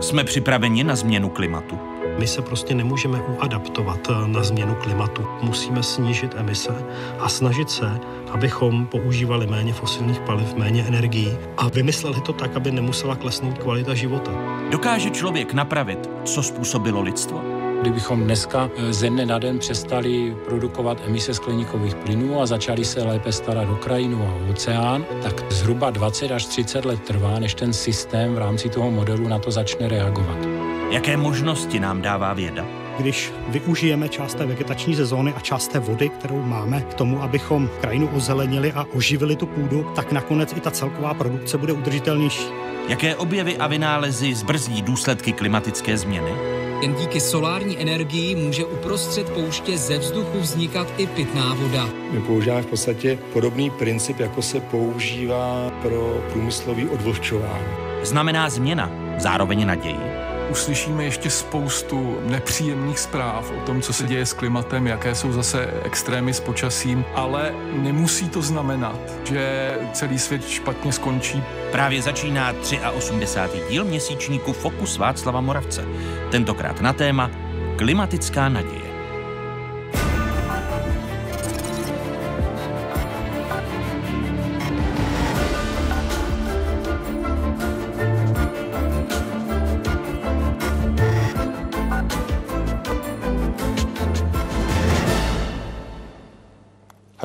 Jsme 0.00 0.24
připraveni 0.24 0.84
na 0.84 0.96
změnu 0.96 1.28
klimatu? 1.28 1.78
My 2.18 2.26
se 2.26 2.42
prostě 2.42 2.74
nemůžeme 2.74 3.22
uadaptovat 3.22 4.08
eh, 4.10 4.28
na 4.28 4.42
změnu 4.42 4.74
klimatu. 4.74 5.26
Musíme 5.42 5.82
snížit 5.82 6.34
emise 6.36 6.84
a 7.18 7.28
snažit 7.28 7.70
se, 7.70 8.00
abychom 8.30 8.86
používali 8.86 9.46
méně 9.46 9.72
fosilních 9.72 10.20
paliv, 10.20 10.54
méně 10.54 10.84
energií 10.88 11.38
a 11.56 11.68
vymysleli 11.68 12.20
to 12.20 12.32
tak, 12.32 12.56
aby 12.56 12.70
nemusela 12.70 13.16
klesnout 13.16 13.58
kvalita 13.58 13.94
života. 13.94 14.32
Dokáže 14.70 15.10
člověk 15.10 15.52
napravit, 15.52 16.10
co 16.24 16.42
způsobilo 16.42 17.00
lidstvo? 17.00 17.55
Kdybychom 17.86 18.24
dneska 18.24 18.70
eh, 18.76 18.92
ze 18.92 19.10
dne 19.10 19.26
na 19.26 19.38
den 19.38 19.58
přestali 19.58 20.36
produkovat 20.44 20.98
emise 21.06 21.34
skleníkových 21.34 21.94
plynů 21.94 22.40
a 22.40 22.46
začali 22.46 22.84
se 22.84 23.02
lépe 23.02 23.32
starat 23.32 23.68
o 23.68 23.76
krajinu 23.76 24.22
a 24.22 24.50
oceán, 24.50 25.04
tak 25.22 25.52
zhruba 25.52 25.90
20 25.90 26.30
až 26.30 26.46
30 26.46 26.84
let 26.84 27.00
trvá, 27.00 27.38
než 27.38 27.54
ten 27.54 27.72
systém 27.72 28.34
v 28.34 28.38
rámci 28.38 28.68
toho 28.68 28.90
modelu 28.90 29.28
na 29.28 29.38
to 29.38 29.50
začne 29.50 29.88
reagovat. 29.88 30.38
Jaké 30.90 31.16
možnosti 31.16 31.80
nám 31.80 32.02
dává 32.02 32.32
věda? 32.32 32.66
Když 32.98 33.32
využijeme 33.48 34.08
část 34.08 34.34
té 34.34 34.46
vegetační 34.46 34.96
sezóny 34.96 35.32
a 35.36 35.40
část 35.40 35.68
té 35.68 35.78
vody, 35.78 36.08
kterou 36.08 36.42
máme 36.42 36.80
k 36.80 36.94
tomu, 36.94 37.22
abychom 37.22 37.70
krajinu 37.80 38.08
ozelenili 38.16 38.72
a 38.72 38.86
oživili 38.94 39.36
tu 39.36 39.46
půdu, 39.46 39.92
tak 39.96 40.12
nakonec 40.12 40.52
i 40.52 40.60
ta 40.60 40.70
celková 40.70 41.14
produkce 41.14 41.58
bude 41.58 41.72
udržitelnější. 41.72 42.46
Jaké 42.88 43.16
objevy 43.16 43.56
a 43.56 43.66
vynálezy 43.66 44.34
zbrzdí 44.34 44.82
důsledky 44.82 45.32
klimatické 45.32 45.98
změny? 45.98 46.55
Jen 46.82 46.94
díky 46.94 47.20
solární 47.20 47.80
energii 47.80 48.34
může 48.34 48.64
uprostřed 48.64 49.30
pouště 49.30 49.78
ze 49.78 49.98
vzduchu 49.98 50.40
vznikat 50.40 50.88
i 50.98 51.06
pitná 51.06 51.54
voda. 51.54 51.88
My 52.10 52.20
používáme 52.20 52.62
v 52.62 52.66
podstatě 52.66 53.18
podobný 53.32 53.70
princip, 53.70 54.20
jako 54.20 54.42
se 54.42 54.60
používá 54.60 55.70
pro 55.82 56.24
průmyslový 56.32 56.88
odvlhčování. 56.88 57.66
Znamená 58.02 58.50
změna 58.50 58.90
zároveň 59.18 59.66
naději? 59.66 60.15
Uslyšíme 60.50 61.04
ještě 61.04 61.30
spoustu 61.30 62.18
nepříjemných 62.24 62.98
zpráv 62.98 63.50
o 63.50 63.60
tom, 63.60 63.82
co 63.82 63.92
se 63.92 64.06
děje 64.06 64.26
s 64.26 64.32
klimatem, 64.32 64.86
jaké 64.86 65.14
jsou 65.14 65.32
zase 65.32 65.70
extrémy 65.84 66.34
s 66.34 66.40
počasím, 66.40 67.04
ale 67.14 67.54
nemusí 67.72 68.28
to 68.28 68.42
znamenat, 68.42 68.98
že 69.24 69.74
celý 69.92 70.18
svět 70.18 70.48
špatně 70.48 70.92
skončí. 70.92 71.42
Právě 71.72 72.02
začíná 72.02 72.52
83. 72.96 73.62
díl 73.70 73.84
měsíčníku 73.84 74.52
Fokus 74.52 74.98
Václava 74.98 75.40
Moravce. 75.40 75.84
Tentokrát 76.30 76.80
na 76.80 76.92
téma 76.92 77.30
klimatická 77.76 78.48
naděje. 78.48 78.85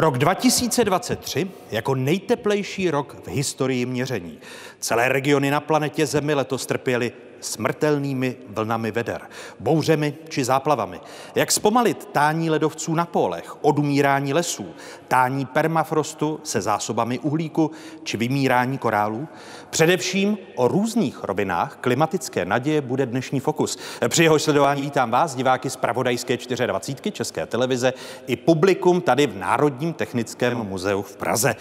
Rok 0.02 0.18
2023 0.18 1.48
jako 1.72 1.96
nejteplejší 1.96 2.92
rok 2.92 3.16
v 3.24 3.28
historii 3.28 3.86
měření. 3.86 4.40
Celé 4.80 5.10
regiony 5.10 5.52
na 5.52 5.60
planetě 5.60 6.06
Zemi 6.06 6.34
letos 6.34 6.66
trpěly 6.66 7.12
smrtelnými 7.42 8.36
vlnami 8.48 8.92
veder, 8.92 9.22
bouřemi 9.60 10.14
či 10.30 10.44
záplavami. 10.44 11.00
Jak 11.36 11.52
zpomalit 11.52 12.10
tání 12.12 12.50
ledovců 12.50 12.96
na 12.96 13.06
pólech, 13.06 13.56
odumírání 13.62 14.34
lesů, 14.34 14.66
tání 15.08 15.46
permafrostu 15.46 16.40
se 16.44 16.62
zásobami 16.62 17.20
uhlíku 17.20 17.72
či 18.04 18.18
vymírání 18.18 18.78
korálů? 18.78 19.28
Především 19.70 20.38
o 20.56 20.68
různých 20.68 21.24
rovinách 21.24 21.78
klimatické 21.82 22.46
naděje 22.46 22.82
bude 22.82 23.06
dnešní 23.06 23.40
fokus. 23.40 23.78
Při 24.08 24.24
jeho 24.24 24.40
sledování 24.40 24.82
vítám 24.82 25.12
vás, 25.12 25.36
diváky 25.36 25.70
z 25.70 25.76
Pravodajské 25.76 26.38
24 26.38 27.12
České 27.12 27.46
televize 27.46 27.94
i 28.28 28.36
publikum 28.36 29.02
tady 29.02 29.28
v 29.28 29.38
Národním 29.38 29.94
technickém 29.94 30.58
muzeu 30.58 31.02
v 31.02 31.16
Praze. 31.16 31.56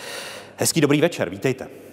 Hezký 0.57 0.81
dobrý 0.81 1.01
večer, 1.01 1.31
vítejte. 1.31 1.90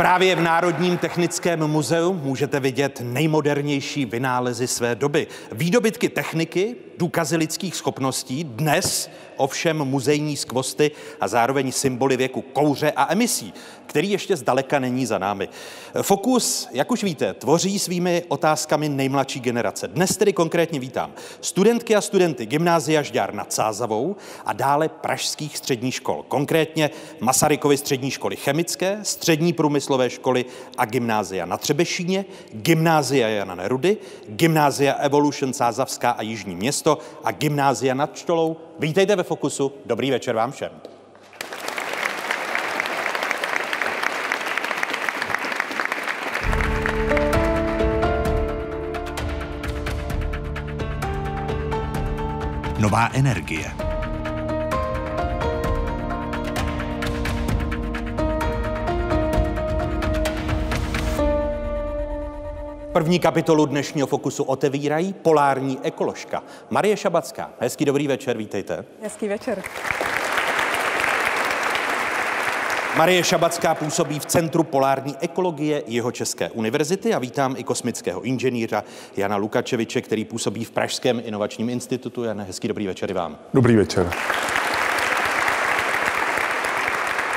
Právě 0.00 0.36
v 0.36 0.40
Národním 0.40 0.98
technickém 0.98 1.66
muzeu 1.66 2.12
můžete 2.14 2.60
vidět 2.60 3.00
nejmodernější 3.04 4.04
vynálezy 4.04 4.66
své 4.66 4.94
doby. 4.94 5.26
Výdobytky 5.52 6.08
techniky, 6.08 6.76
důkazy 7.00 7.36
lidských 7.36 7.76
schopností, 7.76 8.44
dnes 8.44 9.10
ovšem 9.36 9.76
muzejní 9.76 10.36
skvosty 10.36 10.90
a 11.20 11.28
zároveň 11.28 11.72
symboly 11.72 12.16
věku 12.16 12.40
kouře 12.40 12.92
a 12.96 13.12
emisí, 13.12 13.54
který 13.86 14.10
ještě 14.10 14.36
zdaleka 14.36 14.78
není 14.78 15.06
za 15.06 15.18
námi. 15.18 15.48
Fokus, 16.02 16.68
jak 16.72 16.90
už 16.90 17.04
víte, 17.04 17.34
tvoří 17.34 17.78
svými 17.78 18.24
otázkami 18.28 18.88
nejmladší 18.88 19.40
generace. 19.40 19.88
Dnes 19.88 20.16
tedy 20.16 20.32
konkrétně 20.32 20.80
vítám 20.80 21.12
studentky 21.40 21.96
a 21.96 22.00
studenty 22.00 22.46
Gymnázia 22.46 23.02
Žďár 23.02 23.34
nad 23.34 23.52
Sázavou 23.52 24.16
a 24.44 24.52
dále 24.52 24.88
pražských 24.88 25.56
středních 25.56 25.94
škol, 25.94 26.24
konkrétně 26.28 26.90
Masarykovy 27.20 27.76
střední 27.76 28.10
školy 28.10 28.36
chemické, 28.36 28.98
střední 29.02 29.52
průmyslové 29.52 30.10
školy 30.10 30.44
a 30.78 30.84
gymnázia 30.84 31.46
na 31.46 31.56
Třebešíně, 31.56 32.24
gymnázia 32.52 33.28
Jana 33.28 33.54
Nerudy, 33.54 33.96
gymnázia 34.28 34.92
Evolution 34.92 35.52
Sázavská 35.52 36.10
a 36.10 36.22
Jižní 36.22 36.54
město 36.54 36.89
a 37.24 37.30
gymnázia 37.30 37.94
nad 37.94 38.16
Štolou. 38.16 38.56
Vítejte 38.78 39.16
ve 39.16 39.22
Fokusu, 39.22 39.72
dobrý 39.86 40.10
večer 40.10 40.34
vám 40.34 40.52
všem. 40.52 40.70
Nová 52.78 53.10
energie. 53.12 53.72
První 62.92 63.18
kapitolu 63.18 63.66
dnešního 63.66 64.06
Fokusu 64.06 64.44
otevírají 64.44 65.12
polární 65.12 65.78
ekoložka 65.82 66.42
Marie 66.70 66.96
Šabacká. 66.96 67.50
Hezký 67.60 67.84
dobrý 67.84 68.08
večer, 68.08 68.36
vítejte. 68.36 68.84
Hezký 69.02 69.28
večer. 69.28 69.62
Marie 72.96 73.24
Šabacká 73.24 73.74
působí 73.74 74.18
v 74.18 74.26
Centru 74.26 74.62
polární 74.62 75.16
ekologie 75.20 75.82
jeho 75.86 76.12
České 76.12 76.50
univerzity 76.50 77.14
a 77.14 77.18
vítám 77.18 77.54
i 77.58 77.64
kosmického 77.64 78.22
inženýra 78.22 78.84
Jana 79.16 79.36
Lukačeviče, 79.36 80.00
který 80.00 80.24
působí 80.24 80.64
v 80.64 80.70
Pražském 80.70 81.22
inovačním 81.24 81.68
institutu. 81.68 82.24
Jan, 82.24 82.40
hezký 82.40 82.68
dobrý 82.68 82.86
večer 82.86 83.10
i 83.10 83.14
vám. 83.14 83.38
Dobrý 83.54 83.76
večer. 83.76 84.10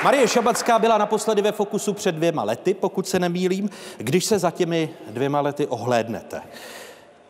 Marie 0.04 0.28
Šabacká 0.28 0.78
byla 0.78 0.98
naposledy 0.98 1.42
ve 1.42 1.52
Fokusu 1.52 1.94
před 1.94 2.14
dvěma 2.14 2.42
lety, 2.42 2.74
pokud 2.74 3.08
se 3.08 3.18
nemýlím. 3.18 3.70
Když 3.98 4.24
se 4.24 4.38
za 4.38 4.50
těmi 4.50 4.90
dvěma 5.10 5.40
lety 5.40 5.66
ohlédnete, 5.66 6.42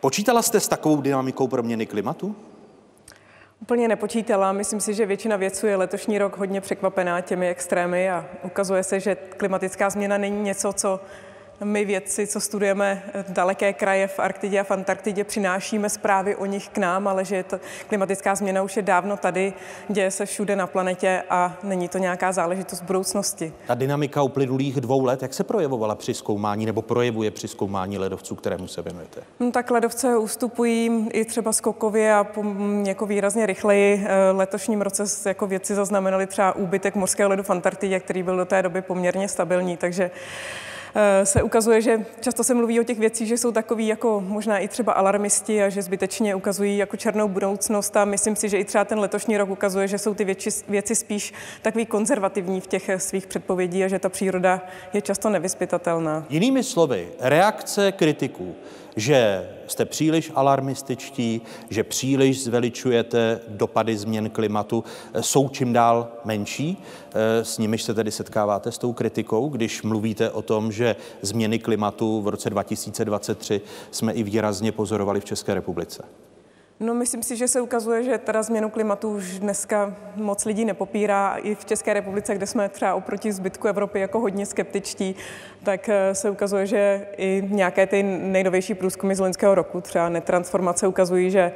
počítala 0.01 0.43
jste 0.43 0.61
s 0.61 0.69
takovou 0.69 1.01
dynamikou 1.01 1.49
proměny 1.49 1.87
klimatu? 1.87 2.37
Úplně 3.61 3.89
nepočítala. 3.89 4.53
Myslím 4.53 4.81
si, 4.81 4.95
že 4.95 5.07
většina 5.07 5.37
věců 5.37 5.67
je 5.67 5.77
letošní 5.77 6.19
rok 6.19 6.37
hodně 6.37 6.61
překvapená 6.61 7.21
těmi 7.21 7.49
extrémy 7.49 8.11
a 8.11 8.27
ukazuje 8.43 8.83
se, 8.83 9.01
že 9.01 9.15
klimatická 9.15 9.91
změna 9.91 10.19
není 10.19 10.43
něco, 10.43 10.73
co 10.73 11.01
my 11.65 11.85
vědci, 11.85 12.27
co 12.27 12.41
studujeme 12.41 13.03
daleké 13.29 13.73
kraje 13.73 14.07
v 14.07 14.19
Arktidě 14.19 14.61
a 14.61 14.65
v 14.65 14.71
Antarktidě, 14.71 15.25
přinášíme 15.25 15.91
zprávy 15.91 16.37
o 16.37 16.47
nich 16.47 16.69
k 16.69 16.79
nám, 16.79 17.09
ale 17.09 17.25
že 17.25 17.37
je 17.37 17.43
to, 17.43 17.61
klimatická 17.89 18.35
změna 18.35 18.63
už 18.63 18.77
je 18.77 18.83
dávno 18.83 19.17
tady, 19.17 19.53
děje 19.89 20.11
se 20.11 20.27
všude 20.27 20.57
na 20.57 20.67
planetě 20.67 21.23
a 21.31 21.57
není 21.63 21.89
to 21.89 21.99
nějaká 21.99 22.33
záležitost 22.33 22.81
budoucnosti. 22.81 23.53
Ta 23.67 23.75
dynamika 23.75 24.23
uplynulých 24.23 24.81
dvou 24.81 25.05
let, 25.05 25.23
jak 25.23 25.35
se 25.35 25.45
projevovala 25.45 25.95
při 25.95 26.15
zkoumání 26.15 26.67
nebo 26.67 26.83
projevuje 26.83 27.31
při 27.31 27.49
zkoumání 27.49 27.99
ledovců, 27.99 28.35
kterému 28.35 28.69
se 28.69 28.83
věnujete? 28.83 29.21
No, 29.41 29.51
tak 29.51 29.71
ledovce 29.71 30.17
ustupují 30.17 31.09
i 31.13 31.25
třeba 31.25 31.53
skokově 31.53 32.15
a 32.15 32.27
jako 32.87 33.07
výrazně 33.07 33.47
rychleji. 33.47 34.07
Eh, 34.07 34.31
letošním 34.31 34.81
roce 34.81 35.29
jako 35.29 35.47
vědci 35.47 35.75
zaznamenali 35.75 36.27
třeba 36.27 36.57
úbytek 36.57 36.95
mořského 36.95 37.31
ledu 37.31 37.43
v 37.43 37.51
Antarktidě, 37.51 38.01
který 38.01 38.23
byl 38.23 38.37
do 38.37 38.45
té 38.45 38.63
doby 38.63 38.83
poměrně 38.83 39.29
stabilní, 39.29 39.77
takže 39.77 40.11
se 41.25 41.43
ukazuje, 41.43 41.81
že 41.81 42.07
často 42.21 42.45
se 42.45 42.55
mluví 42.55 42.81
o 42.81 42.85
těch 42.85 42.99
věcích, 42.99 43.29
že 43.29 43.39
jsou 43.39 43.53
takový 43.53 43.87
jako 43.87 44.25
možná 44.27 44.59
i 44.59 44.69
třeba 44.69 44.93
alarmisti 44.93 45.63
a 45.63 45.69
že 45.69 45.83
zbytečně 45.83 46.35
ukazují 46.35 46.79
jako 46.79 46.97
černou 46.97 47.29
budoucnost 47.29 47.97
a 47.97 48.05
myslím 48.05 48.37
si, 48.37 48.49
že 48.49 48.59
i 48.59 48.65
třeba 48.65 48.85
ten 48.85 48.99
letošní 48.99 49.37
rok 49.37 49.51
ukazuje, 49.51 49.89
že 49.89 49.99
jsou 49.99 50.15
ty 50.15 50.25
věci, 50.25 50.51
věci 50.69 50.95
spíš 50.95 51.33
takový 51.63 51.87
konzervativní 51.87 52.61
v 52.61 52.67
těch 52.67 52.91
svých 52.97 53.27
předpovědí 53.27 53.85
a 53.85 53.89
že 53.89 53.99
ta 53.99 54.09
příroda 54.09 54.61
je 54.93 55.03
často 55.03 55.31
nevyspytatelná. 55.31 56.27
Jinými 56.29 56.63
slovy, 56.63 57.09
reakce 57.21 57.93
kritiků 57.93 58.55
že 58.97 59.51
jste 59.67 59.85
příliš 59.85 60.33
alarmističtí, 60.35 61.41
že 61.71 61.85
příliš 61.85 62.45
zveličujete 62.45 63.41
dopady 63.49 63.97
změn 63.97 64.31
klimatu, 64.31 64.85
jsou 65.21 65.49
čím 65.49 65.73
dál 65.73 66.09
menší. 66.25 66.83
S 67.43 67.59
nimiž 67.59 67.83
se 67.83 67.95
tedy 67.95 68.11
setkáváte 68.11 68.73
s 68.73 68.79
tou 68.79 68.93
kritikou, 68.93 69.49
když 69.49 69.83
mluvíte 69.83 70.31
o 70.31 70.43
tom, 70.43 70.73
že 70.73 70.97
změny 71.23 71.59
klimatu 71.59 72.23
v 72.23 72.29
roce 72.29 72.51
2023 72.51 73.61
jsme 73.91 74.13
i 74.13 74.23
výrazně 74.23 74.73
pozorovali 74.73 75.21
v 75.21 75.25
České 75.25 75.55
republice. 75.55 76.05
No, 76.81 76.95
myslím 76.95 77.23
si, 77.23 77.37
že 77.37 77.49
se 77.49 77.61
ukazuje, 77.61 78.03
že 78.03 78.19
teda 78.19 78.43
změnu 78.43 78.71
klimatu 78.71 79.11
už 79.11 79.39
dneska 79.39 79.95
moc 80.17 80.45
lidí 80.45 80.65
nepopírá. 80.65 81.37
I 81.37 81.55
v 81.55 81.65
České 81.65 81.95
republice, 81.95 82.35
kde 82.35 82.47
jsme 82.47 82.69
třeba 82.69 82.95
oproti 82.95 83.33
zbytku 83.33 83.69
Evropy 83.69 84.01
jako 84.01 84.21
hodně 84.21 84.47
skeptičtí, 84.47 85.15
tak 85.63 85.89
eh, 85.89 86.15
se 86.15 86.31
ukazuje, 86.31 86.67
že 86.67 87.07
i 87.17 87.43
nějaké 87.51 87.87
ty 87.87 88.03
nejnovější 88.03 88.75
průzkumy 88.75 89.15
z 89.15 89.21
loňského 89.21 89.55
roku, 89.55 89.81
třeba 89.81 90.09
netransformace, 90.09 90.87
ukazují, 90.87 91.31
že 91.31 91.53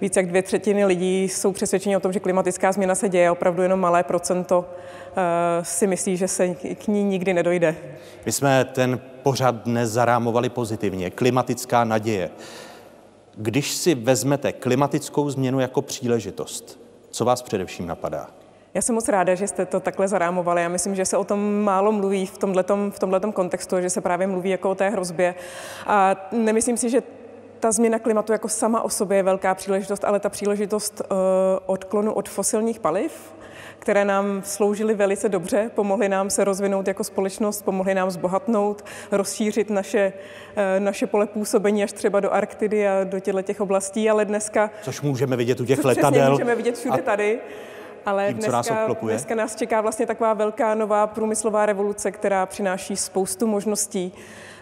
více 0.00 0.20
jak 0.20 0.28
dvě 0.28 0.42
třetiny 0.42 0.84
lidí 0.84 1.24
jsou 1.24 1.52
přesvědčeni 1.52 1.96
o 1.96 2.00
tom, 2.00 2.12
že 2.12 2.20
klimatická 2.20 2.72
změna 2.72 2.94
se 2.94 3.08
děje, 3.08 3.30
opravdu 3.30 3.62
jenom 3.62 3.80
malé 3.80 4.02
procento 4.02 4.64
eh, 5.16 5.64
si 5.64 5.86
myslí, 5.86 6.16
že 6.16 6.28
se 6.28 6.54
k 6.54 6.88
ní 6.88 7.04
nikdy 7.04 7.34
nedojde. 7.34 7.76
My 8.26 8.32
jsme 8.32 8.64
ten 8.64 9.00
pořad 9.22 9.54
dnes 9.54 9.90
zarámovali 9.90 10.48
pozitivně. 10.48 11.10
Klimatická 11.10 11.84
naděje. 11.84 12.30
Když 13.36 13.74
si 13.74 13.94
vezmete 13.94 14.52
klimatickou 14.52 15.30
změnu 15.30 15.60
jako 15.60 15.82
příležitost, 15.82 16.80
co 17.10 17.24
vás 17.24 17.42
především 17.42 17.86
napadá? 17.86 18.26
Já 18.74 18.82
jsem 18.82 18.94
moc 18.94 19.08
ráda, 19.08 19.34
že 19.34 19.48
jste 19.48 19.66
to 19.66 19.80
takhle 19.80 20.08
zarámovali. 20.08 20.62
Já 20.62 20.68
myslím, 20.68 20.94
že 20.94 21.04
se 21.04 21.16
o 21.16 21.24
tom 21.24 21.62
málo 21.62 21.92
mluví 21.92 22.26
v 22.26 22.38
tomhletom, 22.38 22.90
v 22.90 22.98
tomhletom 22.98 23.32
kontextu, 23.32 23.80
že 23.80 23.90
se 23.90 24.00
právě 24.00 24.26
mluví 24.26 24.50
jako 24.50 24.70
o 24.70 24.74
té 24.74 24.90
hrozbě. 24.90 25.34
A 25.86 26.28
nemyslím 26.32 26.76
si, 26.76 26.90
že 26.90 27.02
ta 27.60 27.72
změna 27.72 27.98
klimatu 27.98 28.32
jako 28.32 28.48
sama 28.48 28.82
o 28.82 28.88
sobě 28.88 29.16
je 29.16 29.22
velká 29.22 29.54
příležitost, 29.54 30.04
ale 30.04 30.20
ta 30.20 30.28
příležitost 30.28 31.00
uh, 31.00 31.16
odklonu 31.66 32.12
od 32.12 32.28
fosilních 32.28 32.80
paliv, 32.80 33.34
které 33.86 34.04
nám 34.04 34.42
sloužily 34.44 34.94
velice 34.94 35.28
dobře, 35.28 35.70
pomohly 35.74 36.08
nám 36.08 36.30
se 36.30 36.44
rozvinout 36.44 36.88
jako 36.88 37.04
společnost, 37.04 37.62
pomohly 37.62 37.94
nám 37.94 38.10
zbohatnout, 38.10 38.84
rozšířit 39.12 39.70
naše, 39.70 40.12
eh, 40.56 40.80
naše 40.80 41.06
pole 41.06 41.26
působení 41.26 41.84
až 41.84 41.92
třeba 41.92 42.20
do 42.20 42.32
Arktidy 42.32 42.88
a 42.88 43.04
do 43.04 43.20
těchto 43.20 43.42
těch 43.42 43.60
oblastí, 43.60 44.10
ale 44.10 44.24
dneska... 44.24 44.70
Což 44.82 45.00
můžeme 45.00 45.36
vidět 45.36 45.60
u 45.60 45.64
těch 45.64 45.84
letadel. 45.84 46.30
můžeme 46.30 46.54
vidět 46.54 46.78
všude 46.78 47.02
tady. 47.02 47.38
Ale 48.06 48.26
tím, 48.28 48.36
dneska, 48.36 48.52
nás 48.52 48.70
dneska 49.02 49.34
nás 49.34 49.56
čeká 49.56 49.80
vlastně 49.80 50.06
taková 50.06 50.34
velká 50.34 50.74
nová 50.74 51.06
průmyslová 51.06 51.66
revoluce, 51.66 52.10
která 52.10 52.46
přináší 52.46 52.96
spoustu 52.96 53.46
možností. 53.46 54.12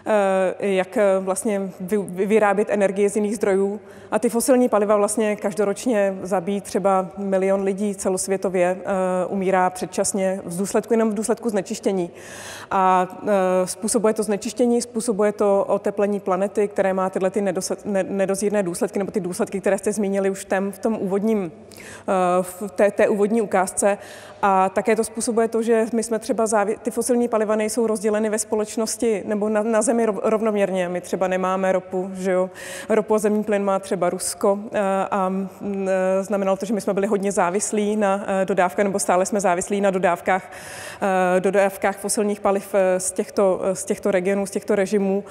Eh, 0.07 0.67
jak 0.67 0.97
eh, 0.97 1.03
vlastně 1.19 1.71
vyrábět 2.09 2.67
energie 2.69 3.09
z 3.09 3.15
jiných 3.15 3.35
zdrojů. 3.35 3.79
A 4.11 4.19
ty 4.19 4.29
fosilní 4.29 4.69
paliva 4.69 4.95
vlastně 4.95 5.35
každoročně 5.35 6.17
zabíjí 6.21 6.61
třeba 6.61 7.09
milion 7.17 7.63
lidí 7.63 7.95
celosvětově, 7.95 8.77
eh, 8.79 9.25
umírá 9.27 9.69
předčasně 9.69 10.41
v 10.45 10.57
důsledku, 10.57 10.93
jenom 10.93 11.09
v 11.09 11.13
důsledku 11.13 11.49
znečištění. 11.49 12.09
A 12.71 13.07
způsobuje 13.65 14.13
to 14.13 14.23
znečištění, 14.23 14.81
způsobuje 14.81 15.31
to 15.31 15.65
oteplení 15.67 16.19
planety, 16.19 16.67
které 16.67 16.93
má 16.93 17.09
tyhle 17.09 17.29
ty 17.29 17.43
nedozírné 18.03 18.63
důsledky, 18.63 18.99
nebo 18.99 19.11
ty 19.11 19.19
důsledky, 19.19 19.61
které 19.61 19.77
jste 19.77 19.91
zmínili 19.91 20.29
už 20.29 20.45
tém, 20.45 20.71
v 20.71 20.79
tom 20.79 20.97
úvodním, 21.01 21.51
v 22.41 22.63
té, 22.75 22.91
té 22.91 23.07
úvodní 23.07 23.41
ukázce. 23.41 23.97
A 24.47 24.69
také 24.69 24.95
to 24.95 25.03
způsobuje 25.03 25.47
to, 25.47 25.61
že 25.61 25.85
my 25.93 26.03
jsme 26.03 26.19
třeba 26.19 26.45
závi- 26.45 26.77
ty 26.77 26.91
fosilní 26.91 27.27
paliva 27.27 27.55
nejsou 27.55 27.87
rozděleny 27.87 28.29
ve 28.29 28.39
společnosti 28.39 29.23
nebo 29.25 29.49
na, 29.49 29.63
na 29.63 29.81
zemi 29.81 30.05
rovnoměrně. 30.23 30.89
My 30.89 31.01
třeba 31.01 31.27
nemáme 31.27 31.71
ropu, 31.71 32.11
že 32.13 32.31
jo. 32.31 32.49
Ropu 32.89 33.15
a 33.15 33.19
zemní 33.19 33.43
plyn 33.43 33.63
má 33.63 33.79
třeba 33.79 34.09
Rusko 34.09 34.59
eh, 34.73 34.79
a 35.11 35.33
eh, 35.33 36.23
znamenalo 36.23 36.57
to, 36.57 36.65
že 36.65 36.73
my 36.73 36.81
jsme 36.81 36.93
byli 36.93 37.07
hodně 37.07 37.31
závislí 37.31 37.95
na 37.95 38.23
eh, 38.27 38.45
dodávkách, 38.45 38.85
nebo 38.85 38.99
stále 38.99 39.25
jsme 39.25 39.39
závislí 39.39 39.81
na 39.81 39.91
dodávkách, 39.91 40.51
dodávkách 41.39 41.97
fosilních 41.97 42.39
paliv 42.39 42.75
z 42.97 43.11
těchto, 43.11 43.61
z 43.73 43.85
těchto 43.85 44.11
regionů, 44.11 44.45
z 44.45 44.51
těchto 44.51 44.75
režimů. 44.75 45.23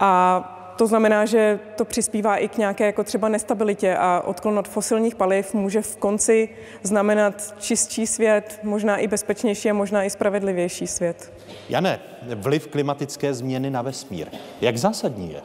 A 0.00 0.59
to 0.80 0.86
znamená, 0.86 1.26
že 1.26 1.58
to 1.76 1.84
přispívá 1.84 2.36
i 2.36 2.48
k 2.48 2.58
nějaké 2.58 2.86
jako 2.86 3.04
třeba 3.04 3.28
nestabilitě 3.28 3.96
a 3.96 4.20
odklon 4.26 4.58
od 4.58 4.68
fosilních 4.68 5.14
paliv 5.14 5.54
může 5.54 5.82
v 5.82 5.96
konci 5.96 6.48
znamenat 6.82 7.54
čistší 7.58 8.06
svět, 8.06 8.60
možná 8.62 8.96
i 8.96 9.06
bezpečnější 9.06 9.70
a 9.70 9.74
možná 9.74 10.04
i 10.04 10.10
spravedlivější 10.10 10.86
svět. 10.86 11.32
Jane, 11.68 12.00
vliv 12.34 12.66
klimatické 12.66 13.34
změny 13.34 13.70
na 13.70 13.82
vesmír, 13.82 14.26
jak 14.60 14.76
zásadní 14.76 15.32
je? 15.32 15.40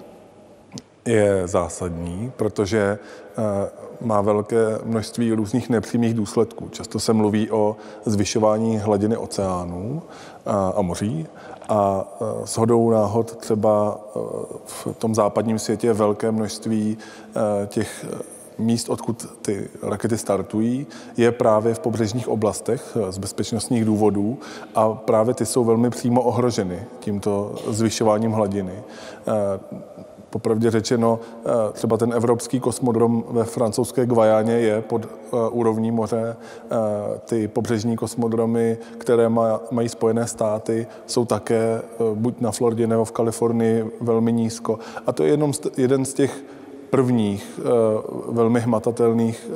Je 1.06 1.48
zásadní, 1.48 2.32
protože 2.38 3.00
eh, 3.38 3.42
má 4.02 4.22
velké 4.22 4.80
množství 4.84 5.34
různých 5.34 5.70
nepřímých 5.70 6.14
důsledků. 6.14 6.70
Často 6.70 7.00
se 7.00 7.14
mluví 7.14 7.52
o 7.52 7.76
zvyšování 8.06 8.78
hladiny 8.78 9.18
oceánů 9.18 10.02
a 10.76 10.82
moří 10.82 11.28
a 11.70 12.06
e, 12.44 12.48
s 12.48 12.58
hodou 12.58 12.90
náhod 12.90 13.36
třeba 13.36 13.98
e, 14.16 14.20
v 14.66 14.88
tom 14.98 15.16
západním 15.16 15.60
světě 15.60 15.88
je 15.88 15.94
velké 15.94 16.32
množství 16.32 16.98
e, 17.64 17.68
těch 17.68 18.06
míst, 18.58 18.90
odkud 18.90 19.26
ty 19.42 19.70
rakety 19.84 20.18
startují, 20.18 20.88
je 21.18 21.32
právě 21.32 21.74
v 21.74 21.80
pobřežních 21.80 22.28
oblastech 22.28 22.98
z 23.10 23.18
bezpečnostních 23.18 23.86
důvodů 23.86 24.40
a 24.76 24.90
právě 24.94 25.34
ty 25.34 25.46
jsou 25.46 25.64
velmi 25.64 25.90
přímo 25.90 26.22
ohroženy 26.22 26.84
tímto 27.00 27.56
zvyšováním 27.68 28.32
hladiny. 28.32 28.84
Popravdě 30.36 30.72
řečeno, 30.72 31.20
eh, 31.46 31.50
třeba 31.74 31.98
ten 31.98 32.14
evropský 32.14 32.60
kosmodrom 32.60 33.24
ve 33.30 33.44
francouzské 33.44 34.06
Guajáně 34.06 34.54
je 34.54 34.82
pod 34.82 35.06
eh, 35.06 35.10
úrovní 35.52 35.92
moře. 35.92 36.36
Eh, 36.36 36.76
ty 37.26 37.48
pobřežní 37.48 37.96
kosmodromy, 37.96 38.78
které 38.98 39.30
mají 39.72 39.90
Spojené 39.90 40.28
státy, 40.28 40.88
jsou 41.06 41.26
také 41.26 41.82
buď 42.14 42.42
na 42.42 42.52
Floridě 42.52 42.88
nebo 42.88 43.06
v 43.06 43.12
Kalifornii 43.12 43.92
velmi 44.02 44.34
nízko. 44.34 44.80
A 45.08 45.12
to 45.12 45.24
je 45.24 45.30
jenom 45.30 45.52
jeden 45.78 46.06
z 46.06 46.14
těch 46.14 46.44
prvních 46.90 47.60
velmi 48.30 48.60
hmatatelných 48.60 49.52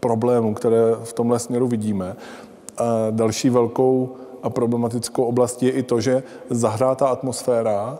problémů, 0.00 0.54
které 0.54 0.82
v 1.04 1.12
tomhle 1.12 1.38
směru 1.38 1.68
vidíme. 1.68 2.16
Další 3.10 3.50
velkou 3.50 4.16
a 4.46 4.50
problematickou 4.50 5.24
oblastí 5.24 5.66
je 5.66 5.72
i 5.72 5.82
to, 5.82 6.00
že 6.00 6.22
zahrátá 6.50 7.08
atmosféra 7.08 7.98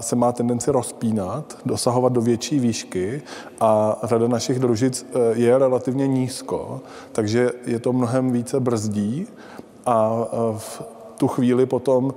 se 0.00 0.16
má 0.16 0.32
tendenci 0.32 0.70
rozpínat, 0.70 1.58
dosahovat 1.64 2.12
do 2.12 2.20
větší 2.20 2.60
výšky 2.60 3.22
a 3.60 3.98
řada 4.02 4.28
našich 4.28 4.58
družic 4.58 5.06
e, 5.14 5.18
je 5.38 5.58
relativně 5.58 6.06
nízko, 6.06 6.80
takže 7.12 7.50
je 7.66 7.78
to 7.78 7.92
mnohem 7.92 8.32
více 8.32 8.60
brzdí 8.60 9.26
a 9.86 10.26
e, 10.32 10.36
v 10.58 10.82
tu 11.16 11.28
chvíli 11.28 11.66
potom 11.66 12.14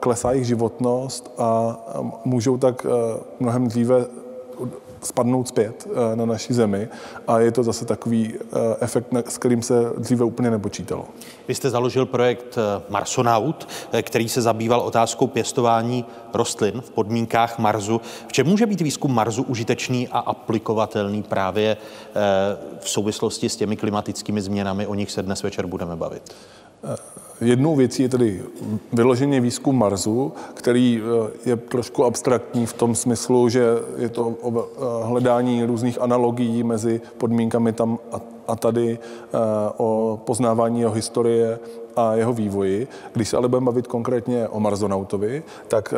klesá 0.00 0.32
jejich 0.32 0.46
životnost 0.46 1.34
a 1.38 1.78
můžou 2.24 2.56
tak 2.56 2.86
mnohem 3.40 3.68
dříve 3.68 4.06
spadnout 5.06 5.48
zpět 5.48 5.88
na 6.14 6.24
naší 6.26 6.54
zemi 6.54 6.88
a 7.28 7.40
je 7.40 7.52
to 7.52 7.62
zase 7.62 7.84
takový 7.84 8.34
efekt, 8.80 9.06
s 9.28 9.38
kterým 9.38 9.62
se 9.62 9.74
dříve 9.98 10.24
úplně 10.24 10.50
nepočítalo. 10.50 11.04
Vy 11.48 11.54
jste 11.54 11.70
založil 11.70 12.06
projekt 12.06 12.58
Marsonaut, 12.88 13.68
který 14.02 14.28
se 14.28 14.42
zabýval 14.42 14.80
otázkou 14.80 15.26
pěstování 15.26 16.04
rostlin 16.34 16.80
v 16.80 16.90
podmínkách 16.90 17.58
Marsu. 17.58 18.00
V 18.28 18.32
čem 18.32 18.46
může 18.46 18.66
být 18.66 18.80
výzkum 18.80 19.14
Marsu 19.14 19.42
užitečný 19.42 20.08
a 20.08 20.18
aplikovatelný 20.18 21.22
právě 21.22 21.76
v 22.80 22.90
souvislosti 22.90 23.48
s 23.48 23.56
těmi 23.56 23.76
klimatickými 23.76 24.42
změnami, 24.42 24.86
o 24.86 24.94
nich 24.94 25.10
se 25.10 25.22
dnes 25.22 25.42
večer 25.42 25.66
budeme 25.66 25.96
bavit? 25.96 26.34
Jednou 27.40 27.76
věcí 27.76 28.02
je 28.02 28.08
tedy 28.08 28.42
vyloženě 28.92 29.40
výzkum 29.40 29.78
Marsu, 29.78 30.32
který 30.54 31.02
eh, 31.02 31.50
je 31.50 31.56
trošku 31.56 32.04
abstraktní 32.04 32.66
v 32.66 32.72
tom 32.72 32.94
smyslu, 32.94 33.48
že 33.48 33.64
je 33.96 34.08
to 34.08 34.34
eh, 34.44 34.50
hledání 35.02 35.64
různých 35.64 36.02
analogií 36.02 36.62
mezi 36.62 37.00
podmínkami 37.18 37.72
tam 37.72 37.98
a 38.48 38.56
tady, 38.56 38.98
eh, 38.98 39.38
o 39.76 40.20
poznávání 40.24 40.80
jeho 40.80 40.92
historie 40.92 41.58
a 41.96 42.14
jeho 42.14 42.32
vývoji. 42.32 42.88
Když 43.12 43.28
se 43.28 43.36
ale 43.36 43.48
budeme 43.48 43.66
bavit 43.66 43.86
konkrétně 43.86 44.48
o 44.48 44.60
Marzonautovi, 44.60 45.42
tak 45.68 45.94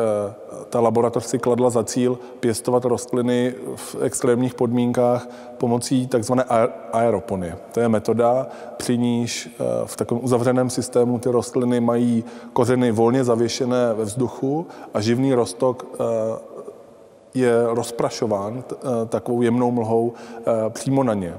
ta 0.69 0.79
laboratoř 0.79 1.25
si 1.25 1.39
kladla 1.39 1.69
za 1.69 1.83
cíl 1.83 2.19
pěstovat 2.39 2.85
rostliny 2.85 3.53
v 3.75 3.95
extrémních 4.01 4.53
podmínkách 4.53 5.27
pomocí 5.57 6.07
takzvané 6.07 6.43
aeroponie. 6.91 7.57
To 7.73 7.79
je 7.79 7.89
metoda, 7.89 8.47
při 8.77 8.97
níž 8.97 9.55
v 9.85 9.95
takovém 9.95 10.23
uzavřeném 10.23 10.69
systému 10.69 11.19
ty 11.19 11.28
rostliny 11.31 11.79
mají 11.79 12.23
kořeny 12.53 12.91
volně 12.91 13.23
zavěšené 13.23 13.93
ve 13.93 14.03
vzduchu 14.03 14.67
a 14.93 15.01
živný 15.01 15.33
rostok 15.33 15.85
eh, 15.93 16.03
je 17.33 17.53
rozprašován 17.67 18.63
takovou 19.09 19.41
jemnou 19.41 19.71
mlhou 19.71 20.13
přímo 20.73 21.03
na 21.03 21.13
ně. 21.13 21.33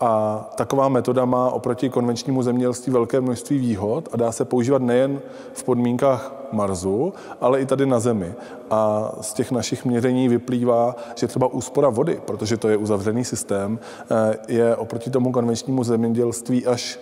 A 0.00 0.44
taková 0.54 0.88
metoda 0.88 1.24
má 1.24 1.50
oproti 1.50 1.90
konvenčnímu 1.90 2.42
zemědělství 2.42 2.92
velké 2.92 3.20
množství 3.20 3.58
výhod 3.58 4.08
a 4.12 4.16
dá 4.16 4.32
se 4.32 4.44
používat 4.44 4.82
nejen 4.82 5.20
v 5.52 5.64
podmínkách 5.64 6.34
Marsu, 6.52 7.12
ale 7.40 7.60
i 7.60 7.66
tady 7.66 7.86
na 7.86 8.00
Zemi. 8.00 8.34
A 8.70 9.12
z 9.20 9.32
těch 9.32 9.50
našich 9.50 9.84
měření 9.84 10.28
vyplývá, 10.28 10.96
že 11.14 11.26
třeba 11.26 11.46
úspora 11.46 11.88
vody, 11.88 12.20
protože 12.24 12.56
to 12.56 12.68
je 12.68 12.76
uzavřený 12.76 13.24
systém, 13.24 13.78
eh, 14.10 14.36
je 14.48 14.76
oproti 14.76 15.10
tomu 15.10 15.32
konvenčnímu 15.32 15.84
zemědělství 15.84 16.66
až 16.66 16.98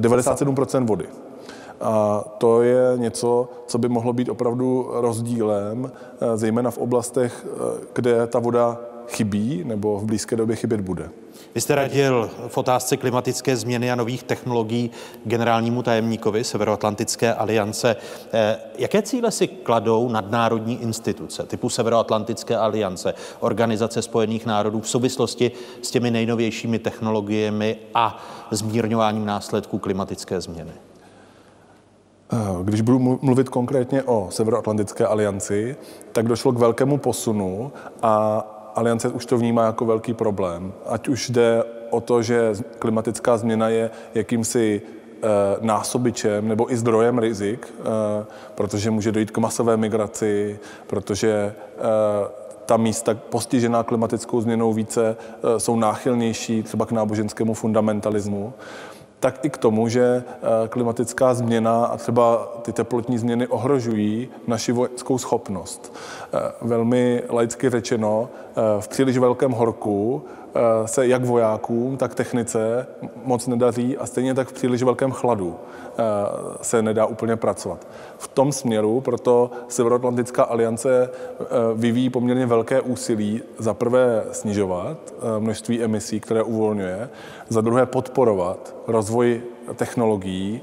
97% 0.00 0.86
vody. 0.86 1.06
A 1.80 2.24
to 2.38 2.62
je 2.62 2.92
něco, 2.96 3.48
co 3.66 3.78
by 3.78 3.88
mohlo 3.88 4.12
být 4.12 4.28
opravdu 4.28 4.88
rozdílem, 4.92 5.92
eh, 6.20 6.36
zejména 6.36 6.70
v 6.70 6.78
oblastech, 6.78 7.46
eh, 7.46 7.80
kde 7.94 8.26
ta 8.26 8.38
voda 8.38 8.80
chybí 9.08 9.62
nebo 9.64 9.98
v 9.98 10.04
blízké 10.04 10.36
době 10.36 10.56
chybět 10.56 10.80
bude. 10.80 11.10
Vy 11.54 11.60
jste 11.60 11.74
radil 11.74 12.30
v 12.48 12.58
otázce 12.58 12.96
klimatické 12.96 13.56
změny 13.56 13.92
a 13.92 13.94
nových 13.94 14.22
technologií 14.22 14.90
generálnímu 15.24 15.82
tajemníkovi 15.82 16.44
Severoatlantické 16.44 17.34
aliance. 17.34 17.96
Eh, 18.32 18.58
jaké 18.78 19.02
cíle 19.02 19.30
si 19.30 19.48
kladou 19.48 20.08
nadnárodní 20.08 20.82
instituce 20.82 21.46
typu 21.46 21.68
Severoatlantické 21.68 22.56
aliance, 22.56 23.14
Organizace 23.40 24.02
spojených 24.02 24.46
národů 24.46 24.80
v 24.80 24.88
souvislosti 24.88 25.52
s 25.82 25.90
těmi 25.90 26.10
nejnovějšími 26.10 26.78
technologiemi 26.78 27.76
a 27.94 28.24
zmírňováním 28.50 29.26
následků 29.26 29.78
klimatické 29.78 30.40
změny? 30.40 30.72
Eh, 32.32 32.36
když 32.62 32.80
budu 32.80 33.18
mluvit 33.22 33.48
konkrétně 33.48 34.02
o 34.02 34.28
Severoatlantické 34.30 35.06
alianci, 35.06 35.76
tak 36.12 36.28
došlo 36.28 36.52
k 36.52 36.58
velkému 36.58 36.98
posunu 36.98 37.72
a 38.02 38.44
aliance 38.74 39.08
už 39.08 39.26
to 39.26 39.38
vnímá 39.38 39.66
jako 39.66 39.84
velký 39.84 40.14
problém. 40.14 40.72
Ať 40.86 41.08
už 41.08 41.30
jde 41.30 41.64
o 41.90 42.00
to, 42.00 42.22
že 42.22 42.52
klimatická 42.78 43.36
změna 43.36 43.68
je 43.68 43.90
jakýmsi 44.14 44.82
eh, 44.82 45.26
násobičem 45.60 46.48
nebo 46.48 46.72
i 46.72 46.76
zdrojem 46.76 47.18
rizik, 47.18 47.74
eh, 47.80 47.84
protože 48.54 48.90
může 48.90 49.12
dojít 49.12 49.30
k 49.30 49.38
masové 49.38 49.76
migraci, 49.76 50.58
protože 50.86 51.54
ta 52.66 52.76
místa 52.76 53.14
postižená 53.14 53.82
klimatickou 53.82 54.40
změnou 54.40 54.72
více 54.72 55.16
jsou 55.58 55.76
náchylnější 55.76 56.62
třeba 56.62 56.86
k 56.86 56.92
náboženskému 56.92 57.54
fundamentalismu 57.54 58.52
tak 59.24 59.44
i 59.44 59.50
k 59.50 59.56
tomu, 59.56 59.88
že 59.88 60.24
eh, 60.26 60.68
klimatická 60.68 61.34
změna 61.34 61.84
a 61.84 61.96
třeba 61.96 62.52
ty 62.62 62.72
teplotní 62.72 63.18
změny 63.18 63.46
ohrožují 63.46 64.28
naši 64.46 64.72
vojenskou 64.72 65.18
schopnost. 65.18 65.96
Eh, 66.34 66.38
velmi 66.62 67.22
laicky 67.28 67.70
řečeno, 67.70 68.28
eh, 68.28 68.60
v 68.80 68.88
příliš 68.88 69.18
velkém 69.18 69.52
horku 69.52 70.24
se 70.86 71.06
jak 71.06 71.24
vojákům, 71.24 71.96
tak 71.96 72.14
technice 72.14 72.86
moc 73.24 73.46
nedaří 73.46 73.96
a 73.96 74.06
stejně 74.06 74.34
tak 74.34 74.48
v 74.48 74.52
příliš 74.52 74.82
velkém 74.82 75.12
chladu 75.12 75.56
eh, 75.56 76.02
se 76.62 76.82
nedá 76.82 77.06
úplně 77.06 77.36
pracovat. 77.36 77.86
V 78.18 78.28
tom 78.28 78.52
směru 78.52 79.00
proto 79.00 79.50
Severoatlantická 79.68 80.42
aliance 80.42 81.10
eh, 81.10 81.44
vyvíjí 81.74 82.10
poměrně 82.10 82.46
velké 82.46 82.80
úsilí 82.80 83.42
za 83.58 83.74
prvé 83.74 84.24
snižovat 84.32 84.96
množství 85.38 85.82
emisí, 85.82 86.20
které 86.20 86.42
uvolňuje, 86.42 87.08
za 87.48 87.60
druhé 87.60 87.86
podporovat 87.86 88.74
rozvoj 88.86 89.42
technologií, 89.76 90.60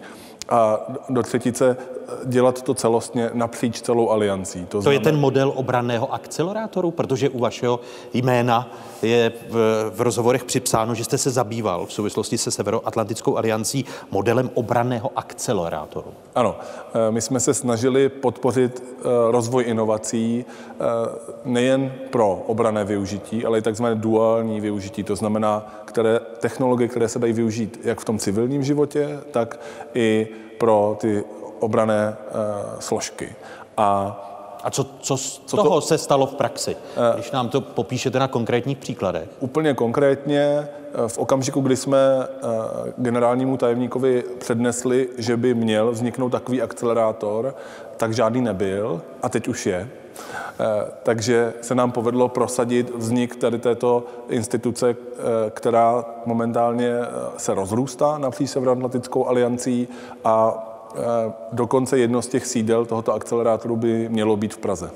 a 0.51 0.79
do 1.10 1.24
třetice 1.24 1.77
dělat 2.25 2.62
to 2.62 2.74
celostně 2.74 3.30
napříč 3.34 3.82
celou 3.82 4.10
aliancí. 4.10 4.60
To, 4.60 4.68
to 4.68 4.82
znamená... 4.82 5.00
je 5.00 5.03
ten 5.03 5.20
model 5.20 5.53
obranného 5.56 6.13
akcelerátoru, 6.13 6.91
protože 6.91 7.30
u 7.30 7.39
vašeho 7.39 7.80
jména 8.13 8.72
je 9.01 9.32
v, 9.50 9.56
v 9.96 10.01
rozhovorech 10.01 10.44
připsáno, 10.44 10.96
že 10.96 11.03
jste 11.03 11.18
se 11.18 11.30
zabýval 11.30 11.86
v 11.86 11.94
souvislosti 11.94 12.38
se 12.38 12.51
Severoatlantickou 12.51 13.38
aliancí 13.38 13.86
modelem 14.12 14.50
obranného 14.53 15.12
akcelerátoru. 15.15 16.13
Ano, 16.36 16.56
eh, 16.60 17.12
my 17.12 17.22
jsme 17.22 17.39
se 17.39 17.53
snažili 17.53 18.10
podpořit 18.10 18.84
eh, 18.84 19.03
rozvoj 19.32 19.63
inovací 19.68 20.46
eh, 20.46 20.75
nejen 21.46 21.94
pro 22.10 22.44
obrané 22.48 22.86
využití, 22.86 23.46
ale 23.46 23.58
i 23.58 23.62
takzvané 23.62 23.96
duální 23.96 24.62
využití, 24.62 25.03
to 25.03 25.15
znamená 25.15 25.82
které, 25.86 26.20
technologie, 26.39 26.88
které 26.88 27.08
se 27.08 27.20
dají 27.20 27.34
využít 27.34 27.80
jak 27.84 28.00
v 28.00 28.06
tom 28.06 28.20
civilním 28.20 28.63
životě, 28.63 29.20
tak 29.32 29.60
i 29.94 30.27
pro 30.58 30.98
ty 31.01 31.24
obrané 31.62 32.18
uh, 32.18 32.80
složky. 32.80 33.36
A 33.77 34.18
a 34.63 34.70
co, 34.70 34.86
co 35.00 35.18
z 35.18 35.41
co 35.46 35.58
toho 35.58 35.70
to, 35.70 35.82
se 35.82 35.98
stalo 35.98 36.25
v 36.25 36.36
praxi, 36.36 36.75
uh, 36.75 37.13
když 37.13 37.32
nám 37.32 37.50
to 37.50 37.62
popíšete 37.62 38.20
na 38.20 38.27
konkrétních 38.27 38.77
příkladech? 38.77 39.30
Úplně 39.39 39.74
konkrétně 39.74 40.68
v 41.08 41.18
okamžiku, 41.18 41.62
kdy 41.62 41.75
jsme 41.75 41.98
generálnímu 42.98 43.58
tajemníkovi 43.58 44.24
přednesli, 44.39 45.10
že 45.18 45.38
by 45.38 45.53
měl 45.53 45.91
vzniknout 45.91 46.30
takový 46.30 46.62
akcelerátor, 46.62 47.56
tak 47.98 48.13
žádný 48.13 48.41
nebyl 48.41 49.01
a 49.22 49.30
teď 49.30 49.48
už 49.48 49.65
je. 49.65 49.89
Takže 51.03 51.53
se 51.62 51.75
nám 51.75 51.91
povedlo 51.91 52.27
prosadit 52.27 52.96
vznik 52.96 53.36
tady 53.36 53.60
této 53.60 54.03
instituce, 54.30 54.96
která 55.50 56.06
momentálně 56.25 56.94
se 57.38 57.53
rozrůstá 57.53 58.18
napříč 58.18 58.50
Severoatlantickou 58.50 59.27
aliancí 59.27 59.88
a 60.25 60.68
Eh, 60.70 60.70
dokonce 61.51 61.98
jedno 61.98 62.21
z 62.21 62.27
těch 62.27 62.45
sídel 62.45 62.86
tohoto 62.86 63.13
akcelerátoru 63.13 63.75
by 63.75 64.10
mělo 64.10 64.38
být 64.38 64.53
v 64.53 64.57
Praze. 64.57 64.91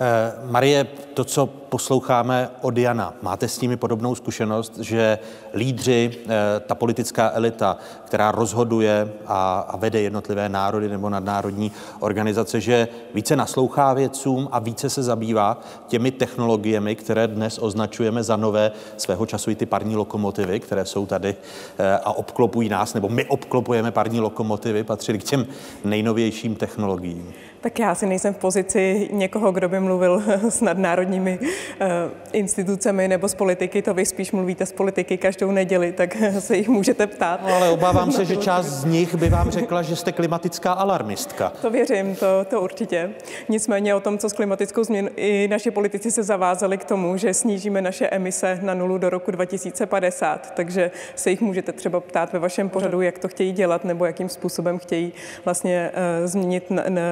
Eh, 0.00 0.32
Marie, 0.50 0.84
to, 1.14 1.24
co 1.24 1.46
posloucháme 1.46 2.50
od 2.60 2.78
Jana, 2.78 3.14
máte 3.22 3.48
s 3.48 3.60
nimi 3.60 3.76
podobnou 3.76 4.14
zkušenost, 4.14 4.78
že 4.78 5.18
lídři, 5.54 6.10
eh, 6.24 6.60
ta 6.60 6.74
politická 6.74 7.30
elita, 7.34 7.76
která 8.04 8.32
rozhoduje 8.32 9.08
a, 9.26 9.76
vede 9.78 10.00
jednotlivé 10.00 10.48
národy 10.48 10.88
nebo 10.88 11.10
nadnárodní 11.10 11.72
organizace, 12.00 12.60
že 12.60 12.88
více 13.14 13.36
naslouchá 13.36 13.92
vědcům 13.94 14.48
a 14.52 14.58
více 14.58 14.90
se 14.90 15.02
zabývá 15.02 15.60
těmi 15.86 16.10
technologiemi, 16.10 16.94
které 16.96 17.26
dnes 17.26 17.58
označujeme 17.58 18.22
za 18.22 18.36
nové 18.36 18.72
svého 18.96 19.26
času 19.26 19.50
i 19.50 19.54
ty 19.54 19.66
parní 19.66 19.96
lokomotivy, 19.96 20.60
které 20.60 20.84
jsou 20.84 21.06
tady 21.06 21.36
eh, 21.78 21.98
a 22.04 22.12
obklopují 22.12 22.68
nás, 22.68 22.94
nebo 22.94 23.08
my 23.08 23.24
obklopujeme 23.24 23.90
parní 23.90 24.20
lokomotivy, 24.20 24.84
patřili 24.84 25.18
k 25.18 25.24
těm 25.24 25.46
nejnovějším 25.84 26.54
technologiím. 26.54 27.34
Tak 27.60 27.78
já 27.78 27.94
si 27.94 28.06
nejsem 28.06 28.34
v 28.34 28.36
pozici 28.36 29.08
někoho, 29.12 29.52
kdo 29.52 29.68
by 29.68 29.80
mluvil 29.80 30.22
s 30.48 30.60
nadnárodními 30.60 31.38
uh, 31.38 31.86
institucemi 32.32 33.08
nebo 33.08 33.28
s 33.28 33.34
politiky. 33.34 33.82
To 33.82 33.94
vy 33.94 34.06
spíš 34.06 34.32
mluvíte 34.32 34.66
s 34.66 34.72
politiky 34.72 35.16
každou 35.16 35.50
neděli, 35.50 35.92
tak 35.92 36.16
se 36.38 36.56
jich 36.56 36.68
můžete 36.68 37.06
ptát. 37.06 37.40
No, 37.42 37.54
ale 37.54 37.70
obávám 37.70 38.12
se, 38.12 38.24
že 38.24 38.36
část 38.46 38.66
z 38.66 38.84
nich 38.84 39.14
by 39.14 39.28
vám 39.28 39.50
řekla, 39.50 39.82
že 39.82 39.96
jste 39.96 40.12
klimatická 40.12 40.72
alarmistka. 40.72 41.52
To 41.62 41.70
věřím, 41.70 42.16
to, 42.16 42.26
to 42.50 42.60
určitě. 42.60 43.10
Nicméně 43.48 43.94
o 43.94 44.00
tom, 44.00 44.18
co 44.18 44.28
s 44.28 44.32
klimatickou 44.32 44.84
změnou, 44.84 45.08
i 45.16 45.48
naši 45.48 45.70
politici 45.70 46.10
se 46.10 46.22
zavázali 46.22 46.78
k 46.78 46.84
tomu, 46.84 47.16
že 47.16 47.34
snížíme 47.34 47.82
naše 47.82 48.06
emise 48.08 48.58
na 48.62 48.74
nulu 48.74 48.98
do 48.98 49.10
roku 49.10 49.30
2050. 49.30 50.52
Takže 50.54 50.90
se 51.14 51.30
jich 51.30 51.40
můžete 51.40 51.72
třeba 51.72 52.00
ptát 52.00 52.32
ve 52.32 52.38
vašem 52.38 52.68
pořadu, 52.68 53.00
jak 53.00 53.18
to 53.18 53.28
chtějí 53.28 53.52
dělat 53.52 53.84
nebo 53.84 54.04
jakým 54.04 54.28
způsobem 54.28 54.78
chtějí 54.78 55.12
vlastně 55.44 55.90
uh, 55.90 56.26
změnit 56.26 56.70
na, 56.70 56.82
na, 56.88 57.02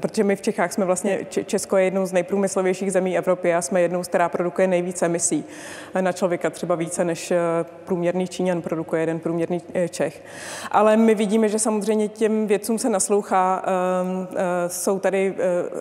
protože 0.00 0.24
my 0.24 0.36
v 0.36 0.40
Čechách 0.40 0.72
jsme 0.72 0.84
vlastně, 0.84 1.26
Česko 1.46 1.76
je 1.76 1.84
jednou 1.84 2.06
z 2.06 2.12
nejprůmyslovějších 2.12 2.92
zemí 2.92 3.18
Evropy 3.18 3.54
a 3.54 3.62
jsme 3.62 3.80
jednou, 3.80 4.02
která 4.02 4.28
produkuje 4.28 4.68
nejvíce 4.68 5.06
emisí 5.06 5.44
na 6.00 6.12
člověka, 6.12 6.50
třeba 6.50 6.74
více 6.74 7.04
než 7.04 7.30
eh, 7.30 7.38
průměrný 7.84 8.28
Číňan 8.28 8.62
produkuje 8.62 9.02
jeden 9.02 9.20
průměrný 9.20 9.62
eh, 9.74 9.88
Čech. 9.88 10.22
Ale 10.70 10.96
my 10.96 11.14
vidíme, 11.14 11.48
že 11.48 11.58
samozřejmě 11.58 12.08
těm 12.08 12.46
vědcům 12.46 12.78
se 12.78 12.88
naslouchá. 12.88 13.62
Ehm, 13.66 14.28
eh, 14.36 14.68
jsou 14.68 14.98
tady 14.98 15.34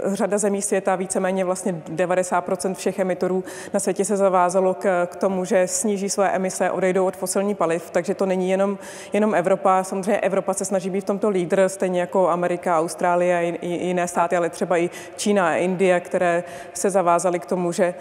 řada 0.05 0.37
zemí 0.37 0.61
světa, 0.61 0.95
víceméně 0.95 1.45
vlastně 1.45 1.81
90% 1.89 2.73
všech 2.73 2.99
emitorů 2.99 3.43
na 3.73 3.79
světě 3.79 4.05
se 4.05 4.17
zavázalo 4.17 4.73
k, 4.73 5.05
k 5.05 5.15
tomu, 5.15 5.45
že 5.45 5.67
sníží 5.67 6.09
své 6.09 6.31
emise, 6.31 6.71
odejdou 6.71 7.05
od 7.05 7.17
fosilní 7.17 7.55
paliv, 7.55 7.89
takže 7.91 8.15
to 8.15 8.25
není 8.25 8.49
jenom, 8.49 8.77
jenom 9.13 9.35
Evropa. 9.35 9.83
Samozřejmě 9.83 10.17
Evropa 10.17 10.53
se 10.53 10.65
snaží 10.65 10.89
být 10.89 11.01
v 11.01 11.07
tomto 11.07 11.29
lídr, 11.29 11.63
stejně 11.67 12.01
jako 12.01 12.29
Amerika, 12.29 12.79
Austrálie 12.79 13.37
a 13.37 13.57
jiné 13.61 14.02
jiné 14.03 14.07
státy, 14.07 14.35
ale 14.35 14.49
třeba 14.49 14.77
i 14.77 14.89
Čína 15.15 15.47
a 15.47 15.55
Indie, 15.55 15.99
které 15.99 16.43
se 16.73 16.89
zavázaly 16.89 17.39
k 17.39 17.45
tomu, 17.45 17.71
že, 17.71 17.93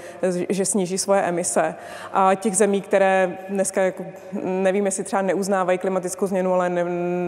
že 0.49 0.65
sníží 0.65 0.99
svoje 0.99 1.23
emise. 1.23 1.75
A 2.13 2.35
těch 2.35 2.57
zemí, 2.57 2.81
které 2.81 3.39
dneska, 3.49 3.83
jako, 3.83 4.05
nevím, 4.43 4.87
jestli 4.87 5.05
třeba 5.05 5.23
neuznávají 5.23 5.79
klimatickou 5.79 6.27
změnu, 6.27 6.55
ale 6.55 6.69
ne, 6.69 6.85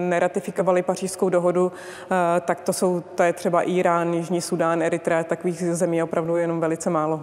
neratifikovali 0.09 0.83
pařížskou 0.83 1.29
dohodu, 1.29 1.73
eh, 1.73 2.41
tak 2.41 2.61
to 2.61 2.73
jsou, 2.73 3.01
to 3.01 3.23
je 3.23 3.33
třeba 3.33 3.63
Irán, 3.63 4.15
Jižní 4.15 4.41
Sudán, 4.41 4.83
Eritrea, 4.83 5.25
takových 5.25 5.63
zemí 5.63 5.97
je 5.97 6.05
opravdu 6.05 6.37
jenom 6.37 6.61
velice 6.61 6.91
málo. 6.91 7.21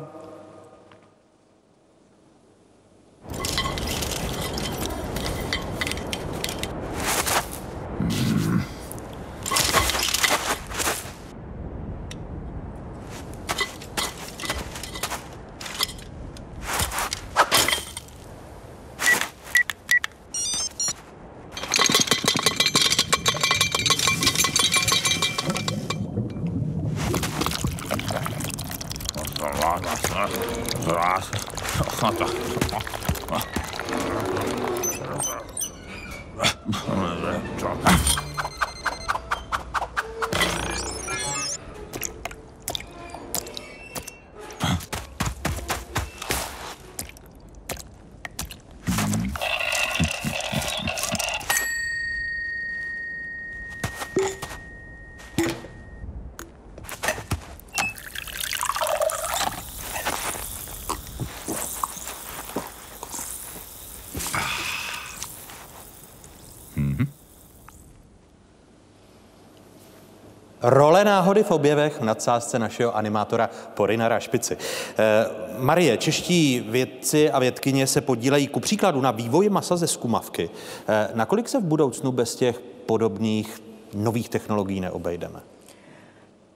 Role 70.71 71.03
náhody 71.03 71.43
v 71.43 71.51
objevech 71.51 72.01
v 72.01 72.03
nadsázce 72.03 72.59
našeho 72.59 72.95
animátora 72.95 73.49
Porinara 73.73 74.19
Špici. 74.19 74.57
Eh, 74.57 75.25
Marie, 75.57 75.97
čeští 75.97 76.65
vědci 76.69 77.31
a 77.31 77.39
vědkyně 77.39 77.87
se 77.87 78.01
podílejí 78.01 78.47
ku 78.47 78.59
příkladu 78.59 79.01
na 79.01 79.11
vývoji 79.11 79.49
masa 79.49 79.75
ze 79.75 79.87
skumavky. 79.87 80.49
Eh, 80.87 81.09
nakolik 81.13 81.49
se 81.49 81.59
v 81.59 81.63
budoucnu 81.63 82.11
bez 82.11 82.35
těch 82.35 82.59
podobných 82.85 83.61
nových 83.93 84.29
technologií 84.29 84.81
neobejdeme? 84.81 85.39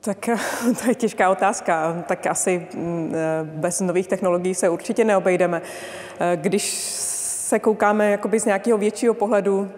Tak 0.01 0.29
to 0.81 0.89
je 0.89 0.95
těžká 0.95 1.29
otázka. 1.29 2.03
Tak 2.07 2.27
asi 2.27 2.67
mm, 2.73 3.13
eh, 3.15 3.43
bez 3.43 3.79
nových 3.79 4.07
technologií 4.07 4.55
se 4.55 4.69
určitě 4.69 5.03
neobejdeme. 5.03 5.61
Eh, 6.19 6.37
když 6.37 6.71
se 7.45 7.59
koukáme 7.59 8.11
jakoby 8.11 8.39
z 8.39 8.45
nějakého 8.45 8.77
většího 8.77 9.13
pohledu 9.13 9.71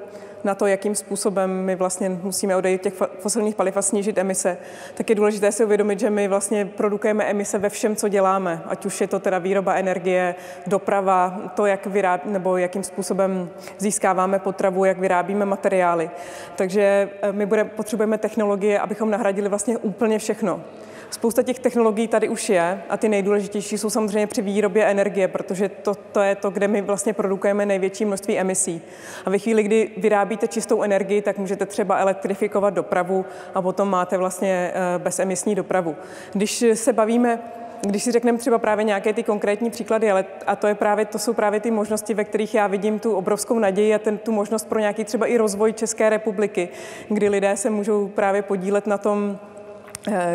na 0.44 0.56
to, 0.56 0.68
jakým 0.68 0.96
způsobem 0.96 1.52
my 1.52 1.76
vlastně 1.76 2.10
musíme 2.10 2.56
odejít 2.56 2.82
těch 2.82 2.94
fosilních 3.20 3.56
paliv 3.56 3.78
a 3.78 3.82
snížit 3.82 4.18
emise, 4.18 4.58
tak 4.94 5.10
je 5.10 5.16
důležité 5.16 5.52
si 5.52 5.66
uvědomit, 5.66 6.00
že 6.00 6.10
my 6.10 6.28
vlastně 6.28 6.66
produkujeme 6.66 7.26
emise 7.26 7.58
ve 7.58 7.70
všem, 7.70 7.96
co 7.96 8.08
děláme, 8.08 8.62
ať 8.66 8.86
už 8.86 9.02
je 9.02 9.08
to 9.08 9.20
teda 9.20 9.38
výroba 9.38 9.74
energie, 9.74 10.36
doprava, 10.68 11.52
to, 11.56 11.66
jak 11.66 11.86
vyráb, 11.86 12.26
nebo 12.26 12.58
jakým 12.58 12.84
způsobem 12.84 13.50
získáváme 13.78 14.40
potravu, 14.40 14.86
jak 14.86 15.00
vyrábíme 15.00 15.46
materiály. 15.46 16.10
Takže 16.56 17.10
eh, 17.22 17.32
my 17.32 17.46
bude, 17.46 17.64
potřebujeme 17.64 18.18
technologie, 18.18 18.80
abychom 18.80 19.12
nahradili 19.12 19.50
vlastně 19.50 19.78
úplně 19.78 20.20
všechno. 20.20 20.62
Spousta 21.10 21.44
těch 21.44 21.60
technologií 21.60 22.08
tady 22.08 22.30
už 22.30 22.50
je 22.50 22.82
a 22.90 22.98
ty 22.98 23.10
nejdůležitější 23.10 23.78
jsou 23.78 23.90
samozřejmě 23.90 24.28
při 24.28 24.42
výrobě 24.42 24.86
energie, 24.86 25.28
protože 25.28 25.70
to, 25.70 25.96
to 25.96 26.20
je 26.20 26.36
to, 26.36 26.50
kde 26.50 26.68
my 26.68 26.82
vlastně 26.82 27.14
produkujeme 27.14 27.66
největší 27.66 28.06
množství 28.06 28.40
emisí. 28.40 28.82
A 29.26 29.30
ve 29.30 29.38
chvíli, 29.38 29.64
kdy 29.64 29.92
vyrábíte 29.98 30.48
čistou 30.48 30.82
energii, 30.82 31.22
tak 31.22 31.38
můžete 31.38 31.66
třeba 31.66 31.98
elektrifikovat 31.98 32.74
dopravu 32.74 33.26
a 33.56 33.62
potom 33.62 33.90
máte 33.90 34.18
vlastně 34.18 34.72
eh, 34.74 35.00
bezemisní 35.00 35.56
dopravu. 35.56 35.96
Když 36.34 36.66
se 36.74 36.94
bavíme 36.94 37.40
když 37.82 38.04
si 38.04 38.12
řekneme 38.12 38.38
třeba 38.38 38.58
právě 38.58 38.84
nějaké 38.84 39.14
ty 39.14 39.24
konkrétní 39.24 39.70
příklady, 39.70 40.12
ale 40.12 40.26
a 40.48 40.56
to, 40.56 40.68
je 40.68 40.76
právě, 40.76 41.06
to 41.06 41.20
jsou 41.20 41.34
právě 41.34 41.60
ty 41.60 41.72
možnosti, 41.72 42.14
ve 42.14 42.24
kterých 42.24 42.56
já 42.56 42.68
vidím 42.68 43.00
tu 43.00 43.14
obrovskou 43.14 43.60
naději 43.60 43.96
a 43.96 44.00
ten, 44.00 44.18
tu 44.18 44.32
možnost 44.32 44.70
pro 44.70 44.80
nějaký 44.80 45.04
třeba 45.04 45.26
i 45.26 45.38
rozvoj 45.38 45.74
České 45.74 46.10
republiky, 46.10 46.70
kdy 47.10 47.30
lidé 47.30 47.58
se 47.58 47.70
můžou 47.70 48.08
právě 48.08 48.42
podílet 48.42 48.88
na 48.88 48.98
tom, 48.98 49.40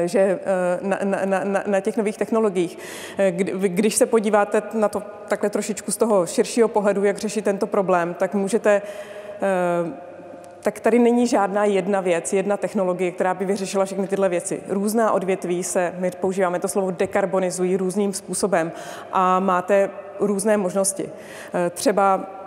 že 0.05 0.19
eh, 0.19 0.39
na, 0.81 0.99
na, 1.25 1.45
na, 1.45 1.63
na 1.67 1.81
těch 1.81 1.97
nových 1.97 2.19
technologiích. 2.19 2.79
Eh, 3.19 3.31
když 3.69 3.95
se 3.95 4.07
podíváte 4.07 4.63
na 4.75 4.89
to 4.89 5.03
takhle 5.29 5.51
trošičku 5.51 5.91
z 5.93 5.97
toho 5.97 6.27
širšího 6.27 6.69
pohledu, 6.69 7.05
jak 7.05 7.19
řešit 7.19 7.45
tento 7.45 7.67
problém, 7.67 8.15
tak 8.15 8.35
můžete 8.35 8.83
tak 10.63 10.81
tady 10.81 10.99
není 10.99 11.27
žádná 11.27 11.65
jedna 11.65 12.01
věc, 12.01 12.33
jedna 12.33 12.57
technologie, 12.57 13.11
která 13.11 13.35
by 13.35 13.45
vyřešila 13.45 13.85
všechny 13.85 14.09
tyhle 14.09 14.29
věci. 14.29 14.63
Různá 14.69 15.13
odvětví 15.13 15.63
se, 15.63 15.95
my 15.99 16.11
používáme 16.11 16.61
to 16.61 16.69
slovo 16.69 16.91
dekarbonizují 16.91 17.77
různým 17.77 18.13
způsobem 18.13 18.73
a 19.13 19.41
máte 19.41 19.91
různé 20.21 20.57
možnosti. 20.57 21.09
Třeba 21.71 22.21
Eh, 22.21 22.42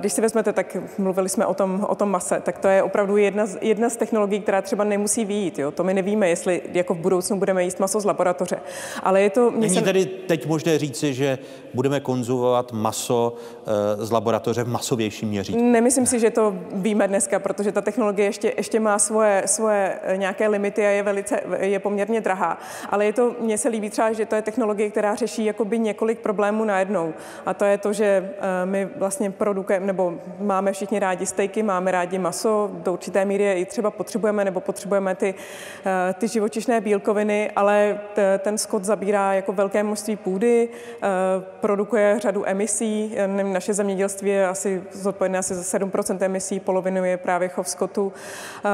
když 0.00 0.12
si 0.12 0.20
vezmete, 0.20 0.52
tak 0.52 0.76
mluvili 0.98 1.28
jsme 1.28 1.46
o 1.46 1.54
tom, 1.54 1.86
o 1.88 1.94
tom 1.94 2.10
mase, 2.10 2.40
tak 2.40 2.58
to 2.58 2.68
je 2.68 2.82
opravdu 2.82 3.16
jedna 3.16 3.46
z, 3.46 3.58
jedna 3.60 3.90
z 3.90 3.96
technologií, 3.96 4.40
která 4.40 4.62
třeba 4.62 4.84
nemusí 4.84 5.24
výjít. 5.24 5.58
Jo? 5.58 5.70
To 5.70 5.84
my 5.84 5.94
nevíme, 5.94 6.28
jestli 6.28 6.62
jako 6.72 6.94
v 6.94 6.98
budoucnu 6.98 7.38
budeme 7.38 7.64
jíst 7.64 7.80
maso 7.80 8.00
z 8.00 8.04
laboratoře. 8.04 8.56
Ale 9.02 9.22
je 9.22 9.30
to... 9.30 9.50
Není 9.50 9.74
se... 9.74 9.82
tedy 9.82 10.06
teď 10.06 10.46
možné 10.46 10.78
říci, 10.78 11.14
že 11.14 11.38
budeme 11.74 12.00
konzumovat 12.00 12.72
maso 12.72 13.34
eh, 13.66 14.06
z 14.06 14.10
laboratoře 14.10 14.64
v 14.64 14.68
masovějším 14.68 15.28
měřítku? 15.28 15.62
Nemyslím 15.62 16.06
si, 16.06 16.20
že 16.20 16.30
to 16.30 16.54
víme 16.72 17.08
dneska, 17.08 17.38
protože 17.38 17.72
ta 17.72 17.80
technologie 17.80 18.28
ještě, 18.28 18.52
ještě 18.56 18.80
má 18.80 18.98
svoje, 18.98 19.42
svoje 19.46 19.98
eh, 20.02 20.16
nějaké 20.16 20.48
limity 20.48 20.86
a 20.86 20.88
je, 20.88 21.02
velice, 21.02 21.40
je 21.60 21.78
poměrně 21.78 22.20
drahá. 22.20 22.58
Ale 22.90 23.06
je 23.06 23.12
to, 23.12 23.34
mně 23.40 23.58
se 23.58 23.68
líbí 23.68 23.90
třeba, 23.90 24.12
že 24.12 24.26
to 24.26 24.34
je 24.34 24.42
technologie, 24.42 24.90
která 24.90 25.14
řeší 25.14 25.44
jakoby 25.44 25.78
několik 25.78 26.18
problémů 26.18 26.64
najednou. 26.64 27.14
A 27.46 27.54
to 27.54 27.64
je 27.64 27.78
to, 27.78 27.92
že 27.92 28.30
my 28.64 28.88
vlastně 28.96 29.30
pro 29.30 29.55
produkujeme, 29.56 29.86
nebo 29.86 30.14
máme 30.40 30.72
všichni 30.72 30.98
rádi 30.98 31.26
stejky, 31.26 31.62
máme 31.62 31.90
rádi 31.90 32.18
maso, 32.18 32.70
do 32.72 32.92
určité 32.92 33.24
míry 33.24 33.44
je 33.44 33.54
i 33.54 33.64
třeba 33.64 33.90
potřebujeme, 33.90 34.44
nebo 34.44 34.60
potřebujeme 34.60 35.14
ty, 35.14 35.34
eh, 35.86 36.14
ty 36.14 36.28
živočišné 36.28 36.80
bílkoviny, 36.80 37.50
ale 37.56 38.00
ten 38.38 38.58
skot 38.58 38.84
zabírá 38.84 39.32
jako 39.32 39.52
velké 39.52 39.82
množství 39.82 40.16
půdy, 40.16 40.68
eh, 40.68 41.06
produkuje 41.60 42.18
řadu 42.20 42.48
emisí. 42.48 43.16
Naše 43.26 43.74
zemědělství 43.74 44.30
je 44.30 44.48
asi 44.48 44.82
zodpovědné 44.92 45.38
asi 45.38 45.54
za 45.54 45.62
7% 45.62 46.22
emisí, 46.22 46.60
polovinu 46.60 47.04
je 47.04 47.16
právě 47.16 47.48
chov 47.48 47.68
skotu. 47.68 48.12
Eh, 48.12 48.68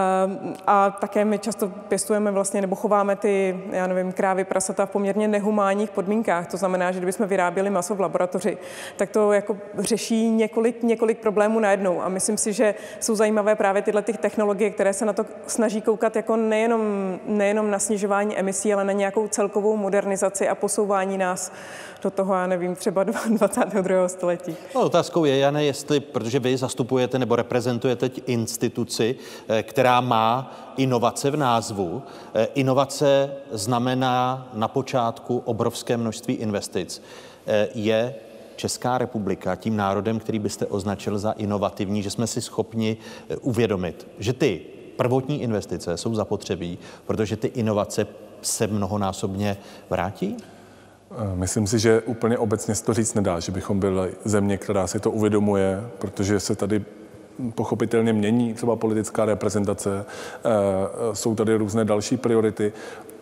a 0.66 0.90
také 0.90 1.24
my 1.24 1.38
často 1.38 1.68
pěstujeme 1.68 2.30
vlastně, 2.30 2.60
nebo 2.60 2.76
chováme 2.76 3.16
ty, 3.16 3.60
já 3.70 3.86
nevím, 3.86 4.12
krávy, 4.12 4.44
prasata 4.44 4.86
v 4.86 4.90
poměrně 4.90 5.28
nehumánních 5.28 5.90
podmínkách. 5.90 6.46
To 6.46 6.56
znamená, 6.56 6.92
že 6.92 6.98
kdybychom 6.98 7.26
vyráběli 7.26 7.70
maso 7.70 7.94
v 7.94 8.00
laboratoři, 8.00 8.58
tak 8.96 9.10
to 9.10 9.32
jako 9.32 9.56
řeší 9.78 10.30
několik 10.30 10.71
několik, 10.82 11.02
několik 11.02 11.18
problémů 11.18 11.60
najednou. 11.60 12.02
A 12.02 12.08
myslím 12.08 12.36
si, 12.36 12.52
že 12.52 12.74
jsou 13.00 13.14
zajímavé 13.14 13.54
právě 13.54 13.82
tyhle 13.82 14.02
ty 14.02 14.12
technologie, 14.12 14.70
které 14.70 14.92
se 14.92 15.04
na 15.04 15.12
to 15.12 15.24
snaží 15.46 15.80
koukat 15.80 16.16
jako 16.16 16.36
nejenom, 16.36 17.18
nejenom 17.26 17.70
na 17.70 17.78
snižování 17.78 18.38
emisí, 18.38 18.74
ale 18.74 18.84
na 18.84 18.92
nějakou 18.92 19.28
celkovou 19.28 19.76
modernizaci 19.76 20.48
a 20.48 20.54
posouvání 20.54 21.18
nás 21.18 21.52
do 22.02 22.10
toho, 22.10 22.34
já 22.34 22.46
nevím, 22.46 22.76
třeba 22.76 23.04
22. 23.04 24.08
století. 24.08 24.56
No, 24.74 24.80
otázkou 24.80 25.24
je, 25.24 25.38
Jane, 25.38 25.64
jestli, 25.64 26.00
protože 26.00 26.38
vy 26.38 26.56
zastupujete 26.56 27.18
nebo 27.18 27.36
reprezentujete 27.36 28.10
instituci, 28.26 29.16
eh, 29.48 29.62
která 29.62 30.00
má 30.00 30.54
inovace 30.76 31.30
v 31.30 31.36
názvu. 31.36 32.02
Eh, 32.34 32.48
inovace 32.54 33.30
znamená 33.50 34.48
na 34.54 34.68
počátku 34.68 35.42
obrovské 35.44 35.96
množství 35.96 36.34
investic. 36.34 37.02
Eh, 37.46 37.68
je 37.74 38.14
Česká 38.62 38.98
republika 38.98 39.56
tím 39.56 39.76
národem, 39.76 40.20
který 40.20 40.38
byste 40.38 40.66
označil 40.66 41.18
za 41.18 41.32
inovativní, 41.32 42.02
že 42.02 42.10
jsme 42.10 42.26
si 42.26 42.40
schopni 42.40 42.96
eh, 43.28 43.36
uvědomit, 43.36 44.06
že 44.18 44.32
ty 44.32 44.60
prvotní 44.96 45.42
investice 45.42 45.96
jsou 45.96 46.14
zapotřebí, 46.14 46.78
protože 47.06 47.36
ty 47.36 47.46
inovace 47.46 48.06
se 48.42 48.66
mnohonásobně 48.66 49.56
vrátí? 49.90 50.36
Eh, 51.10 51.14
myslím 51.34 51.66
si, 51.66 51.78
že 51.78 52.02
úplně 52.02 52.38
obecně 52.38 52.74
se 52.74 52.84
to 52.84 52.94
říct 52.94 53.14
nedá, 53.14 53.40
že 53.40 53.52
bychom 53.52 53.80
byli 53.80 54.14
země, 54.24 54.58
která 54.58 54.86
si 54.86 55.00
to 55.00 55.10
uvědomuje, 55.10 55.82
protože 55.98 56.40
se 56.40 56.54
tady 56.54 56.84
pochopitelně 57.54 58.12
mění 58.12 58.54
třeba 58.54 58.76
politická 58.76 59.24
reprezentace, 59.24 60.04
eh, 60.04 60.50
jsou 61.12 61.34
tady 61.34 61.56
různé 61.56 61.84
další 61.84 62.16
priority. 62.16 62.72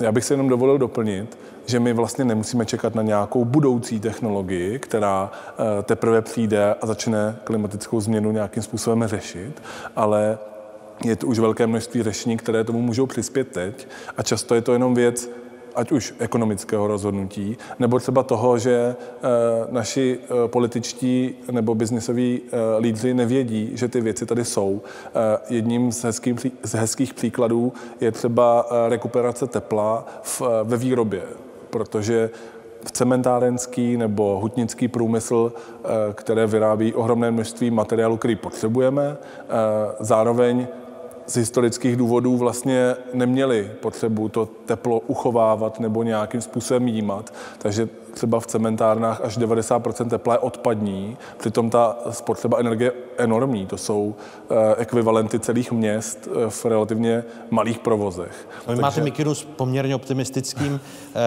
Já 0.01 0.13
bych 0.13 0.25
se 0.25 0.35
jenom 0.35 0.49
dovolil 0.49 0.79
doplnit, 0.79 1.39
že 1.71 1.81
my 1.81 1.93
vlastně 1.93 2.25
nemusíme 2.25 2.67
čekat 2.67 2.95
na 2.95 3.03
nějakou 3.03 3.45
budoucí 3.45 4.01
technologii, 4.01 4.79
která 4.79 5.31
eh, 5.33 5.83
teprve 5.83 6.23
přijde 6.23 6.75
a 6.75 6.87
začne 6.87 7.37
klimatickou 7.45 8.01
změnu 8.01 8.33
nějakým 8.33 8.63
způsobem 8.63 9.07
řešit, 9.07 9.63
ale 9.97 10.39
je 11.05 11.17
to 11.17 11.27
už 11.27 11.39
velké 11.39 11.67
množství 11.67 12.03
řešení, 12.03 12.37
které 12.37 12.65
tomu 12.65 12.83
můžou 12.83 13.07
přispět 13.07 13.49
teď 13.49 13.89
a 14.17 14.23
často 14.23 14.55
je 14.55 14.63
to 14.63 14.73
jenom 14.73 14.95
věc 14.95 15.31
ať 15.75 15.93
už 15.93 16.15
ekonomického 16.19 16.87
rozhodnutí, 16.87 17.57
nebo 17.79 17.99
třeba 17.99 18.23
toho, 18.23 18.59
že 18.59 18.75
e, 18.75 18.97
naši 19.71 20.19
e, 20.19 20.49
političtí 20.49 21.35
nebo 21.51 21.75
biznisoví 21.75 22.41
lídři 22.79 23.15
nevědí, 23.15 23.71
že 23.75 23.89
ty 23.89 24.01
věci 24.01 24.27
tady 24.27 24.45
jsou. 24.45 24.83
Jedním 25.51 25.93
z, 25.93 26.05
hezký, 26.05 26.35
z 26.63 26.75
hezkých 26.75 27.15
příkladů 27.15 27.73
je 28.01 28.13
třeba 28.13 28.67
rekuperace 28.89 29.47
tepla 29.47 30.07
v, 30.23 30.43
ve 30.65 30.77
výrobě, 30.77 31.23
protože 31.71 32.31
cementárenský 32.93 33.97
nebo 33.97 34.39
hutnický 34.41 34.89
průmysl, 34.89 35.53
které 36.15 36.47
vyrábí 36.47 36.95
ohromné 36.95 37.31
množství 37.31 37.71
materiálu, 37.71 38.17
který 38.17 38.37
potřebujeme, 38.37 39.17
zároveň 40.01 40.67
z 41.27 41.37
historických 41.37 41.97
důvodů 41.97 42.37
vlastně 42.37 42.97
neměli 43.15 43.71
potřebu 43.81 44.29
to 44.29 44.49
teplo 44.67 45.01
uchovávat 45.01 45.81
nebo 45.81 46.03
nějakým 46.03 46.41
způsobem 46.41 46.89
jímat. 46.89 47.35
Takže 47.59 47.89
třeba 48.11 48.41
v 48.41 48.47
cementárnách 48.47 49.21
až 49.21 49.39
90% 49.39 50.09
tepla 50.09 50.35
je 50.35 50.39
odpadní, 50.39 51.17
přitom 51.39 51.71
ta 51.71 51.97
spotřeba 52.11 52.59
energie 52.59 52.93
je 52.93 53.03
enormní. 53.17 53.67
To 53.67 53.77
jsou 53.77 54.15
eh, 54.51 54.75
ekvivalenty 54.77 55.39
celých 55.39 55.73
měst 55.73 56.29
eh, 56.29 56.51
v 56.51 56.65
relativně 56.65 57.25
malých 57.51 57.79
provozech. 57.79 58.49
Vy 58.59 58.67
Takže... 58.67 58.83
máte 58.83 59.01
mikinu 59.01 59.35
s 59.35 59.45
poměrně 59.45 59.95
optimistickým 59.95 60.81
eh, 60.81 61.21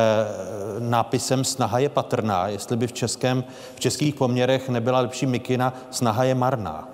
nápisem 0.80 1.44
Snaha 1.44 1.80
je 1.80 1.90
patrná. 1.90 2.48
Jestli 2.48 2.78
by 2.78 2.88
v, 2.88 2.94
českém, 2.94 3.44
v 3.76 3.80
českých 3.80 4.16
poměrech 4.16 4.70
nebyla 4.70 5.00
lepší 5.00 5.26
mikina 5.26 5.74
Snaha 5.92 6.24
je 6.24 6.36
marná. 6.36 6.90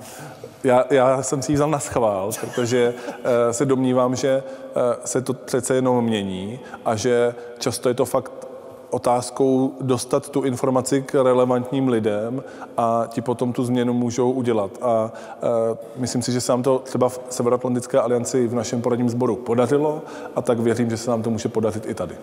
Já, 0.64 0.86
já 0.90 1.24
jsem 1.24 1.42
si 1.42 1.52
ji 1.52 1.56
vzal 1.56 1.70
na 1.70 1.80
schvál, 1.80 2.32
protože 2.42 2.94
uh, 3.08 3.24
se 3.52 3.66
domnívám, 3.66 4.16
že 4.16 4.44
uh, 4.44 4.82
se 5.06 5.22
to 5.22 5.34
přece 5.34 5.76
jenom 5.76 6.06
mění 6.06 6.60
a 6.86 6.96
že 6.96 7.36
často 7.60 7.90
je 7.90 7.96
to 7.96 8.06
fakt 8.06 8.50
otázkou 8.90 9.74
dostat 9.82 10.30
tu 10.30 10.42
informaci 10.42 11.02
k 11.02 11.14
relevantním 11.14 11.88
lidem 11.88 12.44
a 12.78 13.04
ti 13.08 13.22
potom 13.22 13.54
tu 13.54 13.64
změnu 13.64 13.94
můžou 13.94 14.32
udělat. 14.32 14.72
A 14.82 15.12
e, 15.44 15.78
myslím 15.96 16.22
si, 16.22 16.32
že 16.32 16.42
se 16.42 16.52
nám 16.52 16.64
to 16.64 16.80
třeba 16.80 17.10
v 17.10 17.20
Severoatlantické 17.30 18.00
alianci 18.00 18.48
v 18.48 18.56
našem 18.56 18.82
poradním 18.82 19.10
sboru 19.10 19.36
podařilo 19.36 20.02
a 20.36 20.42
tak 20.42 20.60
věřím, 20.60 20.90
že 20.90 20.98
se 20.98 21.12
nám 21.12 21.24
to 21.24 21.30
může 21.30 21.50
podařit 21.50 21.86
i 21.86 21.94
tady. 21.94 22.16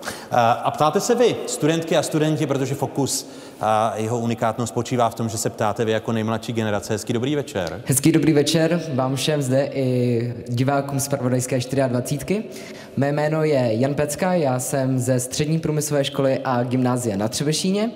A 0.64 0.70
ptáte 0.70 1.00
se 1.00 1.14
vy, 1.14 1.36
studentky 1.46 1.96
a 1.96 2.02
studenti, 2.02 2.46
protože 2.46 2.74
Fokus 2.74 3.30
a 3.60 3.94
jeho 3.96 4.18
unikátnost 4.18 4.72
spočívá 4.72 5.10
v 5.10 5.14
tom, 5.14 5.28
že 5.28 5.38
se 5.38 5.50
ptáte 5.50 5.84
vy 5.84 5.92
jako 5.92 6.12
nejmladší 6.12 6.52
generace. 6.52 6.92
Hezký 6.92 7.12
dobrý 7.12 7.36
večer. 7.36 7.80
Hezký 7.86 8.12
dobrý 8.12 8.32
večer 8.32 8.80
vám 8.94 9.16
všem 9.16 9.42
zde 9.42 9.70
i 9.72 10.34
divákům 10.48 11.00
z 11.00 11.08
Pravodajské 11.08 11.58
24. 11.88 12.44
Mé 12.96 13.12
jméno 13.12 13.44
je 13.44 13.68
Jan 13.70 13.94
Pecka, 13.94 14.34
já 14.34 14.58
jsem 14.58 14.98
ze 14.98 15.20
střední 15.20 15.58
průmyslové 15.58 16.04
školy 16.04 16.40
a 16.44 16.62
gymnázia 16.62 17.16
na 17.16 17.28
Třebešíně 17.28 17.90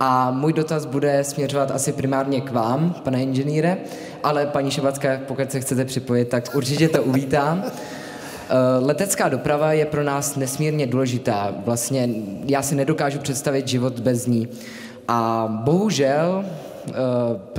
a 0.00 0.30
můj 0.30 0.52
dotaz 0.52 0.86
bude 0.86 1.24
směřovat 1.24 1.70
asi 1.70 1.92
primárně 1.92 2.40
k 2.40 2.52
vám, 2.52 2.94
pane 3.04 3.22
inženýre, 3.22 3.76
ale 4.22 4.46
paní 4.46 4.70
Šebacká, 4.70 5.20
pokud 5.26 5.52
se 5.52 5.60
chcete 5.60 5.84
připojit, 5.84 6.28
tak 6.28 6.54
určitě 6.54 6.88
to 6.88 7.02
uvítám. 7.02 7.64
Eh, 7.64 8.84
letecká 8.84 9.28
doprava 9.28 9.72
je 9.72 9.86
pro 9.86 10.02
nás 10.02 10.36
nesmírně 10.36 10.86
důležitá. 10.86 11.54
Vlastně 11.64 12.08
já 12.46 12.62
si 12.62 12.74
nedokážu 12.74 13.18
představit 13.18 13.68
život 13.68 14.00
bez 14.00 14.26
ní. 14.26 14.48
A 15.08 15.48
bohužel 15.64 16.44
eh, 16.44 16.92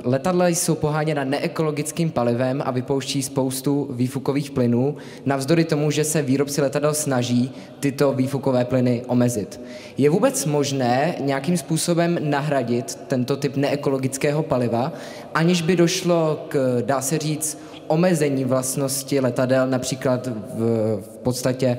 letadla 0.04 0.48
jsou 0.48 0.76
poháněna 0.76 1.24
neekologickým 1.24 2.12
palivem 2.12 2.64
a 2.66 2.72
vypouští 2.72 3.24
spoustu 3.24 3.88
výfukových 3.92 4.52
plynů, 4.52 4.96
navzdory 5.26 5.66
tomu, 5.66 5.92
že 5.92 6.04
se 6.04 6.22
výrobci 6.22 6.62
letadel 6.62 6.94
snaží 6.94 7.52
tyto 7.80 8.14
výfukové 8.14 8.66
plyny 8.66 9.04
omezit. 9.08 9.62
Je 9.98 10.10
vůbec 10.10 10.46
možné 10.46 11.16
nějakým 11.20 11.58
způsobem 11.58 12.20
nahradit 12.22 12.96
tento 13.08 13.38
typ 13.38 13.56
neekologického 13.56 14.44
paliva, 14.44 14.94
aniž 15.34 15.62
by 15.62 15.76
došlo 15.76 16.46
k, 16.48 16.82
dá 16.86 17.02
se 17.02 17.18
říct, 17.18 17.58
omezení 17.88 18.46
vlastnosti 18.46 19.20
letadel, 19.20 19.68
například 19.68 20.28
v, 20.28 20.60
v 21.02 21.18
podstatě 21.24 21.78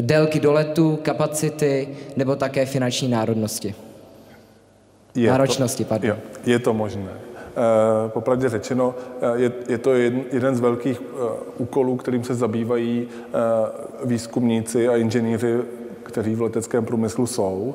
délky 0.00 0.40
doletu, 0.40 0.98
kapacity 1.02 1.88
nebo 2.16 2.36
také 2.36 2.66
finanční 2.66 3.08
národnosti? 3.08 3.74
Je 5.16 5.30
náročnosti. 5.30 5.84
To, 5.84 5.88
pardon. 5.88 6.10
Je, 6.10 6.52
je 6.52 6.58
to 6.58 6.74
možné. 6.74 7.26
E, 7.56 8.08
popravdě 8.08 8.48
řečeno, 8.48 8.94
eh, 9.20 9.26
je, 9.34 9.52
je 9.68 9.78
to 9.78 9.94
jeden, 9.94 10.22
jeden 10.32 10.54
z 10.54 10.60
velkých 10.60 11.00
e, 11.00 11.04
úkolů, 11.58 11.96
kterým 11.96 12.24
se 12.24 12.34
zabývají 12.34 13.08
e, 13.08 14.06
výzkumníci 14.06 14.88
a 14.88 14.96
inženýři, 14.96 15.58
kteří 16.02 16.34
v 16.34 16.42
leteckém 16.42 16.84
průmyslu 16.84 17.26
jsou. 17.26 17.74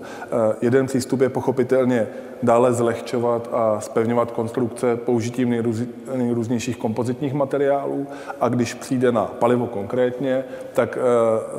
Jeden 0.62 0.86
přístup 0.86 1.22
je 1.22 1.30
pochopitelně 1.30 2.08
dále 2.44 2.74
zlehčovat 2.74 3.50
a 3.52 3.80
spevňovat 3.80 4.32
konstrukce 4.32 4.96
použitím 4.96 5.50
nejrůz, 5.50 5.78
nejrůznějších 6.16 6.78
kompozitních 6.78 7.34
materiálů 7.34 8.08
a 8.42 8.50
když 8.50 8.74
přijde 8.74 9.12
na 9.12 9.26
palivo 9.26 9.68
konkrétně, 9.68 10.44
tak 10.74 10.98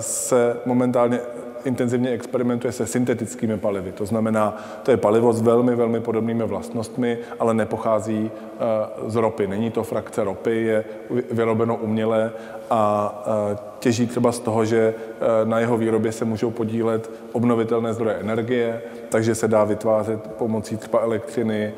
se 0.00 0.56
momentálně 0.66 1.20
intenzivně 1.64 2.10
experimentuje 2.10 2.72
se 2.72 2.86
syntetickými 2.86 3.58
palivy. 3.58 3.92
To 3.92 4.06
znamená, 4.06 4.56
to 4.82 4.90
je 4.90 4.96
palivo 4.96 5.32
s 5.32 5.40
velmi, 5.40 5.74
velmi 5.74 6.00
podobnými 6.00 6.44
vlastnostmi, 6.44 7.18
ale 7.38 7.54
nepochází 7.54 8.30
eh, 8.30 9.10
z 9.10 9.16
ropy. 9.16 9.46
Není 9.46 9.70
to 9.70 9.82
frakce 9.82 10.24
ropy, 10.24 10.62
je 10.62 10.84
vyrobeno 11.30 11.76
uměle 11.76 12.32
a 12.70 13.22
eh, 13.52 13.58
těží 13.78 14.06
třeba 14.06 14.32
z 14.32 14.38
toho, 14.38 14.64
že 14.64 14.94
eh, 14.94 15.44
na 15.44 15.58
jeho 15.58 15.76
výrobě 15.76 16.12
se 16.12 16.24
můžou 16.24 16.50
podílet 16.50 17.10
obnovitelné 17.32 17.94
zdroje 17.94 18.16
energie, 18.16 18.82
takže 19.08 19.34
se 19.34 19.48
dá 19.48 19.64
vytvářet 19.64 20.20
pomocí 20.38 20.76
třeba 20.76 21.00
elektřiny 21.00 21.72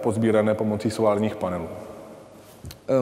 pozbírané 0.00 0.54
pomocí 0.54 0.90
solárních 0.90 1.36
panelů. 1.36 1.68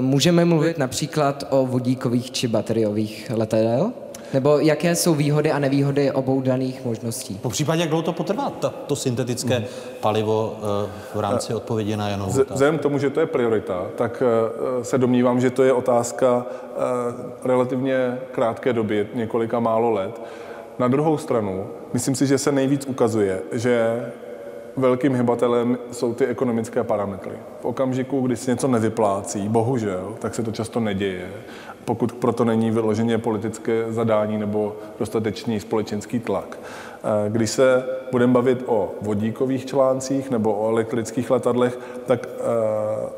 Můžeme 0.01 0.44
mluvit 0.44 0.79
například 0.79 1.44
o 1.51 1.66
vodíkových 1.66 2.31
či 2.31 2.48
bateriových 2.48 3.31
letadel? 3.35 3.92
Nebo 4.33 4.59
jaké 4.59 4.97
jsou 4.97 5.14
výhody 5.14 5.53
a 5.53 5.59
nevýhody 5.59 6.12
obou 6.12 6.40
daných 6.40 6.85
možností? 6.85 7.38
Po 7.42 7.51
případě, 7.51 7.81
jak 7.81 7.88
dlouho 7.88 8.03
to 8.03 8.12
potrvá, 8.12 8.51
to, 8.51 8.71
to 8.87 8.97
syntetické 8.97 9.59
mm. 9.59 9.64
palivo 10.01 10.57
eh, 10.59 10.90
v 11.14 11.21
rámci 11.21 11.55
odpovědi 11.55 11.97
na 11.97 12.09
Janovu 12.09 12.31
Vzhledem 12.51 12.79
k 12.79 12.83
tomu, 12.83 12.99
že 12.99 13.11
to 13.11 13.21
je 13.21 13.27
priorita, 13.27 13.87
tak 13.97 14.23
eh, 14.23 14.85
se 14.85 14.99
domnívám, 14.99 15.40
že 15.40 15.51
to 15.51 15.62
je 15.62 15.73
otázka 15.73 16.47
eh, 16.47 16.77
relativně 17.45 18.18
krátké 18.33 18.73
doby, 18.73 19.09
několika 19.14 19.61
málo 19.61 19.90
let. 19.90 20.21
Na 20.79 20.88
druhou 20.88 21.18
stranu, 21.18 21.66
myslím 21.92 22.14
si, 22.14 22.27
že 22.27 22.38
se 22.38 22.53
nejvíc 22.53 22.87
ukazuje, 22.87 23.42
že 23.53 24.07
velkým 24.77 25.14
hybatelem 25.14 25.79
jsou 25.92 26.14
ty 26.14 26.27
ekonomické 26.27 26.85
parametry. 26.85 27.33
V 27.61 27.64
okamžiku, 27.64 28.21
kdy 28.21 28.37
se 28.37 28.51
něco 28.51 28.68
nevyplácí, 28.68 29.49
bohužel, 29.49 30.14
tak 30.18 30.35
se 30.35 30.42
to 30.42 30.53
často 30.53 30.81
neděje, 30.81 31.29
pokud 31.85 32.12
proto 32.12 32.45
není 32.45 32.71
vyloženě 32.71 33.18
politické 33.18 33.85
zadání 33.88 34.38
nebo 34.38 34.77
dostatečný 34.99 35.61
společenský 35.61 36.21
tlak. 36.21 36.59
Eh, 37.05 37.31
když 37.31 37.51
se 37.51 37.85
budeme 38.11 38.33
bavit 38.33 38.62
o 38.66 38.90
vodíkových 39.03 39.66
článcích 39.66 40.31
nebo 40.31 40.55
o 40.55 40.68
elektrických 40.68 41.31
letadlech, 41.31 41.79
tak 42.07 42.27
eh, 42.27 42.42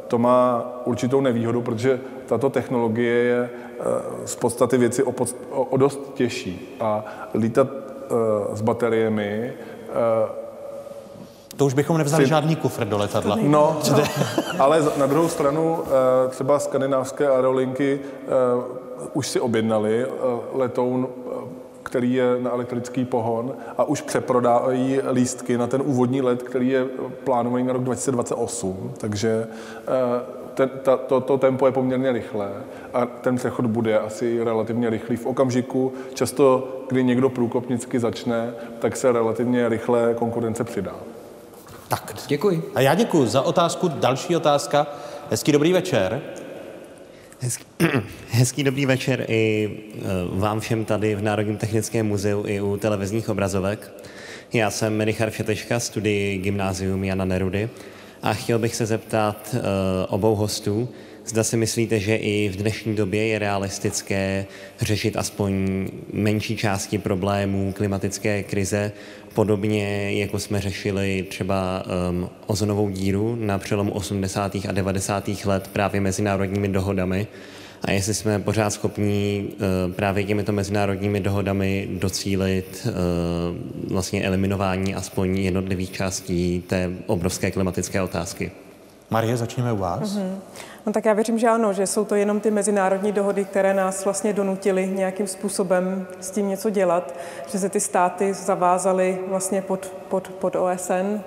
to 0.09 0.19
má 0.19 0.73
určitou 0.85 1.21
nevýhodu, 1.21 1.63
protože 1.63 2.01
tato 2.27 2.51
technologie 2.51 3.15
je 3.15 3.51
eh, 3.51 3.85
z 4.25 4.37
podstaty 4.37 4.79
věci 4.79 5.03
o, 5.03 5.15
o 5.51 5.77
dost 5.77 6.15
těžší 6.15 6.77
a 6.81 7.05
lítat 7.35 7.69
s 8.53 8.61
bateriemi 8.61 9.53
to 11.57 11.67
už 11.67 11.75
bychom 11.75 11.99
nevzali 11.99 12.25
si... 12.25 12.29
žádný 12.29 12.57
kufr 12.57 12.85
do 12.85 12.99
letadla. 12.99 13.39
No, 13.43 13.79
ale 14.59 14.83
na 14.97 15.07
druhou 15.07 15.29
stranu 15.29 15.79
eh, 15.87 16.29
třeba 16.29 16.59
skandinávské 16.59 17.29
aerolinky 17.29 18.01
eh, 18.03 18.29
už 19.13 19.29
si 19.29 19.41
objednali 19.41 20.03
eh, 20.03 20.09
letoun, 20.53 21.09
který 21.83 22.15
je 22.15 22.37
na 22.41 22.51
elektrický 22.51 23.05
pohon 23.05 23.55
a 23.79 23.85
už 23.85 24.01
přeprodávají 24.01 25.01
lístky 25.13 25.59
na 25.59 25.67
ten 25.67 25.83
úvodní 25.85 26.23
let, 26.23 26.43
který 26.43 26.69
je 26.69 26.85
plánovaný 27.25 27.65
na 27.65 27.73
rok 27.73 27.83
2028. 27.83 28.93
Takže 28.99 29.47
ten, 30.55 30.71
ta, 30.83 30.97
to, 30.97 31.21
to 31.21 31.39
tempo 31.39 31.67
je 31.67 31.73
poměrně 31.73 32.13
rychlé 32.13 32.51
a 32.95 33.07
ten 33.07 33.37
přechod 33.37 33.67
bude 33.67 33.99
asi 33.99 34.45
relativně 34.45 34.91
rychlý 34.91 35.17
v 35.17 35.27
okamžiku. 35.27 35.93
Často, 36.15 36.69
kdy 36.89 37.05
někdo 37.05 37.29
průkopnicky 37.29 38.01
začne, 38.01 38.55
tak 38.79 38.97
se 38.97 39.13
relativně 39.13 39.69
rychle 39.69 40.15
konkurence 40.15 40.65
přidá. 40.65 40.95
Tak. 41.95 42.15
Děkuji. 42.27 42.63
A 42.75 42.81
já 42.81 42.95
děkuji 42.95 43.27
za 43.27 43.43
otázku. 43.43 43.89
Další 43.89 44.37
otázka. 44.37 44.87
Hezký 45.31 45.53
dobrý 45.53 45.73
večer. 45.73 46.23
Hezký, 47.41 47.65
hezký 48.31 48.65
dobrý 48.65 48.87
večer 48.87 49.25
i 49.29 49.71
e, 49.95 50.01
vám 50.39 50.61
všem 50.61 50.85
tady 50.85 51.15
v 51.15 51.23
Národním 51.23 51.57
technickém 51.57 52.07
muzeu 52.07 52.45
i 52.47 52.61
u 52.61 52.77
televizních 52.77 53.29
obrazovek. 53.29 53.93
Já 54.53 54.71
jsem 54.71 55.01
Richard 55.01 55.33
Šeteška, 55.33 55.81
studii 55.81 56.39
Gymnázium 56.39 57.05
Jana 57.05 57.25
Nerudy 57.25 57.71
a 58.23 58.35
chtěl 58.35 58.59
bych 58.59 58.77
se 58.77 58.87
zeptat 58.87 59.55
uh, 59.55 59.61
obou 60.09 60.35
hostů, 60.35 60.89
Zda 61.27 61.45
si 61.45 61.57
myslíte, 61.57 62.01
že 62.01 62.17
i 62.17 62.49
v 62.49 62.57
dnešní 62.57 62.97
době 62.97 63.27
je 63.27 63.39
realistické 63.39 64.47
řešit 64.81 65.17
aspoň 65.17 65.87
menší 66.13 66.57
části 66.57 66.99
problémů 66.99 67.73
klimatické 67.73 68.43
krize, 68.43 68.93
podobně 69.35 70.13
jako 70.21 70.39
jsme 70.39 70.61
řešili 70.61 71.27
třeba 71.29 71.85
um, 72.11 72.31
ozonovou 72.47 72.91
díru 72.91 73.37
na 73.41 73.59
přelomu 73.59 73.93
80. 73.93 74.57
a 74.69 74.73
90. 74.73 75.31
let 75.45 75.71
právě 75.73 76.01
mezinárodními 76.01 76.69
dohodami, 76.69 77.27
a 77.83 77.91
jestli 77.91 78.15
jsme 78.15 78.39
pořád 78.39 78.71
schopní 78.71 79.49
uh, 79.49 79.93
právě 79.93 80.25
těmito 80.25 80.53
mezinárodními 80.53 81.21
dohodami 81.21 81.89
docílit 81.93 82.87
uh, 82.87 83.93
vlastně 83.93 84.25
eliminování 84.25 84.95
aspoň 84.95 85.39
jednotlivých 85.39 85.93
částí 85.93 86.63
té 86.67 86.91
obrovské 87.07 87.51
klimatické 87.51 88.03
otázky. 88.03 88.51
Marie, 89.11 89.37
začněme 89.37 89.73
u 89.73 89.77
vás. 89.77 90.17
Mm-hmm. 90.17 90.39
No 90.87 90.93
tak 90.93 91.05
já 91.05 91.13
věřím, 91.13 91.39
že 91.39 91.49
ano, 91.49 91.73
že 91.73 91.87
jsou 91.87 92.05
to 92.05 92.15
jenom 92.15 92.41
ty 92.41 92.51
mezinárodní 92.51 93.13
dohody, 93.13 93.45
které 93.45 93.75
nás 93.75 94.05
vlastně 94.05 94.33
donutily 94.33 94.87
nějakým 94.87 95.27
způsobem 95.27 96.07
s 96.21 96.31
tím 96.31 96.49
něco 96.49 96.71
dělat, 96.71 97.15
že 97.53 97.59
se 97.59 97.69
ty 97.69 97.81
státy 97.81 98.35
zavázaly 98.35 99.19
vlastně 99.29 99.63
pod, 99.63 99.93
pod, 100.09 100.29
pod 100.29 100.57
OSN 100.57 100.93
eh, 100.93 101.21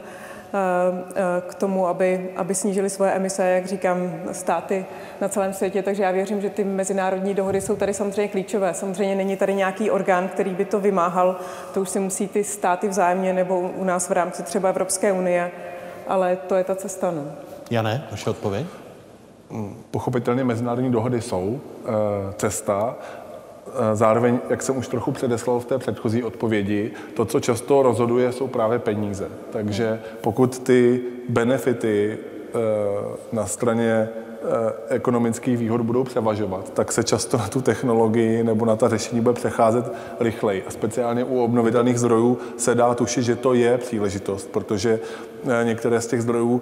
eh, 0.53 1.23
k 1.47 1.55
tomu, 1.55 1.87
aby, 1.87 2.29
aby 2.35 2.55
snížili 2.55 2.89
svoje 2.89 3.11
emise, 3.11 3.49
jak 3.49 3.65
říkám, 3.65 4.13
státy 4.31 4.85
na 5.21 5.29
celém 5.29 5.53
světě. 5.53 5.83
Takže 5.83 6.03
já 6.03 6.11
věřím, 6.11 6.41
že 6.41 6.49
ty 6.49 6.63
mezinárodní 6.63 7.33
dohody 7.33 7.61
jsou 7.61 7.75
tady 7.75 7.93
samozřejmě 7.93 8.27
klíčové. 8.27 8.73
Samozřejmě 8.73 9.15
není 9.15 9.37
tady 9.37 9.53
nějaký 9.53 9.91
orgán, 9.91 10.27
který 10.27 10.51
by 10.51 10.65
to 10.65 10.79
vymáhal. 10.79 11.35
To 11.73 11.81
už 11.81 11.89
si 11.89 11.99
musí 11.99 12.27
ty 12.27 12.43
státy 12.43 12.87
vzájemně 12.87 13.33
nebo 13.33 13.59
u 13.59 13.83
nás 13.83 14.09
v 14.09 14.11
rámci 14.11 14.43
třeba 14.43 14.69
Evropské 14.69 15.11
unie, 15.11 15.51
ale 16.07 16.37
to 16.47 16.55
je 16.55 16.63
ta 16.63 16.75
cesta. 16.75 17.11
No. 17.11 17.23
Jane, 17.69 18.07
vaše 18.11 18.29
odpověď? 18.29 18.65
Pochopitelně 19.91 20.43
mezinárodní 20.43 20.91
dohody 20.91 21.21
jsou 21.21 21.59
eh, 21.85 21.89
cesta, 22.37 22.95
eh, 23.67 23.95
Zároveň, 23.95 24.39
jak 24.49 24.61
jsem 24.61 24.77
už 24.77 24.87
trochu 24.87 25.11
předeslal 25.11 25.59
v 25.59 25.65
té 25.65 25.77
předchozí 25.77 26.23
odpovědi, 26.23 26.91
to, 27.15 27.25
co 27.25 27.39
často 27.39 27.83
rozhoduje, 27.83 28.31
jsou 28.31 28.47
právě 28.47 28.79
peníze. 28.79 29.27
Takže 29.51 29.99
pokud 30.21 30.59
ty 30.59 31.01
benefity 31.29 32.17
eh, 32.17 32.57
na 33.31 33.45
straně 33.45 34.09
ekonomických 34.89 35.57
výhod 35.57 35.81
budou 35.81 36.03
převažovat, 36.03 36.73
tak 36.73 36.91
se 36.91 37.03
často 37.03 37.37
na 37.37 37.47
tu 37.47 37.61
technologii 37.61 38.43
nebo 38.43 38.65
na 38.65 38.75
ta 38.75 38.89
řešení 38.89 39.21
bude 39.21 39.33
přecházet 39.33 39.93
rychleji. 40.19 40.63
A 40.67 40.71
speciálně 40.71 41.23
u 41.23 41.43
obnovitelných 41.43 41.99
zdrojů 41.99 42.37
se 42.57 42.75
dá 42.75 42.93
tušit, 42.95 43.23
že 43.23 43.35
to 43.35 43.53
je 43.53 43.77
příležitost, 43.77 44.49
protože 44.51 44.99
některé 45.63 46.01
z 46.01 46.07
těch 46.07 46.21
zdrojů 46.21 46.61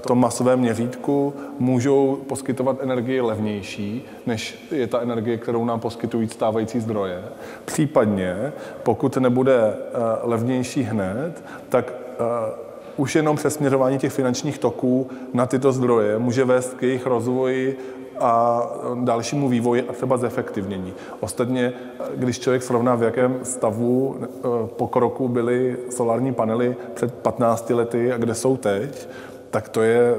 tom 0.00 0.20
masovém 0.20 0.60
měřítku 0.60 1.34
můžou 1.58 2.18
poskytovat 2.28 2.76
energii 2.80 3.20
levnější, 3.20 4.04
než 4.26 4.68
je 4.70 4.86
ta 4.86 5.00
energie, 5.00 5.36
kterou 5.38 5.64
nám 5.64 5.80
poskytují 5.80 6.28
stávající 6.28 6.80
zdroje. 6.80 7.22
Případně, 7.64 8.52
pokud 8.82 9.16
nebude 9.16 9.58
eh, 9.58 9.98
levnější 10.22 10.82
hned, 10.82 11.44
tak 11.68 11.92
eh, 11.92 12.70
už 12.96 13.14
jenom 13.14 13.36
přesměřování 13.36 13.98
těch 13.98 14.12
finančních 14.12 14.58
toků 14.58 15.10
na 15.34 15.46
tyto 15.46 15.72
zdroje 15.72 16.18
může 16.18 16.44
vést 16.44 16.74
k 16.74 16.82
jejich 16.82 17.06
rozvoji 17.06 17.78
a 18.20 18.62
dalšímu 18.94 19.48
vývoji 19.48 19.82
a 19.82 19.92
třeba 19.92 20.16
zefektivnění. 20.16 20.92
Ostatně, 21.20 21.72
když 22.16 22.38
člověk 22.38 22.62
srovná, 22.62 22.94
v 22.94 23.02
jakém 23.02 23.38
stavu 23.42 24.16
eh, 24.20 24.26
pokroku 24.66 25.28
byly 25.28 25.76
solární 25.90 26.34
panely 26.34 26.76
před 26.94 27.14
15 27.14 27.70
lety 27.70 28.12
a 28.12 28.16
kde 28.16 28.34
jsou 28.34 28.56
teď, 28.56 29.08
tak 29.50 29.68
to 29.68 29.82
je 29.82 30.14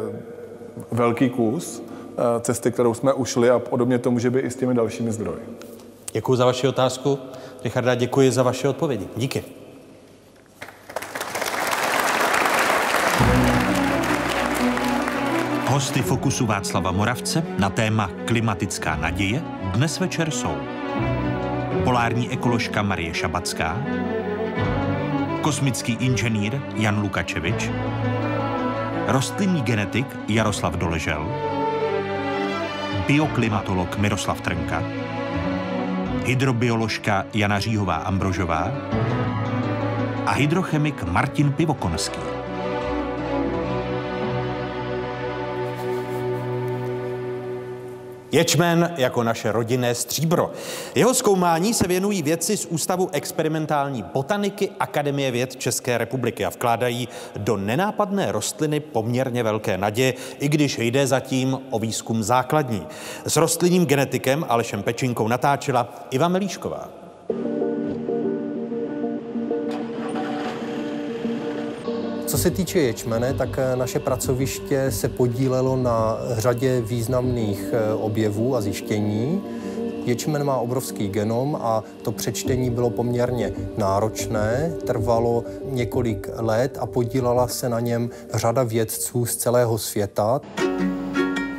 velký 0.92 1.30
kus 1.30 1.84
eh, 1.84 2.40
cesty, 2.42 2.72
kterou 2.72 2.94
jsme 2.94 3.14
ušli 3.14 3.50
a 3.50 3.60
podobně 3.60 4.00
to 4.00 4.12
může 4.12 4.30
být 4.30 4.40
i 4.40 4.52
s 4.52 4.56
těmi 4.56 4.74
dalšími 4.74 5.12
zdroji. 5.12 5.58
Děkuji 6.14 6.36
za 6.36 6.46
vaši 6.46 6.68
otázku. 6.68 7.20
Richarda, 7.64 7.96
děkuji 7.96 8.32
za 8.32 8.44
vaše 8.44 8.70
odpovědi. 8.70 9.08
Díky. 9.16 9.44
Hosty 15.68 16.02
Fokusu 16.02 16.46
Václava 16.46 16.92
Moravce 16.92 17.44
na 17.58 17.70
téma 17.70 18.12
klimatická 18.26 18.96
naděje 18.96 19.42
dnes 19.74 20.00
večer 20.00 20.32
jsou 20.32 20.56
polární 21.84 22.30
ekoložka 22.30 22.82
Marie 22.82 23.14
Šabacká, 23.14 23.84
kosmický 25.42 25.94
inženýr 26.00 26.62
Jan 26.76 27.02
Lukačevič, 27.02 27.70
rostlinný 29.08 29.62
genetik 29.62 30.06
Jaroslav 30.28 30.76
Doležel, 30.76 31.26
bioklimatolog 33.08 33.98
Miroslav 33.98 34.42
Trnka, 34.42 34.84
hydrobioložka 36.26 37.26
Jana 37.34 37.60
Říhová 37.60 37.96
Ambrožová 37.96 38.72
a 40.26 40.32
hydrochemik 40.32 41.04
Martin 41.04 41.52
Pivokonský. 41.52 42.41
Ječmen 48.32 48.94
jako 48.98 49.24
naše 49.24 49.52
rodinné 49.52 49.96
stříbro. 49.96 50.52
Jeho 50.96 51.14
zkoumání 51.14 51.74
se 51.74 51.88
věnují 51.88 52.22
vědci 52.22 52.58
z 52.58 52.66
Ústavu 52.66 53.10
experimentální 53.12 54.04
botaniky 54.14 54.70
Akademie 54.80 55.32
věd 55.32 55.56
České 55.56 55.98
republiky 55.98 56.46
a 56.46 56.50
vkládají 56.50 57.08
do 57.38 57.58
nenápadné 57.58 58.32
rostliny 58.32 58.80
poměrně 58.80 59.44
velké 59.44 59.78
naděje, 59.78 60.14
i 60.40 60.50
když 60.50 60.78
jde 60.78 61.08
zatím 61.08 61.60
o 61.70 61.80
výzkum 61.80 62.24
základní. 62.24 62.88
S 63.26 63.36
rostlinním 63.36 63.86
genetikem 63.86 64.46
Alešem 64.50 64.84
Pečinkou 64.84 65.28
natáčela 65.28 65.94
Iva 66.12 66.28
Melíšková. 66.28 66.90
Co 72.32 72.38
se 72.38 72.52
týče 72.52 72.80
ječmene, 72.80 73.34
tak 73.34 73.50
eh, 73.58 73.76
naše 73.76 74.00
pracoviště 74.00 74.92
se 74.92 75.10
podílelo 75.10 75.76
na 75.76 76.18
řadě 76.32 76.82
významných 76.82 77.66
eh, 77.74 77.94
objevů 77.94 78.56
a 78.56 78.62
zjištění. 78.62 79.42
Ječmen 80.06 80.44
má 80.44 80.58
obrovský 80.58 81.10
genom 81.10 81.58
a 81.62 81.84
to 82.02 82.12
přečtení 82.12 82.70
bylo 82.70 82.90
poměrně 82.90 83.54
náročné, 83.78 84.74
trvalo 84.86 85.44
několik 85.66 86.30
let 86.36 86.78
a 86.82 86.86
podílela 86.86 87.48
se 87.48 87.70
na 87.70 87.80
něm 87.80 88.10
řada 88.34 88.64
vědců 88.64 89.26
z 89.26 89.36
celého 89.36 89.78
světa. 89.78 90.42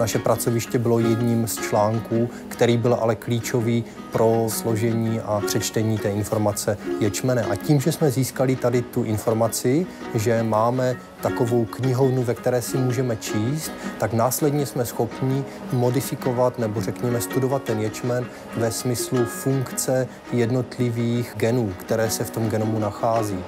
Naše 0.02 0.18
pracoviště 0.18 0.78
bylo 0.78 0.98
jedním 0.98 1.48
z 1.48 1.56
článků, 1.56 2.28
který 2.48 2.76
byl 2.76 2.94
ale 2.94 3.14
klíčový 3.14 3.84
pro 4.12 4.46
složení 4.48 5.20
a 5.20 5.42
přečtení 5.46 5.98
té 5.98 6.10
informace 6.10 6.78
ječmene. 7.00 7.42
A 7.42 7.56
tím, 7.56 7.80
že 7.80 7.92
jsme 7.92 8.10
získali 8.10 8.56
tady 8.56 8.82
tu 8.82 9.04
informaci, 9.04 9.86
že 10.14 10.42
máme 10.42 10.96
takovou 11.20 11.64
knihovnu, 11.64 12.22
ve 12.22 12.34
které 12.34 12.62
si 12.62 12.78
můžeme 12.78 13.16
číst, 13.16 13.72
tak 13.98 14.12
následně 14.12 14.66
jsme 14.66 14.86
schopni 14.86 15.44
modifikovat 15.72 16.58
nebo 16.58 16.80
řekněme 16.80 17.20
studovat 17.20 17.62
ten 17.62 17.80
ječmen 17.80 18.26
ve 18.56 18.72
smyslu 18.72 19.24
funkce 19.24 20.08
jednotlivých 20.32 21.32
genů, 21.36 21.74
které 21.78 22.10
se 22.10 22.24
v 22.24 22.30
tom 22.30 22.48
genomu 22.50 22.78
nachází. 22.78 23.38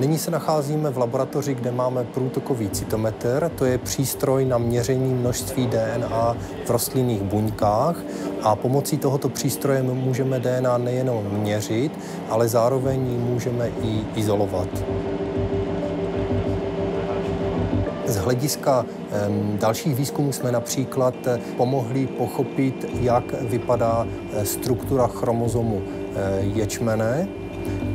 Nyní 0.00 0.18
se 0.18 0.30
nacházíme 0.30 0.90
v 0.90 0.98
laboratoři, 0.98 1.54
kde 1.54 1.72
máme 1.72 2.04
průtokový 2.04 2.70
cytometr. 2.70 3.50
To 3.54 3.64
je 3.64 3.78
přístroj 3.78 4.44
na 4.44 4.58
měření 4.58 5.14
množství 5.14 5.66
DNA 5.66 6.36
v 6.66 6.70
rostlinných 6.70 7.22
buňkách 7.22 7.96
a 8.42 8.56
pomocí 8.56 8.98
tohoto 8.98 9.28
přístroje 9.28 9.82
můžeme 9.82 10.40
DNA 10.40 10.78
nejenom 10.78 11.24
měřit, 11.24 11.92
ale 12.30 12.48
zároveň 12.48 13.00
můžeme 13.20 13.68
i 13.68 14.04
izolovat. 14.14 14.68
Z 18.06 18.16
hlediska 18.16 18.86
dalších 19.60 19.94
výzkumů 19.94 20.32
jsme 20.32 20.52
například 20.52 21.14
eh, 21.26 21.38
pomohli 21.56 22.06
pochopit, 22.06 22.86
jak 23.00 23.42
vypadá 23.42 24.06
eh, 24.32 24.44
struktura 24.46 25.06
chromozomu 25.06 25.82
eh, 25.82 26.40
ječmene, 26.40 27.28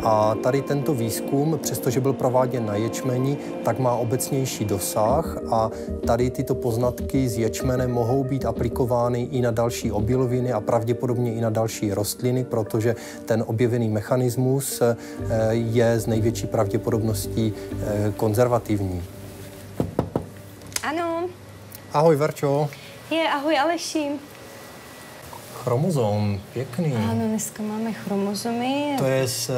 a 0.03 0.35
tady 0.35 0.61
tento 0.61 0.93
výzkum, 0.93 1.59
přestože 1.61 1.99
byl 1.99 2.13
prováděn 2.13 2.65
na 2.65 2.75
ječmeni, 2.75 3.37
tak 3.63 3.79
má 3.79 3.93
obecnější 3.95 4.65
dosah 4.65 5.37
a 5.51 5.69
tady 6.07 6.29
tyto 6.29 6.55
poznatky 6.55 7.29
z 7.29 7.37
ječmene 7.37 7.87
mohou 7.87 8.23
být 8.23 8.45
aplikovány 8.45 9.21
i 9.21 9.41
na 9.41 9.51
další 9.51 9.91
obiloviny 9.91 10.53
a 10.53 10.61
pravděpodobně 10.61 11.33
i 11.33 11.41
na 11.41 11.49
další 11.49 11.93
rostliny, 11.93 12.43
protože 12.43 12.95
ten 13.25 13.43
objevený 13.47 13.89
mechanismus 13.89 14.81
eh, 14.81 14.95
je 15.51 15.99
z 15.99 16.07
největší 16.07 16.47
pravděpodobností 16.47 17.53
eh, 17.53 18.13
konzervativní. 18.17 19.03
Ano. 20.83 21.29
Ahoj, 21.93 22.15
Verčo. 22.15 22.69
Je, 23.11 23.29
ahoj 23.29 23.59
Aleši 23.59 24.11
chromozom, 25.63 26.39
pěkný. 26.53 26.93
Ano, 26.93 27.27
dneska 27.27 27.63
máme 27.63 27.93
chromozomy. 27.93 28.95
To 28.97 29.05
je 29.05 29.27
z 29.27 29.49
e, 29.49 29.53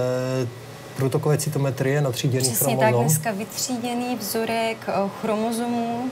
protokové 0.98 1.38
cytometrie 1.38 2.02
na 2.02 2.12
tříděný 2.12 2.44
Přesně 2.50 2.76
chromozom. 2.76 2.94
tak, 2.94 3.06
dneska 3.06 3.32
vytříděný 3.32 4.16
vzorek 4.16 4.78
eh, 4.88 4.94
chromozomů. 5.22 6.04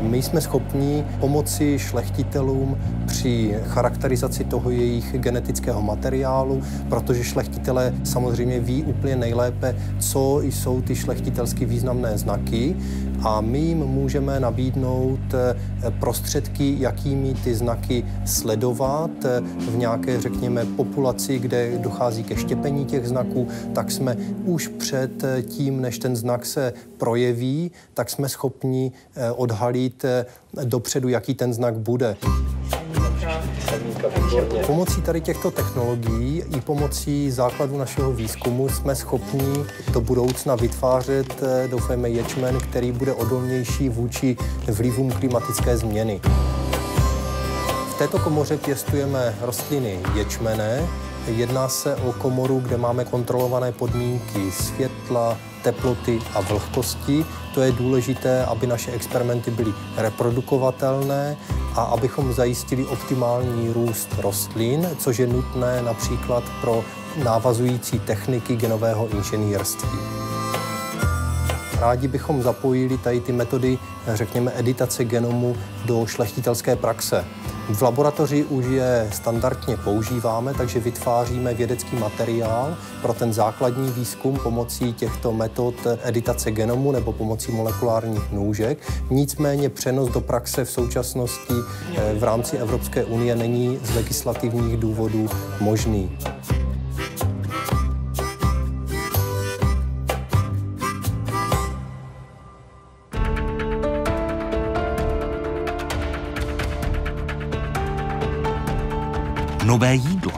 My 0.00 0.22
jsme 0.22 0.40
schopni 0.40 1.04
pomoci 1.20 1.78
šlechtitelům 1.78 2.78
při 3.06 3.54
charakterizaci 3.66 4.44
toho 4.44 4.70
jejich 4.70 5.18
genetického 5.18 5.82
materiálu, 5.82 6.62
protože 6.88 7.24
šlechtitelé 7.24 7.94
samozřejmě 8.04 8.60
ví 8.60 8.82
úplně 8.82 9.16
nejlépe, 9.16 9.76
co 9.98 10.40
jsou 10.42 10.80
ty 10.82 10.96
šlechtitelsky 10.96 11.64
významné 11.64 12.18
znaky 12.18 12.76
a 13.22 13.40
my 13.40 13.58
jim 13.58 13.78
můžeme 13.78 14.40
nabídnout 14.40 15.20
prostředky, 16.00 16.76
jakými 16.78 17.34
ty 17.34 17.54
znaky 17.54 18.04
sledovat 18.26 19.10
v 19.70 19.76
nějaké, 19.76 20.20
řekněme, 20.20 20.64
populaci, 20.64 21.38
kde 21.38 21.78
dochází 21.78 22.24
ke 22.24 22.36
štěpení 22.36 22.84
těch 22.84 23.08
znaků, 23.08 23.48
tak 23.74 23.90
jsme 23.90 24.16
už 24.44 24.68
před 24.68 25.24
tím, 25.48 25.80
než 25.80 25.98
ten 25.98 26.16
znak 26.16 26.46
se 26.46 26.72
projeví, 26.98 27.70
tak 27.94 28.10
jsme 28.10 28.28
schopni 28.28 28.92
odhalit 29.36 30.04
dopředu, 30.64 31.08
jaký 31.08 31.34
ten 31.34 31.52
znak 31.52 31.74
bude. 31.74 32.16
Pomocí 34.66 35.02
tady 35.02 35.20
těchto 35.20 35.50
technologií 35.50 36.42
i 36.56 36.60
pomocí 36.60 37.30
základu 37.30 37.78
našeho 37.78 38.12
výzkumu 38.12 38.68
jsme 38.68 38.94
schopni 38.96 39.64
do 39.92 40.00
budoucna 40.00 40.54
vytvářet, 40.56 41.42
eh, 41.42 41.68
doufejme, 41.68 42.08
ječmen, 42.08 42.58
který 42.58 42.92
bude 42.92 43.12
odolnější 43.12 43.88
vůči 43.88 44.36
vlivům 44.66 45.12
klimatické 45.12 45.76
změny. 45.76 46.20
V 47.90 47.98
této 47.98 48.18
komoře 48.18 48.56
pěstujeme 48.56 49.34
rostliny 49.40 49.98
ječmené. 50.14 50.88
Jedná 51.36 51.68
se 51.68 51.96
o 51.96 52.12
komoru, 52.12 52.60
kde 52.60 52.76
máme 52.76 53.04
kontrolované 53.04 53.72
podmínky 53.72 54.50
světla, 54.50 55.36
teploty 55.62 56.18
a 56.34 56.40
vlhkosti. 56.40 57.24
To 57.54 57.60
je 57.60 57.72
důležité, 57.72 58.44
aby 58.44 58.66
naše 58.66 58.92
experimenty 58.92 59.50
byly 59.50 59.72
reprodukovatelné 59.96 61.36
a 61.76 61.82
abychom 61.82 62.32
zajistili 62.32 62.86
optimální 62.86 63.72
růst 63.72 64.08
rostlin, 64.18 64.88
což 64.98 65.18
je 65.18 65.26
nutné 65.26 65.82
například 65.82 66.44
pro 66.60 66.84
návazující 67.24 67.98
techniky 67.98 68.56
genového 68.56 69.08
inženýrství. 69.08 69.98
Rádi 71.80 72.08
bychom 72.08 72.42
zapojili 72.42 72.98
tady 72.98 73.20
ty 73.20 73.32
metody, 73.32 73.78
řekněme, 74.14 74.52
editace 74.56 75.04
genomu 75.04 75.56
do 75.84 76.06
šlechtitelské 76.06 76.76
praxe. 76.76 77.24
V 77.70 77.82
laboratoři 77.82 78.44
už 78.44 78.64
je 78.66 79.08
standardně 79.12 79.76
používáme, 79.76 80.54
takže 80.54 80.80
vytváříme 80.80 81.54
vědecký 81.54 81.96
materiál 81.96 82.76
pro 83.02 83.14
ten 83.14 83.32
základní 83.32 83.90
výzkum 83.90 84.36
pomocí 84.36 84.92
těchto 84.92 85.32
metod 85.32 85.74
editace 86.02 86.50
genomu 86.50 86.92
nebo 86.92 87.12
pomocí 87.12 87.52
molekulárních 87.52 88.32
nůžek. 88.32 88.92
Nicméně 89.10 89.68
přenos 89.68 90.10
do 90.10 90.20
praxe 90.20 90.64
v 90.64 90.70
současnosti 90.70 91.54
eh, 91.96 92.14
v 92.14 92.24
rámci 92.24 92.56
Evropské 92.56 93.04
unie 93.04 93.36
není 93.36 93.78
z 93.82 93.94
legislativních 93.94 94.76
důvodů 94.76 95.28
možný. 95.60 96.18
Nové 109.70 109.94
jídlo. 109.94 110.32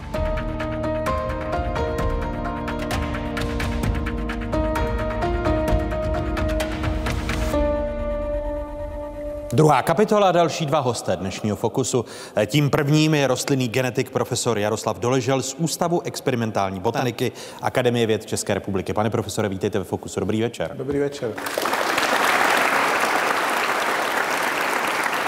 Druhá 9.53 9.83
kapitola, 9.83 10.33
další 10.33 10.67
dva 10.67 10.79
hosté 10.81 11.17
dnešního 11.17 11.57
Fokusu. 11.57 12.05
Tím 12.47 12.71
prvním 12.71 13.15
je 13.15 13.27
rostlinný 13.27 13.69
genetik 13.69 14.11
profesor 14.11 14.59
Jaroslav 14.59 14.99
Doležel 14.99 15.43
z 15.43 15.55
Ústavu 15.55 16.03
experimentální 16.05 16.81
botaniky 16.81 17.33
Akademie 17.63 18.07
věd 18.07 18.27
České 18.27 18.55
republiky. 18.55 18.93
Pane 18.93 19.11
profesore, 19.11 19.49
vítejte 19.49 19.79
ve 19.79 19.85
Fokusu. 19.85 20.21
Dobrý 20.21 20.41
večer. 20.43 20.71
Dobrý 20.77 20.99
večer. 20.99 21.33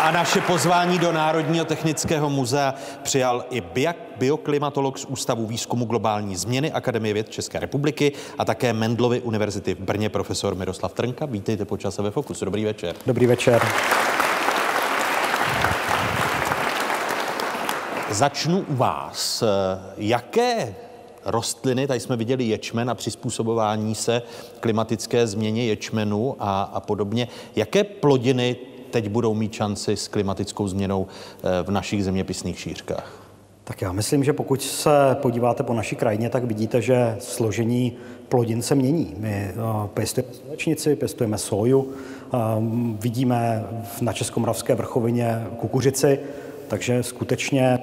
A 0.04 0.10
naše 0.10 0.40
pozvání 0.40 0.98
do 0.98 1.12
Národního 1.12 1.64
technického 1.64 2.30
muzea 2.30 2.74
přijal 3.02 3.44
i 3.50 3.62
bioklimatolog 4.18 4.98
z 4.98 5.04
Ústavu 5.04 5.46
výzkumu 5.46 5.84
globální 5.84 6.36
změny 6.36 6.72
Akademie 6.72 7.14
věd 7.14 7.28
České 7.28 7.60
republiky 7.60 8.12
a 8.38 8.44
také 8.44 8.72
Mendlovy 8.72 9.20
univerzity 9.20 9.74
v 9.74 9.78
Brně 9.78 10.08
profesor 10.08 10.54
Miroslav 10.54 10.92
Trnka. 10.92 11.26
Vítejte 11.26 11.64
po 11.64 11.76
čase 11.76 12.02
ve 12.02 12.10
Fokusu. 12.10 12.44
Dobrý 12.44 12.64
večer. 12.64 12.94
Dobrý 13.06 13.26
večer. 13.26 13.62
Začnu 18.10 18.64
u 18.68 18.74
vás. 18.74 19.44
Jaké 19.96 20.74
rostliny, 21.24 21.86
tady 21.86 22.00
jsme 22.00 22.16
viděli 22.16 22.44
ječmen 22.44 22.90
a 22.90 22.94
přizpůsobování 22.94 23.94
se 23.94 24.22
klimatické 24.60 25.26
změně 25.26 25.66
ječmenu 25.66 26.36
a, 26.38 26.62
a 26.62 26.80
podobně. 26.80 27.28
Jaké 27.56 27.84
plodiny 27.84 28.56
teď 28.94 29.08
budou 29.08 29.34
mít 29.34 29.52
šanci 29.52 29.96
s 29.96 30.08
klimatickou 30.08 30.68
změnou 30.68 31.06
eh, 31.06 31.62
v 31.62 31.70
našich 31.70 32.04
zeměpisných 32.04 32.58
šířkách? 32.58 33.12
Tak 33.64 33.82
já 33.82 33.92
myslím, 33.92 34.24
že 34.24 34.32
pokud 34.32 34.62
se 34.62 34.90
podíváte 35.14 35.62
po 35.62 35.74
naší 35.74 35.96
krajině, 35.96 36.30
tak 36.30 36.44
vidíte, 36.44 36.82
že 36.82 37.16
složení 37.18 37.92
plodin 38.28 38.62
se 38.62 38.74
mění. 38.74 39.14
My 39.18 39.30
eh, 39.30 39.54
pěstujeme 39.94 40.34
slunečnici, 40.34 40.96
pěstujeme 40.96 41.38
soju, 41.38 41.92
eh, 41.92 42.38
vidíme 43.00 43.64
na 44.00 44.12
Českomoravské 44.12 44.74
vrchovině 44.74 45.46
kukuřici, 45.56 46.20
takže 46.68 47.02
skutečně 47.02 47.78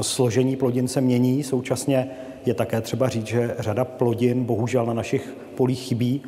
složení 0.00 0.56
plodin 0.56 0.88
se 0.88 1.00
mění. 1.00 1.42
Současně 1.42 2.10
je 2.46 2.54
také 2.54 2.80
třeba 2.80 3.08
říct, 3.08 3.26
že 3.26 3.54
řada 3.58 3.84
plodin 3.84 4.44
bohužel 4.44 4.86
na 4.86 4.94
našich 4.94 5.34
polích 5.54 5.80
chybí. 5.80 6.22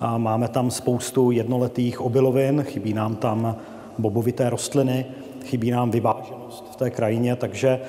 A 0.00 0.18
máme 0.18 0.48
tam 0.48 0.70
spoustu 0.70 1.30
jednoletých 1.30 2.00
obilovin, 2.00 2.62
chybí 2.62 2.92
nám 2.92 3.16
tam 3.16 3.56
bobovité 3.98 4.50
rostliny, 4.50 5.06
chybí 5.44 5.70
nám 5.70 5.90
vyváženost 5.90 6.64
v 6.72 6.76
té 6.76 6.90
krajině, 6.90 7.36
takže 7.36 7.80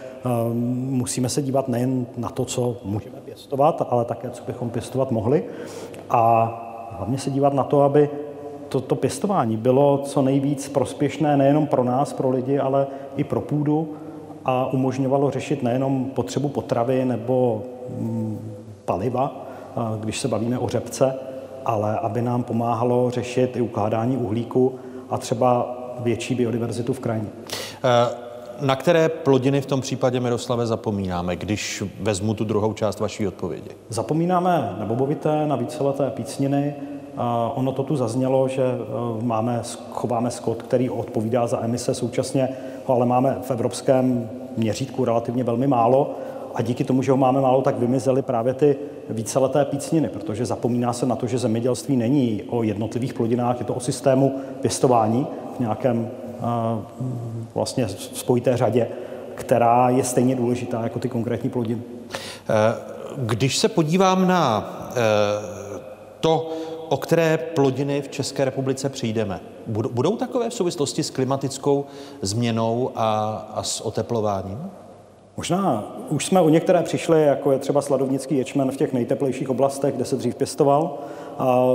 um, 0.51 0.57
musíme 0.89 1.29
se 1.29 1.41
dívat 1.41 1.67
nejen 1.67 2.05
na 2.17 2.29
to, 2.29 2.45
co 2.45 2.77
můžeme 2.85 3.21
pěstovat, 3.25 3.87
ale 3.89 4.05
také, 4.05 4.29
co 4.29 4.43
bychom 4.47 4.69
pěstovat 4.69 5.11
mohli. 5.11 5.43
A 6.09 6.91
hlavně 6.97 7.17
se 7.17 7.29
dívat 7.29 7.53
na 7.53 7.63
to, 7.63 7.81
aby 7.81 8.09
toto 8.69 8.87
to 8.87 8.95
pěstování 8.95 9.57
bylo 9.57 9.97
co 9.97 10.21
nejvíc 10.21 10.69
prospěšné 10.69 11.37
nejenom 11.37 11.67
pro 11.67 11.83
nás, 11.83 12.13
pro 12.13 12.29
lidi, 12.29 12.59
ale 12.59 12.87
i 13.17 13.23
pro 13.23 13.41
půdu 13.41 13.93
a 14.45 14.73
umožňovalo 14.73 15.31
řešit 15.31 15.63
nejenom 15.63 16.05
potřebu 16.05 16.49
potravy 16.49 17.05
nebo 17.05 17.61
mm, 17.99 18.39
paliva, 18.85 19.45
když 19.99 20.19
se 20.19 20.27
bavíme 20.27 20.59
o 20.59 20.69
řepce, 20.69 21.15
ale 21.65 21.99
aby 21.99 22.21
nám 22.21 22.43
pomáhalo 22.43 23.09
řešit 23.09 23.57
i 23.57 23.61
ukládání 23.61 24.17
uhlíku 24.17 24.79
a 25.09 25.17
třeba 25.17 25.77
větší 25.99 26.35
biodiverzitu 26.35 26.93
v 26.93 26.99
krajině. 26.99 27.29
Eh, 27.83 28.31
na 28.61 28.75
které 28.75 29.09
plodiny 29.09 29.61
v 29.61 29.65
tom 29.65 29.81
případě, 29.81 30.19
Miroslave, 30.19 30.65
zapomínáme, 30.65 31.35
když 31.35 31.83
vezmu 32.01 32.33
tu 32.33 32.43
druhou 32.43 32.73
část 32.73 32.99
vaší 32.99 33.27
odpovědi? 33.27 33.69
Zapomínáme 33.89 34.75
na 34.79 34.85
bobovité, 34.85 35.47
na 35.47 35.55
víceleté 35.55 36.09
pícniny. 36.09 36.75
Ono 37.55 37.71
to 37.71 37.83
tu 37.83 37.95
zaznělo, 37.95 38.47
že 38.47 38.63
eh, 38.63 39.23
máme, 39.23 39.61
chováme 39.91 40.31
skot, 40.31 40.63
který 40.63 40.89
odpovídá 40.89 41.47
za 41.47 41.63
emise, 41.63 41.93
současně 41.93 42.49
ale 42.87 43.05
máme 43.05 43.37
v 43.41 43.51
evropském 43.51 44.29
měřítku 44.57 45.05
relativně 45.05 45.43
velmi 45.43 45.67
málo 45.67 46.15
a 46.55 46.61
díky 46.61 46.83
tomu, 46.83 47.01
že 47.01 47.11
ho 47.11 47.17
máme 47.17 47.41
málo, 47.41 47.61
tak 47.61 47.79
vymizely 47.79 48.21
právě 48.21 48.53
ty 48.53 48.75
víceleté 49.09 49.65
pícniny, 49.65 50.09
protože 50.09 50.45
zapomíná 50.45 50.93
se 50.93 51.05
na 51.05 51.15
to, 51.15 51.27
že 51.27 51.37
zemědělství 51.37 51.97
není 51.97 52.43
o 52.49 52.63
jednotlivých 52.63 53.13
plodinách, 53.13 53.59
je 53.59 53.65
to 53.65 53.73
o 53.73 53.79
systému 53.79 54.39
pěstování 54.61 55.27
v 55.57 55.59
nějakém 55.59 56.09
vlastně 57.55 57.87
spojité 57.89 58.57
řadě, 58.57 58.87
která 59.35 59.89
je 59.89 60.03
stejně 60.03 60.35
důležitá 60.35 60.81
jako 60.83 60.99
ty 60.99 61.09
konkrétní 61.09 61.49
plodiny. 61.49 61.81
Eh, 62.11 62.75
když 63.17 63.57
se 63.57 63.69
podívám 63.69 64.27
na 64.27 64.73
eh, 64.89 65.81
to, 66.19 66.49
o 66.89 66.97
které 66.97 67.37
plodiny 67.37 68.01
v 68.01 68.09
České 68.09 68.45
republice 68.45 68.89
přijdeme, 68.89 69.39
budou 69.67 70.17
takové 70.17 70.49
v 70.49 70.53
souvislosti 70.53 71.03
s 71.03 71.09
klimatickou 71.09 71.85
změnou 72.21 72.91
a, 72.95 73.29
a 73.53 73.63
s 73.63 73.81
oteplováním? 73.81 74.71
Možná 75.37 75.83
už 76.09 76.25
jsme 76.25 76.41
o 76.41 76.49
některé 76.49 76.83
přišli, 76.83 77.23
jako 77.23 77.51
je 77.51 77.59
třeba 77.59 77.81
sladovnický 77.81 78.37
ječmen 78.37 78.71
v 78.71 78.77
těch 78.77 78.93
nejteplejších 78.93 79.49
oblastech, 79.49 79.95
kde 79.95 80.05
se 80.05 80.15
dřív 80.15 80.35
pěstoval. 80.35 80.97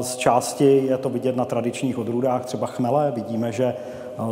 Z 0.01 0.17
části 0.17 0.83
je 0.87 0.99
to 0.99 1.09
vidět 1.09 1.37
na 1.37 1.45
tradičních 1.45 1.99
odrůdách, 1.99 2.45
třeba 2.45 2.67
chmele. 2.67 3.13
Vidíme, 3.15 3.53
že 3.53 3.75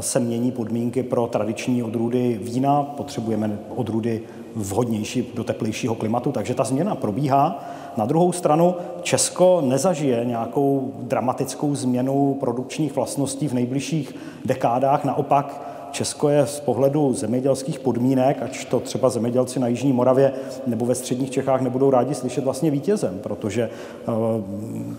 se 0.00 0.20
mění 0.20 0.52
podmínky 0.52 1.02
pro 1.02 1.26
tradiční 1.26 1.82
odrůdy 1.82 2.40
vína, 2.42 2.82
potřebujeme 2.82 3.58
odrůdy 3.76 4.22
vhodnější 4.56 5.32
do 5.34 5.44
teplejšího 5.44 5.94
klimatu, 5.94 6.32
takže 6.32 6.54
ta 6.54 6.64
změna 6.64 6.94
probíhá. 6.94 7.64
Na 7.96 8.04
druhou 8.04 8.32
stranu 8.32 8.74
Česko 9.02 9.62
nezažije 9.64 10.24
nějakou 10.24 10.92
dramatickou 10.98 11.74
změnu 11.74 12.36
produkčních 12.40 12.96
vlastností 12.96 13.48
v 13.48 13.54
nejbližších 13.54 14.14
dekádách, 14.44 15.04
naopak 15.04 15.73
Česko 15.94 16.28
je 16.28 16.46
z 16.46 16.60
pohledu 16.60 17.12
zemědělských 17.12 17.80
podmínek, 17.80 18.42
ať 18.42 18.64
to 18.64 18.80
třeba 18.80 19.10
zemědělci 19.10 19.60
na 19.60 19.66
Jižní 19.66 19.92
Moravě 19.92 20.32
nebo 20.66 20.86
ve 20.86 20.94
středních 20.94 21.30
Čechách 21.30 21.60
nebudou 21.60 21.90
rádi 21.90 22.14
slyšet 22.14 22.44
vlastně 22.44 22.70
vítězem, 22.70 23.18
protože 23.22 23.70
uh, 24.08 24.14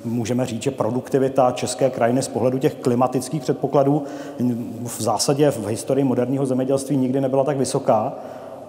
můžeme 0.05 0.45
říct, 0.45 0.61
že 0.61 0.71
produktivita 0.71 1.51
české 1.51 1.89
krajiny 1.89 2.21
z 2.21 2.27
pohledu 2.27 2.57
těch 2.57 2.75
klimatických 2.75 3.41
předpokladů 3.41 4.03
v 4.83 5.01
zásadě 5.01 5.51
v 5.51 5.67
historii 5.67 6.03
moderního 6.03 6.45
zemědělství 6.45 6.97
nikdy 6.97 7.21
nebyla 7.21 7.43
tak 7.43 7.57
vysoká. 7.57 8.13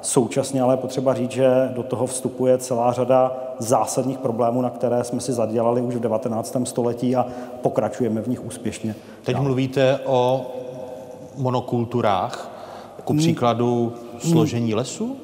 Současně 0.02 0.62
ale 0.62 0.76
potřeba 0.76 1.14
říct, 1.14 1.30
že 1.30 1.48
do 1.74 1.82
toho 1.82 2.06
vstupuje 2.06 2.58
celá 2.58 2.92
řada 2.92 3.36
zásadních 3.58 4.18
problémů, 4.18 4.62
na 4.62 4.70
které 4.70 5.04
jsme 5.04 5.20
si 5.20 5.32
zadělali 5.32 5.80
už 5.80 5.94
v 5.94 6.00
19. 6.00 6.56
století 6.64 7.16
a 7.16 7.26
pokračujeme 7.62 8.20
v 8.20 8.28
nich 8.28 8.44
úspěšně. 8.44 8.94
Teď 9.24 9.38
mluvíte 9.38 9.98
o 10.04 10.46
monokulturách, 11.36 12.50
hmm. 13.08 13.18
příkladu 13.18 13.92
složení 14.18 14.74
lesů? 14.74 15.16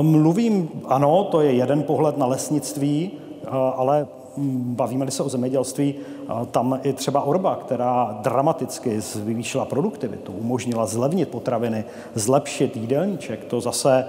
Mluvím, 0.00 0.68
ano, 0.84 1.24
to 1.24 1.40
je 1.40 1.52
jeden 1.52 1.82
pohled 1.82 2.18
na 2.18 2.26
lesnictví, 2.26 3.10
ale 3.76 4.06
bavíme-li 4.76 5.10
se 5.10 5.22
o 5.22 5.28
zemědělství, 5.28 5.94
tam 6.50 6.80
i 6.82 6.92
třeba 6.92 7.22
Orba, 7.22 7.56
která 7.56 8.18
dramaticky 8.22 9.00
zvýšila 9.00 9.64
produktivitu, 9.64 10.32
umožnila 10.32 10.86
zlevnit 10.86 11.28
potraviny, 11.28 11.84
zlepšit 12.14 12.76
jídelníček, 12.76 13.44
to 13.44 13.60
zase 13.60 14.04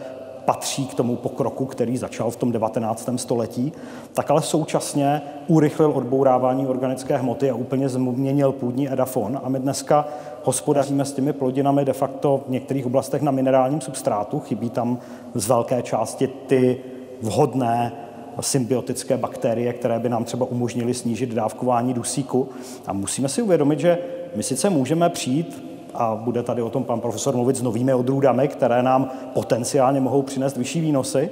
patří 0.46 0.88
k 0.88 0.94
tomu 0.94 1.16
pokroku, 1.16 1.66
který 1.66 1.98
začal 1.98 2.32
v 2.32 2.36
tom 2.36 2.52
19. 2.52 3.10
století, 3.16 3.74
tak 4.14 4.32
ale 4.32 4.42
současně 4.42 5.22
urychlil 5.48 5.92
odbourávání 5.96 6.68
organické 6.68 7.18
hmoty 7.18 7.50
a 7.50 7.56
úplně 7.56 7.90
změnil 7.90 8.52
půdní 8.52 8.94
edafon. 8.94 9.40
A 9.44 9.50
my 9.50 9.60
dneska 9.60 10.08
hospodaříme 10.44 11.06
s 11.06 11.14
těmi 11.14 11.34
plodinami 11.34 11.86
de 11.86 11.94
facto 11.94 12.42
v 12.48 12.52
některých 12.52 12.86
oblastech 12.86 13.22
na 13.22 13.32
minerálním 13.32 13.82
substrátu. 13.82 14.40
Chybí 14.40 14.70
tam 14.70 15.00
z 15.34 15.48
velké 15.48 15.82
části 15.82 16.28
ty 16.28 16.78
vhodné 17.22 17.92
symbiotické 18.40 19.18
bakterie, 19.18 19.74
které 19.74 20.00
by 20.00 20.10
nám 20.10 20.24
třeba 20.24 20.46
umožnily 20.46 20.94
snížit 20.94 21.30
dávkování 21.30 21.94
dusíku. 21.94 22.50
A 22.88 22.94
musíme 22.94 23.30
si 23.30 23.42
uvědomit, 23.42 23.80
že 23.80 23.98
my 24.36 24.44
sice 24.44 24.70
můžeme 24.70 25.10
přijít 25.10 25.71
a 25.94 26.16
bude 26.16 26.44
tady 26.44 26.62
o 26.62 26.70
tom 26.70 26.84
pan 26.84 27.00
profesor 27.00 27.36
mluvit 27.36 27.56
s 27.56 27.62
novými 27.62 27.94
odrůdami, 27.94 28.48
které 28.48 28.84
nám 28.84 29.10
potenciálně 29.34 30.02
mohou 30.02 30.22
přinést 30.22 30.58
vyšší 30.58 30.82
výnosy, 30.82 31.30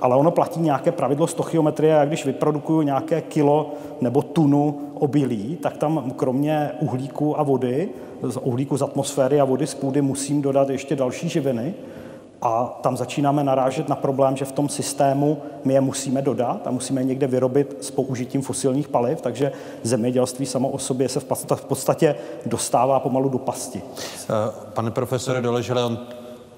ale 0.00 0.16
ono 0.16 0.30
platí 0.30 0.60
nějaké 0.60 0.92
pravidlo 0.92 1.26
stochiometrie 1.26 1.98
a 1.98 2.04
když 2.04 2.24
vyprodukuju 2.24 2.82
nějaké 2.82 3.20
kilo 3.20 3.72
nebo 4.00 4.22
tunu 4.22 4.80
obilí, 4.94 5.58
tak 5.62 5.76
tam 5.76 6.12
kromě 6.16 6.70
uhlíku 6.80 7.40
a 7.40 7.42
vody, 7.42 7.88
z 8.22 8.36
uhlíku 8.36 8.76
z 8.76 8.82
atmosféry 8.82 9.40
a 9.40 9.44
vody 9.44 9.66
z 9.66 9.74
půdy 9.74 10.02
musím 10.02 10.42
dodat 10.42 10.70
ještě 10.70 10.96
další 10.96 11.28
živiny, 11.28 11.74
a 12.44 12.78
tam 12.80 12.96
začínáme 12.96 13.44
narážet 13.44 13.88
na 13.88 13.96
problém, 13.96 14.36
že 14.36 14.44
v 14.44 14.52
tom 14.52 14.68
systému 14.68 15.42
my 15.64 15.74
je 15.74 15.80
musíme 15.80 16.22
dodat 16.22 16.66
a 16.66 16.70
musíme 16.70 17.00
je 17.00 17.04
někde 17.04 17.26
vyrobit 17.26 17.76
s 17.80 17.90
použitím 17.90 18.42
fosilních 18.42 18.88
paliv, 18.88 19.20
takže 19.20 19.52
zemědělství 19.82 20.46
samo 20.46 20.68
o 20.68 20.78
sobě 20.78 21.08
se 21.08 21.20
v 21.20 21.64
podstatě 21.64 22.14
dostává 22.46 23.00
pomalu 23.00 23.28
do 23.28 23.38
pasti. 23.38 23.82
Eh, 23.82 24.52
pane 24.74 24.90
profesore 24.90 25.40
Doležele, 25.40 25.84
on 25.84 25.98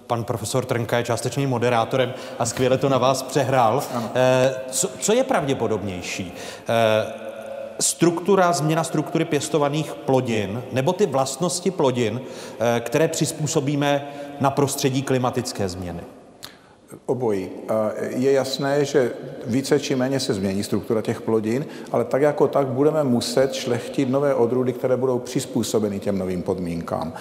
pan 0.06 0.24
profesor 0.24 0.64
Trnka 0.64 0.98
je 0.98 1.04
částečným 1.04 1.50
moderátorem 1.50 2.14
a 2.38 2.46
skvěle 2.46 2.78
to 2.78 2.88
na 2.88 2.98
vás 2.98 3.22
přehrál. 3.22 3.82
Eh, 4.14 4.54
co, 4.70 4.88
co 5.00 5.12
je 5.12 5.24
pravděpodobnější? 5.24 6.32
Eh, 7.78 7.82
struktura, 7.82 8.52
změna 8.52 8.84
struktury 8.84 9.24
pěstovaných 9.24 9.94
plodin 9.94 10.62
nebo 10.72 10.92
ty 10.92 11.06
vlastnosti 11.06 11.70
plodin, 11.70 12.20
které 12.80 13.08
přizpůsobíme 13.08 14.08
na 14.40 14.50
prostředí 14.50 15.02
klimatické 15.02 15.68
změny? 15.68 16.00
Obojí. 17.06 17.48
Je 18.08 18.32
jasné, 18.32 18.84
že 18.84 19.12
více 19.46 19.80
či 19.80 19.96
méně 19.96 20.20
se 20.20 20.34
změní 20.34 20.64
struktura 20.64 21.02
těch 21.02 21.20
plodin, 21.20 21.66
ale 21.92 22.04
tak 22.04 22.22
jako 22.22 22.48
tak 22.48 22.66
budeme 22.66 23.04
muset 23.04 23.54
šlechtit 23.54 24.10
nové 24.10 24.34
odrůdy, 24.34 24.72
které 24.72 24.96
budou 24.96 25.18
přizpůsobeny 25.18 26.00
těm 26.00 26.18
novým 26.18 26.42
podmínkám 26.42 27.12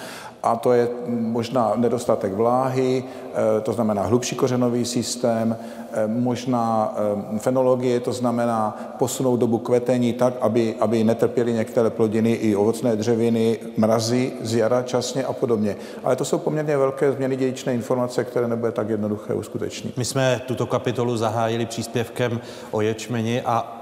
a 0.46 0.56
to 0.56 0.72
je 0.72 0.88
možná 1.08 1.72
nedostatek 1.76 2.32
vláhy, 2.32 3.04
eh, 3.04 3.60
to 3.60 3.72
znamená 3.72 4.02
hlubší 4.02 4.36
kořenový 4.36 4.84
systém, 4.84 5.56
eh, 5.92 6.06
možná 6.06 6.94
eh, 7.34 7.38
fenologie, 7.38 8.00
to 8.00 8.12
znamená 8.12 8.94
posunout 8.98 9.36
dobu 9.36 9.58
kvetení 9.58 10.12
tak, 10.12 10.34
aby, 10.40 10.74
aby 10.80 11.04
netrpěly 11.04 11.52
některé 11.52 11.90
plodiny 11.90 12.32
i 12.32 12.56
ovocné 12.56 12.96
dřeviny, 12.96 13.58
mrazy 13.76 14.32
z 14.40 14.54
jara 14.54 14.82
časně 14.82 15.24
a 15.24 15.32
podobně. 15.32 15.76
Ale 16.04 16.16
to 16.16 16.24
jsou 16.24 16.38
poměrně 16.38 16.76
velké 16.76 17.12
změny 17.12 17.36
dědičné 17.36 17.74
informace, 17.74 18.24
které 18.24 18.48
nebude 18.48 18.72
tak 18.72 18.88
jednoduché 18.88 19.34
uskutečnit. 19.34 19.96
My 19.96 20.04
jsme 20.04 20.40
tuto 20.46 20.66
kapitolu 20.66 21.16
zahájili 21.16 21.66
příspěvkem 21.66 22.40
o 22.70 22.80
ječmeni 22.80 23.42
a 23.42 23.75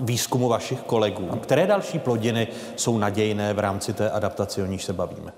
výzkumu 0.00 0.48
vašich 0.48 0.80
kolegů. 0.80 1.26
Které 1.42 1.66
další 1.66 1.98
plodiny 1.98 2.48
jsou 2.76 2.98
nadějné 2.98 3.54
v 3.54 3.58
rámci 3.58 3.92
té 3.92 4.10
adaptace, 4.10 4.62
o 4.62 4.66
níž 4.66 4.84
se 4.84 4.92
bavíme? 4.92 5.32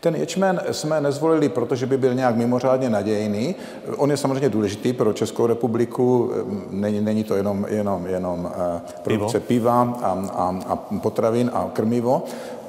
Ten 0.00 0.16
ječmen 0.16 0.60
jsme 0.70 1.00
nezvolili, 1.00 1.48
protože 1.48 1.86
by 1.86 1.98
byl 1.98 2.14
nějak 2.14 2.36
mimořádně 2.36 2.90
nadějný. 2.90 3.54
On 3.96 4.10
je 4.10 4.16
samozřejmě 4.16 4.48
důležitý 4.48 4.92
pro 4.92 5.12
Českou 5.12 5.46
republiku. 5.46 6.32
Není, 6.70 7.00
není 7.00 7.24
to 7.24 7.36
jenom, 7.36 7.66
jenom, 7.68 8.06
jenom 8.06 8.50
eh, 8.76 8.80
produkce 9.02 9.40
Pivo. 9.40 9.48
piva 9.48 9.98
a, 10.02 10.28
a, 10.32 10.60
a 10.68 10.76
potravin 10.76 11.50
a 11.54 11.70
krmivo, 11.72 12.22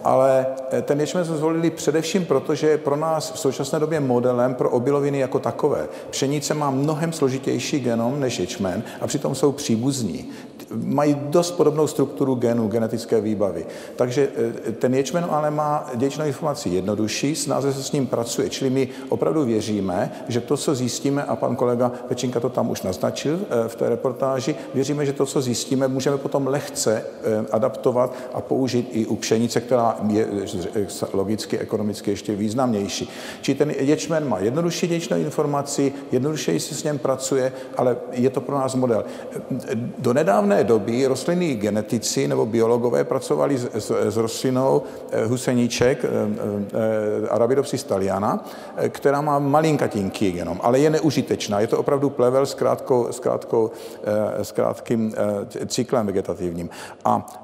ale 0.04 0.46
eh, 0.72 0.82
ten 0.82 1.00
ječmen 1.00 1.26
jsme 1.26 1.36
zvolili 1.36 1.70
především 1.70 2.26
proto, 2.26 2.56
že 2.56 2.68
je 2.68 2.78
pro 2.78 2.96
nás 2.96 3.32
v 3.32 3.40
současné 3.40 3.80
době 3.80 4.00
modelem 4.00 4.56
pro 4.56 4.70
obiloviny 4.70 5.20
jako 5.20 5.40
takové. 5.40 5.88
Pšenice 6.10 6.54
má 6.54 6.72
mnohem 6.72 7.14
složitější 7.14 7.80
genom 7.80 8.20
než 8.20 8.40
ječmen 8.40 8.84
a 9.02 9.08
přitom 9.08 9.36
jsou 9.36 9.52
příbuzní 9.52 10.30
mají 10.76 11.18
dost 11.20 11.52
podobnou 11.52 11.88
strukturu 11.88 12.36
genů, 12.36 12.68
genetické 12.68 13.22
výbavy. 13.22 13.66
Takže 13.96 14.30
e, 14.68 14.72
ten 14.72 14.94
ječmen 14.94 15.28
ale 15.30 15.52
má 15.52 15.90
dědičnou 15.96 16.26
informaci 16.26 16.70
jednodušší, 16.70 17.36
snáze 17.36 17.74
se 17.74 17.84
s 17.84 17.92
ním 17.92 18.08
pracuje. 18.08 18.50
Čili 18.50 18.70
my 18.70 18.88
opravdu 19.10 19.46
věříme, 19.46 20.12
že 20.28 20.42
to, 20.42 20.58
co 20.58 20.76
zjistíme, 20.76 21.24
a 21.24 21.36
pan 21.36 21.56
kolega 21.56 21.92
Pečinka 22.08 22.40
to 22.40 22.50
tam 22.50 22.70
už 22.70 22.82
naznačil 22.82 23.40
e, 23.66 23.68
v 23.68 23.76
té 23.76 23.90
reportáži, 23.90 24.56
věříme, 24.74 25.06
že 25.06 25.14
to, 25.14 25.26
co 25.26 25.42
zjistíme, 25.42 25.88
můžeme 25.88 26.18
potom 26.18 26.48
lehce 26.48 26.98
e, 26.98 27.46
adaptovat 27.52 28.14
a 28.34 28.42
použít 28.42 28.90
i 28.92 29.06
u 29.06 29.16
pšenice, 29.16 29.62
která 29.62 29.98
je 30.08 30.28
logicky, 31.14 31.60
ekonomicky 31.60 32.12
ještě 32.12 32.36
významnější. 32.36 33.10
Čili 33.42 33.58
ten 33.58 33.72
ječmen 33.72 34.30
má 34.30 34.40
jednodušší 34.40 34.88
dědičnou 34.88 35.18
informaci, 35.18 35.94
jednodušeji 36.12 36.60
se 36.60 36.76
s 36.76 36.84
ním 36.84 37.00
pracuje, 37.00 37.54
ale 37.78 37.98
je 38.12 38.30
to 38.30 38.42
pro 38.42 38.56
nás 38.56 38.76
model. 38.76 39.06
Do 39.98 40.14
nedávné 40.14 40.59
doby 40.64 41.06
rostlinní 41.06 41.56
genetici 41.56 42.28
nebo 42.28 42.46
biologové 42.46 43.04
pracovali 43.04 43.58
s, 43.58 43.70
s, 43.74 43.92
s 43.92 44.18
rostlinou 44.18 44.84
eh, 45.12 45.26
huseníček 45.26 46.06
eh, 46.06 46.08
eh, 46.08 47.30
Arabidopsis 47.30 47.84
thaliana, 47.84 48.46
která 48.90 49.22
má 49.22 49.40
malinkatinký 49.40 50.32
genom, 50.32 50.60
ale 50.64 50.80
je 50.80 50.90
neužitečná. 50.90 51.60
Je 51.60 51.68
to 51.68 51.80
opravdu 51.80 52.10
plevel 52.10 52.46
s, 52.46 52.54
krátkou, 52.54 53.08
s, 53.12 53.20
krátkou, 53.20 53.72
s 54.42 54.52
krátkým 54.52 55.16
cyklem 55.68 56.06
vegetativním. 56.06 56.70
A 57.06 57.42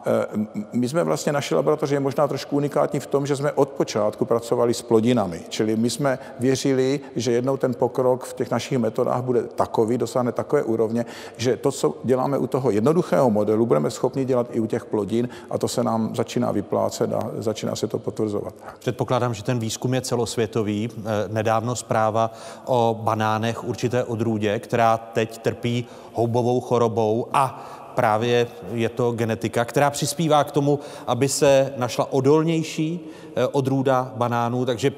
my 0.74 0.90
jsme 0.90 1.04
vlastně 1.04 1.32
naši 1.32 1.56
laboratoři 1.56 1.96
je 1.96 2.00
možná 2.00 2.28
trošku 2.28 2.56
unikátní 2.56 3.00
v 3.00 3.08
tom, 3.08 3.26
že 3.26 3.36
jsme 3.36 3.52
od 3.52 3.70
počátku 3.70 4.26
pracovali 4.26 4.74
s 4.74 4.82
plodinami, 4.82 5.42
čili 5.50 5.76
my 5.76 5.90
jsme 5.90 6.20
věřili, 6.40 7.00
že 7.16 7.32
jednou 7.32 7.58
ten 7.58 7.74
pokrok 7.74 8.24
v 8.24 8.34
těch 8.34 8.52
našich 8.52 8.78
metodách 8.78 9.24
bude 9.24 9.44
takový, 9.44 9.98
dosáhne 9.98 10.32
takové 10.32 10.64
úrovně, 10.64 11.06
že 11.38 11.58
to, 11.58 11.72
co 11.72 11.98
děláme 12.04 12.38
u 12.38 12.48
toho 12.48 12.72
jednoduchého 12.72 13.05
jednoduchého 13.06 13.30
modelu 13.30 13.66
budeme 13.66 13.92
schopni 13.92 14.26
dělat 14.26 14.48
i 14.52 14.60
u 14.60 14.66
těch 14.66 14.86
plodin 14.86 15.30
a 15.50 15.58
to 15.58 15.68
se 15.68 15.84
nám 15.84 16.16
začíná 16.16 16.52
vyplácet 16.52 17.14
a 17.14 17.32
začíná 17.38 17.76
se 17.76 17.88
to 17.88 18.00
potvrzovat. 18.00 18.54
Předpokládám, 18.80 19.34
že 19.34 19.44
ten 19.44 19.60
výzkum 19.60 19.94
je 19.94 20.02
celosvětový. 20.02 20.90
Eh, 20.90 21.02
nedávno 21.28 21.76
zpráva 21.76 22.34
o 22.66 22.98
banánech 23.02 23.64
určité 23.64 24.04
odrůdě, 24.04 24.60
která 24.60 24.98
teď 24.98 25.38
trpí 25.38 25.86
houbovou 26.14 26.62
chorobou 26.62 27.28
a 27.34 27.72
právě 27.96 28.48
je 28.74 28.90
to 28.90 29.12
genetika, 29.12 29.66
která 29.66 29.90
přispívá 29.90 30.44
k 30.44 30.52
tomu, 30.52 30.80
aby 31.08 31.30
se 31.30 31.74
našla 31.78 32.14
odolnější 32.14 33.00
eh, 33.36 33.48
odrůda 33.48 34.12
banánů. 34.16 34.66
Takže 34.66 34.92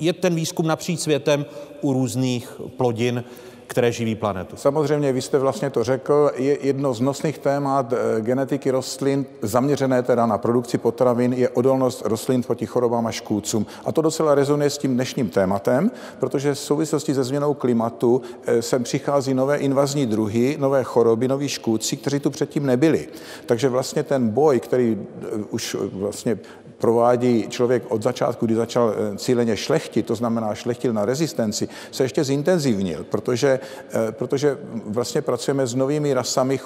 je 0.00 0.12
ten 0.12 0.34
výzkum 0.34 0.66
napříč 0.66 1.00
světem 1.00 1.44
u 1.80 1.92
různých 1.92 2.60
plodin, 2.76 3.24
které 3.72 3.92
živí 3.92 4.14
planetu. 4.14 4.56
Samozřejmě, 4.56 5.12
vy 5.12 5.22
jste 5.22 5.38
vlastně 5.38 5.70
to 5.70 5.84
řekl, 5.84 6.30
je 6.36 6.66
jedno 6.66 6.94
z 6.94 7.00
nosných 7.00 7.38
témat 7.38 7.92
eh, 7.92 8.20
genetiky 8.20 8.70
rostlin, 8.70 9.26
zaměřené 9.42 10.02
teda 10.02 10.26
na 10.26 10.38
produkci 10.38 10.78
potravin, 10.78 11.32
je 11.32 11.48
odolnost 11.48 12.02
rostlin 12.04 12.42
proti 12.42 12.66
chorobám 12.66 13.06
a 13.06 13.10
škůdcům. 13.10 13.66
A 13.84 13.92
to 13.92 14.02
docela 14.02 14.34
rezonuje 14.34 14.70
s 14.70 14.78
tím 14.78 14.94
dnešním 14.94 15.30
tématem, 15.30 15.90
protože 16.20 16.54
v 16.54 16.58
souvislosti 16.58 17.14
se 17.14 17.24
změnou 17.24 17.54
klimatu 17.54 18.22
eh, 18.46 18.62
sem 18.62 18.84
přichází 18.84 19.34
nové 19.34 19.56
invazní 19.56 20.06
druhy, 20.06 20.56
nové 20.60 20.84
choroby, 20.84 21.28
noví 21.28 21.48
škůdci, 21.48 21.96
kteří 21.96 22.20
tu 22.20 22.30
předtím 22.30 22.66
nebyli. 22.66 23.08
Takže 23.46 23.68
vlastně 23.68 24.02
ten 24.02 24.28
boj, 24.28 24.60
který 24.60 24.98
eh, 25.00 25.26
už 25.50 25.76
vlastně 25.92 26.38
provádí 26.82 27.46
člověk 27.48 27.82
od 27.88 28.02
začátku, 28.02 28.46
kdy 28.46 28.54
začal 28.54 28.94
cíleně 29.16 29.56
šlechtit, 29.56 30.06
to 30.06 30.14
znamená 30.14 30.54
šlechtil 30.54 30.92
na 30.92 31.04
rezistenci, 31.04 31.68
se 31.90 32.02
ještě 32.02 32.24
zintenzivnil, 32.24 33.06
protože, 33.10 33.60
protože 34.10 34.58
vlastně 34.86 35.22
pracujeme 35.22 35.66
s 35.66 35.74
novými 35.74 36.14
rasami 36.14 36.60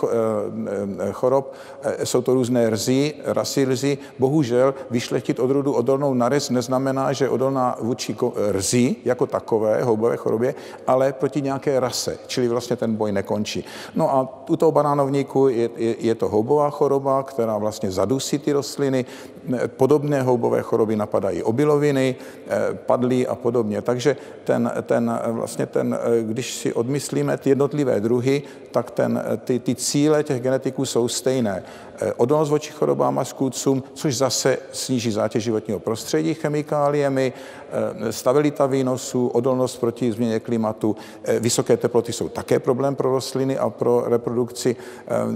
chorob, 1.13 1.55
jsou 2.05 2.23
to 2.23 2.35
různé 2.35 2.77
rzy, 2.77 3.15
rasy 3.25 3.67
rzy. 3.75 3.99
Bohužel 4.19 4.75
vyšlechtit 4.91 5.41
odrodu 5.41 5.73
odolnou 5.73 6.15
na 6.15 6.29
rez 6.29 6.51
neznamená, 6.51 7.13
že 7.13 7.29
odolná 7.29 7.77
vůči 7.81 8.17
rzy 8.51 8.97
jako 9.05 9.27
takové, 9.27 9.83
houbové 9.83 10.17
chorobě, 10.17 10.55
ale 10.87 11.13
proti 11.13 11.43
nějaké 11.43 11.81
rase, 11.81 12.19
čili 12.27 12.49
vlastně 12.49 12.77
ten 12.77 12.95
boj 12.95 13.13
nekončí. 13.13 13.65
No 13.95 14.15
a 14.15 14.29
u 14.49 14.57
toho 14.57 14.73
banánovníku 14.73 15.49
je, 15.49 15.71
je, 15.77 15.97
je 15.99 16.15
to 16.15 16.29
houbová 16.29 16.71
choroba, 16.71 17.23
která 17.23 17.59
vlastně 17.59 17.91
zadusí 17.91 18.39
ty 18.39 18.53
rostliny. 18.53 19.05
Podobné 19.67 20.23
houbové 20.23 20.63
choroby 20.63 20.97
napadají 20.97 21.43
obiloviny, 21.43 22.17
padlí 22.87 23.27
a 23.27 23.35
podobně. 23.35 23.83
Takže 23.83 24.17
ten, 24.45 24.73
ten, 24.83 25.19
vlastně 25.27 25.67
ten, 25.67 25.99
když 26.23 26.55
si 26.55 26.73
odmyslíme 26.73 27.37
ty 27.37 27.49
jednotlivé 27.49 28.01
druhy, 28.01 28.43
tak 28.71 28.91
ten, 28.91 29.23
ty, 29.45 29.59
ty 29.59 29.75
cíle 29.75 30.25
těch 30.25 30.43
genetiků 30.43 30.85
jsou 30.85 31.09
stejné. 31.09 31.63
Eh, 32.01 32.13
odolnost 32.17 32.51
voči 32.51 32.73
chorobám 32.73 33.19
a 33.19 33.25
škůdcům, 33.25 33.83
což 33.95 34.17
zase 34.17 34.59
sníží 34.73 35.11
zátěž 35.11 35.45
životního 35.45 35.81
prostředí 35.81 36.35
chemikáliemi, 36.35 37.33
eh, 38.03 38.13
stabilita 38.13 38.67
výnosů, 38.67 39.27
odolnost 39.29 39.77
proti 39.77 40.13
změně 40.13 40.41
klimatu. 40.41 40.97
Eh, 41.25 41.41
vysoké 41.41 41.77
teploty 41.77 42.13
jsou 42.13 42.29
také 42.29 42.59
problém 42.59 42.95
pro 42.95 43.11
rostliny 43.11 43.59
a 43.59 43.71
pro 43.71 44.05
reprodukci, 44.07 44.77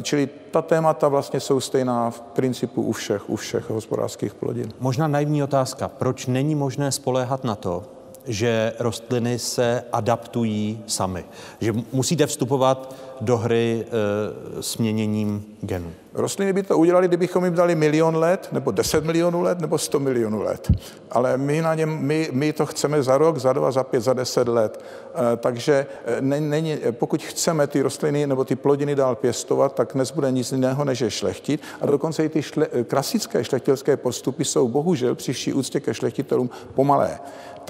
čili 0.02 0.28
ta 0.50 0.62
témata 0.62 1.08
vlastně 1.08 1.40
jsou 1.40 1.61
stejná 1.61 2.11
v 2.11 2.20
principu 2.20 2.82
u 2.82 2.92
všech, 2.92 3.30
u 3.30 3.36
všech 3.36 3.70
hospodářských 3.70 4.34
plodin. 4.34 4.72
Možná 4.80 5.08
naivní 5.08 5.42
otázka. 5.42 5.88
Proč 5.88 6.26
není 6.26 6.54
možné 6.54 6.92
spoléhat 6.92 7.44
na 7.44 7.54
to, 7.54 7.99
že 8.31 8.72
rostliny 8.78 9.39
se 9.39 9.85
adaptují 9.93 10.83
samy? 10.87 11.24
Že 11.61 11.72
musíte 11.93 12.26
vstupovat 12.26 12.95
do 13.20 13.37
hry 13.37 13.87
e, 13.87 14.62
směněním 14.62 15.45
genů? 15.61 15.93
Rostliny 16.14 16.53
by 16.53 16.62
to 16.62 16.78
udělali, 16.78 17.09
kdybychom 17.09 17.45
jim 17.45 17.55
dali 17.55 17.74
milion 17.74 18.16
let, 18.16 18.49
nebo 18.53 18.70
10 18.70 19.05
milionů 19.05 19.43
let, 19.43 19.61
nebo 19.61 19.78
100 19.78 20.01
milionů 20.01 20.43
let. 20.43 20.72
Ale 21.11 21.37
my, 21.37 21.62
na 21.62 21.74
něm, 21.74 21.99
my, 21.99 22.28
my 22.33 22.53
to 22.53 22.66
chceme 22.66 23.03
za 23.03 23.18
rok, 23.18 23.39
za 23.39 23.53
dva, 23.53 23.70
za 23.70 23.85
pět, 23.85 24.01
za 24.01 24.12
deset 24.12 24.49
let. 24.49 24.85
E, 25.14 25.37
takže 25.37 25.87
e, 26.07 26.20
není, 26.20 26.78
pokud 26.91 27.22
chceme 27.22 27.66
ty 27.66 27.83
rostliny 27.83 28.26
nebo 28.26 28.45
ty 28.45 28.57
plodiny 28.57 28.95
dál 28.95 29.16
pěstovat, 29.16 29.74
tak 29.74 29.95
nezbude 29.95 30.33
nic 30.33 30.53
jiného, 30.53 30.85
než 30.85 31.01
je 31.01 31.11
šlechtit. 31.11 31.61
A 31.81 31.87
dokonce 31.87 32.24
i 32.24 32.28
ty 32.28 32.43
šle, 32.43 32.66
klasické 32.87 33.45
šlechtilské 33.45 33.97
postupy 33.97 34.45
jsou 34.45 34.68
bohužel 34.68 35.14
při 35.14 35.33
vší 35.33 35.53
úctě 35.53 35.81
ke 35.81 35.95
šlechtitelům 35.95 36.51
pomalé. 36.74 37.18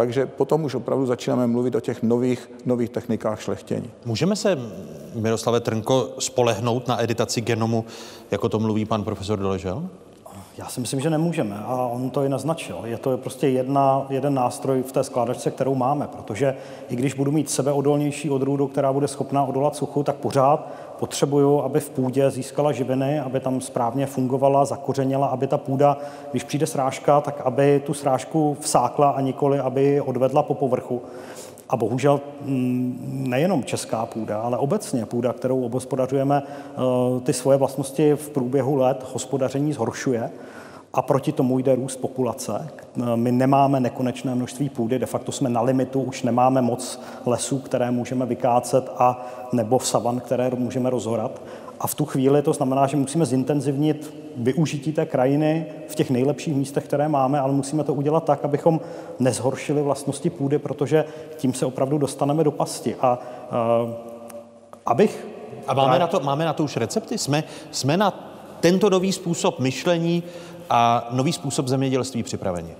Takže 0.00 0.26
potom 0.26 0.64
už 0.64 0.74
opravdu 0.74 1.06
začínáme 1.06 1.46
mluvit 1.46 1.74
o 1.74 1.80
těch 1.80 2.02
nových, 2.02 2.50
nových 2.66 2.90
technikách 2.90 3.40
šlechtění. 3.40 3.90
Můžeme 4.04 4.36
se, 4.36 4.58
Miroslave 5.14 5.60
Trnko, 5.60 6.08
spolehnout 6.18 6.88
na 6.88 7.02
editaci 7.02 7.40
genomu, 7.40 7.84
jako 8.30 8.48
to 8.48 8.58
mluví 8.58 8.84
pan 8.84 9.04
profesor 9.04 9.38
Doležel? 9.38 9.88
Já 10.58 10.66
si 10.66 10.80
myslím, 10.80 11.00
že 11.00 11.10
nemůžeme 11.10 11.56
a 11.66 11.74
on 11.74 12.10
to 12.10 12.22
i 12.22 12.28
naznačil. 12.28 12.80
Je 12.84 12.98
to 12.98 13.18
prostě 13.18 13.48
jedna, 13.48 14.06
jeden 14.10 14.34
nástroj 14.34 14.82
v 14.82 14.92
té 14.92 15.04
skládačce, 15.04 15.50
kterou 15.50 15.74
máme, 15.74 16.06
protože 16.06 16.56
i 16.88 16.96
když 16.96 17.14
budu 17.14 17.32
mít 17.32 17.50
sebeodolnější 17.50 18.30
odrůdu, 18.30 18.66
která 18.66 18.92
bude 18.92 19.08
schopná 19.08 19.44
odolat 19.44 19.76
suchu, 19.76 20.02
tak 20.02 20.16
pořád 20.16 20.68
potřebuju, 21.00 21.60
aby 21.60 21.80
v 21.80 21.90
půdě 21.90 22.30
získala 22.30 22.72
živiny, 22.72 23.20
aby 23.20 23.40
tam 23.40 23.60
správně 23.60 24.06
fungovala, 24.06 24.64
zakořenila, 24.64 25.26
aby 25.26 25.46
ta 25.46 25.58
půda, 25.58 25.96
když 26.30 26.44
přijde 26.44 26.66
srážka, 26.66 27.20
tak 27.20 27.40
aby 27.40 27.82
tu 27.86 27.94
srážku 27.94 28.56
vsákla 28.60 29.10
a 29.10 29.20
nikoli, 29.20 29.58
aby 29.58 29.82
ji 29.82 30.00
odvedla 30.00 30.42
po 30.42 30.54
povrchu. 30.54 31.02
A 31.68 31.76
bohužel 31.76 32.20
mm, 32.44 33.24
nejenom 33.28 33.64
česká 33.64 34.06
půda, 34.06 34.40
ale 34.40 34.58
obecně 34.58 35.06
půda, 35.06 35.32
kterou 35.32 35.64
obospodařujeme, 35.64 36.42
eh, 36.42 37.20
ty 37.20 37.32
svoje 37.32 37.58
vlastnosti 37.58 38.12
v 38.12 38.30
průběhu 38.30 38.76
let 38.76 39.06
hospodaření 39.12 39.72
zhoršuje 39.72 40.30
a 40.94 41.02
proti 41.02 41.32
tomu 41.32 41.58
jde 41.58 41.74
růst 41.74 41.96
populace. 41.96 42.68
My 43.14 43.32
nemáme 43.32 43.80
nekonečné 43.80 44.34
množství 44.34 44.68
půdy, 44.68 44.98
de 44.98 45.06
facto 45.06 45.32
jsme 45.32 45.50
na 45.50 45.60
limitu, 45.62 46.02
už 46.02 46.22
nemáme 46.22 46.62
moc 46.62 47.00
lesů, 47.26 47.58
které 47.58 47.90
můžeme 47.90 48.26
vykácet 48.26 48.90
a 48.98 49.26
nebo 49.52 49.80
savan, 49.80 50.20
které 50.20 50.50
můžeme 50.50 50.90
rozhorat. 50.90 51.42
A 51.80 51.86
v 51.86 51.94
tu 51.94 52.04
chvíli 52.04 52.42
to 52.42 52.52
znamená, 52.52 52.86
že 52.86 52.96
musíme 52.96 53.26
zintenzivnit 53.26 54.14
využití 54.36 54.92
té 54.92 55.06
krajiny 55.06 55.66
v 55.88 55.94
těch 55.94 56.10
nejlepších 56.10 56.54
místech, 56.54 56.84
které 56.84 57.08
máme, 57.08 57.40
ale 57.40 57.52
musíme 57.52 57.84
to 57.84 57.94
udělat 57.94 58.24
tak, 58.24 58.44
abychom 58.44 58.80
nezhoršili 59.18 59.82
vlastnosti 59.82 60.30
půdy, 60.30 60.58
protože 60.58 61.04
tím 61.36 61.54
se 61.54 61.66
opravdu 61.66 61.98
dostaneme 61.98 62.44
do 62.44 62.50
pasti. 62.50 62.96
A 63.00 63.18
uh, 63.84 63.90
abych... 64.86 65.26
A 65.66 65.74
máme 65.74 65.98
na 65.98 66.06
to, 66.06 66.20
máme 66.20 66.44
na 66.44 66.52
to 66.52 66.64
už 66.64 66.76
recepty? 66.76 67.18
Jsme, 67.18 67.44
jsme 67.70 67.96
na 67.96 68.30
tento 68.60 68.90
nový 68.90 69.12
způsob 69.12 69.58
myšlení 69.58 70.22
a 70.70 71.08
nový 71.10 71.32
způsob 71.32 71.68
zemědělství 71.68 72.22
připraveni? 72.22 72.74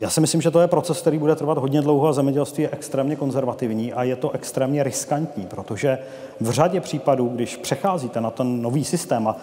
Já 0.00 0.10
si 0.10 0.20
myslím, 0.20 0.42
že 0.42 0.50
to 0.50 0.60
je 0.60 0.68
proces, 0.68 1.00
který 1.00 1.18
bude 1.18 1.36
trvat 1.36 1.58
hodně 1.58 1.82
dlouho 1.82 2.08
a 2.08 2.12
zemědělství 2.12 2.62
je 2.62 2.70
extrémně 2.70 3.16
konzervativní 3.16 3.92
a 3.92 4.02
je 4.02 4.16
to 4.16 4.30
extrémně 4.30 4.82
riskantní, 4.82 5.46
protože 5.46 5.98
v 6.40 6.50
řadě 6.50 6.80
případů, 6.80 7.28
když 7.28 7.56
přecházíte 7.56 8.20
na 8.20 8.30
ten 8.30 8.62
nový 8.62 8.84
systém 8.84 9.28
a, 9.28 9.36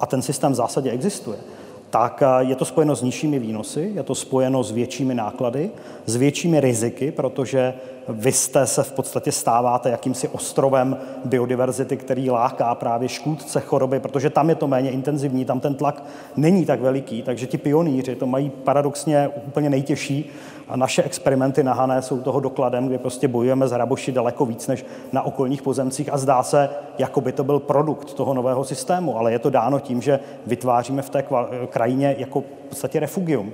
a 0.00 0.06
ten 0.06 0.22
systém 0.22 0.52
v 0.52 0.54
zásadě 0.54 0.90
existuje, 0.90 1.38
tak 1.90 2.22
je 2.38 2.56
to 2.56 2.64
spojeno 2.64 2.96
s 2.96 3.02
nižšími 3.02 3.38
výnosy, 3.38 3.90
je 3.94 4.02
to 4.02 4.14
spojeno 4.14 4.62
s 4.62 4.70
většími 4.70 5.14
náklady, 5.14 5.70
s 6.06 6.16
většími 6.16 6.60
riziky, 6.60 7.12
protože 7.12 7.74
vy 8.08 8.32
jste 8.32 8.66
se 8.66 8.82
v 8.82 8.92
podstatě 8.92 9.32
stáváte 9.32 9.90
jakýmsi 9.90 10.28
ostrovem 10.28 10.96
biodiverzity, 11.24 11.96
který 11.96 12.30
láká 12.30 12.74
právě 12.74 13.08
škůdce 13.08 13.60
choroby, 13.60 14.00
protože 14.00 14.30
tam 14.30 14.48
je 14.48 14.54
to 14.54 14.68
méně 14.68 14.90
intenzivní, 14.90 15.44
tam 15.44 15.60
ten 15.60 15.74
tlak 15.74 16.04
není 16.36 16.66
tak 16.66 16.80
veliký, 16.80 17.22
takže 17.22 17.46
ti 17.46 17.58
pionýři 17.58 18.14
to 18.14 18.26
mají 18.26 18.50
paradoxně 18.50 19.28
úplně 19.46 19.70
nejtěžší 19.70 20.30
a 20.68 20.76
naše 20.76 21.02
experimenty 21.02 21.62
na 21.62 21.72
Hané 21.72 22.02
jsou 22.02 22.20
toho 22.20 22.40
dokladem, 22.40 22.88
kdy 22.88 22.98
prostě 22.98 23.28
bojujeme 23.28 23.68
s 23.68 23.72
hraboši 23.72 24.12
daleko 24.12 24.46
víc 24.46 24.66
než 24.66 24.84
na 25.12 25.22
okolních 25.22 25.62
pozemcích 25.62 26.12
a 26.12 26.18
zdá 26.18 26.42
se, 26.42 26.68
jako 26.98 27.20
by 27.20 27.32
to 27.32 27.44
byl 27.44 27.58
produkt 27.58 28.14
toho 28.14 28.34
nového 28.34 28.64
systému, 28.64 29.18
ale 29.18 29.32
je 29.32 29.38
to 29.38 29.50
dáno 29.50 29.80
tím, 29.80 30.02
že 30.02 30.20
vytváříme 30.46 31.02
v 31.02 31.10
té 31.10 31.24
krajině 31.70 32.16
jako 32.18 32.40
v 32.40 32.68
podstatě 32.68 33.00
refugium. 33.00 33.52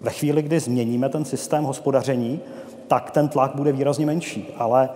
Ve 0.00 0.10
chvíli, 0.10 0.42
kdy 0.42 0.60
změníme 0.60 1.08
ten 1.08 1.24
systém 1.24 1.64
hospodaření, 1.64 2.40
tak 2.88 3.10
ten 3.10 3.28
tlak 3.28 3.54
bude 3.54 3.72
výrazně 3.72 4.06
menší, 4.06 4.48
ale 4.56 4.88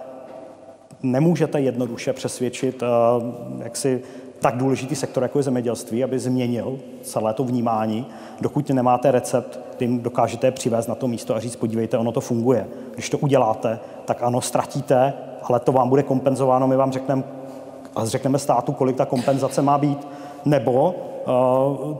nemůžete 1.02 1.60
jednoduše 1.60 2.12
přesvědčit 2.12 2.82
eh, 2.82 2.86
jaksi 3.64 4.02
tak 4.40 4.56
důležitý 4.56 4.94
sektor, 4.96 5.22
jako 5.22 5.38
je 5.38 5.42
zemědělství, 5.42 6.04
aby 6.04 6.18
změnil 6.18 6.78
celé 7.02 7.34
to 7.34 7.44
vnímání, 7.44 8.06
dokud 8.40 8.70
nemáte 8.70 9.10
recept, 9.10 9.60
kterým 9.70 10.00
dokážete 10.00 10.50
přivést 10.50 10.86
na 10.86 10.94
to 10.94 11.08
místo 11.08 11.36
a 11.36 11.40
říct, 11.40 11.56
podívejte, 11.56 11.98
ono 11.98 12.12
to 12.12 12.20
funguje. 12.20 12.66
Když 12.94 13.10
to 13.10 13.18
uděláte, 13.18 13.78
tak 14.04 14.22
ano, 14.22 14.40
ztratíte, 14.40 15.12
ale 15.42 15.60
to 15.60 15.72
vám 15.72 15.88
bude 15.88 16.02
kompenzováno, 16.02 16.68
my 16.68 16.76
vám 16.76 16.92
řekneme, 16.92 17.24
a 17.96 18.04
řekneme 18.04 18.38
státu, 18.38 18.72
kolik 18.72 18.96
ta 18.96 19.04
kompenzace 19.04 19.62
má 19.62 19.78
být, 19.78 20.08
nebo 20.44 20.94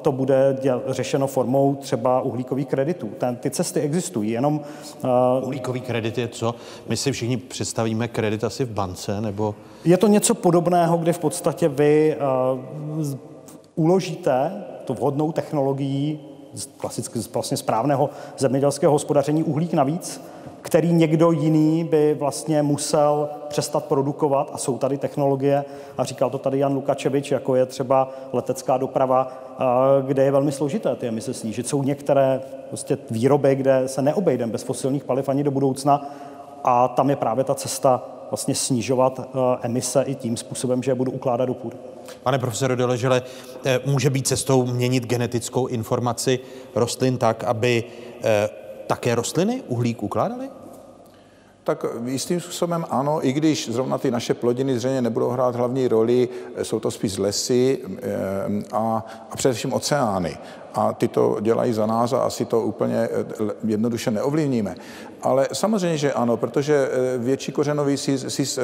to 0.02 0.12
bude 0.12 0.58
děl, 0.62 0.82
řešeno 0.86 1.26
formou 1.26 1.74
třeba 1.74 2.20
uhlíkových 2.20 2.66
kreditů. 2.66 3.08
Ten, 3.18 3.36
ty 3.36 3.50
cesty 3.50 3.80
existují, 3.80 4.30
jenom... 4.30 4.60
Uh, 5.04 5.44
Uhlíkový 5.44 5.80
kredit 5.80 6.18
je 6.18 6.28
co? 6.28 6.54
My 6.88 6.96
si 6.96 7.12
všichni 7.12 7.36
představíme 7.36 8.08
kredit 8.08 8.44
asi 8.44 8.64
v 8.64 8.70
bance, 8.70 9.20
nebo... 9.20 9.54
Je 9.84 9.96
to 9.96 10.06
něco 10.06 10.34
podobného, 10.34 10.98
kde 10.98 11.12
v 11.12 11.18
podstatě 11.18 11.68
vy 11.68 12.16
uh, 13.00 13.08
uložíte 13.74 14.64
tu 14.84 14.94
vhodnou 14.94 15.32
technologií 15.32 16.20
klasicky 16.76 17.18
vlastně 17.32 17.56
správného 17.56 18.10
zemědělského 18.38 18.92
hospodaření 18.92 19.42
uhlík 19.42 19.72
navíc, 19.72 20.20
který 20.62 20.92
někdo 20.92 21.30
jiný 21.30 21.84
by 21.84 22.14
vlastně 22.14 22.62
musel 22.62 23.28
přestat 23.48 23.84
produkovat 23.84 24.50
a 24.52 24.58
jsou 24.58 24.78
tady 24.78 24.98
technologie, 24.98 25.64
a 25.98 26.04
říkal 26.04 26.30
to 26.30 26.38
tady 26.38 26.58
Jan 26.58 26.74
Lukačevič, 26.74 27.30
jako 27.30 27.56
je 27.56 27.66
třeba 27.66 28.10
letecká 28.32 28.76
doprava, 28.76 29.32
kde 30.06 30.24
je 30.24 30.30
velmi 30.30 30.52
složité 30.52 30.96
ty 30.96 31.08
emise 31.08 31.34
snížit. 31.34 31.68
Jsou 31.68 31.82
některé 31.82 32.40
prostě 32.68 32.98
výroby, 33.10 33.54
kde 33.54 33.82
se 33.88 34.02
neobejdeme 34.02 34.52
bez 34.52 34.62
fosilních 34.62 35.04
paliv 35.04 35.28
ani 35.28 35.44
do 35.44 35.50
budoucna 35.50 36.10
a 36.64 36.88
tam 36.88 37.10
je 37.10 37.16
právě 37.16 37.44
ta 37.44 37.54
cesta 37.54 38.02
vlastně 38.30 38.54
snižovat 38.54 39.20
eh, 39.20 39.38
emise 39.62 40.02
i 40.02 40.14
tím 40.14 40.36
způsobem, 40.36 40.82
že 40.82 40.90
je 40.90 40.94
budu 40.94 41.12
ukládat 41.12 41.44
do 41.46 41.54
půdy. 41.54 41.76
Pane 42.22 42.38
profesore 42.38 42.76
Doležele, 42.76 43.22
eh, 43.64 43.80
může 43.86 44.10
být 44.10 44.26
cestou 44.26 44.66
měnit 44.66 45.06
genetickou 45.06 45.66
informaci 45.66 46.38
rostlin 46.74 47.18
tak, 47.18 47.44
aby 47.44 47.84
eh, 48.24 48.48
také 48.88 49.14
rostliny 49.14 49.62
uhlík 49.68 50.02
ukládaly? 50.02 50.50
Tak 51.64 51.84
jistým 52.04 52.40
způsobem 52.40 52.84
ano, 52.90 53.26
i 53.26 53.32
když 53.32 53.68
zrovna 53.72 53.98
ty 53.98 54.10
naše 54.10 54.34
plodiny 54.34 54.78
zřejmě 54.78 55.02
nebudou 55.02 55.28
hrát 55.28 55.56
hlavní 55.56 55.88
roli, 55.88 56.28
jsou 56.62 56.80
to 56.80 56.90
spíš 56.90 57.16
lesy 57.18 57.78
a, 58.72 59.04
a 59.30 59.36
především 59.36 59.72
oceány 59.72 60.38
a 60.74 60.92
ty 60.92 61.08
to 61.08 61.36
dělají 61.40 61.72
za 61.72 61.86
nás 61.86 62.12
a 62.12 62.18
asi 62.18 62.44
to 62.44 62.60
úplně 62.60 62.96
eh, 62.96 63.44
jednoduše 63.64 64.10
neovlivníme. 64.10 64.74
Ale 65.22 65.48
samozřejmě, 65.52 65.98
že 65.98 66.12
ano, 66.12 66.36
protože 66.36 66.88
eh, 66.92 67.18
větší 67.18 67.52
kořenový 67.52 67.96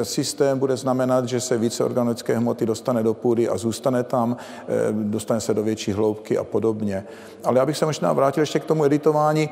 systém 0.03 0.59
bude 0.59 0.77
znamenat, 0.77 1.25
že 1.25 1.41
se 1.41 1.57
více 1.57 1.83
organické 1.83 2.37
hmoty 2.37 2.65
dostane 2.65 3.03
do 3.03 3.13
půdy 3.13 3.49
a 3.49 3.57
zůstane 3.57 4.03
tam, 4.03 4.37
eh, 4.61 4.65
dostane 4.91 5.41
se 5.41 5.53
do 5.53 5.63
větší 5.63 5.91
hloubky 5.91 6.37
a 6.37 6.43
podobně. 6.43 7.03
Ale 7.43 7.59
já 7.59 7.65
bych 7.65 7.77
se 7.77 7.85
možná 7.85 8.13
vrátil 8.13 8.41
ještě 8.41 8.59
k 8.59 8.65
tomu 8.65 8.85
editování. 8.85 9.49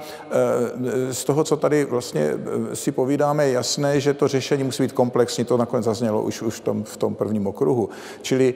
Z 1.12 1.24
toho, 1.24 1.44
co 1.44 1.58
tady 1.58 1.86
vlastně 1.86 2.32
si 2.74 2.92
povídáme, 2.92 3.46
je 3.46 3.52
jasné, 3.52 4.00
že 4.00 4.14
to 4.14 4.28
řešení 4.28 4.64
musí 4.64 4.84
být 4.84 4.92
komplexní, 4.92 5.46
to 5.46 5.58
nakonec 5.58 5.86
zaznělo 5.86 6.22
už, 6.22 6.42
už 6.42 6.56
v, 6.56 6.60
tom, 6.60 6.84
v 6.84 6.98
tom 6.98 7.16
prvním 7.16 7.48
okruhu. 7.48 7.90
Čili 8.22 8.54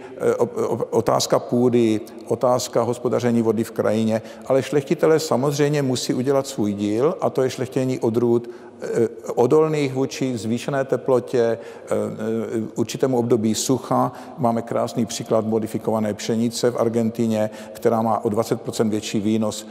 otázka 0.89 1.39
půdy, 1.39 2.01
otázka 2.27 2.81
hospodaření 2.81 3.41
vody 3.41 3.63
v 3.63 3.71
krajině, 3.71 3.86
krajině, 3.87 4.21
ale 4.47 4.63
šlechtitelé 4.63 5.19
samozřejmě 5.19 5.81
musí 5.81 6.13
udělat 6.13 6.47
svůj 6.47 6.73
díl 6.73 7.15
a 7.21 7.29
to 7.29 7.43
je 7.43 7.49
šlechtění 7.49 7.99
odrůd 7.99 8.49
eh, 8.81 9.07
odolných 9.35 9.93
vůči 9.93 10.37
zvýšené 10.37 10.83
teplotě, 10.83 11.39
eh, 11.39 11.57
eh, 11.89 12.67
určitému 12.75 13.17
období 13.17 13.55
sucha. 13.55 14.11
Máme 14.37 14.61
krásný 14.61 15.05
příklad 15.05 15.45
modifikované 15.45 16.13
pšenice 16.13 16.71
v 16.71 16.79
Argentíně, 16.79 17.49
která 17.73 18.01
má 18.01 18.25
o 18.25 18.29
20 18.29 18.59
větší 18.89 19.19
výnos 19.19 19.67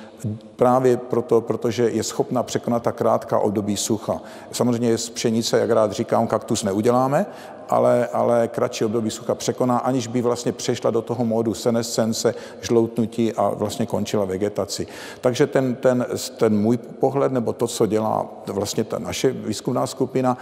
právě 0.56 0.96
proto, 0.96 1.40
protože 1.40 1.90
je 1.90 2.02
schopna 2.02 2.42
překonat 2.42 2.82
ta 2.82 2.92
krátká 2.92 3.38
období 3.38 3.76
sucha. 3.76 4.20
Samozřejmě 4.52 4.98
z 4.98 5.10
pšenice, 5.10 5.58
jak 5.58 5.70
rád 5.70 5.92
říkám, 5.92 6.26
kaktus 6.26 6.64
neuděláme, 6.64 7.26
ale, 7.68 8.06
ale 8.06 8.48
kratší 8.48 8.84
období 8.84 9.10
sucha 9.10 9.34
překoná, 9.34 9.78
aniž 9.78 10.06
by 10.06 10.22
vlastně 10.22 10.52
přešla 10.52 10.90
do 10.90 11.02
toho 11.02 11.24
módu 11.24 11.54
senescence, 11.54 12.34
žloutnutí 12.60 13.32
a 13.32 13.48
vlastně 13.48 13.86
končila 13.86 14.24
vegetaci. 14.24 14.86
Takže 15.20 15.46
ten, 15.46 15.74
ten, 15.74 16.06
ten 16.36 16.58
můj 16.58 16.76
pohled, 16.76 17.32
nebo 17.32 17.52
to, 17.52 17.66
co 17.66 17.86
dělá 17.86 18.26
vlastně 18.46 18.84
ta 18.84 18.98
naše 18.98 19.30
výzkumná 19.30 19.86
skupina, 19.86 20.38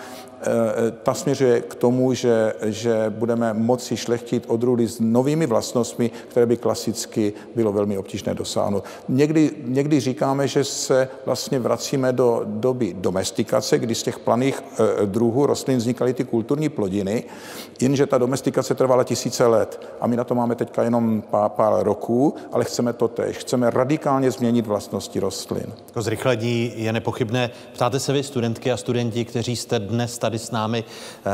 ta 1.02 1.14
směřuje 1.14 1.60
k 1.60 1.74
tomu, 1.74 2.14
že, 2.14 2.54
že 2.62 3.06
budeme 3.08 3.54
moci 3.54 3.96
šlechtit 3.96 4.44
odrůdy 4.48 4.88
s 4.88 5.00
novými 5.00 5.46
vlastnostmi, 5.46 6.10
které 6.28 6.46
by 6.46 6.56
klasicky 6.56 7.32
bylo 7.54 7.72
velmi 7.72 7.98
obtížné 7.98 8.34
dosáhnout. 8.34 8.84
Někdy, 9.08 9.50
někdy 9.64 10.00
říkáme, 10.00 10.48
že 10.48 10.64
se 10.64 11.08
vlastně 11.26 11.58
vracíme 11.58 12.12
do 12.12 12.42
doby 12.44 12.94
domestikace, 12.98 13.78
kdy 13.78 13.94
z 13.94 14.02
těch 14.02 14.18
planých 14.18 14.62
eh, 14.62 15.06
druhů 15.06 15.46
rostlin 15.46 15.78
vznikaly 15.78 16.14
ty 16.14 16.24
kulturní 16.24 16.68
plodiny, 16.68 17.24
jenže 17.80 18.06
ta 18.06 18.18
domestikace 18.18 18.74
trvala 18.74 19.04
tisíce 19.04 19.46
let 19.46 19.80
a 20.00 20.06
my 20.06 20.16
na 20.16 20.24
to 20.24 20.34
máme 20.34 20.54
teďka 20.54 20.82
jenom 20.82 21.22
pár, 21.30 21.50
pár 21.50 21.84
roků, 21.84 22.34
ale 22.52 22.64
chceme 22.64 22.92
to 22.92 23.08
tež. 23.08 23.36
Chceme 23.36 23.70
radikálně 23.70 24.30
změnit 24.30 24.66
vlastnosti 24.66 25.20
rostlin. 25.20 25.66
To 25.92 26.02
zrychlení 26.02 26.72
je 26.76 26.92
nepochybné. 26.92 27.50
Ptáte 27.72 28.00
se 28.00 28.12
vy 28.12 28.22
studentky 28.22 28.72
a 28.72 28.76
studenti, 28.76 29.24
kteří 29.24 29.56
jste 29.56 29.78
dnes 29.78 30.18
tady 30.18 30.33
tady 30.34 30.38
s 30.46 30.50
námi 30.50 30.84
eh, 31.26 31.30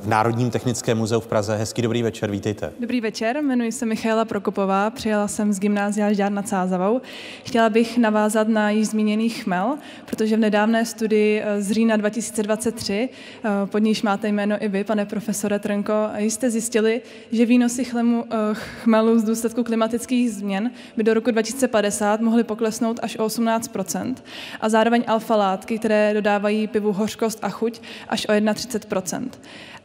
v 0.00 0.06
Národním 0.06 0.50
technickém 0.50 0.98
muzeu 0.98 1.20
v 1.20 1.26
Praze. 1.26 1.56
Hezký 1.56 1.82
dobrý 1.82 2.02
večer, 2.02 2.30
vítejte. 2.30 2.72
Dobrý 2.80 3.00
večer, 3.00 3.36
jmenuji 3.36 3.72
se 3.72 3.86
Michaela 3.86 4.24
Prokopová, 4.24 4.90
přijela 4.90 5.28
jsem 5.28 5.52
z 5.52 5.60
gymnázia 5.60 6.12
Žďár 6.12 6.32
nad 6.32 6.48
Sázavou. 6.48 7.00
Chtěla 7.44 7.68
bych 7.68 7.98
navázat 7.98 8.48
na 8.48 8.70
již 8.70 8.88
zmíněný 8.88 9.28
chmel, 9.28 9.78
protože 10.06 10.36
v 10.36 10.38
nedávné 10.38 10.84
studii 10.86 11.42
eh, 11.44 11.62
z 11.62 11.70
října 11.70 11.96
2023, 11.96 13.08
eh, 13.08 13.48
pod 13.66 13.78
níž 13.78 14.02
máte 14.02 14.28
jméno 14.28 14.56
i 14.60 14.68
vy, 14.68 14.84
pane 14.84 15.06
profesore 15.06 15.58
Trnko, 15.58 16.08
jste 16.16 16.50
zjistili, 16.50 17.02
že 17.32 17.46
výnosy 17.46 17.84
chlemu, 17.84 18.24
chmelu 18.54 19.18
z 19.18 19.24
důsledku 19.24 19.64
klimatických 19.64 20.30
změn 20.30 20.70
by 20.96 21.02
do 21.02 21.14
roku 21.14 21.30
2050 21.30 22.20
mohly 22.20 22.44
poklesnout 22.44 23.00
až 23.02 23.16
o 23.16 23.26
18% 23.26 24.14
a 24.60 24.68
zároveň 24.68 25.04
alfa 25.06 25.36
látky, 25.36 25.78
které 25.78 26.14
dodávají 26.14 26.66
pivu 26.66 26.92
hořkost 26.92 27.38
a 27.42 27.48
chuť, 27.48 27.80
až 28.08 28.26
o 28.28 28.32
31 28.54 29.20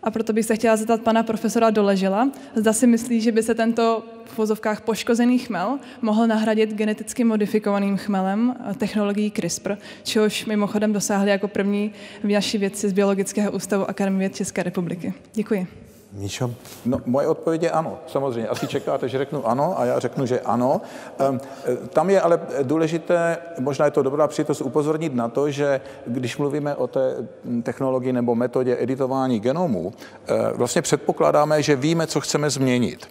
A 0.04 0.12
proto 0.12 0.34
bych 0.34 0.46
se 0.46 0.56
chtěla 0.56 0.76
zeptat 0.76 1.02
pana 1.02 1.24
profesora 1.24 1.70
Doležela, 1.70 2.30
zda 2.56 2.74
si 2.74 2.88
myslí, 2.88 3.22
že 3.22 3.32
by 3.32 3.44
se 3.44 3.56
tento 3.56 4.04
v 4.26 4.38
vozovkách 4.38 4.82
poškozený 4.82 5.40
chmel 5.40 5.80
mohl 6.02 6.28
nahradit 6.28 6.74
geneticky 6.74 7.24
modifikovaným 7.24 7.98
chmelem 7.98 8.56
technologií 8.78 9.32
CRISPR, 9.32 9.78
čehož 10.04 10.46
mimochodem 10.46 10.94
dosáhli 10.94 11.32
jako 11.32 11.48
první 11.48 11.92
naši 12.24 12.58
vědci 12.58 12.90
z 12.90 12.94
Biologického 12.94 13.52
ústavu 13.52 13.90
Akademie 13.90 14.20
věd 14.20 14.36
České 14.36 14.64
republiky. 14.64 15.14
Děkuji. 15.34 15.85
Míšo? 16.16 16.52
No, 16.86 16.98
moje 17.06 17.28
odpověď 17.28 17.64
je 17.64 17.72
ano, 17.72 18.00
samozřejmě. 18.08 18.48
Asi 18.48 18.68
čekáte, 18.68 19.10
že 19.10 19.18
řeknu 19.18 19.48
ano 19.48 19.80
a 19.80 19.86
já 19.86 20.00
řeknu, 20.00 20.26
že 20.26 20.40
ano. 20.40 20.82
Ehm, 21.20 21.40
e, 21.66 21.88
tam 21.88 22.10
je 22.10 22.22
ale 22.22 22.40
důležité, 22.64 23.38
možná 23.60 23.86
je 23.86 23.92
to 23.92 24.04
dobrá 24.04 24.28
příležitost 24.28 24.62
upozornit 24.62 25.16
na 25.16 25.28
to, 25.28 25.52
že 25.52 25.82
když 26.08 26.38
mluvíme 26.38 26.76
o 26.76 26.88
té 26.88 27.16
technologii 27.64 28.14
nebo 28.14 28.36
metodě 28.36 28.78
editování 28.80 29.40
genomů, 29.40 29.94
e, 30.28 30.54
vlastně 30.54 30.82
předpokládáme, 30.82 31.62
že 31.62 31.76
víme, 31.76 32.08
co 32.08 32.22
chceme 32.22 32.50
změnit. 32.50 33.08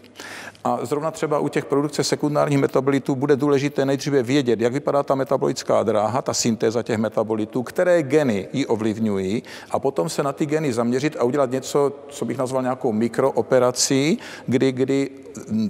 A 0.65 0.79
zrovna 0.83 1.11
třeba 1.11 1.39
u 1.39 1.49
těch 1.49 1.65
produkce 1.65 2.05
sekundárních 2.05 2.59
metabolitů 2.59 3.15
bude 3.15 3.37
důležité 3.37 3.85
nejdříve 3.85 4.23
vědět, 4.23 4.61
jak 4.61 4.73
vypadá 4.73 5.03
ta 5.03 5.15
metabolická 5.15 5.83
dráha, 5.83 6.23
ta 6.23 6.35
syntéza 6.35 6.83
těch 6.83 6.99
metabolitů, 6.99 7.63
které 7.63 8.03
geny 8.03 8.49
ji 8.53 8.67
ovlivňují 8.67 9.43
a 9.71 9.79
potom 9.79 10.09
se 10.09 10.23
na 10.23 10.33
ty 10.33 10.47
geny 10.47 10.73
zaměřit 10.73 11.17
a 11.17 11.25
udělat 11.25 11.51
něco, 11.51 11.93
co 12.09 12.25
bych 12.25 12.39
nazval 12.39 12.63
nějakou 12.63 12.93
mikrooperací, 12.95 14.19
kdy, 14.47 14.73
kdy 14.73 15.11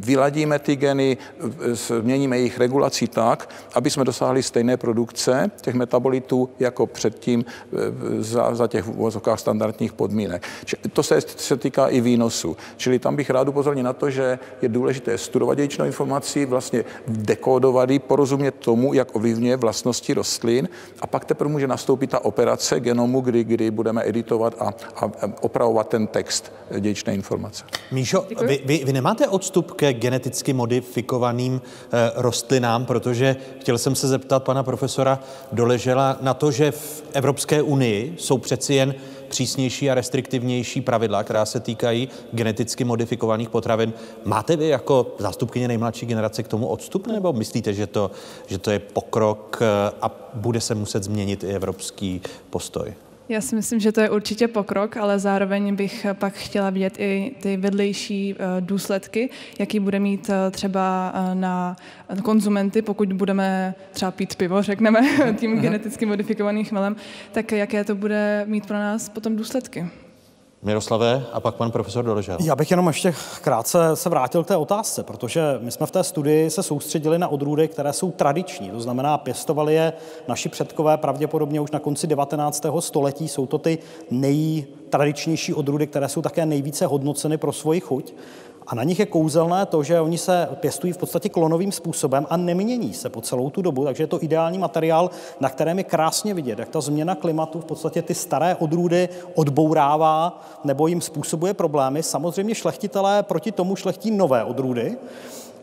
vyladíme 0.00 0.58
ty 0.58 0.76
geny, 0.76 1.16
změníme 1.72 2.38
jejich 2.38 2.58
regulaci 2.58 3.06
tak, 3.06 3.48
aby 3.74 3.90
jsme 3.90 4.04
dosáhli 4.04 4.42
stejné 4.42 4.76
produkce 4.76 5.50
těch 5.60 5.74
metabolitů 5.74 6.48
jako 6.58 6.86
předtím 6.86 7.44
za, 8.18 8.54
za 8.54 8.66
těch 8.66 8.84
vozovkách 8.84 9.40
standardních 9.40 9.92
podmínek. 9.92 10.42
To 10.92 11.02
se, 11.02 11.20
se 11.20 11.56
týká 11.56 11.88
i 11.88 12.00
výnosu. 12.00 12.56
Čili 12.76 12.98
tam 12.98 13.16
bych 13.16 13.30
rád 13.30 13.48
upozornil 13.48 13.84
na 13.84 13.92
to, 13.92 14.10
že 14.10 14.38
je 14.62 14.68
důležité 14.68 15.18
studovat 15.18 15.54
dědičnou 15.54 15.84
informaci, 15.84 16.46
vlastně 16.46 16.84
dekódovat 17.08 17.90
ji, 17.90 17.98
porozumět 17.98 18.54
tomu, 18.54 18.94
jak 18.94 19.16
ovlivňuje 19.16 19.56
vlastnosti 19.56 20.14
rostlin 20.14 20.68
a 21.00 21.06
pak 21.06 21.24
teprve 21.24 21.50
může 21.50 21.66
nastoupit 21.66 22.10
ta 22.10 22.24
operace 22.24 22.80
genomu, 22.80 23.20
kdy, 23.20 23.44
kdy 23.44 23.70
budeme 23.70 24.02
editovat 24.08 24.54
a, 24.58 24.74
a 24.96 25.10
opravovat 25.40 25.88
ten 25.88 26.06
text 26.06 26.52
dědičné 26.80 27.13
informace. 27.14 27.64
Míšo, 27.90 28.26
vy, 28.46 28.60
vy, 28.64 28.82
vy 28.84 28.92
nemáte 28.92 29.28
odstup 29.28 29.72
ke 29.72 29.92
geneticky 29.92 30.52
modifikovaným 30.52 31.60
e, 31.60 32.12
rostlinám, 32.14 32.86
protože 32.86 33.36
chtěl 33.60 33.78
jsem 33.78 33.94
se 33.94 34.08
zeptat 34.08 34.44
pana 34.44 34.62
profesora 34.62 35.18
Doležela 35.52 36.18
na 36.20 36.34
to, 36.34 36.50
že 36.50 36.70
v 36.70 37.04
Evropské 37.12 37.62
unii 37.62 38.14
jsou 38.18 38.38
přeci 38.38 38.74
jen 38.74 38.94
přísnější 39.28 39.90
a 39.90 39.94
restriktivnější 39.94 40.80
pravidla, 40.80 41.24
která 41.24 41.46
se 41.46 41.60
týkají 41.60 42.08
geneticky 42.32 42.84
modifikovaných 42.84 43.48
potravin. 43.48 43.92
Máte 44.24 44.56
vy 44.56 44.68
jako 44.68 45.14
zástupkyně 45.18 45.68
nejmladší 45.68 46.06
generace 46.06 46.42
k 46.42 46.48
tomu 46.48 46.66
odstup, 46.66 47.06
nebo 47.06 47.32
myslíte, 47.32 47.74
že 47.74 47.86
to, 47.86 48.10
že 48.46 48.58
to 48.58 48.70
je 48.70 48.78
pokrok 48.78 49.58
eh, 49.62 49.92
a 50.02 50.30
bude 50.34 50.60
se 50.60 50.74
muset 50.74 51.04
změnit 51.04 51.44
i 51.44 51.54
evropský 51.54 52.22
postoj? 52.50 52.94
Já 53.28 53.40
si 53.40 53.56
myslím, 53.56 53.80
že 53.80 53.92
to 53.92 54.00
je 54.00 54.10
určitě 54.10 54.48
pokrok, 54.48 54.96
ale 54.96 55.18
zároveň 55.18 55.74
bych 55.76 56.06
pak 56.12 56.34
chtěla 56.34 56.70
vidět 56.70 56.94
i 56.98 57.34
ty 57.42 57.56
vedlejší 57.56 58.34
eh, 58.34 58.60
důsledky, 58.60 59.30
jaký 59.58 59.80
bude 59.80 59.98
mít 59.98 60.30
eh, 60.30 60.50
třeba 60.50 61.12
eh, 61.14 61.34
na 61.34 61.76
konzumenty, 62.22 62.82
pokud 62.82 63.12
budeme 63.12 63.74
třeba 63.92 64.10
pít 64.10 64.36
pivo, 64.36 64.62
řekneme, 64.62 65.00
tím 65.36 65.60
geneticky 65.60 66.06
modifikovaným 66.06 66.64
chmelem, 66.64 66.96
tak 67.32 67.52
jaké 67.52 67.84
to 67.84 67.94
bude 67.94 68.44
mít 68.46 68.66
pro 68.66 68.76
nás 68.76 69.08
potom 69.08 69.36
důsledky. 69.36 69.86
Miroslave 70.64 71.26
a 71.32 71.40
pak 71.40 71.54
pan 71.54 71.70
profesor 71.70 72.04
Dorožel. 72.04 72.38
Já 72.40 72.56
bych 72.56 72.70
jenom 72.70 72.86
ještě 72.86 73.14
krátce 73.40 73.78
se 73.94 74.08
vrátil 74.08 74.44
k 74.44 74.46
té 74.46 74.56
otázce, 74.56 75.02
protože 75.02 75.58
my 75.60 75.70
jsme 75.70 75.86
v 75.86 75.90
té 75.90 76.04
studii 76.04 76.50
se 76.50 76.62
soustředili 76.62 77.18
na 77.18 77.28
odrůdy, 77.28 77.68
které 77.68 77.92
jsou 77.92 78.10
tradiční, 78.10 78.70
to 78.70 78.80
znamená 78.80 79.18
pěstovali 79.18 79.74
je 79.74 79.92
naši 80.28 80.48
předkové 80.48 80.96
pravděpodobně 80.96 81.60
už 81.60 81.70
na 81.70 81.78
konci 81.78 82.06
19. 82.06 82.66
století. 82.80 83.28
Jsou 83.28 83.46
to 83.46 83.58
ty 83.58 83.78
nejtradičnější 84.10 85.54
odrůdy, 85.54 85.86
které 85.86 86.08
jsou 86.08 86.22
také 86.22 86.46
nejvíce 86.46 86.86
hodnoceny 86.86 87.36
pro 87.36 87.52
svoji 87.52 87.80
chuť. 87.80 88.14
A 88.66 88.74
na 88.74 88.82
nich 88.82 88.98
je 88.98 89.06
kouzelné 89.06 89.66
to, 89.66 89.82
že 89.82 90.00
oni 90.00 90.18
se 90.18 90.48
pěstují 90.54 90.92
v 90.92 90.96
podstatě 90.96 91.28
klonovým 91.28 91.72
způsobem 91.72 92.26
a 92.30 92.36
nemění 92.36 92.94
se 92.94 93.08
po 93.10 93.20
celou 93.20 93.50
tu 93.50 93.62
dobu, 93.62 93.84
takže 93.84 94.02
je 94.02 94.06
to 94.06 94.22
ideální 94.24 94.58
materiál, 94.58 95.10
na 95.40 95.48
kterém 95.48 95.78
je 95.78 95.84
krásně 95.84 96.34
vidět, 96.34 96.58
jak 96.58 96.68
ta 96.68 96.80
změna 96.80 97.14
klimatu 97.14 97.60
v 97.60 97.64
podstatě 97.64 98.02
ty 98.02 98.14
staré 98.14 98.54
odrůdy 98.54 99.08
odbourává 99.34 100.42
nebo 100.64 100.86
jim 100.86 101.00
způsobuje 101.00 101.54
problémy. 101.54 102.02
Samozřejmě 102.02 102.54
šlechtitelé 102.54 103.22
proti 103.22 103.52
tomu 103.52 103.76
šlechtí 103.76 104.10
nové 104.10 104.44
odrůdy, 104.44 104.96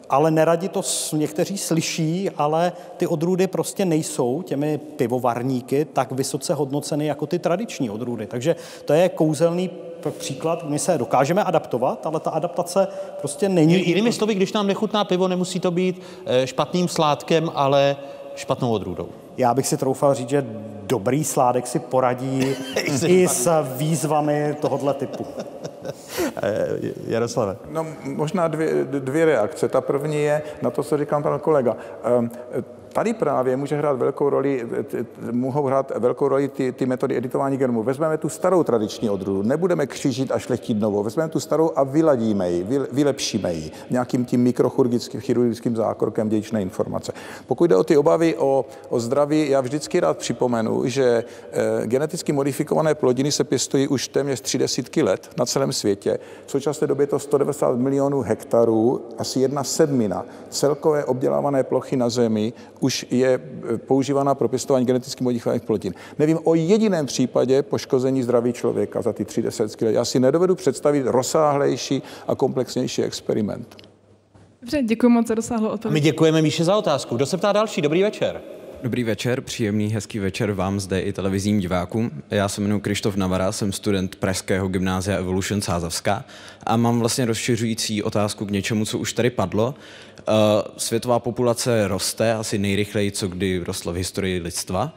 ale 0.10 0.32
neradi 0.32 0.70
to 0.70 0.82
někteří 1.14 1.58
slyší, 1.58 2.30
ale 2.38 2.72
ty 2.98 3.08
odrůdy 3.08 3.48
prostě 3.48 3.86
nejsou 3.86 4.42
těmi 4.42 4.78
pivovarníky 4.78 5.86
tak 5.86 6.12
vysoce 6.12 6.54
hodnoceny 6.54 7.06
jako 7.06 7.28
ty 7.28 7.40
tradiční 7.40 7.90
odrůdy. 7.90 8.28
Takže 8.28 8.56
to 8.86 8.94
je 8.94 9.10
kouzelný 9.10 9.70
příklad, 10.10 10.70
my 10.70 10.80
se 10.80 10.98
dokážeme 10.98 11.44
adaptovat, 11.44 12.06
ale 12.06 12.20
ta 12.20 12.30
adaptace 12.30 12.88
prostě 13.20 13.50
není. 13.50 13.88
Jinými 13.88 14.14
slovy, 14.14 14.36
když 14.36 14.54
nám 14.54 14.68
nechutná 14.68 15.04
pivo, 15.04 15.28
nemusí 15.28 15.60
to 15.60 15.72
být 15.72 16.02
eh, 16.26 16.48
špatným 16.48 16.88
sládkem, 16.88 17.52
ale 17.56 17.96
špatnou 18.36 18.72
odrůdou. 18.72 19.10
Já 19.38 19.54
bych 19.54 19.68
si 19.68 19.78
troufal 19.78 20.14
říct, 20.14 20.30
že 20.30 20.46
dobrý 20.84 21.24
sládek 21.24 21.68
si 21.68 21.80
poradí 21.80 22.56
i 23.06 23.28
s 23.28 23.64
výzvami 23.78 24.56
tohoto 24.62 24.94
typu. 24.94 25.26
Eh, 26.44 26.68
Jaroslave. 27.08 27.58
No, 27.70 27.86
možná 28.04 28.48
dvě, 28.48 28.84
dvě 28.84 29.26
reakce. 29.26 29.70
Ta 29.70 29.82
první 29.82 30.24
je 30.24 30.42
na 30.62 30.70
to, 30.70 30.84
co 30.84 30.98
říkal 30.98 31.24
pan 31.24 31.40
kolega. 31.40 31.76
Tady 32.94 33.14
právě 33.14 33.58
může 33.58 33.76
hrát 33.76 33.98
velkou 33.98 34.30
roli, 34.30 34.68
mohou 35.32 35.66
hrát 35.66 35.92
velkou 36.00 36.28
roli 36.28 36.48
ty, 36.48 36.72
ty 36.72 36.86
metody 36.86 37.18
editování 37.18 37.58
genů. 37.58 37.84
Vezmeme 37.84 38.18
tu 38.18 38.30
starou 38.30 38.64
tradiční 38.64 39.10
odrůdu, 39.10 39.44
nebudeme 39.44 39.88
křižit 39.88 40.32
a 40.32 40.40
šlechtit 40.40 40.80
novou. 40.80 41.04
Vezmeme 41.04 41.30
tu 41.30 41.40
starou 41.40 41.72
a 41.76 41.84
vyladíme 41.84 42.52
ji, 42.52 42.66
vylepšíme 42.92 43.54
ji 43.54 43.72
nějakým 43.90 44.26
tím 44.26 44.42
mikrochirurgickým 44.42 45.22
chirurgickým 45.22 45.76
zákrokem 45.76 46.30
dědičné 46.30 46.62
informace. 46.62 47.14
Pokud 47.48 47.66
jde 47.66 47.76
o 47.76 47.84
ty 47.84 47.98
obavy 47.98 48.36
o, 48.38 48.66
o 48.90 49.00
zdraví, 49.00 49.50
já 49.50 49.62
vždycky 49.62 50.00
rád 50.00 50.18
připomenu, 50.18 50.82
že 50.86 51.24
e, 51.52 51.88
geneticky 51.88 52.34
modifikované 52.34 52.96
plodiny 52.96 53.32
se 53.32 53.44
pěstují 53.44 53.88
už 53.88 54.08
téměř 54.08 54.42
tři 54.42 54.58
desítky 54.58 55.04
let 55.04 55.30
na 55.38 55.46
celém 55.46 55.74
světě. 55.74 56.20
V 56.46 56.52
současné 56.52 56.88
době 56.88 57.04
je 57.04 57.08
to 57.08 57.20
190 57.20 57.76
milionů 57.76 58.22
hektarů, 58.22 59.02
asi 59.18 59.40
jedna 59.40 59.64
sedmina 59.64 60.26
celkové 60.50 61.06
obdělávané 61.06 61.64
plochy 61.64 61.96
na 61.96 62.10
Zemi 62.10 62.54
už 62.82 63.06
je 63.12 63.42
e, 63.74 63.78
používaná 63.78 64.36
pro 64.36 64.48
pěstování 64.48 64.86
geneticky 64.86 65.24
modifikovaných 65.24 65.62
plodin. 65.62 65.94
Nevím 66.20 66.40
o 66.44 66.56
jediném 66.56 67.06
případě 67.06 67.64
poškození 67.64 68.24
zdraví 68.24 68.54
člověka 68.54 69.02
za 69.02 69.14
ty 69.14 69.26
tři 69.26 69.42
desítky 69.42 69.86
let. 69.86 69.92
Já 69.92 70.06
si 70.06 70.20
nedovedu 70.20 70.56
představit 70.56 71.04
rozsáhlejší 71.06 72.02
a 72.28 72.36
komplexnější 72.36 73.04
experiment. 73.04 73.76
Dobře, 74.62 74.84
děkuji 74.84 75.10
moc 75.10 75.28
za 75.28 75.36
rozsáhlou 75.36 75.70
odpověď. 75.70 75.94
My 75.94 76.00
děkujeme 76.00 76.42
Míše 76.42 76.64
za 76.64 76.78
otázku. 76.78 77.16
Kdo 77.16 77.26
se 77.26 77.38
ptá 77.38 77.52
další? 77.52 77.82
Dobrý 77.82 78.04
večer. 78.04 78.42
Dobrý 78.84 79.04
večer, 79.04 79.42
příjemný, 79.42 79.88
hezký 79.90 80.20
večer 80.20 80.52
vám 80.52 80.80
zde 80.80 81.02
i 81.02 81.14
televizním 81.14 81.60
divákům. 81.60 82.12
Já 82.30 82.50
se 82.50 82.62
jmenuji 82.62 82.80
Krištof 82.80 83.16
Navara, 83.16 83.52
jsem 83.52 83.72
student 83.72 84.16
Pražského 84.16 84.68
gymnázia 84.68 85.18
Evolution 85.18 85.62
Sázavská 85.62 86.26
a 86.66 86.78
mám 86.78 87.00
vlastně 87.00 87.26
rozšiřující 87.26 88.04
otázku 88.04 88.46
k 88.46 88.52
něčemu, 88.52 88.86
co 88.86 88.98
už 88.98 89.14
tady 89.14 89.30
padlo. 89.30 89.76
Eh, 90.20 90.24
světová 90.78 91.20
populace 91.20 91.88
roste 91.88 92.34
asi 92.34 92.58
nejrychleji, 92.58 93.12
co 93.12 93.28
kdy 93.28 93.62
rostla 93.66 93.94
v 93.94 93.96
historii 93.96 94.40
lidstva 94.40 94.94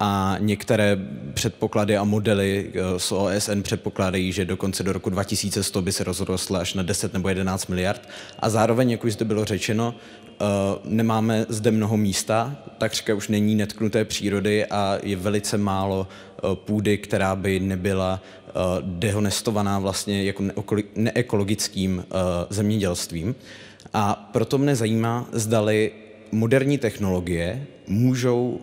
a 0.00 0.36
některé 0.38 0.98
předpoklady 1.34 1.96
a 1.96 2.04
modely 2.04 2.72
eh, 2.74 2.98
z 2.98 3.12
OSN 3.12 3.60
předpokládají, 3.62 4.32
že 4.32 4.44
dokonce 4.44 4.82
do 4.82 4.92
roku 4.92 5.10
2100 5.10 5.82
by 5.82 5.92
se 5.92 6.04
rozrostla 6.04 6.58
až 6.58 6.74
na 6.74 6.82
10 6.82 7.12
nebo 7.12 7.28
11 7.28 7.66
miliard. 7.66 8.08
A 8.38 8.50
zároveň, 8.50 8.90
jak 8.90 9.04
už 9.04 9.12
zde 9.12 9.24
bylo 9.24 9.44
řečeno, 9.44 9.94
eh, 9.94 10.44
nemáme 10.84 11.46
zde 11.48 11.70
mnoho 11.70 11.96
místa, 11.96 12.56
takřka 12.78 13.14
už 13.14 13.28
není 13.28 13.54
netknuté 13.54 14.04
přírody 14.04 14.66
a 14.66 14.98
je 15.02 15.16
velice 15.16 15.58
málo 15.58 16.08
půdy, 16.54 16.98
která 16.98 17.36
by 17.36 17.60
nebyla 17.60 18.20
dehonestovaná 18.80 19.78
vlastně 19.78 20.24
jako 20.24 20.44
neekologickým 20.96 22.04
zemědělstvím. 22.50 23.34
A 23.94 24.28
proto 24.32 24.58
mne 24.58 24.76
zajímá, 24.76 25.28
zdali 25.32 25.92
moderní 26.32 26.78
technologie 26.78 27.66
můžou 27.86 28.60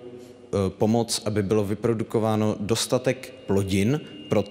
e, 0.54 0.70
pomoct, 0.70 1.22
aby 1.26 1.44
bylo 1.44 1.64
vyprodukováno 1.64 2.56
dostatek 2.60 3.34
plodin 3.48 4.02
pro 4.30 4.44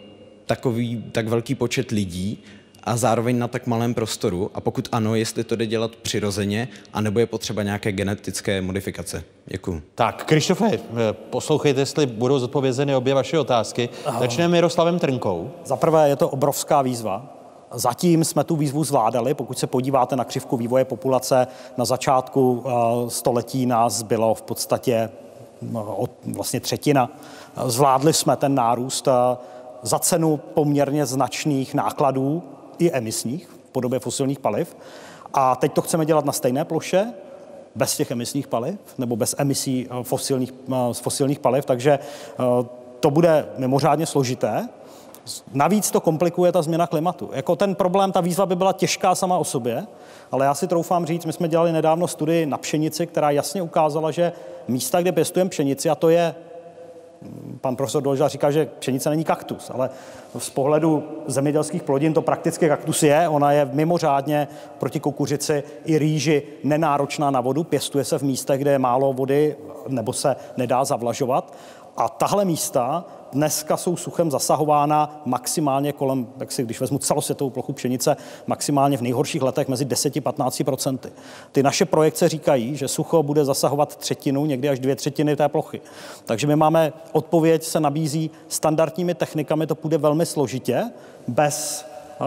takový, 0.47 1.05
tak 1.13 1.29
velký 1.29 1.55
počet 1.55 1.91
lidí 1.91 2.45
a 2.85 2.97
zároveň 2.97 3.39
na 3.39 3.49
tak 3.49 3.67
malém 3.67 3.95
prostoru? 3.95 4.51
A 4.55 4.61
pokud 4.61 4.89
ano, 4.93 5.15
jestli 5.15 5.45
to 5.45 5.57
jde 5.57 5.67
dělat 5.67 5.97
přirozeně, 5.97 6.69
anebo 6.93 7.21
je 7.21 7.27
potřeba 7.27 7.63
nějaké 7.63 7.93
genetické 7.93 8.63
modifikace? 8.63 9.25
Děkuji. 9.47 9.83
Tak, 9.95 10.25
Krištofe, 10.25 10.67
e, 10.75 10.81
poslouchejte, 11.13 11.81
jestli 11.81 12.07
budou 12.07 12.39
zodpovězeny 12.39 12.95
obě 12.95 13.15
vaše 13.15 13.39
otázky. 13.39 13.89
Začneme 14.19 14.53
Miroslavem 14.53 14.99
Trnkou. 14.99 15.51
Za 15.65 15.77
prvé 15.77 16.09
je 16.09 16.17
to 16.17 16.29
obrovská 16.29 16.83
výzva, 16.83 17.39
Zatím 17.75 18.25
jsme 18.25 18.45
tu 18.45 18.57
výzvu 18.57 18.85
zvládali. 18.85 19.35
Pokud 19.35 19.59
se 19.59 19.67
podíváte 19.67 20.17
na 20.17 20.25
křivku 20.25 20.57
vývoje 20.57 20.85
populace, 20.85 21.47
na 21.77 21.85
začátku 21.85 22.65
eh, 22.67 22.71
století 23.11 23.67
nás 23.67 24.03
bylo 24.03 24.35
v 24.35 24.43
podstatě 24.43 25.11
no, 25.63 26.05
vlastně 26.25 26.61
třetina. 26.61 27.11
Zvládli 27.67 28.13
jsme 28.13 28.37
ten 28.37 28.55
nárůst 28.55 29.09
eh, 29.09 29.13
za 29.83 29.99
cenu 29.99 30.37
poměrně 30.37 31.07
značných 31.07 31.75
nákladů 31.75 32.43
i 32.79 32.93
emisních 32.93 33.49
v 33.49 33.71
podobě 33.73 33.99
fosilních 33.99 34.39
paliv. 34.39 34.77
A 35.35 35.57
teď 35.57 35.73
to 35.73 35.83
chceme 35.83 36.07
dělat 36.07 36.25
na 36.25 36.33
stejné 36.33 36.65
ploše, 36.65 37.13
bez 37.75 37.97
těch 37.97 38.11
emisních 38.11 38.47
paliv 38.47 38.79
nebo 38.99 39.17
bez 39.17 39.35
emisí 39.39 39.89
eh, 39.91 40.03
fosilních, 40.03 40.55
fosilních 40.93 41.39
paliv, 41.39 41.65
takže 41.65 41.99
to 43.01 43.11
bude 43.11 43.47
mimořádně 43.59 44.07
složité. 44.07 44.69
Navíc 45.53 45.91
to 45.91 46.01
komplikuje 46.01 46.53
ta 46.53 46.63
změna 46.63 46.87
klimatu. 46.87 47.31
Jako 47.33 47.57
ten 47.57 47.75
problém, 47.75 48.13
ta 48.13 48.21
výzva 48.21 48.47
by 48.47 48.57
byla 48.57 48.73
těžká 48.73 49.15
sama 49.15 49.39
o 49.39 49.45
sobě, 49.45 49.87
ale 50.33 50.47
já 50.47 50.55
si 50.55 50.67
troufám 50.67 51.07
říct, 51.07 51.25
my 51.25 51.33
jsme 51.33 51.49
dělali 51.49 51.73
nedávno 51.73 52.09
studii 52.09 52.47
na 52.47 52.59
pšenici, 52.59 53.07
která 53.07 53.31
jasně 53.31 53.63
ukázala, 53.63 54.11
že 54.11 54.33
místa, 54.69 55.01
kde 55.01 55.13
pěstujeme 55.13 55.51
pšenici, 55.51 55.91
a 55.91 55.95
to 55.95 56.09
je 56.09 56.35
pan 57.61 57.77
profesor 57.77 58.03
Dolža 58.03 58.29
říká, 58.29 58.51
že 58.51 58.69
pšenice 58.79 59.11
není 59.11 59.25
kaktus, 59.25 59.71
ale 59.75 59.91
z 60.39 60.51
pohledu 60.51 61.05
zemědělských 61.27 61.83
plodin 61.83 62.15
to 62.15 62.23
prakticky 62.23 62.69
kaktus 62.69 63.03
je. 63.03 63.29
Ona 63.29 63.53
je 63.53 63.71
mimořádně 63.73 64.49
proti 64.79 65.01
kukuřici 65.01 65.63
i 65.85 65.99
rýži 65.99 66.43
nenáročná 66.65 67.31
na 67.31 67.41
vodu, 67.41 67.65
pěstuje 67.65 68.05
se 68.05 68.19
v 68.19 68.23
místech, 68.23 68.61
kde 68.61 68.71
je 68.71 68.79
málo 68.79 69.13
vody 69.13 69.57
nebo 69.89 70.13
se 70.13 70.37
nedá 70.57 70.85
zavlažovat. 70.85 71.55
A 71.97 72.09
tahle 72.09 72.45
místa 72.45 73.05
dneska 73.33 73.77
jsou 73.77 73.97
suchem 73.97 74.31
zasahována 74.31 75.23
maximálně 75.25 75.93
kolem, 75.93 76.27
jak 76.41 76.53
si, 76.53 76.63
když 76.63 76.81
vezmu 76.81 76.99
celosvětovou 76.99 77.51
plochu 77.51 77.73
pšenice, 77.73 78.17
maximálně 78.47 78.97
v 78.97 79.01
nejhorších 79.01 79.43
letech 79.43 79.69
mezi 79.69 79.85
10-15 79.85 80.65
procenty. 80.65 81.09
Ty 81.53 81.63
naše 81.63 81.85
projekce 81.85 82.29
říkají, 82.29 82.77
že 82.77 82.89
sucho 82.89 83.23
bude 83.23 83.45
zasahovat 83.45 83.97
třetinu, 83.97 84.47
někdy 84.47 84.69
až 84.69 84.79
dvě 84.79 84.97
třetiny 84.97 85.37
té 85.37 85.49
plochy. 85.49 85.81
Takže 86.25 86.47
my 86.47 86.57
máme 86.57 86.93
odpověď, 87.13 87.65
se 87.65 87.81
nabízí 87.81 88.31
standardními 88.49 89.15
technikami, 89.15 89.67
to 89.67 89.75
půjde 89.75 89.99
velmi 89.99 90.27
složitě, 90.27 90.91
bez 91.29 91.87
uh, 92.21 92.27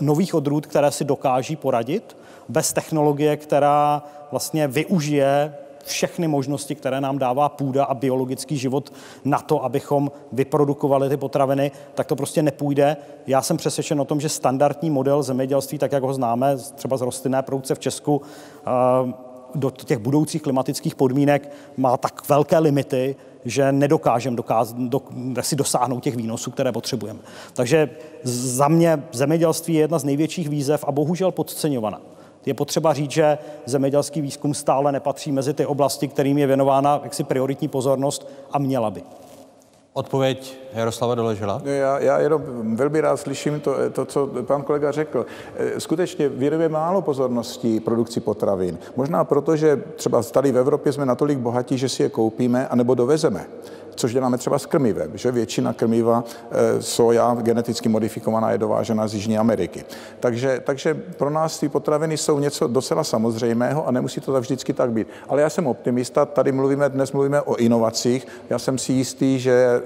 nových 0.00 0.34
odrůd, 0.34 0.66
které 0.66 0.90
si 0.90 1.04
dokáží 1.04 1.56
poradit, 1.56 2.16
bez 2.48 2.72
technologie, 2.72 3.36
která 3.36 4.02
vlastně 4.30 4.68
využije 4.68 5.54
všechny 5.86 6.28
možnosti, 6.28 6.74
které 6.74 7.00
nám 7.00 7.18
dává 7.18 7.48
půda 7.48 7.84
a 7.84 7.94
biologický 7.94 8.58
život 8.58 8.92
na 9.24 9.38
to, 9.38 9.64
abychom 9.64 10.10
vyprodukovali 10.32 11.08
ty 11.08 11.16
potraviny, 11.16 11.70
tak 11.94 12.06
to 12.06 12.16
prostě 12.16 12.42
nepůjde. 12.42 12.96
Já 13.26 13.42
jsem 13.42 13.56
přesvědčen 13.56 14.00
o 14.00 14.04
tom, 14.04 14.20
že 14.20 14.28
standardní 14.28 14.90
model 14.90 15.22
zemědělství, 15.22 15.78
tak 15.78 15.92
jak 15.92 16.02
ho 16.02 16.14
známe, 16.14 16.56
třeba 16.74 16.96
z 16.96 17.00
rostlinné 17.00 17.42
produkce 17.42 17.74
v 17.74 17.78
Česku, 17.78 18.22
eh, 18.66 19.26
do 19.54 19.70
těch 19.70 19.98
budoucích 19.98 20.42
klimatických 20.42 20.94
podmínek 20.94 21.50
má 21.76 21.96
tak 21.96 22.28
velké 22.28 22.58
limity, 22.58 23.16
že 23.44 23.72
nedokážeme 23.72 24.36
dokáz, 24.36 24.72
do, 24.72 25.02
si 25.40 25.56
dosáhnout 25.56 26.00
těch 26.00 26.16
výnosů, 26.16 26.50
které 26.50 26.72
potřebujeme. 26.72 27.18
Takže 27.54 27.90
za 28.22 28.68
mě 28.68 29.02
zemědělství 29.12 29.74
je 29.74 29.80
jedna 29.80 29.98
z 29.98 30.04
největších 30.04 30.48
výzev 30.48 30.84
a 30.88 30.92
bohužel 30.92 31.32
podceňovaná. 31.32 32.00
Je 32.46 32.54
potřeba 32.54 32.92
říct, 32.92 33.10
že 33.10 33.38
zemědělský 33.66 34.20
výzkum 34.20 34.54
stále 34.54 34.92
nepatří 34.92 35.32
mezi 35.32 35.54
ty 35.54 35.66
oblasti, 35.66 36.08
kterým 36.08 36.38
je 36.38 36.46
věnována 36.46 37.00
jaksi 37.04 37.24
prioritní 37.24 37.68
pozornost 37.68 38.28
a 38.52 38.58
měla 38.58 38.90
by. 38.90 39.02
Odpověď 39.96 40.58
Jaroslava 40.72 41.14
Doležela? 41.14 41.62
Já, 41.64 41.98
já 41.98 42.18
jenom 42.18 42.42
velmi 42.76 43.00
rád 43.00 43.16
slyším 43.16 43.60
to, 43.60 43.74
to, 43.92 44.04
co 44.04 44.26
pan 44.26 44.62
kolega 44.62 44.92
řekl. 44.92 45.26
Eh, 45.56 45.80
skutečně 45.80 46.28
věnujeme 46.28 46.68
málo 46.68 47.02
pozornosti 47.02 47.80
produkci 47.80 48.20
potravin. 48.20 48.78
Možná 48.96 49.24
proto, 49.24 49.56
že 49.56 49.82
třeba 49.96 50.22
tady 50.22 50.52
v 50.52 50.58
Evropě 50.58 50.92
jsme 50.92 51.06
natolik 51.06 51.38
bohatí, 51.38 51.78
že 51.78 51.88
si 51.88 52.02
je 52.02 52.08
koupíme 52.08 52.68
anebo 52.68 52.94
dovezeme 52.94 53.46
což 53.96 54.12
děláme 54.12 54.38
třeba 54.38 54.58
s 54.58 54.66
krmivem, 54.66 55.10
že 55.14 55.32
většina 55.32 55.72
krmiva 55.72 56.24
e, 56.50 56.82
soja 56.82 57.36
geneticky 57.40 57.88
modifikovaná 57.88 58.50
je 58.50 58.58
dovážena 58.58 59.08
z 59.08 59.14
Jižní 59.14 59.38
Ameriky. 59.38 59.84
Takže, 60.20 60.60
takže 60.64 60.94
pro 60.94 61.30
nás 61.30 61.60
ty 61.60 61.68
potraviny 61.68 62.16
jsou 62.16 62.38
něco 62.38 62.66
docela 62.66 63.04
samozřejmého 63.04 63.88
a 63.88 63.90
nemusí 63.90 64.20
to 64.20 64.40
vždycky 64.40 64.72
tak 64.72 64.92
být. 64.92 65.08
Ale 65.28 65.42
já 65.42 65.50
jsem 65.50 65.66
optimista, 65.66 66.26
tady 66.26 66.52
mluvíme, 66.52 66.88
dnes 66.88 67.12
mluvíme 67.12 67.40
o 67.40 67.56
inovacích. 67.56 68.26
Já 68.50 68.58
jsem 68.58 68.78
si 68.78 68.92
jistý, 68.92 69.38
že 69.38 69.82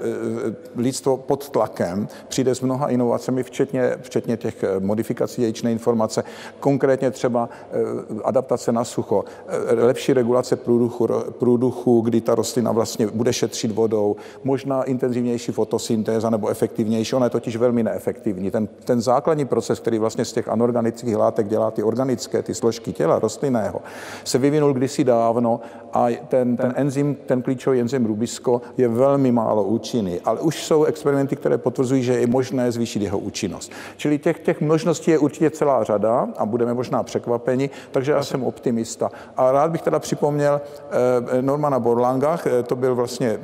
lidstvo 0.75 1.17
pod 1.17 1.49
tlakem 1.49 2.07
přijde 2.27 2.55
s 2.55 2.61
mnoha 2.61 2.87
inovacemi, 2.87 3.43
včetně, 3.43 3.97
včetně 4.01 4.37
těch 4.37 4.63
e, 4.63 4.79
modifikací 4.79 5.41
jejčné 5.41 5.71
informace, 5.71 6.23
konkrétně 6.59 7.11
třeba 7.11 7.49
adaptace 8.23 8.71
na 8.71 8.83
sucho, 8.83 9.23
lepší 9.77 10.13
regulace 10.13 10.55
průduchu, 10.55 11.07
průduchu, 11.39 12.01
kdy 12.01 12.21
ta 12.21 12.35
rostlina 12.35 12.71
vlastně 12.71 13.07
bude 13.07 13.33
šetřit 13.33 13.71
vodou, 13.71 13.91
vodou, 13.91 14.15
možná 14.43 14.83
intenzivnější 14.83 15.51
fotosyntéza 15.51 16.29
nebo 16.29 16.47
efektivnější, 16.49 17.15
ona 17.15 17.25
je 17.25 17.29
totiž 17.29 17.55
velmi 17.55 17.83
neefektivní. 17.83 18.51
Ten, 18.51 18.67
ten 18.67 19.01
základní 19.01 19.45
proces, 19.45 19.79
který 19.79 19.99
vlastně 19.99 20.25
z 20.25 20.33
těch 20.33 20.47
anorganických 20.47 21.15
látek 21.15 21.47
dělá 21.47 21.71
ty 21.71 21.83
organické, 21.83 22.43
ty 22.43 22.53
složky 22.53 22.93
těla 22.93 23.19
rostlinného, 23.19 23.81
se 24.23 24.37
vyvinul 24.37 24.73
kdysi 24.73 25.03
dávno 25.03 25.59
a 25.93 26.07
ten, 26.27 26.57
ten 26.57 26.73
enzym, 26.75 27.15
ten 27.25 27.41
klíčový 27.41 27.79
enzym 27.79 28.05
rubisko 28.05 28.61
je 28.77 28.87
velmi 28.87 29.31
málo 29.31 29.63
účinný, 29.63 30.19
ale 30.25 30.39
už 30.39 30.65
jsou 30.65 30.83
experimenty, 30.83 31.35
které 31.35 31.57
potvrzují, 31.57 32.03
že 32.03 32.13
je 32.13 32.27
možné 32.27 32.71
zvýšit 32.71 33.01
jeho 33.01 33.19
účinnost. 33.19 33.71
Čili 33.97 34.17
těch, 34.17 34.39
těch 34.39 34.61
možností 34.61 35.11
je 35.11 35.19
určitě 35.19 35.49
celá 35.49 35.83
řada 35.83 36.27
a 36.37 36.45
budeme 36.45 36.73
možná 36.73 37.03
překvapeni, 37.03 37.69
takže 37.91 38.11
já 38.11 38.23
jsem 38.23 38.43
optimista. 38.43 39.11
A 39.37 39.51
rád 39.51 39.71
bych 39.71 39.81
teda 39.81 39.99
připomněl 39.99 40.61
eh, 41.31 41.41
Normana 41.41 41.79
Borlanga, 41.79 42.39
eh, 42.45 42.63
to 42.63 42.75
byl 42.75 42.95
vlastně 42.95 43.39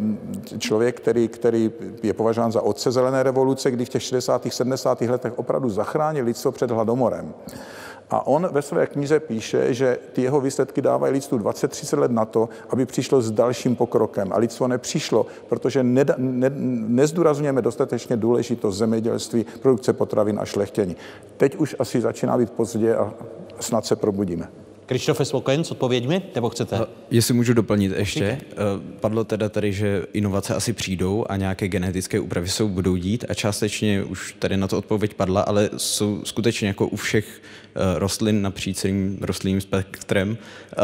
člověk, 0.58 1.00
který, 1.00 1.28
který 1.28 1.72
je 2.04 2.14
považován 2.14 2.52
za 2.52 2.62
otce 2.62 2.92
zelené 2.92 3.24
revoluce, 3.24 3.72
kdy 3.72 3.86
v 3.86 3.90
těch 3.90 4.04
60. 4.04 4.48
70. 4.50 5.02
letech 5.02 5.40
opravdu 5.40 5.70
zachránil 5.70 6.26
lidstvo 6.26 6.52
před 6.52 6.72
hladomorem. 6.72 7.34
A 8.10 8.28
on 8.28 8.50
ve 8.52 8.62
své 8.62 8.88
knize 8.88 9.20
píše, 9.20 9.74
že 9.74 9.98
ty 10.14 10.22
jeho 10.22 10.42
výsledky 10.42 10.82
dávají 10.82 11.14
lidstvu 11.14 11.38
20-30 11.38 12.00
let 12.00 12.12
na 12.12 12.26
to, 12.26 12.50
aby 12.70 12.86
přišlo 12.86 13.22
s 13.22 13.32
dalším 13.32 13.76
pokrokem. 13.76 14.34
A 14.34 14.38
lidstvo 14.38 14.68
nepřišlo, 14.68 15.26
protože 15.50 15.84
ne, 15.84 16.06
ne, 16.18 16.52
nezdůrazňujeme 16.88 17.62
dostatečně 17.62 18.18
důležitost 18.18 18.78
zemědělství, 18.78 19.46
produkce 19.62 19.94
potravin 19.94 20.40
a 20.40 20.46
šlechtění. 20.46 20.96
Teď 21.38 21.56
už 21.56 21.76
asi 21.80 22.02
začíná 22.02 22.38
být 22.38 22.50
pozdě 22.50 22.96
a 22.96 23.14
snad 23.60 23.86
se 23.86 23.96
probudíme. 23.96 24.48
Krištofe 24.88 25.26
spokojen 25.26 25.64
s 25.64 25.72
odpověďmi, 25.72 26.22
nebo 26.36 26.50
chcete? 26.50 26.80
Jestli 27.12 27.34
můžu 27.34 27.54
doplnit 27.54 27.92
ještě. 27.98 28.24
Eh, 28.24 28.56
padlo 29.00 29.24
teda 29.24 29.50
tady, 29.50 29.74
že 29.74 30.04
inovace 30.14 30.56
asi 30.56 30.74
přijdou 30.74 31.26
a 31.30 31.38
nějaké 31.38 31.68
genetické 31.68 32.20
úpravy 32.20 32.50
jsou 32.50 32.70
budou 32.70 32.96
dít 32.96 33.26
a 33.30 33.34
částečně 33.34 34.04
už 34.04 34.36
tady 34.40 34.58
na 34.58 34.68
to 34.68 34.78
odpověď 34.78 35.14
padla, 35.14 35.42
ale 35.42 35.70
jsou 35.78 36.22
skutečně 36.24 36.68
jako 36.68 36.88
u 36.88 36.96
všech 36.96 37.42
eh, 37.42 38.00
rostlin 38.00 38.42
napříč 38.42 38.78
celým 38.78 39.18
rostlinným 39.22 39.62
spektrem 39.62 40.38
eh, 40.72 40.78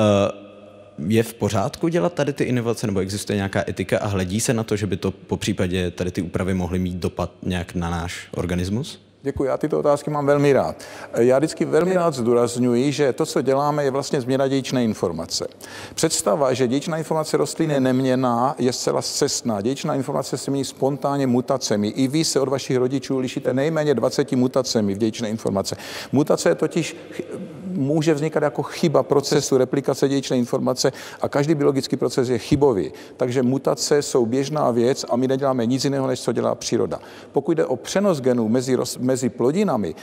je 1.07 1.23
v 1.23 1.33
pořádku 1.33 1.87
dělat 1.87 2.13
tady 2.13 2.33
ty 2.33 2.43
inovace, 2.43 2.87
nebo 2.87 2.99
existuje 2.99 3.35
nějaká 3.35 3.63
etika 3.67 3.99
a 3.99 4.07
hledí 4.07 4.39
se 4.39 4.53
na 4.53 4.63
to, 4.63 4.75
že 4.75 4.87
by 4.87 4.97
to 4.97 5.11
po 5.11 5.37
případě 5.37 5.91
tady 5.91 6.11
ty 6.11 6.21
úpravy 6.21 6.53
mohly 6.53 6.79
mít 6.79 6.95
dopad 6.95 7.31
nějak 7.43 7.75
na 7.75 7.89
náš 7.89 8.27
organismus? 8.31 9.12
Děkuji, 9.25 9.43
já 9.43 9.57
tyto 9.57 9.79
otázky 9.79 10.09
mám 10.09 10.25
velmi 10.25 10.53
rád. 10.53 10.75
Já 11.17 11.37
vždycky 11.37 11.65
velmi 11.65 11.93
rád 11.93 12.13
zdůrazňuji, 12.13 12.91
že 12.91 13.13
to, 13.13 13.25
co 13.25 13.41
děláme, 13.41 13.83
je 13.83 13.91
vlastně 13.91 14.21
změna 14.21 14.47
dějičné 14.47 14.83
informace. 14.83 15.47
Představa, 15.95 16.53
že 16.53 16.67
dějičná 16.67 16.97
informace 16.97 17.37
rostlin 17.37 17.71
je 17.71 17.79
neměná, 17.79 18.55
je 18.57 18.73
zcela 18.73 19.01
cestná. 19.01 19.61
Dějičná 19.61 19.95
informace 19.95 20.37
se 20.37 20.51
mění 20.51 20.65
spontánně 20.65 21.27
mutacemi. 21.27 21.87
I 21.87 22.07
vy 22.07 22.25
se 22.25 22.39
od 22.39 22.49
vašich 22.49 22.77
rodičů 22.77 23.19
lišíte 23.19 23.53
nejméně 23.53 23.93
20 23.93 24.31
mutacemi 24.31 24.93
v 24.93 24.97
dějičné 24.97 25.29
informace. 25.29 25.75
Mutace 26.11 26.49
je 26.49 26.55
totiž 26.55 26.95
může 27.73 28.13
vznikat 28.13 28.43
jako 28.43 28.63
chyba 28.63 29.03
procesu 29.03 29.57
replikace 29.57 30.07
dějičné 30.07 30.37
informace 30.37 30.91
a 31.21 31.29
každý 31.29 31.55
biologický 31.55 31.97
proces 31.97 32.29
je 32.29 32.37
chybový. 32.37 32.91
Takže 33.17 33.43
mutace 33.43 34.01
jsou 34.01 34.25
běžná 34.25 34.71
věc 34.71 35.05
a 35.09 35.15
my 35.15 35.27
neděláme 35.27 35.65
nic 35.65 35.83
jiného, 35.83 36.07
než 36.07 36.21
co 36.21 36.31
dělá 36.31 36.55
příroda. 36.55 36.99
Pokud 37.31 37.57
jde 37.57 37.65
o 37.65 37.75
přenos 37.75 38.21
genů 38.21 38.49
mezi, 38.49 38.77
mezi 38.99 39.29
plodinami, 39.29 39.95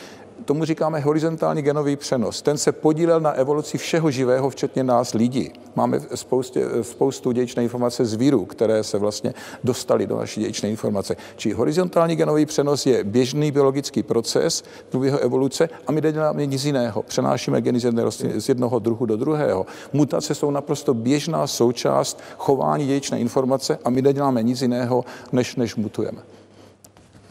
tomu 0.45 0.65
říkáme 0.65 1.01
horizontální 1.01 1.63
genový 1.63 1.97
přenos. 1.97 2.43
Ten 2.43 2.59
se 2.59 2.73
podílel 2.73 3.21
na 3.21 3.31
evoluci 3.31 3.79
všeho 3.79 4.11
živého, 4.11 4.51
včetně 4.51 4.85
nás 4.85 5.15
lidí. 5.15 5.53
Máme 5.75 6.01
spoustě, 6.15 6.67
spoustu 6.83 7.33
děječné 7.33 7.63
informace 7.63 8.05
z 8.05 8.15
víru, 8.15 8.45
které 8.45 8.85
se 8.85 8.99
vlastně 8.99 9.35
dostaly 9.65 10.07
do 10.07 10.17
naší 10.17 10.41
děječné 10.41 10.71
informace. 10.71 11.17
Či 11.37 11.53
horizontální 11.53 12.17
genový 12.17 12.47
přenos 12.47 12.87
je 12.87 13.05
běžný 13.05 13.51
biologický 13.51 14.03
proces 14.03 14.65
průběhu 14.89 15.19
evoluce 15.19 15.69
a 15.87 15.93
my 15.93 16.01
neděláme 16.01 16.47
nic 16.47 16.65
jiného. 16.65 17.03
Přenášíme 17.03 17.61
geny 17.61 17.81
z, 17.81 17.85
jedné 17.85 18.05
rostliny, 18.05 18.41
z 18.41 18.49
jednoho 18.49 18.79
druhu 18.79 19.07
do 19.07 19.17
druhého. 19.17 19.67
Mutace 19.93 20.35
jsou 20.35 20.51
naprosto 20.51 20.95
běžná 20.95 21.47
součást 21.47 22.21
chování 22.39 22.87
děječné 22.87 23.21
informace 23.21 23.79
a 23.85 23.91
my 23.91 24.03
neděláme 24.03 24.43
nic 24.43 24.63
jiného, 24.63 25.05
než, 25.33 25.57
než 25.57 25.77
mutujeme. 25.77 26.23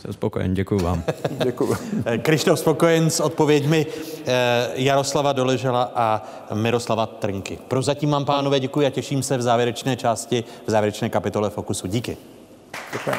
Jsem 0.01 0.13
spokojen, 0.13 0.53
děkuji 0.53 0.83
vám. 0.83 1.03
děkuji. 1.43 1.75
Krištof 2.21 2.59
spokojen 2.59 3.09
s 3.09 3.19
odpověďmi 3.19 3.85
eh, 4.25 4.69
Jaroslava 4.73 5.33
Doležela 5.33 5.91
a 5.95 6.21
Miroslava 6.53 7.05
Trnky. 7.05 7.59
Prozatím 7.67 8.09
mám, 8.09 8.25
pánové, 8.25 8.59
děkuji 8.59 8.87
a 8.87 8.89
těším 8.89 9.23
se 9.23 9.37
v 9.37 9.41
závěrečné 9.41 9.95
části, 9.95 10.43
v 10.67 10.71
závěrečné 10.71 11.09
kapitole 11.09 11.49
Fokusu. 11.49 11.87
Díky. 11.87 12.17
Děkuji. 12.93 13.15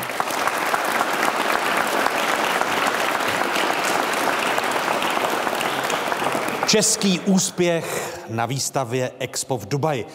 Český 6.66 7.20
úspěch 7.20 8.18
na 8.28 8.46
výstavě 8.46 9.10
Expo 9.18 9.58
v 9.58 9.68
Dubaji. 9.68 10.06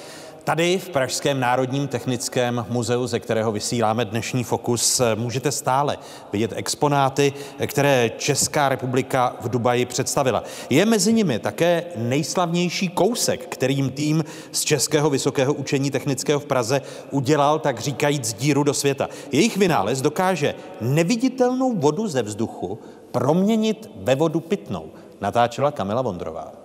Tady 0.46 0.78
v 0.80 0.90
Pražském 0.90 1.40
národním 1.40 1.88
technickém 1.88 2.66
muzeu, 2.70 3.08
ze 3.08 3.20
kterého 3.20 3.52
vysíláme 3.52 4.06
dnešní 4.06 4.44
fokus, 4.44 5.02
můžete 5.16 5.52
stále 5.52 5.98
vidět 6.34 6.54
exponáty, 6.56 7.34
které 7.68 8.12
Česká 8.18 8.70
republika 8.70 9.36
v 9.42 9.50
Dubaji 9.50 9.86
představila. 9.86 10.44
Je 10.70 10.86
mezi 10.86 11.14
nimi 11.14 11.40
také 11.40 11.84
nejslavnější 11.96 12.88
kousek, 12.88 13.48
kterým 13.48 13.90
tým 13.90 14.24
z 14.52 14.62
Českého 14.62 15.10
vysokého 15.10 15.54
učení 15.54 15.92
technického 15.92 16.40
v 16.40 16.46
Praze 16.46 16.82
udělal, 17.12 17.60
tak 17.60 17.80
říkajíc, 17.80 18.34
díru 18.34 18.64
do 18.64 18.74
světa. 18.74 19.10
Jejich 19.32 19.58
vynález 19.58 20.02
dokáže 20.02 20.56
neviditelnou 20.82 21.76
vodu 21.76 22.08
ze 22.08 22.22
vzduchu 22.22 22.80
proměnit 23.12 23.90
ve 23.96 24.16
vodu 24.16 24.40
pitnou. 24.40 24.92
Natáčela 25.22 25.72
Kamila 25.72 26.02
Vondrová. 26.02 26.65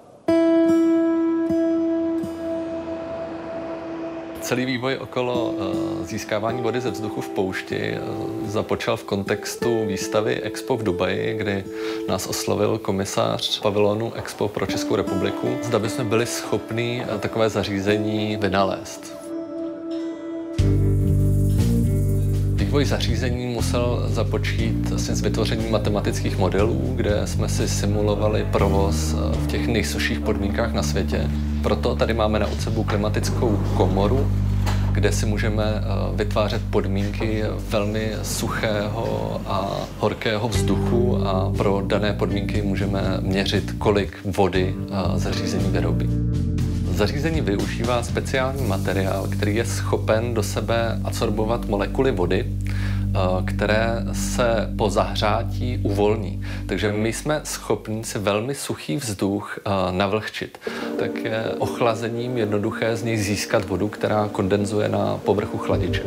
Celý 4.41 4.64
vývoj 4.66 4.97
okolo 4.97 5.55
eh, 5.55 6.07
získávání 6.07 6.62
vody 6.62 6.80
ze 6.80 6.91
vzduchu 6.91 7.20
v 7.20 7.28
poušti 7.28 7.76
eh, 7.76 8.01
započal 8.45 8.97
v 8.97 9.05
kontextu 9.05 9.86
výstavy 9.86 10.41
Expo 10.41 10.76
v 10.76 10.82
Dubaji, 10.82 11.34
kdy 11.34 11.64
nás 12.09 12.26
oslovil 12.26 12.78
komisář 12.78 13.61
pavilonu 13.61 14.12
Expo 14.14 14.49
pro 14.49 14.66
Českou 14.66 14.97
republiku. 14.97 15.59
Zda 15.62 15.78
bychom 15.78 16.09
byli 16.09 16.26
schopni 16.26 17.05
eh, 17.14 17.18
takové 17.18 17.49
zařízení 17.51 18.36
vynalézt. 18.36 19.19
Vývoj 22.70 22.84
zařízení 22.84 23.46
musel 23.46 24.04
započít 24.08 24.90
vlastně 24.90 25.14
s 25.14 25.20
vytvořením 25.20 25.72
matematických 25.72 26.38
modelů, 26.38 26.92
kde 26.96 27.26
jsme 27.26 27.48
si 27.48 27.68
simulovali 27.68 28.46
provoz 28.52 29.12
v 29.12 29.46
těch 29.46 29.66
nejsuších 29.66 30.20
podmínkách 30.20 30.72
na 30.72 30.82
světě. 30.82 31.30
Proto 31.62 31.96
tady 31.96 32.14
máme 32.14 32.38
na 32.38 32.46
Ocebu 32.46 32.84
klimatickou 32.84 33.60
komoru, 33.76 34.30
kde 34.92 35.12
si 35.12 35.26
můžeme 35.26 35.64
eh, 35.64 35.82
vytvářet 36.16 36.62
podmínky 36.70 37.42
velmi 37.68 38.12
suchého 38.22 39.40
a 39.46 39.76
horkého 39.98 40.48
vzduchu 40.48 41.26
a 41.26 41.52
pro 41.56 41.82
dané 41.86 42.12
podmínky 42.12 42.62
můžeme 42.62 43.18
měřit, 43.20 43.72
kolik 43.78 44.18
vody 44.24 44.74
eh, 44.78 45.18
zařízení 45.18 45.70
vyrobí. 45.70 46.08
Zařízení 47.01 47.40
využívá 47.40 48.03
speciální 48.03 48.66
materiál, 48.66 49.28
který 49.32 49.57
je 49.57 49.64
schopen 49.64 50.34
do 50.34 50.42
sebe 50.42 51.01
absorbovat 51.05 51.68
molekuly 51.68 52.11
vody 52.11 52.46
Eh, 53.14 53.42
které 53.44 54.05
se 54.12 54.70
po 54.76 54.90
zahřátí 54.90 55.80
uvolní. 55.82 56.42
Takže 56.66 56.92
my 56.92 57.12
jsme 57.12 57.40
schopni 57.44 58.05
si 58.05 58.18
velmi 58.18 58.55
suchý 58.55 58.96
vzduch 58.96 59.59
eh, 59.59 59.70
navlhčit. 59.90 60.59
Tak 60.98 61.24
je 61.24 61.44
ochlazením 61.59 62.38
jednoduché 62.38 62.96
z 62.96 63.03
něj 63.03 63.16
získat 63.16 63.64
vodu, 63.64 63.88
která 63.88 64.28
kondenzuje 64.32 64.88
na 64.88 65.20
povrchu 65.24 65.59
chladiče. 65.59 66.03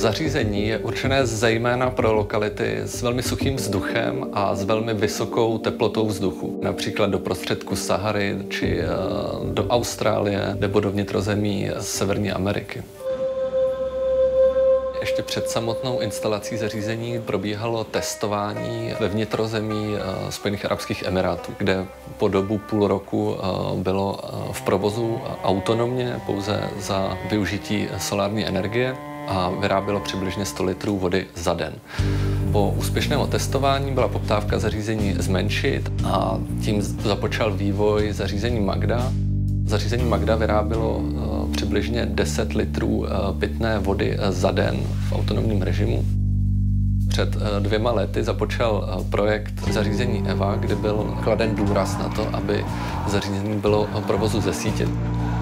Zařízení 0.00 0.68
je 0.68 0.78
určené 0.78 1.26
zejména 1.26 1.90
pro 1.90 2.12
lokality 2.12 2.80
s 2.84 3.02
velmi 3.02 3.22
suchým 3.22 3.56
vzduchem 3.56 4.26
a 4.32 4.54
s 4.54 4.64
velmi 4.64 4.94
vysokou 4.94 5.58
teplotou 5.58 6.06
vzduchu. 6.06 6.60
Například 6.62 7.10
do 7.10 7.18
prostředku 7.18 7.76
Sahary 7.76 8.38
či 8.48 8.80
do 9.52 9.66
Austrálie 9.66 10.56
nebo 10.60 10.80
do 10.80 10.90
vnitrozemí 10.90 11.70
Severní 11.80 12.30
Ameriky. 12.30 12.82
Ještě 15.00 15.22
před 15.22 15.50
samotnou 15.50 16.00
instalací 16.00 16.56
zařízení 16.56 17.20
probíhalo 17.20 17.84
testování 17.84 18.94
ve 19.00 19.08
vnitrozemí 19.08 19.94
eh, 19.96 20.32
Spojených 20.32 20.64
Arabských 20.64 21.02
Emirátů, 21.02 21.54
kde 21.58 21.86
po 22.18 22.28
dobu 22.28 22.58
půl 22.58 22.88
roku 22.88 23.36
eh, 23.38 23.42
bylo 23.82 24.20
eh, 24.22 24.52
v 24.52 24.62
provozu 24.62 25.20
autonomně 25.44 26.20
pouze 26.26 26.70
za 26.78 27.18
využití 27.30 27.88
solární 27.98 28.46
energie 28.46 29.09
a 29.28 29.50
vyrábělo 29.60 30.00
přibližně 30.00 30.44
100 30.44 30.64
litrů 30.64 30.98
vody 30.98 31.26
za 31.34 31.54
den. 31.54 31.72
Po 32.52 32.70
úspěšném 32.70 33.20
testování 33.28 33.92
byla 33.92 34.08
poptávka 34.08 34.58
zařízení 34.58 35.14
zmenšit 35.18 35.92
a 36.04 36.38
tím 36.62 36.82
započal 36.82 37.52
vývoj 37.52 38.12
zařízení 38.12 38.60
Magda, 38.60 39.12
Zařízení 39.70 40.04
Magda 40.04 40.36
vyrábělo 40.36 40.96
uh, 40.96 41.50
přibližně 41.50 42.06
10 42.06 42.52
litrů 42.52 42.88
uh, 42.88 43.06
pitné 43.38 43.78
vody 43.78 44.18
uh, 44.18 44.24
za 44.30 44.50
den 44.50 44.76
v 45.08 45.12
autonomním 45.12 45.62
režimu. 45.62 46.04
Před 47.08 47.36
dvěma 47.58 47.92
lety 47.92 48.24
započal 48.24 49.04
projekt 49.10 49.54
zařízení 49.72 50.28
EVA, 50.28 50.56
kde 50.56 50.74
byl 50.74 51.18
kladen 51.24 51.54
důraz 51.54 51.98
na 51.98 52.08
to, 52.08 52.28
aby 52.32 52.64
zařízení 53.08 53.60
bylo 53.60 53.88
provozu 54.06 54.40
ze 54.40 54.52
sítě. 54.52 54.88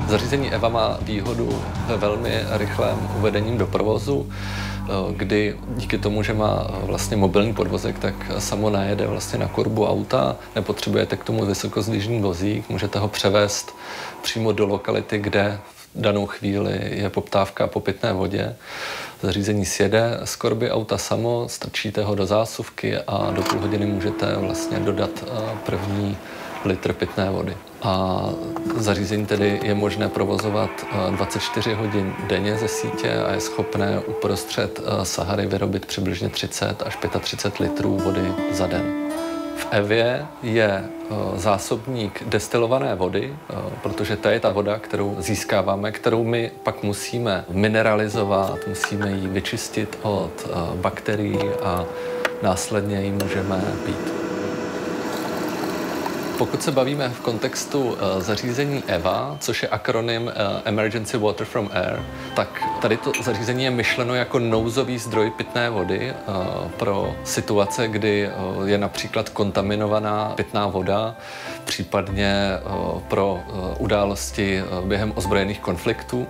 Zařízení 0.09 0.53
EVA 0.53 0.69
má 0.69 0.99
výhodu 1.03 1.63
ve 1.87 1.97
velmi 1.97 2.45
rychlém 2.51 3.11
uvedením 3.19 3.59
do 3.59 3.67
provozu, 3.67 4.31
kdy 5.17 5.57
díky 5.77 5.99
tomu, 5.99 6.23
že 6.23 6.35
má 6.35 6.67
vlastně 6.83 7.17
mobilní 7.17 7.55
podvozek, 7.55 7.99
tak 7.99 8.15
samo 8.39 8.71
najede 8.71 9.07
vlastně 9.07 9.39
na 9.39 9.49
korbu 9.49 9.87
auta, 9.87 10.37
nepotřebujete 10.57 11.17
k 11.17 11.25
tomu 11.25 11.47
vysokozdvižný 11.47 12.21
vozík, 12.21 12.69
můžete 12.69 12.99
ho 12.99 13.09
převést 13.09 13.77
přímo 14.23 14.53
do 14.53 14.67
lokality, 14.67 15.19
kde 15.19 15.59
v 15.95 16.01
danou 16.01 16.27
chvíli 16.27 16.81
je 16.91 17.11
poptávka 17.11 17.67
po 17.67 17.81
pitné 17.81 18.13
vodě. 18.13 18.57
Zařízení 19.23 19.65
sjede 19.65 20.21
z 20.25 20.37
korby 20.37 20.71
auta 20.71 20.99
samo, 20.99 21.49
strčíte 21.49 22.03
ho 22.03 22.15
do 22.15 22.27
zásuvky 22.27 22.99
a 22.99 23.31
do 23.31 23.43
půl 23.43 23.61
hodiny 23.61 23.87
můžete 23.87 24.37
vlastně 24.37 24.79
dodat 24.79 25.11
první 25.67 26.17
litr 26.65 26.93
pitné 26.93 27.31
vody. 27.31 27.57
A 27.83 28.25
zařízení 28.77 29.27
tedy 29.27 29.61
je 29.63 29.75
možné 29.75 30.09
provozovat 30.09 30.71
24 31.11 31.75
hodin 31.75 32.15
denně 32.29 32.57
ze 32.57 32.69
sítě 32.69 33.13
a 33.13 33.33
je 33.33 33.41
schopné 33.41 34.01
uprostřed 34.07 34.81
Sahary 35.03 35.47
vyrobit 35.47 35.87
přibližně 35.87 36.29
30 36.29 36.83
až 36.83 36.99
35 37.21 37.69
litrů 37.69 37.99
vody 37.99 38.33
za 38.53 38.67
den. 38.67 39.09
V 39.59 39.67
Evě 39.71 40.27
je 40.43 40.85
eh, 40.85 41.15
zásobník 41.37 42.23
destilované 42.27 42.95
vody, 42.95 43.35
eh, 43.35 43.55
protože 43.83 44.17
to 44.17 44.29
je 44.29 44.41
ta 44.41 44.51
voda, 44.53 44.79
kterou 44.79 45.17
získáváme, 45.19 45.93
kterou 45.93 46.25
my 46.25 46.51
pak 46.63 46.83
musíme 46.83 47.45
mineralizovat, 47.49 48.59
musíme 48.69 49.11
ji 49.11 49.29
vyčistit 49.29 49.99
od 50.03 50.31
eh, 50.47 50.77
bakterií 50.77 51.39
a 51.63 51.85
následně 52.43 53.03
ji 53.03 53.13
můžeme 53.13 53.65
pít. 53.87 54.28
Pokud 56.39 56.63
se 56.63 56.73
bavíme 56.73 57.09
v 57.09 57.21
kontextu 57.21 57.83
uh, 57.83 57.97
zařízení 58.19 58.83
EVA, 58.87 59.37
což 59.41 59.63
je 59.63 59.69
akronym 59.69 60.23
uh, 60.23 60.33
Emergency 60.65 61.19
Water 61.19 61.47
from 61.47 61.71
Air, 61.73 62.03
tak 62.37 62.63
tady 62.83 62.97
to 62.97 63.13
zařízení 63.23 63.65
je 63.65 63.71
myšleno 63.71 64.15
jako 64.15 64.39
nouzový 64.39 64.99
zdroj 64.99 65.31
pitné 65.31 65.71
vody 65.71 66.13
uh, 66.13 66.71
pro 66.71 67.17
situace, 67.25 67.89
kdy 67.89 68.31
je 68.65 68.79
například 68.79 69.29
kontaminovaná 69.29 70.33
pitná 70.37 70.67
voda, 70.67 71.17
případně 71.65 72.51
pro 73.09 73.41
události 73.79 74.63
během 74.85 75.13
ozbrojených 75.17 75.61
konfliktů. 75.61 76.27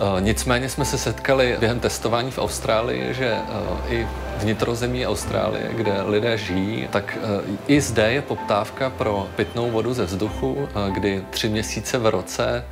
Eh, 0.00 0.20
nicméně 0.20 0.68
jsme 0.68 0.84
se 0.84 0.98
setkali 0.98 1.56
během 1.60 1.80
testování 1.80 2.30
v 2.30 2.38
Austrálii, 2.38 3.14
že 3.14 3.36
eh, 3.36 3.94
i 3.94 4.06
vnitrozemí 4.38 5.06
Austrálie, 5.06 5.70
kde 5.76 6.02
lidé 6.02 6.38
žijí, 6.38 6.88
tak 6.90 7.18
eh, 7.22 7.42
i 7.66 7.80
zde 7.80 8.12
je 8.12 8.22
poptávka 8.22 8.90
pro 8.90 9.28
pitnou 9.36 9.70
vodu 9.70 9.94
ze 9.94 10.04
vzduchu, 10.04 10.68
kdy 10.92 11.24
tři 11.30 11.48
měsíce 11.48 11.98
v 11.98 12.06
roce 12.06 12.64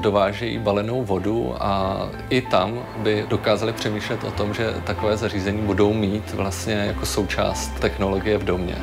dovážejí 0.00 0.58
balenou 0.58 1.04
vodu 1.04 1.54
a 1.60 2.00
i 2.30 2.42
tam 2.42 2.82
by 2.96 3.26
dokázali 3.28 3.72
přemýšlet 3.72 4.24
o 4.24 4.30
tom, 4.30 4.54
že 4.54 4.74
takové 4.84 5.16
zařízení 5.16 5.62
budou 5.62 5.92
mít 5.92 6.32
vlastně 6.32 6.74
jako 6.74 7.06
součást 7.06 7.70
technologie 7.80 8.38
v 8.38 8.44
domě. 8.44 8.76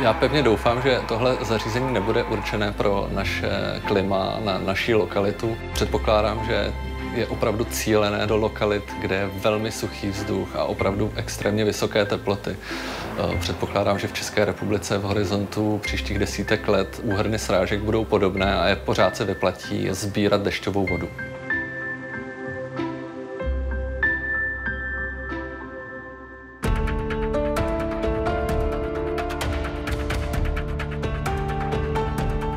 Já 0.00 0.12
pevně 0.12 0.42
doufám, 0.42 0.82
že 0.82 1.00
tohle 1.08 1.36
zařízení 1.40 1.92
nebude 1.92 2.24
určené 2.24 2.72
pro 2.72 3.08
naše 3.12 3.50
klima 3.86 4.36
na 4.44 4.58
naší 4.58 4.94
lokalitu. 4.94 5.56
Předpokládám, 5.72 6.44
že 6.46 6.72
je 7.14 7.26
opravdu 7.26 7.64
cílené 7.64 8.26
do 8.26 8.36
lokalit, 8.36 8.84
kde 9.00 9.14
je 9.14 9.26
velmi 9.26 9.72
suchý 9.72 10.08
vzduch 10.08 10.56
a 10.56 10.64
opravdu 10.64 11.12
extrémně 11.16 11.64
vysoké 11.64 12.04
teploty. 12.04 12.56
Eh, 12.56 13.38
předpokládám, 13.40 13.98
že 13.98 14.08
v 14.08 14.12
České 14.12 14.44
republice 14.44 14.98
v 14.98 15.02
horizontu 15.02 15.78
příštích 15.82 16.18
desítek 16.18 16.68
let 16.68 17.00
úhrny 17.02 17.38
srážek 17.38 17.80
budou 17.80 18.04
podobné 18.04 18.56
a 18.56 18.68
je 18.68 18.76
pořád 18.76 19.16
se 19.16 19.24
vyplatí 19.24 19.88
sbírat 19.90 20.42
dešťovou 20.42 20.86
vodu. 20.86 21.08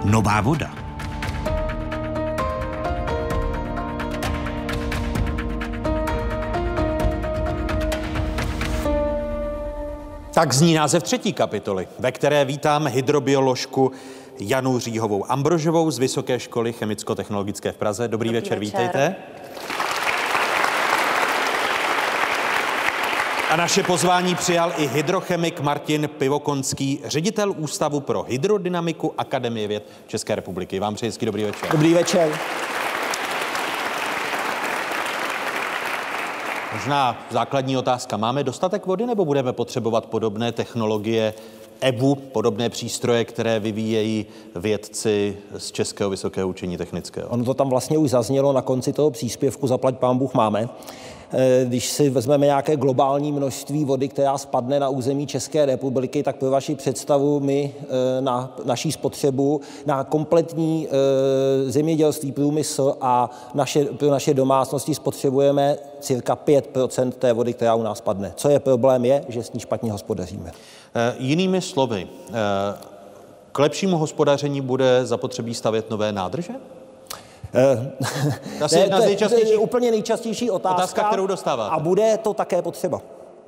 Nová 0.10 0.42
voda. 0.42 0.74
Tak 10.34 10.54
zní 10.54 10.74
název 10.74 11.04
třetí 11.04 11.34
kapitoly, 11.34 11.88
ve 12.00 12.12
které 12.12 12.46
vítám 12.46 12.88
hydrobioložku 12.88 13.92
Janu 14.40 14.80
Říhovou 14.80 15.32
Ambrožovou 15.32 15.92
z 15.92 16.00
Vysoké 16.00 16.40
školy 16.40 16.74
chemicko-technologické 16.74 17.72
v 17.72 17.78
Praze. 17.78 18.08
Dobrý, 18.08 18.30
Dobrý 18.30 18.42
večer, 18.42 18.60
večer, 18.60 18.80
vítejte. 18.80 19.16
A 23.50 23.56
naše 23.56 23.84
pozvání 23.84 24.36
přijal 24.36 24.74
i 24.78 24.88
hydrochemik 24.88 25.60
Martin 25.60 26.10
Pivokonský, 26.18 27.00
ředitel 27.06 27.54
Ústavu 27.58 28.00
pro 28.00 28.24
hydrodynamiku 28.24 29.14
Akademie 29.18 29.68
věd 29.68 29.86
České 30.08 30.36
republiky. 30.36 30.80
Vám 30.80 30.96
přeji 30.96 31.12
dobrý 31.22 31.44
večer. 31.44 31.70
Dobrý 31.72 31.94
večer. 31.94 32.40
Možná 36.74 37.18
základní 37.32 37.78
otázka. 37.78 38.18
Máme 38.18 38.44
dostatek 38.44 38.86
vody 38.86 39.06
nebo 39.06 39.26
budeme 39.26 39.54
potřebovat 39.54 40.06
podobné 40.06 40.52
technologie 40.52 41.34
EBU, 41.82 42.16
podobné 42.16 42.70
přístroje, 42.70 43.26
které 43.26 43.60
vyvíjejí 43.60 44.26
vědci 44.56 45.38
z 45.58 45.72
Českého 45.72 46.10
vysokého 46.10 46.50
učení 46.50 46.78
technického? 46.78 47.30
Ono 47.30 47.46
to 47.46 47.54
tam 47.54 47.70
vlastně 47.70 47.98
už 47.98 48.10
zaznělo 48.10 48.54
na 48.54 48.62
konci 48.62 48.94
toho 48.94 49.12
příspěvku, 49.12 49.68
zaplať 49.68 49.98
pán 49.98 50.18
Bůh 50.18 50.34
máme. 50.34 50.70
Eh, 51.32 51.66
když 51.66 51.90
si 51.90 52.10
vezmeme 52.10 52.46
nějaké 52.46 52.76
globální 52.76 53.32
množství 53.32 53.86
vody, 53.86 54.08
která 54.08 54.38
spadne 54.38 54.80
na 54.80 54.90
území 54.90 55.28
České 55.28 55.66
republiky, 55.66 56.24
tak 56.24 56.36
pro 56.36 56.50
vaši 56.50 56.76
představu 56.76 57.40
my 57.40 57.74
eh, 57.82 58.22
na 58.22 58.58
naší 58.66 58.92
spotřebu, 58.92 59.62
na 59.86 60.04
kompletní 60.04 60.88
eh, 60.88 61.72
zemědělství, 61.72 62.32
průmysl 62.32 62.96
a 63.02 63.30
naše, 63.54 63.86
pro 63.86 64.10
naše 64.10 64.34
domácnosti 64.34 64.96
spotřebujeme 64.96 65.78
cirka 66.00 66.36
5% 66.36 67.12
té 67.12 67.34
vody, 67.34 67.54
která 67.54 67.76
u 67.76 67.84
nás 67.84 67.98
spadne. 67.98 68.34
Co 68.36 68.50
je 68.50 68.60
problém, 68.60 69.06
je, 69.06 69.26
že 69.28 69.44
s 69.44 69.54
ní 69.54 69.60
špatně 69.60 69.92
hospodaříme. 69.92 70.52
Jinými 71.20 71.62
slovy, 71.62 72.08
k 73.52 73.60
lepšímu 73.60 73.98
hospodaření 73.98 74.62
bude 74.62 75.06
zapotřebí 75.06 75.54
stavět 75.54 75.90
nové 75.90 76.12
nádrže? 76.12 76.54
Eh, 77.54 77.92
Asi 78.64 78.76
ne, 78.76 78.82
jedna 78.82 79.02
z 79.02 79.06
nejčastějších... 79.06 79.48
To 79.48 79.54
je 79.54 79.58
úplně 79.58 79.92
nejčastější 79.92 80.52
otázka, 80.52 80.76
otázka, 80.76 81.04
kterou 81.04 81.28
dostáváte. 81.28 81.76
A 81.76 81.80
bude 81.80 82.18
to 82.18 82.34
také 82.34 82.62
potřeba. 82.62 83.02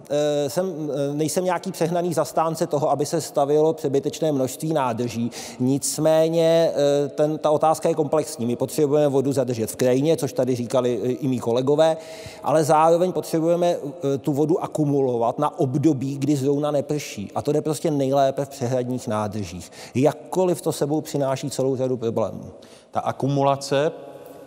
Eh, 0.10 0.50
jsem, 0.50 0.92
eh, 0.92 1.14
nejsem 1.14 1.46
nějaký 1.46 1.72
přehnaný 1.72 2.14
zastánce 2.14 2.68
toho, 2.68 2.90
aby 2.90 3.06
se 3.06 3.22
stavilo 3.22 3.74
přebytečné 3.74 4.32
množství 4.32 4.74
nádrží. 4.74 5.32
Nicméně 5.60 6.72
ten, 7.16 7.38
ta 7.38 7.52
otázka 7.52 7.90
je 7.90 7.96
komplexní. 7.96 8.46
My 8.46 8.56
potřebujeme 8.56 9.08
vodu 9.08 9.34
zadržet 9.34 9.72
v 9.72 9.76
krajině, 9.76 10.18
což 10.18 10.34
tady 10.34 10.56
říkali 10.56 10.94
i 10.94 11.28
mý 11.28 11.40
kolegové, 11.40 11.98
ale 12.44 12.64
zároveň 12.64 13.12
potřebujeme 13.12 13.76
tu 14.22 14.34
vodu 14.34 14.64
akumulovat 14.64 15.40
na 15.40 15.60
období, 15.60 16.18
kdy 16.18 16.36
zrovna 16.36 16.72
neprší. 16.72 17.32
A 17.36 17.42
to 17.42 17.52
jde 17.52 17.62
prostě 17.62 17.92
nejlépe 17.92 18.46
v 18.46 18.50
přehradních 18.50 19.08
nádržích. 19.08 19.72
Jakkoliv 19.96 20.62
to 20.62 20.72
sebou 20.72 21.02
přináší 21.02 21.50
celou 21.50 21.76
řadu 21.76 21.98
problémů 21.98 22.44
ta 22.92 23.00
akumulace 23.00 23.92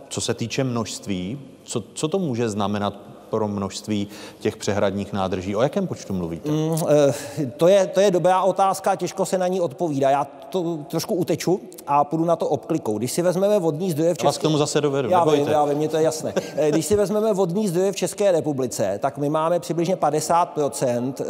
Co 0.09 0.21
se 0.21 0.35
týče 0.35 0.65
množství, 0.65 1.39
co, 1.65 1.81
co 1.95 2.09
to 2.09 2.19
může 2.19 2.49
znamenat 2.49 2.95
pro 3.35 3.49
množství 3.49 4.09
těch 4.41 4.57
přehradních 4.57 5.13
nádrží. 5.13 5.57
O 5.57 5.63
jakém 5.63 5.87
počtu 5.87 6.13
mluvíte? 6.15 6.51
Mm, 6.51 6.77
eh, 6.89 7.47
to, 7.57 7.69
je, 7.69 7.87
to 7.87 8.01
je 8.01 8.11
dobrá 8.11 8.43
otázka, 8.43 8.97
těžko 8.97 9.27
se 9.27 9.39
na 9.39 9.49
ní 9.49 9.61
odpovídá. 9.61 10.11
Já 10.11 10.25
to 10.25 10.77
trošku 10.77 11.15
uteču 11.15 11.61
a 11.87 12.05
půjdu 12.05 12.25
na 12.25 12.37
to 12.37 12.49
obklikou. 12.49 12.99
Když 12.99 13.13
si 13.13 13.23
vezmeme 13.23 13.59
vodní 13.59 13.91
zdroje 13.91 14.15
v 14.15 14.19
České... 14.19 14.39
Já 14.39 14.43
tomu 14.43 14.59
zase 14.59 14.81
dovedu, 14.81 15.11
já 15.11 15.25
vím, 15.25 15.49
já 15.49 15.65
vím, 15.65 15.79
mě 15.79 15.89
to 15.89 15.97
je 15.97 16.03
jasné. 16.03 16.35
Eh, 16.57 16.71
když 16.71 16.87
si 16.87 16.97
vezmeme 16.97 17.33
vodní 17.33 17.69
zdroje 17.69 17.93
v 17.93 17.97
České 17.97 18.33
republice, 18.33 18.99
tak 19.03 19.19
my 19.19 19.29
máme 19.29 19.61
přibližně 19.61 19.97
50% 19.97 21.15
eh, 21.21 21.25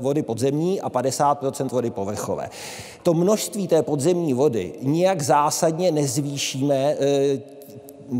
vody 0.00 0.22
podzemní 0.22 0.80
a 0.80 0.90
50% 0.90 1.68
vody 1.68 1.90
povrchové. 1.90 2.48
To 3.02 3.14
množství 3.14 3.68
té 3.68 3.82
podzemní 3.82 4.34
vody 4.34 4.72
nijak 4.82 5.22
zásadně 5.22 5.92
nezvýšíme 5.92 6.96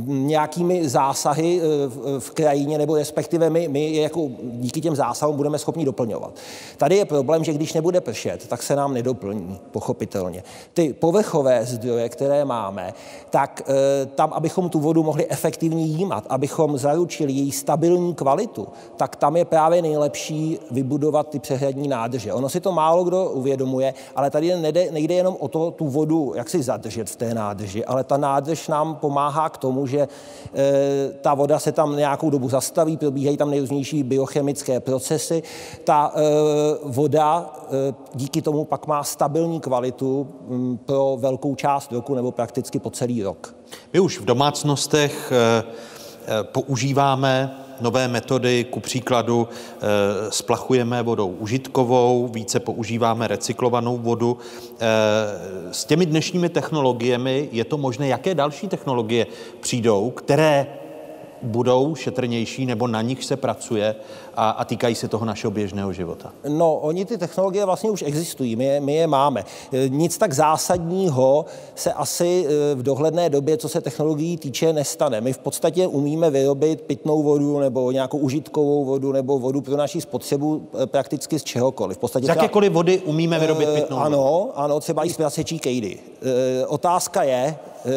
nějakými 0.07 0.89
zásahy 0.89 1.61
eh, 1.61 2.21
v 2.21 2.31
krajině, 2.31 2.79
nebo 2.79 2.97
respektive 2.97 3.51
my, 3.51 3.69
my 3.69 3.97
jako 3.97 4.29
díky 4.43 4.81
těm 4.81 4.97
zásahům 4.97 5.37
budeme 5.37 5.59
schopni 5.59 5.85
doplňovat. 5.85 6.33
Tady 6.77 6.97
je 6.97 7.05
problém, 7.05 7.45
že 7.45 7.53
když 7.53 7.73
nebude 7.73 8.01
pršet, 8.01 8.49
tak 8.49 8.63
se 8.63 8.77
nám 8.77 8.95
nedoplní, 8.95 9.59
pochopitelně. 9.71 10.43
Ty 10.73 10.93
povrchové 10.93 11.67
zdroje, 11.67 12.09
které 12.09 12.45
máme, 12.45 12.95
tak 13.31 13.63
eh, 13.67 14.07
tam, 14.07 14.33
abychom 14.33 14.71
tu 14.71 14.81
vodu 14.81 15.03
mohli 15.03 15.27
efektivně 15.29 15.85
jímat, 15.85 16.27
abychom 16.29 16.79
zaručili 16.79 17.33
její 17.33 17.53
stabilní 17.53 18.15
kvalitu, 18.15 18.69
tak 18.97 19.17
tam 19.17 19.37
je 19.37 19.45
právě 19.45 19.83
nejlepší 19.83 20.59
vybudovat 20.71 21.29
ty 21.29 21.39
přehradní 21.39 21.89
nádrže. 21.89 22.33
Ono 22.33 22.49
si 22.49 22.61
to 22.61 22.73
málo 22.73 23.05
kdo 23.05 23.31
uvědomuje, 23.31 23.95
ale 24.17 24.31
tady 24.31 24.57
nejde, 24.57 24.91
nejde 24.91 25.15
jenom 25.15 25.37
o 25.41 25.49
to 25.49 25.71
tu 25.71 25.89
vodu 25.89 26.33
jak 26.35 26.51
si 26.51 26.63
zadržet 26.63 27.11
v 27.11 27.17
té 27.17 27.35
nádrži, 27.35 27.85
ale 27.85 28.05
ta 28.05 28.17
nádrž 28.17 28.69
nám 28.69 28.95
pomáhá 28.95 29.49
k 29.49 29.59
tomu, 29.59 29.74
tomu, 29.75 29.87
že 29.87 30.09
eh, 30.55 31.13
ta 31.21 31.35
voda 31.35 31.59
se 31.59 31.73
tam 31.73 31.97
nějakou 31.97 32.31
dobu 32.31 32.49
zastaví, 32.49 32.97
probíhají 32.97 33.37
tam 33.37 33.51
nejrůznější 33.51 34.03
biochemické 34.03 34.81
procesy. 34.81 35.43
Ta 35.85 36.13
eh, 36.15 36.21
voda 36.85 37.53
eh, 37.67 37.95
díky 38.15 38.43
tomu 38.43 38.65
pak 38.65 38.87
má 38.87 39.05
stabilní 39.05 39.61
kvalitu 39.61 40.29
mm, 40.49 40.79
pro 40.87 41.17
velkou 41.21 41.55
část 41.55 41.93
roku 41.93 42.15
nebo 42.15 42.33
prakticky 42.33 42.79
po 42.79 42.91
celý 42.91 43.23
rok. 43.23 43.55
My 43.93 44.01
už 44.01 44.21
v 44.21 44.25
domácnostech 44.25 45.33
používáme 46.43 47.64
nové 47.81 48.09
metody, 48.09 48.65
ku 48.65 48.81
příkladu 48.81 49.49
eh, 49.49 49.81
splachujeme 50.31 51.03
vodou 51.03 51.29
užitkovou, 51.29 52.29
více 52.29 52.61
používáme 52.61 53.29
recyklovanou 53.29 53.99
vodu. 53.99 54.39
Eh, 54.81 54.87
s 55.71 55.85
těmi 55.85 56.07
dnešními 56.07 56.49
technologiemi 56.49 57.49
je 57.53 57.65
to 57.65 57.79
možné, 57.79 58.09
jaké 58.09 58.35
další 58.35 58.69
technologie 58.69 59.27
přijdou, 59.61 60.11
které 60.11 60.67
budou 61.43 61.95
šetrnější 61.95 62.67
nebo 62.67 62.87
na 62.87 63.03
nich 63.03 63.25
se 63.25 63.37
pracuje 63.37 63.95
a, 64.37 64.51
a 64.51 64.65
týkají 64.65 64.95
se 64.95 65.09
toho 65.09 65.27
našeho 65.27 65.51
běžného 65.51 65.93
života? 65.93 66.33
No, 66.49 66.75
oni 66.75 67.05
ty 67.05 67.19
technologie 67.19 67.65
vlastně 67.65 67.91
už 67.91 68.03
existují, 68.03 68.57
my 68.57 68.65
je, 68.65 68.81
my 68.81 68.95
je 68.95 69.07
máme. 69.07 69.45
Nic 69.89 70.19
tak 70.19 70.33
zásadního 70.33 71.45
se 71.75 71.93
asi 71.93 72.47
e, 72.47 72.75
v 72.75 72.83
dohledné 72.83 73.31
době, 73.31 73.57
co 73.57 73.69
se 73.69 73.81
technologií 73.81 74.37
týče, 74.37 74.73
nestane. 74.73 75.21
My 75.21 75.33
v 75.33 75.39
podstatě 75.39 75.87
umíme 75.87 76.31
vyrobit 76.31 76.81
pitnou 76.81 77.23
vodu 77.23 77.59
nebo 77.59 77.91
nějakou 77.91 78.19
užitkovou 78.19 78.85
vodu 78.85 79.13
nebo 79.13 79.39
vodu 79.39 79.61
pro 79.61 79.77
naši 79.77 80.01
spotřebu 80.01 80.69
e, 80.83 80.87
prakticky 80.87 81.39
z 81.39 81.45
čehokoliv. 81.45 81.97
V 81.97 82.01
podstatě 82.01 82.27
z 82.27 82.29
jakékoliv 82.29 82.73
vody 82.73 82.99
umíme 82.99 83.39
vyrobit 83.39 83.69
e, 83.69 83.75
pitnou 83.75 83.97
vodu? 83.97 84.07
Ano, 84.07 84.51
ano, 84.55 84.81
třeba 84.81 85.05
i 85.05 85.11
z 85.11 85.17
prasečí 85.17 85.59
kejdy. 85.59 85.99
Otázka 86.69 87.23
je, 87.23 87.57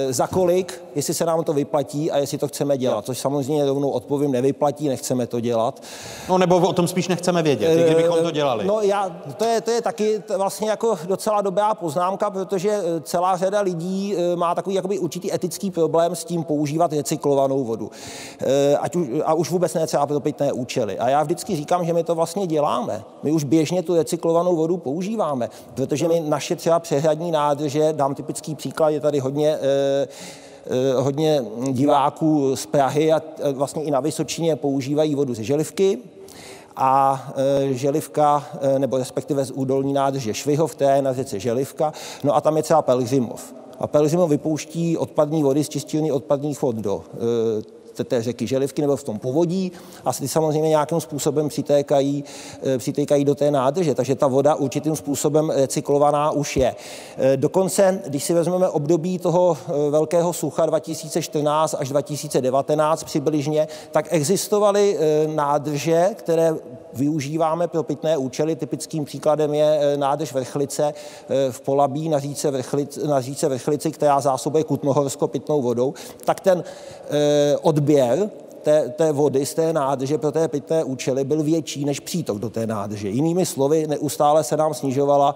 za 0.10 0.28
kolik, 0.28 0.82
jestli 0.96 1.14
se 1.14 1.26
nám 1.26 1.44
to 1.44 1.54
vyplatí 1.54 2.12
a 2.12 2.18
jestli 2.18 2.38
to 2.38 2.48
chceme 2.48 2.78
dělat. 2.78 3.06
Což 3.06 3.20
samozřejmě 3.20 3.66
rovnou 3.66 3.90
odpovím, 3.90 4.32
nevyplatí, 4.32 4.88
nechceme 4.88 5.28
to 5.28 5.40
dělat. 5.40 5.84
No 6.30 6.38
nebo 6.38 6.58
o 6.58 6.74
tom 6.74 6.88
spíš 6.88 7.08
nechceme 7.08 7.44
vědět, 7.44 7.80
i 7.80 7.84
kdybychom 7.84 8.24
to 8.24 8.32
dělali. 8.32 8.66
No 8.66 8.82
já, 8.82 9.10
to 9.38 9.46
je, 9.46 9.62
to 9.62 9.72
je 9.72 9.82
taky 9.82 10.24
vlastně 10.38 10.70
jako 10.70 10.98
docela 11.08 11.42
dobrá 11.42 11.76
poznámka, 11.76 12.30
protože 12.30 12.70
eh, 12.70 13.02
celá 13.02 13.38
řada 13.38 13.62
lidí 13.62 14.16
eh, 14.18 14.36
má 14.36 14.56
takový 14.56 14.76
jakoby 14.76 15.00
určitý 15.00 15.34
etický 15.34 15.72
problém 15.72 16.16
s 16.16 16.24
tím 16.24 16.44
používat 16.44 16.94
recyklovanou 16.94 17.64
vodu. 17.64 17.92
Eh, 18.40 18.78
ať 18.78 18.96
už, 18.96 19.08
a 19.26 19.34
už 19.34 19.52
vůbec 19.52 19.74
ne 19.74 19.88
třeba 19.88 20.06
pro 20.06 20.20
pitné 20.20 20.54
účely. 20.54 21.00
A 21.00 21.10
já 21.10 21.24
vždycky 21.24 21.56
říkám, 21.56 21.86
že 21.86 21.94
my 21.94 22.04
to 22.04 22.16
vlastně 22.16 22.48
děláme. 22.48 23.04
My 23.24 23.32
už 23.32 23.44
běžně 23.44 23.84
tu 23.84 23.96
recyklovanou 23.96 24.56
vodu 24.56 24.78
používáme, 24.78 25.50
protože 25.74 26.08
my 26.08 26.20
naše 26.20 26.56
třeba 26.56 26.80
přehradní 26.80 27.32
nádrže, 27.32 27.94
dám 27.94 28.16
typický 28.16 28.56
příklad, 28.56 28.90
je 28.90 29.00
tady 29.00 29.20
hodně 29.20 29.58
hodně 30.96 31.46
diváků 31.72 32.56
z 32.56 32.66
Prahy 32.66 33.14
a 33.14 33.22
vlastně 33.52 33.84
i 33.84 33.92
na 33.92 34.00
Vysočině 34.00 34.56
používají 34.56 35.16
vodu 35.16 35.34
ze 35.34 35.44
želivky, 35.44 35.98
a 36.78 37.28
e, 37.36 37.74
Želivka, 37.74 38.46
nebo 38.78 38.98
respektive 38.98 39.46
z 39.46 39.52
údolní 39.52 39.94
nádrže 39.94 40.34
Švihov, 40.34 40.76
která 40.76 40.96
je 40.96 41.02
na 41.02 41.14
řece 41.14 41.40
Želivka, 41.40 41.94
no 42.24 42.36
a 42.36 42.42
tam 42.42 42.58
je 42.58 42.64
třeba 42.64 42.82
Pelzimov. 42.82 43.54
A 43.80 43.88
Pelzimov 43.88 44.30
vypouští 44.30 44.98
odpadní 44.98 45.44
vody 45.44 45.64
z 45.64 45.70
čistírny 45.70 46.12
odpadních 46.12 46.62
vod 46.62 46.76
do 46.76 47.04
té 48.04 48.22
řeky 48.22 48.48
Želivky 48.48 48.82
nebo 48.82 48.96
v 48.96 49.04
tom 49.04 49.20
povodí 49.20 49.72
a 50.06 50.14
ty 50.14 50.28
samozřejmě 50.28 50.70
nějakým 50.70 51.02
způsobem 51.02 51.50
přitékají, 51.50 52.24
eh, 52.64 52.78
přitékají 52.78 53.26
do 53.26 53.36
té 53.36 53.52
nádrže, 53.52 53.96
takže 53.96 54.16
ta 54.16 54.28
voda 54.28 54.56
určitým 54.56 54.96
způsobem 54.96 55.50
recyklovaná 55.50 56.32
už 56.32 56.58
je. 56.58 56.76
Eh, 57.18 57.38
dokonce, 57.38 58.02
když 58.08 58.24
si 58.24 58.34
vezmeme 58.34 58.70
období 58.70 59.20
toho 59.20 59.58
eh, 59.58 59.90
velkého 59.90 60.34
sucha 60.34 60.66
2014 60.66 61.76
až 61.80 61.90
2019 61.90 63.04
přibližně, 63.04 63.68
tak 63.92 64.08
existovaly 64.10 64.98
nádrže, 65.36 66.10
které 66.16 66.56
využíváme 66.94 67.68
pro 67.68 67.84
pitné 67.84 68.18
účely. 68.18 68.56
Typickým 68.56 69.06
příkladem 69.06 69.54
je 69.54 69.80
nádrž 69.96 70.34
Vrchlice 70.34 70.94
v 71.52 71.62
Polabí 71.62 72.10
na 72.10 72.20
říce, 72.20 72.52
Vrchlici, 72.52 73.08
na 73.08 73.22
říce 73.22 73.50
Vrchlici, 73.50 73.92
která 73.92 74.22
zásobuje 74.22 74.64
Kutnohorsko 74.64 75.28
pitnou 75.28 75.62
vodou. 75.62 75.94
Tak 76.26 76.40
ten 76.40 76.64
odběr 77.62 77.87
odběr 77.88 78.30
té, 78.64 78.90
té 78.90 79.12
vody 79.12 79.46
z 79.46 79.54
té 79.54 79.74
nádrže 79.74 80.18
pro 80.18 80.32
té 80.32 80.48
pitné 80.48 80.84
účely 80.84 81.24
byl 81.24 81.44
větší 81.44 81.86
než 81.86 82.00
přítok 82.00 82.40
do 82.40 82.50
té 82.50 82.68
nádrže. 82.68 83.10
Jinými 83.10 83.46
slovy, 83.46 83.88
neustále 83.88 84.44
se 84.44 84.58
nám 84.58 84.74
snižovala 84.74 85.36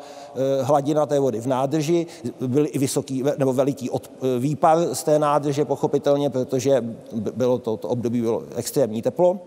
e, 0.59 0.63
hladina 0.63 1.05
té 1.05 1.19
vody 1.19 1.41
v 1.41 1.47
nádrži, 1.47 2.07
byl 2.47 2.67
i 2.71 2.77
vysoký 2.77 3.23
nebo 3.37 3.53
veliký 3.53 3.89
od, 3.89 4.11
e, 4.21 4.39
výpar 4.39 4.95
z 4.95 5.03
té 5.03 5.19
nádrže, 5.19 5.65
pochopitelně, 5.65 6.29
protože 6.29 6.83
bylo 7.13 7.57
to, 7.57 7.77
to 7.77 7.87
období 7.87 8.21
bylo 8.21 8.43
extrémní 8.55 9.01
teplo. 9.01 9.39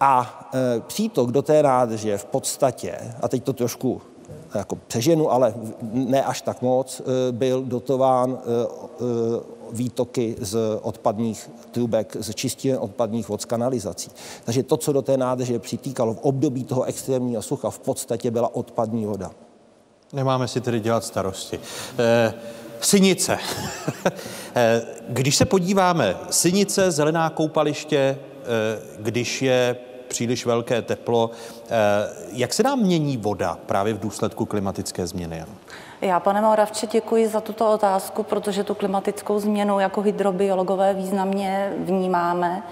A 0.00 0.48
e, 0.54 0.80
přítok 0.80 1.32
do 1.32 1.42
té 1.42 1.62
nádrže 1.62 2.18
v 2.18 2.24
podstatě, 2.24 2.98
a 3.22 3.28
teď 3.28 3.44
to 3.44 3.52
trošku 3.52 4.00
jako 4.54 4.76
přeženu, 4.86 5.32
ale 5.32 5.54
ne 5.92 6.24
až 6.24 6.42
tak 6.42 6.62
moc, 6.62 7.02
byl 7.32 7.62
dotován 7.64 8.38
výtoky 9.72 10.36
z 10.40 10.58
odpadních 10.82 11.50
trubek, 11.70 12.16
z 12.20 12.34
čistě 12.34 12.78
odpadních 12.78 13.28
vod 13.28 13.42
z 13.42 13.44
kanalizací. 13.44 14.10
Takže 14.44 14.62
to, 14.62 14.76
co 14.76 14.92
do 14.92 15.02
té 15.02 15.16
nádrže 15.16 15.58
přitýkalo 15.58 16.14
v 16.14 16.20
období 16.20 16.64
toho 16.64 16.84
extrémního 16.84 17.42
sucha, 17.42 17.70
v 17.70 17.78
podstatě 17.78 18.30
byla 18.30 18.54
odpadní 18.54 19.06
voda. 19.06 19.30
Nemáme 20.12 20.48
si 20.48 20.60
tedy 20.60 20.80
dělat 20.80 21.04
starosti. 21.04 21.60
E, 21.98 22.34
synice. 22.80 23.38
e, 24.56 24.82
když 25.08 25.36
se 25.36 25.44
podíváme, 25.44 26.16
synice, 26.30 26.90
zelená 26.90 27.30
koupaliště, 27.30 27.98
e, 27.98 28.18
když 28.98 29.42
je 29.42 29.76
příliš 30.08 30.46
velké 30.46 30.82
teplo, 30.82 31.30
jak 32.32 32.54
se 32.54 32.62
nám 32.62 32.80
mění 32.80 33.16
voda 33.16 33.58
právě 33.66 33.94
v 33.94 33.98
důsledku 33.98 34.46
klimatické 34.46 35.06
změny? 35.06 35.44
Já, 36.00 36.20
pane 36.20 36.40
Moravče, 36.40 36.86
děkuji 36.86 37.28
za 37.28 37.40
tuto 37.40 37.72
otázku, 37.72 38.22
protože 38.22 38.64
tu 38.64 38.74
klimatickou 38.74 39.38
změnu 39.38 39.80
jako 39.80 40.00
hydrobiologové 40.00 40.94
významně 40.94 41.72
vnímáme, 41.76 42.62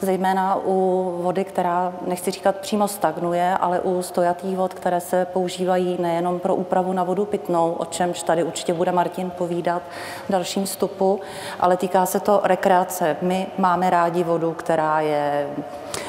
zejména 0.00 0.58
u 0.64 1.10
vody, 1.22 1.44
která, 1.44 1.92
nechci 2.06 2.30
říkat 2.30 2.56
přímo 2.56 2.88
stagnuje, 2.88 3.56
ale 3.60 3.80
u 3.80 4.02
stojatých 4.02 4.56
vod, 4.56 4.74
které 4.74 5.00
se 5.00 5.24
používají 5.24 5.96
nejenom 6.00 6.38
pro 6.38 6.54
úpravu 6.54 6.92
na 6.92 7.04
vodu 7.04 7.24
pitnou, 7.24 7.72
o 7.72 7.84
čemž 7.84 8.22
tady 8.22 8.44
určitě 8.44 8.74
bude 8.74 8.92
Martin 8.92 9.30
povídat 9.30 9.82
v 10.28 10.32
dalším 10.32 10.64
vstupu, 10.64 11.20
ale 11.60 11.76
týká 11.76 12.06
se 12.06 12.20
to 12.20 12.40
rekreace. 12.44 13.16
My 13.22 13.46
máme 13.58 13.90
rádi 13.90 14.24
vodu, 14.24 14.52
která 14.52 15.00
je 15.00 15.48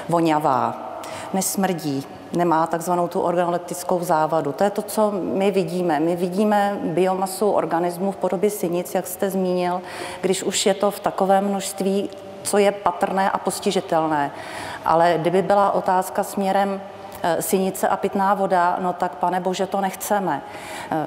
vonavá, 0.10 0.76
nesmrdí, 1.34 2.06
nemá 2.34 2.68
takzvanou 2.68 3.08
tu 3.08 3.22
organoleptickou 3.22 4.04
závadu. 4.04 4.52
To 4.52 4.64
je 4.64 4.70
to, 4.70 4.82
co 4.82 5.12
my 5.12 5.52
vidíme. 5.52 6.00
My 6.00 6.16
vidíme 6.16 6.80
biomasu 6.84 7.52
organismů 7.52 8.12
v 8.12 8.16
podobě 8.16 8.50
sinic, 8.50 8.96
jak 8.96 9.08
jste 9.08 9.30
zmínil, 9.30 9.82
když 10.22 10.44
už 10.44 10.66
je 10.66 10.74
to 10.74 10.92
v 10.92 11.00
takovém 11.00 11.48
množství, 11.48 12.10
co 12.44 12.58
je 12.58 12.72
patrné 12.72 13.32
a 13.32 13.38
postižitelné. 13.38 14.32
Ale 14.86 15.16
kdyby 15.18 15.42
byla 15.42 15.72
otázka 15.72 16.24
směrem 16.24 16.82
Sinice 17.40 17.88
a 17.88 17.98
pitná 17.98 18.34
voda, 18.34 18.78
no 18.82 18.94
tak 18.94 19.16
pane 19.16 19.40
bože, 19.40 19.68
to 19.68 19.82
nechceme. 19.82 20.42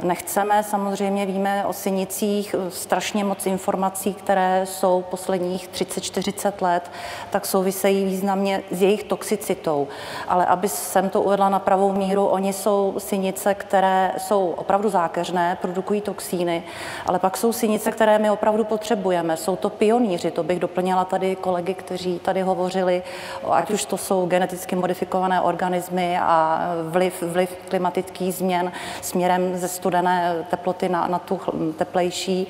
Nechceme, 0.02 0.62
samozřejmě 0.62 1.26
víme 1.26 1.64
o 1.66 1.72
sinicích 1.72 2.54
strašně 2.68 3.24
moc 3.24 3.46
informací, 3.46 4.14
které 4.14 4.66
jsou 4.66 5.04
posledních 5.10 5.68
30-40 5.68 6.52
let, 6.60 6.90
tak 7.30 7.46
souvisejí 7.46 8.04
významně 8.04 8.62
s 8.70 8.82
jejich 8.82 9.04
toxicitou. 9.04 9.88
Ale 10.28 10.46
aby 10.46 10.68
jsem 10.68 11.08
to 11.08 11.22
uvedla 11.22 11.48
na 11.48 11.58
pravou 11.58 11.92
míru, 11.92 12.26
oni 12.26 12.52
jsou 12.52 12.94
sinice, 12.98 13.54
které 13.54 14.12
jsou 14.18 14.54
opravdu 14.56 14.88
zákeřné, 14.88 15.58
produkují 15.60 16.00
toxíny, 16.00 16.62
ale 17.06 17.18
pak 17.18 17.36
jsou 17.36 17.52
sinice, 17.52 17.92
které 17.92 18.18
my 18.18 18.30
opravdu 18.30 18.64
potřebujeme. 18.64 19.36
Jsou 19.36 19.56
to 19.56 19.70
pionýři, 19.70 20.30
to 20.30 20.42
bych 20.42 20.60
doplnila 20.60 21.04
tady 21.04 21.36
kolegy, 21.36 21.74
kteří 21.74 22.18
tady 22.18 22.42
hovořili, 22.42 23.02
ať 23.50 23.70
už 23.70 23.84
to 23.84 23.96
jsou 23.96 24.26
geneticky 24.26 24.76
modifikované 24.76 25.40
organismy 25.40 26.07
a 26.16 26.60
vliv, 26.88 27.22
vliv 27.22 27.56
klimatických 27.68 28.34
změn 28.34 28.72
směrem 29.02 29.56
ze 29.56 29.68
studené 29.68 30.46
teploty 30.50 30.88
na, 30.88 31.06
na 31.06 31.18
tu 31.18 31.40
teplejší, 31.76 32.46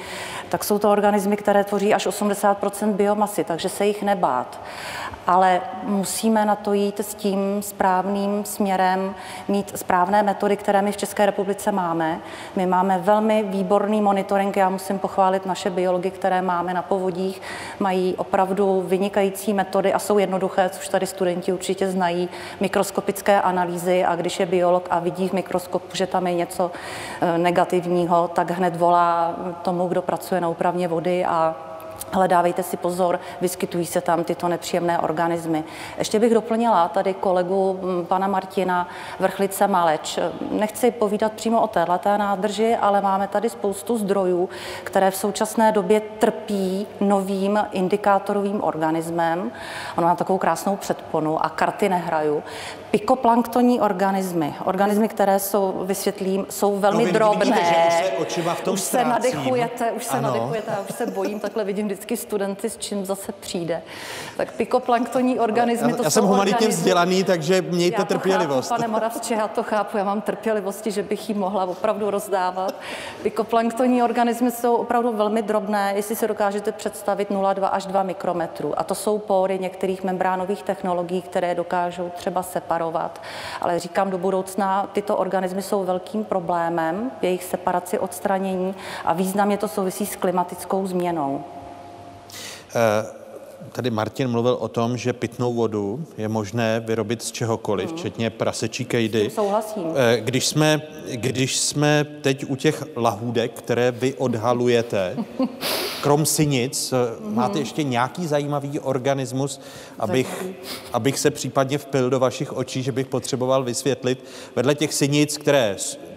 tak 0.48 0.64
jsou 0.64 0.78
to 0.78 0.93
organismy, 0.93 1.36
které 1.36 1.64
tvoří 1.64 1.94
až 1.94 2.06
80 2.06 2.59
biomasy, 2.86 3.44
takže 3.44 3.68
se 3.68 3.86
jich 3.86 4.02
nebát. 4.02 4.60
Ale 5.26 5.60
musíme 5.82 6.44
na 6.44 6.56
to 6.56 6.72
jít 6.72 7.01
s 7.01 7.14
tím 7.14 7.62
správným 7.62 8.44
směrem, 8.44 9.14
mít 9.48 9.78
správné 9.78 10.22
metody, 10.22 10.56
které 10.56 10.82
my 10.82 10.93
v 10.93 10.97
České 10.97 11.26
republice 11.26 11.72
máme. 11.72 12.20
My 12.56 12.66
máme 12.66 12.98
velmi 12.98 13.43
výborný 13.43 14.01
monitoring, 14.01 14.56
já 14.56 14.68
musím 14.68 14.98
pochválit 14.98 15.47
naše 15.47 15.70
biology, 15.70 16.10
které 16.10 16.43
máme 16.43 16.74
na 16.74 16.82
povodích, 16.82 17.43
mají 17.78 18.14
opravdu 18.16 18.85
vynikající 18.86 19.52
metody 19.52 19.93
a 19.93 19.98
jsou 19.98 20.18
jednoduché, 20.18 20.68
což 20.68 20.89
tady 20.89 21.06
studenti 21.06 21.52
určitě 21.52 21.90
znají, 21.90 22.28
mikroskopické 22.60 23.38
analýzy 23.40 24.05
a 24.05 24.16
když 24.16 24.40
je 24.40 24.47
biolog 24.47 24.86
a 24.90 24.98
vidí 24.98 25.28
v 25.28 25.32
mikroskopu, 25.32 25.97
že 25.97 26.06
tam 26.06 26.27
je 26.27 26.35
něco 26.35 26.70
eh, 27.20 27.39
negativního, 27.39 28.31
tak 28.35 28.51
hned 28.51 28.77
volá 28.77 29.35
tomu, 29.62 29.89
kdo 29.89 30.02
pracuje 30.02 30.40
na 30.40 30.48
úpravně 30.48 30.89
vody 30.89 31.24
a 31.24 31.55
ale 32.12 32.28
dávejte 32.28 32.62
si 32.62 32.77
pozor, 32.77 33.20
vyskytují 33.40 33.86
se 33.86 34.01
tam 34.01 34.24
tyto 34.24 34.48
nepříjemné 34.48 34.98
organismy. 34.98 35.65
Ještě 35.98 36.19
bych 36.19 36.35
doplnila 36.35 36.89
tady 36.89 37.15
kolegu 37.15 37.81
pana 38.09 38.27
Martina 38.27 38.89
Vrchlice 39.19 39.69
Maleč. 39.69 40.19
Nechci 40.51 40.90
povídat 40.90 41.32
přímo 41.32 41.62
o 41.62 41.66
této 41.66 42.19
nádrži, 42.19 42.77
ale 42.77 43.01
máme 43.01 43.28
tady 43.28 43.51
spoustu 43.51 43.98
zdrojů, 43.98 44.48
které 44.85 45.10
v 45.10 45.16
současné 45.16 45.73
době 45.73 46.01
trpí 46.01 46.86
novým 47.01 47.59
indikátorovým 47.73 48.65
organismem. 48.65 49.51
Ono 49.97 50.06
má 50.06 50.15
takovou 50.15 50.39
krásnou 50.39 50.77
předponu 50.77 51.44
a 51.44 51.48
karty 51.48 51.89
nehraju. 51.89 52.43
Pikoplanktonní 52.90 53.81
organismy, 53.81 54.55
organismy, 54.65 55.09
které 55.09 55.39
jsou, 55.39 55.82
vysvětlím, 55.85 56.47
jsou 56.51 56.78
velmi 56.78 57.05
no, 57.05 57.12
drobné. 57.12 57.44
Vidíte, 57.44 57.65
že 57.65 57.74
už 57.89 57.94
se 57.94 58.12
očiva 58.12 58.55
v 58.55 58.60
tom 58.60 58.74
už 58.74 58.81
se 58.81 59.05
nadechujete, 59.05 59.93
už 59.93 60.05
se 60.05 60.10
ano. 60.10 60.28
nadechujete, 60.28 60.70
já 60.70 60.81
už 60.90 60.97
se 60.97 61.06
bojím, 61.06 61.40
takhle 61.40 61.65
vidím 61.65 61.86
vždycky 61.86 62.16
studenty, 62.16 62.70
s 62.70 62.77
čím 62.77 63.06
zase 63.06 63.32
přijde. 63.32 63.82
Tak 64.36 64.52
pikoplanktonní 64.52 65.40
organismy, 65.40 65.93
to 65.93 66.02
Já 66.02 66.10
jsem 66.10 66.24
humanitně 66.24 66.56
organismy. 66.56 66.78
vzdělaný, 66.81 67.24
takže 67.24 67.62
mějte 67.62 68.02
já 68.02 68.05
trpělivost. 68.05 68.69
Chápu, 68.69 68.82
pane 68.82 68.93
Moravče, 68.93 69.35
já 69.35 69.48
to 69.48 69.62
chápu, 69.62 69.98
já 69.98 70.05
mám 70.05 70.20
trpělivosti, 70.20 70.90
že 70.90 71.02
bych 71.02 71.28
ji 71.28 71.35
mohla 71.35 71.65
opravdu 71.65 72.10
rozdávat. 72.10 72.74
Pikoplanktonní 73.23 74.02
organismy 74.02 74.51
jsou 74.51 74.77
opravdu 74.77 75.12
velmi 75.12 75.43
drobné, 75.43 75.93
jestli 75.97 76.16
si 76.16 76.28
dokážete 76.28 76.73
představit 76.73 77.31
0,2 77.31 77.69
až 77.73 77.86
2 77.86 78.02
mikrometrů. 78.02 78.78
A 78.78 78.85
to 78.85 78.94
jsou 78.94 79.19
pory 79.19 79.59
některých 79.59 80.05
membránových 80.05 80.62
technologií, 80.62 81.23
které 81.23 81.55
dokážou 81.55 82.10
třeba 82.16 82.43
separovat. 82.43 82.77
Ale 83.60 83.78
říkám, 83.78 84.10
do 84.10 84.18
budoucna 84.18 84.88
tyto 84.92 85.16
organismy 85.16 85.62
jsou 85.62 85.84
velkým 85.84 86.24
problémem, 86.24 87.10
jejich 87.22 87.44
separaci, 87.44 87.98
odstranění 87.98 88.74
a 89.05 89.12
významně 89.12 89.59
to 89.59 89.68
souvisí 89.68 90.06
s 90.06 90.16
klimatickou 90.16 90.86
změnou. 90.86 91.44
Eh, 92.74 93.18
tady 93.72 93.90
Martin 93.90 94.28
mluvil 94.28 94.56
o 94.60 94.68
tom, 94.68 94.96
že 94.96 95.12
pitnou 95.12 95.54
vodu 95.54 96.04
je 96.18 96.28
možné 96.28 96.80
vyrobit 96.86 97.22
z 97.22 97.32
čehokoliv, 97.32 97.88
hmm. 97.88 97.98
včetně 97.98 98.30
prasečí 98.30 98.84
kejdy. 98.84 99.30
Souhlasím. 99.30 99.82
Eh, 99.94 100.20
když 100.20 100.46
jsme, 100.46 100.82
když 101.12 101.56
jsme 101.56 102.06
teď 102.22 102.44
u 102.48 102.56
těch 102.56 102.84
lahůdek, 102.96 103.52
které 103.52 103.90
vy 103.90 104.14
odhalujete, 104.14 105.16
krom 106.02 106.26
sinic, 106.26 106.94
hmm. 107.20 107.34
máte 107.34 107.58
ještě 107.58 107.82
nějaký 107.82 108.26
zajímavý 108.26 108.80
organismus, 108.80 109.60
abych, 109.98 110.46
abych 110.92 111.18
se 111.18 111.30
případně 111.30 111.78
vpil 111.78 112.10
do 112.10 112.18
vašich 112.18 112.52
očí, 112.52 112.82
že 112.82 112.92
bych 112.92 113.06
potřeboval 113.06 113.64
vysvětlit, 113.64 114.24
vedle 114.56 114.74
těch 114.74 114.94
sinic, 114.94 115.38
které 115.38 115.76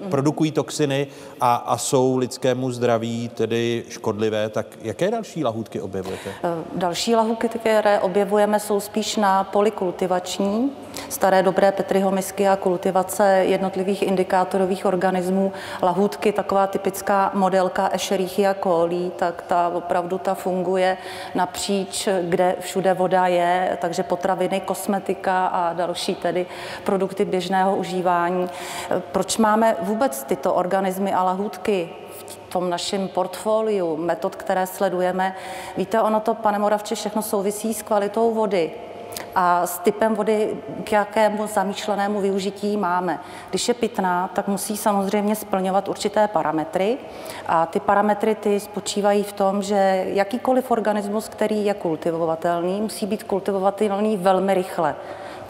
produkují 0.09 0.51
toxiny 0.51 1.07
a, 1.41 1.55
a 1.55 1.77
jsou 1.77 2.18
lidskému 2.18 2.72
zdraví 2.72 3.30
tedy 3.30 3.84
škodlivé, 3.89 4.49
tak 4.49 4.65
jaké 4.81 5.11
další 5.11 5.43
lahůdky 5.43 5.81
objevujete? 5.81 6.30
Eh, 6.30 6.49
další 6.76 7.15
lahůdky, 7.15 7.49
které 7.49 7.99
objevujeme, 7.99 8.59
jsou 8.59 8.80
spíš 8.80 9.15
na 9.15 9.43
polikultivační, 9.43 10.72
staré 11.09 11.43
dobré 11.43 11.72
Petriho 11.72 12.11
misky 12.11 12.47
a 12.47 12.55
kultivace 12.55 13.43
jednotlivých 13.47 14.01
indikátorových 14.01 14.85
organismů. 14.85 15.53
Lahůdky, 15.81 16.31
taková 16.31 16.68
typická 16.68 17.31
modelka 17.34 17.89
Escherichia 17.93 18.55
coli, 18.63 19.11
tak 19.15 19.41
ta 19.41 19.68
opravdu 19.69 20.18
ta 20.18 20.34
funguje 20.34 20.97
napříč, 21.35 22.09
kde 22.22 22.55
všude 22.59 22.93
voda 22.93 23.27
je, 23.27 23.77
takže 23.81 24.03
potraviny, 24.03 24.59
kosmetika 24.59 25.47
a 25.47 25.73
další 25.73 26.15
tedy 26.15 26.45
produkty 26.84 27.26
běžného 27.26 27.76
užívání. 27.76 28.49
Eh, 28.89 29.01
proč 29.11 29.38
máme 29.38 29.76
vůbec 29.81 30.23
tyto 30.23 30.53
organismy 30.53 31.13
a 31.13 31.30
lahůdky 31.31 31.89
v 32.17 32.53
tom 32.53 32.69
našem 32.69 33.07
portfoliu 33.07 33.97
metod, 33.97 34.35
které 34.35 34.67
sledujeme. 34.67 35.35
Víte, 35.77 36.01
ono 36.01 36.19
to, 36.19 36.33
pane 36.33 36.59
Moravče, 36.59 36.95
všechno 36.95 37.21
souvisí 37.21 37.73
s 37.73 37.81
kvalitou 37.81 38.33
vody 38.33 38.71
a 39.35 39.67
s 39.67 39.79
typem 39.79 40.15
vody, 40.15 40.57
k 40.83 40.91
jakému 40.91 41.47
zamýšlenému 41.47 42.21
využití 42.21 42.77
máme. 42.77 43.19
Když 43.49 43.67
je 43.67 43.73
pitná, 43.73 44.27
tak 44.33 44.47
musí 44.47 44.77
samozřejmě 44.77 45.35
splňovat 45.35 45.87
určité 45.87 46.27
parametry 46.27 46.97
a 47.47 47.65
ty 47.65 47.79
parametry 47.79 48.35
ty 48.35 48.59
spočívají 48.59 49.23
v 49.23 49.33
tom, 49.33 49.63
že 49.63 50.03
jakýkoliv 50.07 50.71
organismus, 50.71 51.29
který 51.29 51.65
je 51.65 51.73
kultivovatelný, 51.73 52.81
musí 52.81 53.05
být 53.05 53.23
kultivovatelný 53.23 54.17
velmi 54.17 54.53
rychle. 54.53 54.95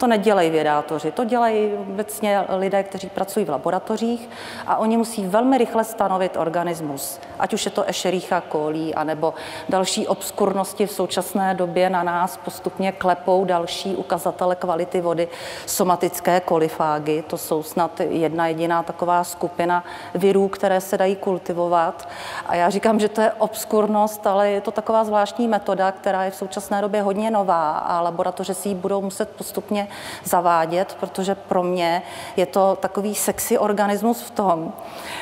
To 0.02 0.06
nedělají 0.06 0.50
vědátoři, 0.50 1.12
to 1.12 1.24
dělají 1.24 1.72
obecně 1.72 2.44
lidé, 2.58 2.82
kteří 2.82 3.08
pracují 3.08 3.46
v 3.46 3.50
laboratořích 3.50 4.28
a 4.66 4.76
oni 4.76 4.96
musí 4.96 5.24
velmi 5.26 5.58
rychle 5.58 5.84
stanovit 5.84 6.36
organismus, 6.36 7.20
ať 7.38 7.54
už 7.54 7.64
je 7.64 7.70
to 7.70 7.84
Escherichia 7.88 8.42
coli, 8.52 8.94
anebo 8.94 9.34
další 9.68 10.06
obskurnosti 10.06 10.86
v 10.86 10.92
současné 10.92 11.54
době 11.54 11.90
na 11.90 12.02
nás 12.02 12.36
postupně 12.36 12.92
klepou 12.92 13.44
další 13.44 13.96
ukazatele 13.96 14.56
kvality 14.56 15.00
vody, 15.00 15.28
somatické 15.66 16.40
kolifágy, 16.40 17.22
to 17.22 17.38
jsou 17.38 17.62
snad 17.62 18.00
jedna 18.00 18.46
jediná 18.46 18.82
taková 18.82 19.24
skupina 19.24 19.84
virů, 20.14 20.48
které 20.48 20.80
se 20.80 20.98
dají 20.98 21.16
kultivovat. 21.16 22.08
A 22.46 22.54
já 22.54 22.70
říkám, 22.70 23.00
že 23.00 23.08
to 23.08 23.20
je 23.20 23.32
obskurnost, 23.32 24.26
ale 24.26 24.50
je 24.50 24.60
to 24.60 24.70
taková 24.70 25.04
zvláštní 25.04 25.48
metoda, 25.48 25.92
která 25.92 26.24
je 26.24 26.30
v 26.30 26.36
současné 26.36 26.80
době 26.80 27.02
hodně 27.02 27.30
nová 27.30 27.70
a 27.78 28.00
laboratoře 28.00 28.54
si 28.54 28.68
ji 28.68 28.74
budou 28.74 29.02
muset 29.02 29.28
postupně 29.28 29.88
zavádět, 30.24 30.96
protože 31.00 31.34
pro 31.34 31.62
mě 31.62 32.02
je 32.36 32.46
to 32.46 32.78
takový 32.80 33.14
sexy 33.14 33.58
organismus 33.58 34.22
v 34.22 34.30
tom, 34.30 34.72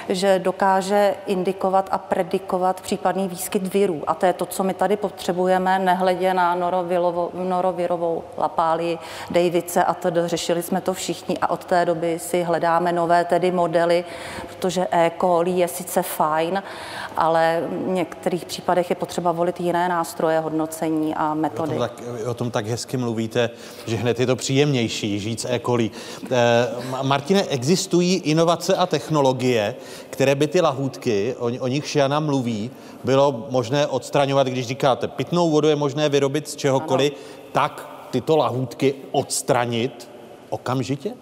že 0.09 0.39
dokáže 0.39 1.15
indikovat 1.27 1.89
a 1.91 1.99
predikovat 2.11 2.81
případný 2.81 3.29
výskyt 3.29 3.75
virů. 3.75 4.03
A 4.07 4.15
to 4.15 4.27
je 4.27 4.33
to, 4.33 4.47
co 4.47 4.63
my 4.65 4.75
tady 4.75 4.97
potřebujeme, 4.97 5.79
nehledě 5.79 6.35
na 6.35 6.55
norovirovou 7.35 8.23
lapáli, 8.39 8.99
Davice 9.31 9.85
a 9.85 9.95
tedy 9.95 10.21
řešili 10.25 10.63
jsme 10.63 10.81
to 10.81 10.95
všichni 10.95 11.39
a 11.39 11.51
od 11.51 11.65
té 11.65 11.85
doby 11.85 12.19
si 12.19 12.43
hledáme 12.43 12.93
nové 12.93 13.25
tedy 13.25 13.51
modely, 13.53 14.05
protože 14.49 14.87
E. 14.91 15.11
coli 15.21 15.51
je 15.51 15.69
sice 15.69 16.03
fajn, 16.03 16.63
ale 17.17 17.63
v 17.69 17.89
některých 17.89 18.45
případech 18.45 18.91
je 18.91 18.97
potřeba 18.97 19.33
volit 19.33 19.61
jiné 19.61 19.89
nástroje 19.89 20.41
hodnocení 20.41 21.15
a 21.15 21.35
metody. 21.35 21.73
O 21.75 21.79
tom 21.79 21.89
tak, 21.89 22.03
o 22.27 22.35
tom 22.35 22.51
tak 22.51 22.67
hezky 22.67 22.97
mluvíte, 22.97 23.51
že 23.87 23.97
hned 23.97 24.21
je 24.21 24.27
to 24.27 24.37
příjemnější 24.37 25.19
žít 25.19 25.41
s 25.41 25.49
E. 25.51 25.61
coli. 25.67 25.91
E, 26.31 27.03
Martine, 27.03 27.43
existují 27.45 28.15
inovace 28.15 28.77
a 28.77 28.87
technologie, 28.87 29.75
které 30.11 30.35
by 30.35 30.47
ty 30.47 30.61
lahůdky, 30.61 31.35
o, 31.39 31.45
o 31.45 31.67
nich 31.67 31.90
Jana 31.97 32.21
mluví, 32.21 32.71
bylo 33.05 33.47
možné 33.51 33.87
odstraňovat, 33.87 34.47
když 34.47 34.67
říkáte, 34.67 35.09
pitnou 35.09 35.51
vodu 35.51 35.69
je 35.69 35.77
možné 35.77 36.09
vyrobit 36.09 36.49
z 36.49 36.57
čehokoliv, 36.57 37.13
ano. 37.13 37.43
tak 37.53 38.07
tyto 38.11 38.37
lahůdky 38.37 38.95
odstranit 39.13 40.11
okamžitě? 40.51 41.09
E, 41.11 41.15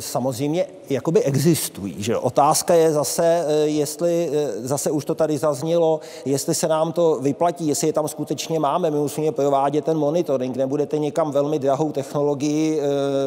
samozřejmě 0.00 0.66
jakoby 0.90 1.22
existují. 1.22 1.94
Že? 1.98 2.16
Otázka 2.16 2.74
je 2.74 2.92
zase, 2.92 3.44
eh, 3.48 3.66
jestli, 3.66 4.30
eh, 4.32 4.68
zase 4.68 4.90
už 4.90 5.04
to 5.04 5.14
tady 5.14 5.38
zaznělo, 5.38 6.00
jestli 6.24 6.54
se 6.54 6.68
nám 6.68 6.92
to 6.92 7.18
vyplatí, 7.20 7.66
jestli 7.66 7.86
je 7.86 7.92
tam 7.92 8.08
skutečně 8.08 8.60
máme. 8.60 8.90
My 8.90 8.96
musíme 8.96 9.32
provádět 9.32 9.84
ten 9.84 9.98
monitoring. 9.98 10.56
Nebudete 10.56 10.98
někam 10.98 11.30
velmi 11.30 11.58
drahou 11.58 11.92
technologii 11.92 12.80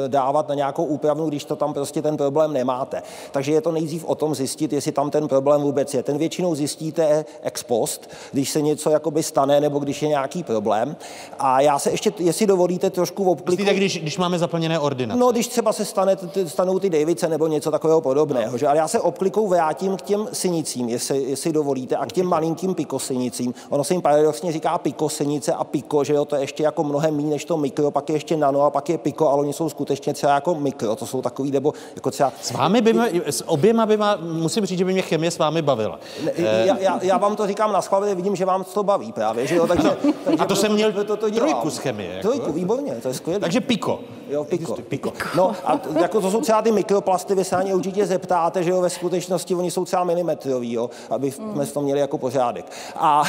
dávat 0.07 0.49
na 0.49 0.55
nějakou 0.55 0.83
úpravnu, 0.83 1.29
když 1.29 1.45
to 1.45 1.55
tam 1.55 1.73
prostě 1.73 2.01
ten 2.01 2.17
problém 2.17 2.53
nemáte. 2.53 3.01
Takže 3.31 3.51
je 3.51 3.61
to 3.61 3.71
nejdřív 3.71 4.05
o 4.05 4.15
tom 4.15 4.35
zjistit, 4.35 4.73
jestli 4.73 4.91
tam 4.91 5.11
ten 5.11 5.27
problém 5.27 5.61
vůbec 5.61 5.93
je. 5.93 6.03
Ten 6.03 6.17
většinou 6.17 6.55
zjistíte 6.55 7.25
ex 7.41 7.63
post, 7.63 8.09
když 8.31 8.49
se 8.49 8.61
něco 8.61 8.89
jakoby 8.89 9.23
stane 9.23 9.61
nebo 9.61 9.79
když 9.79 10.01
je 10.01 10.07
nějaký 10.07 10.43
problém. 10.43 10.95
A 11.39 11.61
já 11.61 11.79
se 11.79 11.91
ještě, 11.91 12.13
jestli 12.19 12.47
dovolíte, 12.47 12.89
trošku 12.89 13.31
obkliku. 13.31 13.51
Myslíte, 13.51 13.73
když, 13.73 13.99
když 13.99 14.17
máme 14.17 14.39
zaplněné 14.39 14.79
ordinace? 14.79 15.19
No, 15.19 15.31
když 15.31 15.47
třeba 15.47 15.73
se 15.73 15.85
stane, 15.85 16.17
stanou 16.47 16.79
ty 16.79 16.89
Davice 16.89 17.29
nebo 17.29 17.47
něco 17.49 17.71
takového 17.71 18.01
podobného. 18.01 18.57
Že? 18.57 18.67
Ale 18.67 18.77
já 18.77 18.87
se 18.87 18.99
obklikou 18.99 19.47
vrátím 19.47 19.97
k 19.97 20.01
těm 20.01 20.27
synicím, 20.33 20.89
jestli, 20.89 21.23
jestli 21.23 21.51
dovolíte, 21.51 21.95
a 21.95 22.05
k 22.05 22.11
těm 22.11 22.25
malinkým 22.25 22.75
pikosynicím. 22.75 23.53
Ono 23.69 23.83
se 23.83 23.93
jim 23.93 24.01
paradoxně 24.01 24.51
říká 24.51 24.77
pikosynice 24.77 25.53
a 25.53 25.63
piko, 25.63 26.03
že 26.03 26.13
jo, 26.13 26.25
to 26.25 26.35
je 26.35 26.41
ještě 26.41 26.63
jako 26.63 26.83
mnohem 26.83 27.15
méně 27.15 27.29
než 27.29 27.45
to 27.45 27.57
mikro, 27.57 27.91
pak 27.91 28.09
je 28.09 28.15
ještě 28.15 28.37
nano 28.37 28.61
a 28.61 28.69
pak 28.69 28.89
je 28.89 28.97
piko, 28.97 29.29
ale 29.29 29.39
oni 29.41 29.53
jsou 29.53 29.69
skutečně 29.69 30.13
třeba 30.13 30.33
jako 30.33 30.55
mikro, 30.55 30.95
to 30.95 31.05
jsou 31.05 31.21
takový, 31.21 31.51
nebo 31.51 31.73
jako 31.95 32.11
třeba... 32.11 32.33
S 32.41 32.51
vámi 32.51 32.81
by 32.81 32.93
mě, 32.93 33.11
s 33.25 33.49
oběma 33.49 33.85
by 33.85 33.97
má, 33.97 34.17
musím 34.21 34.65
říct, 34.65 34.77
že 34.79 34.85
by 34.85 34.93
mě 34.93 35.01
chemie 35.01 35.31
s 35.31 35.37
vámi 35.37 35.61
bavila. 35.61 35.99
Já, 36.35 36.77
já, 36.77 36.99
já 37.01 37.17
vám 37.17 37.35
to 37.35 37.47
říkám 37.47 37.71
na 37.71 37.81
schvál, 37.81 38.15
vidím, 38.15 38.35
že 38.35 38.45
vám 38.45 38.63
to 38.63 38.83
baví 38.83 39.11
právě, 39.11 39.47
že 39.47 39.55
jo, 39.55 39.67
takže, 39.67 39.97
takže 40.25 40.43
a 40.43 40.45
to 40.45 40.55
jsem 40.55 40.73
měl 40.73 40.91
to, 40.91 41.03
to 41.03 41.31
trojku 41.31 41.69
z 41.69 41.77
chemie. 41.77 42.13
Jako. 42.15 42.27
Trojku, 42.27 42.51
výborně, 42.51 42.95
to 43.01 43.07
je 43.07 43.13
skvělé. 43.13 43.39
Takže 43.39 43.61
piko. 43.61 43.99
Jo, 44.29 44.43
piko. 44.43 44.75
piko. 44.75 45.13
No 45.35 45.51
a 45.65 45.79
jako 46.01 46.21
to 46.21 46.31
jsou 46.31 46.41
třeba 46.41 46.61
ty 46.61 46.71
mikroplasty, 46.71 47.35
vy 47.39 47.45
se 47.45 47.55
na 47.55 47.61
ně 47.63 47.75
určitě 47.75 48.05
zeptáte, 48.05 48.63
že 48.63 48.69
jo, 48.69 48.81
ve 48.81 48.89
skutečnosti 48.89 49.55
oni 49.55 49.71
jsou 49.71 49.85
třeba 49.85 50.03
milimetrový, 50.03 50.73
jo, 50.73 50.89
aby 51.09 51.31
jsme 51.31 51.65
to 51.65 51.81
měli 51.81 51.99
jako 51.99 52.17
pořádek. 52.17 52.71
A, 52.95 53.23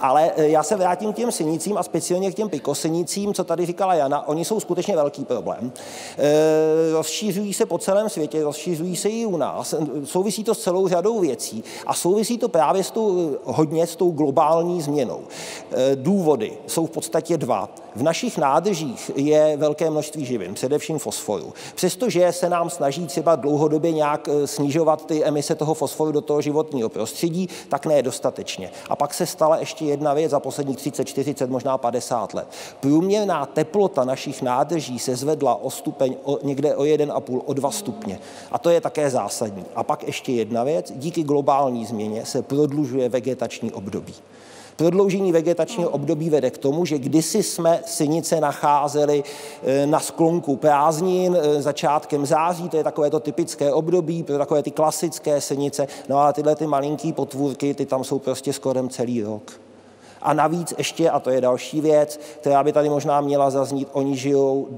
ale 0.00 0.30
e, 0.36 0.48
já 0.48 0.62
se 0.62 0.76
vrátím 0.76 1.12
k 1.12 1.16
těm 1.16 1.32
synicím 1.32 1.78
a 1.78 1.82
speciálně 1.82 2.32
k 2.32 2.34
těm 2.34 2.48
pikosynicím, 2.48 3.34
co 3.34 3.44
tady 3.44 3.66
říkala 3.66 3.94
Jana, 3.94 4.28
oni 4.28 4.44
jsou 4.44 4.60
skutečně 4.60 4.96
velký 4.96 5.24
problém. 5.24 5.72
E, 6.18 6.92
rozšířují 6.92 7.54
se 7.54 7.66
po 7.66 7.78
celém 7.78 8.08
světě, 8.08 8.44
rozšířují 8.44 8.96
se 8.96 9.08
i 9.08 9.26
u 9.26 9.36
nás, 9.36 9.74
souvisí 10.04 10.44
to 10.44 10.54
s 10.54 10.62
celou 10.62 10.88
řadou 10.88 11.20
věcí 11.20 11.64
a 11.86 11.94
souvisí 11.94 12.38
to 12.38 12.48
právě 12.48 12.84
s 12.84 12.90
tou, 12.90 13.36
hodně 13.44 13.86
s 13.86 13.96
tou 13.96 14.10
globální 14.10 14.82
změnou. 14.82 15.20
E, 15.72 15.96
důvody 15.96 16.52
jsou 16.66 16.86
v 16.86 16.90
podstatě 16.90 17.38
dva. 17.38 17.68
V 17.96 18.02
našich 18.02 18.38
nádržích 18.38 19.10
je 19.16 19.56
velké 19.56 19.90
množství 19.90 20.24
živin, 20.24 20.54
především 20.54 20.98
fosforu. 20.98 21.52
Přestože 21.74 22.32
se 22.32 22.48
nám 22.48 22.70
snaží 22.70 23.06
třeba 23.10 23.36
dlouhodobě 23.36 23.92
nějak 23.92 24.28
eh, 24.28 24.46
snižovat 24.46 25.06
ty 25.06 25.24
emise 25.24 25.54
toho 25.54 25.74
fosforu 25.74 26.12
do 26.12 26.20
toho 26.20 26.40
životního 26.40 26.88
prostředí, 26.88 27.48
tak 27.68 27.86
ne 27.86 28.02
dostatečně. 28.02 28.70
A 28.88 28.96
pak 28.96 29.14
se 29.14 29.26
stala 29.26 29.56
ještě 29.56 29.84
jedna 29.84 30.14
věc 30.14 30.30
za 30.30 30.40
posledních 30.40 30.76
30, 30.76 31.04
40, 31.04 31.50
možná 31.50 31.78
50 31.78 32.34
let. 32.34 32.48
Průměrná 32.80 33.46
teplota 33.46 34.04
našich 34.04 34.42
nádrží 34.42 34.98
se 34.98 35.16
zvedla 35.16 35.54
o 35.54 35.70
stupeň 35.70 36.16
o, 36.24 36.38
někde 36.42 36.76
o 36.76 36.82
1,5, 36.82 37.40
o 37.44 37.52
2 37.52 37.70
stupně. 37.70 38.18
A 38.52 38.58
to 38.58 38.70
je 38.70 38.80
také 38.80 39.10
zásadní. 39.10 39.64
A 39.74 39.82
pak 39.82 40.06
ještě 40.06 40.32
jedna 40.32 40.64
věc. 40.64 40.92
Díky 40.96 41.22
globální 41.22 41.86
změně 41.86 42.26
se 42.26 42.42
prodlužuje 42.42 43.08
vegetační 43.08 43.72
období. 43.72 44.14
Prodloužení 44.80 45.32
vegetačního 45.32 45.90
období 45.90 46.30
vede 46.30 46.50
k 46.50 46.58
tomu, 46.58 46.84
že 46.84 46.98
kdysi 46.98 47.42
jsme 47.42 47.80
synice 47.86 48.40
nacházeli 48.40 49.24
e, 49.64 49.86
na 49.86 50.00
sklonku 50.00 50.56
prázdnin 50.56 51.36
e, 51.40 51.62
začátkem 51.62 52.26
září, 52.26 52.68
to 52.68 52.76
je 52.76 52.84
takové 52.84 53.10
to 53.10 53.20
typické 53.20 53.72
období 53.72 54.22
pro 54.22 54.38
takové 54.38 54.62
ty 54.62 54.70
klasické 54.70 55.40
synice, 55.40 55.86
no 56.08 56.18
ale 56.18 56.32
tyhle 56.32 56.56
ty 56.56 56.66
malinký 56.66 57.12
potvůrky, 57.12 57.74
ty 57.74 57.86
tam 57.86 58.04
jsou 58.04 58.18
prostě 58.18 58.52
skoro 58.52 58.88
celý 58.88 59.22
rok. 59.22 59.60
A 60.22 60.32
navíc 60.32 60.74
ještě, 60.78 61.10
a 61.10 61.20
to 61.20 61.30
je 61.30 61.40
další 61.40 61.80
věc, 61.80 62.20
která 62.40 62.64
by 62.64 62.72
tady 62.72 62.88
možná 62.88 63.20
měla 63.20 63.50
zaznít, 63.50 63.88
oni 63.92 64.16
žijou, 64.16 64.68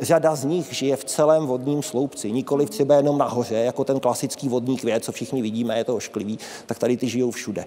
řada 0.00 0.34
z 0.34 0.44
nich 0.44 0.72
žije 0.72 0.96
v 0.96 1.04
celém 1.04 1.46
vodním 1.46 1.82
sloupci, 1.82 2.32
nikoli 2.32 2.66
třeba 2.66 2.94
jenom 2.94 3.18
nahoře, 3.18 3.54
jako 3.54 3.84
ten 3.84 4.00
klasický 4.00 4.48
vodní 4.48 4.76
květ, 4.76 5.04
co 5.04 5.12
všichni 5.12 5.42
vidíme, 5.42 5.78
je 5.78 5.84
to 5.84 5.96
ošklivý, 5.96 6.38
tak 6.66 6.78
tady 6.78 6.96
ty 6.96 7.08
žijou 7.08 7.30
všude. 7.30 7.64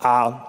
A 0.00 0.48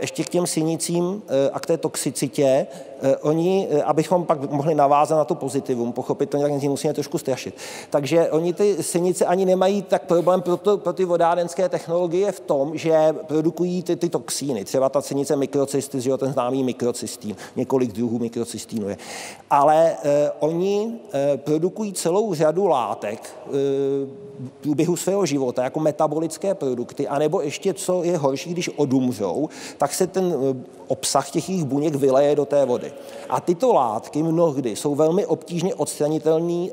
ještě 0.00 0.24
k 0.24 0.28
těm 0.28 0.46
synicím 0.46 1.22
e, 1.28 1.50
a 1.50 1.60
k 1.60 1.66
té 1.66 1.76
toxicitě. 1.76 2.66
Eh, 3.04 3.16
oni, 3.16 3.68
eh, 3.70 3.82
abychom 3.82 4.24
pak 4.24 4.50
mohli 4.50 4.74
navázat 4.74 5.18
na 5.18 5.24
to 5.24 5.34
pozitivum, 5.34 5.92
pochopit 5.92 6.30
to 6.30 6.36
nějak 6.36 6.62
musíme 6.62 6.94
trošku 6.94 7.18
strašit. 7.18 7.54
Takže 7.90 8.30
oni 8.30 8.52
ty 8.52 8.82
synice 8.82 9.26
ani 9.26 9.44
nemají 9.44 9.82
tak 9.82 10.02
problém 10.02 10.42
pro, 10.42 10.56
to, 10.56 10.78
pro 10.78 10.92
ty 10.92 11.04
vodárenské 11.04 11.68
technologie 11.68 12.32
v 12.32 12.40
tom, 12.40 12.78
že 12.78 13.14
produkují 13.26 13.82
ty, 13.82 13.96
ty 13.96 14.08
toxíny. 14.08 14.64
Třeba 14.64 14.88
ta 14.88 15.02
synice 15.02 15.36
mikrocysty, 15.36 16.00
že 16.00 16.10
jo, 16.10 16.16
ten 16.16 16.32
známý 16.32 16.64
mikrocystín, 16.64 17.36
několik 17.56 17.92
druhů 17.92 18.18
mikrocystínu 18.18 18.88
je. 18.88 18.96
Ale 19.50 19.96
eh, 20.04 20.30
oni 20.40 20.92
eh, 21.12 21.36
produkují 21.36 21.92
celou 21.92 22.34
řadu 22.34 22.66
látek 22.66 23.20
eh, 23.46 23.50
v 24.38 24.50
průběhu 24.60 24.96
svého 24.96 25.26
života 25.26 25.64
jako 25.64 25.80
metabolické 25.80 26.54
produkty, 26.54 27.08
anebo 27.08 27.40
ještě, 27.40 27.74
co 27.74 28.04
je 28.04 28.18
horší, 28.18 28.50
když 28.50 28.68
odumřou, 28.68 29.48
tak 29.78 29.94
se 29.94 30.06
ten 30.06 30.34
eh, 30.34 30.64
obsah 30.86 31.30
těch 31.30 31.48
jejich 31.48 31.64
buněk 31.64 31.94
vyleje 31.94 32.36
do 32.36 32.44
té 32.44 32.64
vody. 32.64 32.92
A 33.28 33.40
tyto 33.40 33.72
látky 33.72 34.22
mnohdy 34.22 34.76
jsou 34.76 34.94
velmi 34.94 35.26
obtížně 35.26 35.74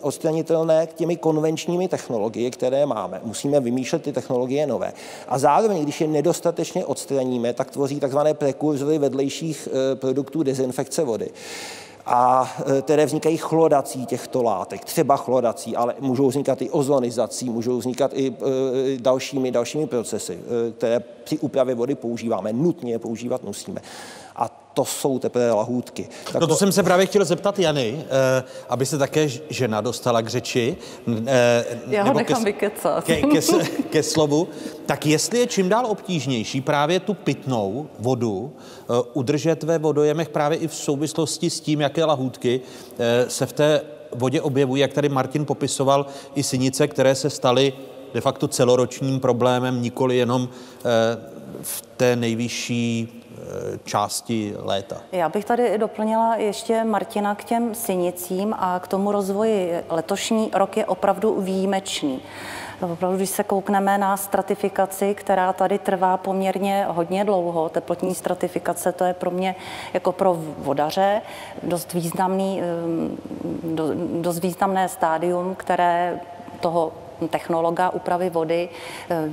odstranitelné 0.01 0.87
těmi 0.95 1.17
konvenčními 1.17 1.87
technologie, 1.87 2.51
které 2.51 2.85
máme. 2.85 3.21
Musíme 3.23 3.59
vymýšlet 3.59 4.03
ty 4.03 4.13
technologie 4.13 4.67
nové. 4.67 4.93
A 5.27 5.39
zároveň, 5.39 5.83
když 5.83 6.01
je 6.01 6.07
nedostatečně 6.07 6.85
odstraníme, 6.85 7.53
tak 7.53 7.71
tvoří 7.71 7.99
takzvané 7.99 8.33
prekurzory 8.33 8.97
vedlejších 8.97 9.67
eh, 9.71 9.95
produktů 9.95 10.43
dezinfekce 10.43 11.03
vody 11.03 11.31
a 12.05 12.51
e, 12.77 12.81
které 12.81 13.05
vznikají 13.05 13.37
chlodací 13.37 14.05
těchto 14.05 14.43
látek, 14.43 14.85
třeba 14.85 15.17
chlodací, 15.17 15.75
ale 15.75 15.95
můžou 15.99 16.27
vznikat 16.27 16.61
i 16.61 16.69
ozonizací, 16.69 17.49
můžou 17.49 17.77
vznikat 17.77 18.11
i 18.13 18.29
e, 18.29 18.33
dalšími, 18.97 19.51
dalšími 19.51 19.87
procesy, 19.87 20.39
e, 20.67 20.71
které 20.71 20.99
při 21.23 21.39
úpravě 21.39 21.75
vody 21.75 21.95
používáme, 21.95 22.53
nutně 22.53 22.91
je 22.91 22.99
používat 22.99 23.43
musíme. 23.43 23.81
To 24.73 24.85
jsou 24.85 25.19
teprve 25.19 25.51
lahůdky. 25.51 26.09
Tak 26.25 26.33
no 26.33 26.39
to, 26.39 26.47
to 26.47 26.55
jsem 26.55 26.71
se 26.71 26.83
právě 26.83 27.05
chtěl 27.05 27.25
zeptat 27.25 27.59
Jany, 27.59 28.05
aby 28.69 28.85
se 28.85 28.97
také 28.97 29.27
žena 29.49 29.81
dostala 29.81 30.21
k 30.21 30.27
řeči. 30.27 30.77
Já 31.87 32.03
ho 32.03 32.13
nechám 32.13 32.43
ke, 32.43 32.45
vykecat. 32.45 33.03
Ke, 33.03 33.21
ke, 33.21 33.41
ke 33.89 34.03
slovu. 34.03 34.47
Tak 34.85 35.05
jestli 35.05 35.39
je 35.39 35.47
čím 35.47 35.69
dál 35.69 35.85
obtížnější 35.85 36.61
právě 36.61 36.99
tu 36.99 37.13
pitnou 37.13 37.87
vodu 37.99 38.53
Eh, 38.91 39.03
udržet 39.13 39.63
ve 39.63 39.77
vodojemech 39.77 40.29
právě 40.29 40.57
i 40.57 40.67
v 40.67 40.75
souvislosti 40.75 41.49
s 41.49 41.59
tím, 41.59 41.81
jaké 41.81 42.05
lahůdky 42.05 42.61
eh, 42.99 43.29
se 43.29 43.45
v 43.45 43.53
té 43.53 43.81
vodě 44.15 44.41
objevují, 44.41 44.81
jak 44.81 44.93
tady 44.93 45.09
Martin 45.09 45.45
popisoval, 45.45 46.05
i 46.35 46.43
synice, 46.43 46.87
které 46.87 47.15
se 47.15 47.29
staly 47.29 47.73
de 48.13 48.21
facto 48.21 48.47
celoročním 48.47 49.19
problémem, 49.19 49.81
nikoli 49.81 50.17
jenom 50.17 50.49
eh, 50.49 50.81
v 51.61 51.81
té 51.97 52.15
nejvyšší 52.15 53.20
části 53.83 54.55
léta. 54.59 54.97
Já 55.11 55.29
bych 55.29 55.45
tady 55.45 55.77
doplnila 55.77 56.35
ještě 56.35 56.83
Martina 56.83 57.35
k 57.35 57.43
těm 57.43 57.75
synicím 57.75 58.55
a 58.57 58.79
k 58.79 58.87
tomu 58.87 59.11
rozvoji. 59.11 59.83
Letošní 59.89 60.51
rok 60.53 60.77
je 60.77 60.85
opravdu 60.85 61.41
výjimečný. 61.41 62.21
Opravdu, 62.81 63.17
když 63.17 63.29
se 63.29 63.43
koukneme 63.43 63.97
na 63.97 64.17
stratifikaci, 64.17 65.15
která 65.15 65.53
tady 65.53 65.79
trvá 65.79 66.17
poměrně 66.17 66.85
hodně 66.89 67.25
dlouho, 67.25 67.69
teplotní 67.69 68.15
stratifikace, 68.15 68.91
to 68.91 69.03
je 69.03 69.13
pro 69.13 69.31
mě 69.31 69.55
jako 69.93 70.11
pro 70.11 70.37
vodaře 70.57 71.21
dost 71.63 71.93
významný, 71.93 72.61
dost 74.21 74.39
významné 74.39 74.89
stádium, 74.89 75.55
které 75.55 76.19
toho 76.59 76.91
technologa 77.27 77.89
úpravy 77.89 78.29
vody 78.29 78.69
eh, 79.09 79.29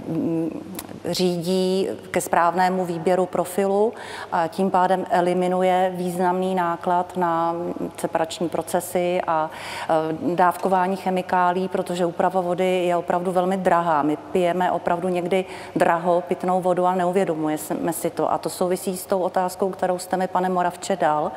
řídí 1.05 1.89
ke 2.11 2.21
správnému 2.21 2.85
výběru 2.85 3.27
profilu 3.27 3.93
a 4.33 4.47
tím 4.47 4.71
pádem 4.71 5.07
eliminuje 5.11 5.93
významný 5.95 6.55
náklad 6.55 7.17
na 7.17 7.55
separační 7.97 8.49
procesy 8.49 9.21
a 9.27 9.51
eh, 9.51 10.35
dávkování 10.35 10.97
chemikálí, 10.97 11.69
protože 11.69 12.07
úprava 12.07 12.41
vody 12.41 12.85
je 12.85 12.97
opravdu 12.97 13.33
velmi 13.33 13.57
drahá. 13.57 14.03
My 14.03 14.17
pijeme 14.17 14.73
opravdu 14.73 15.09
někdy 15.09 15.45
draho 15.77 16.21
pitnou 16.21 16.61
vodu 16.61 16.87
a 16.87 16.95
neuvědomujeme 16.95 17.93
si 17.93 18.11
to. 18.11 18.33
A 18.33 18.39
to 18.39 18.51
souvisí 18.51 18.97
s 18.97 19.07
tou 19.07 19.21
otázkou, 19.21 19.71
kterou 19.71 19.99
jste 19.99 20.17
mi, 20.17 20.29
pane 20.29 20.49
Moravče, 20.49 20.97
dal 20.97 21.33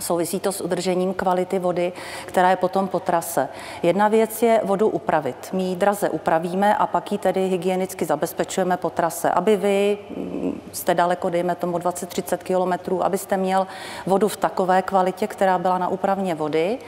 Souvisí 0.00 0.40
to 0.40 0.52
s 0.52 0.60
udržením 0.60 1.14
kvality 1.14 1.58
vody, 1.58 1.92
která 2.26 2.50
je 2.50 2.56
potom 2.56 2.88
po 2.88 3.00
trase. 3.00 3.48
Jedna 3.82 4.08
věc 4.08 4.42
je 4.42 4.60
vodu 4.64 4.88
upravit. 4.88 5.48
My 5.52 5.62
ji 5.62 5.76
draze 5.76 6.10
upravíme 6.10 6.76
a 6.76 6.86
pak 6.86 7.12
ji 7.12 7.18
tedy 7.18 7.48
hygienicky 7.48 8.04
zabezpečujeme 8.04 8.76
po 8.76 8.90
trase, 8.90 9.30
aby 9.30 9.56
vy 9.56 9.98
mm, 10.16 10.60
jste 10.72 10.94
daleko, 10.94 11.30
dejme 11.30 11.54
tomu 11.54 11.78
20-30 11.78 12.38
kilometrů, 12.38 13.04
abyste 13.04 13.36
měl 13.36 13.66
vodu 14.06 14.28
v 14.28 14.36
takové 14.36 14.82
kvalitě, 14.82 15.26
která 15.26 15.58
byla 15.58 15.78
na 15.78 15.88
úpravně 15.88 16.34
vody. 16.34 16.78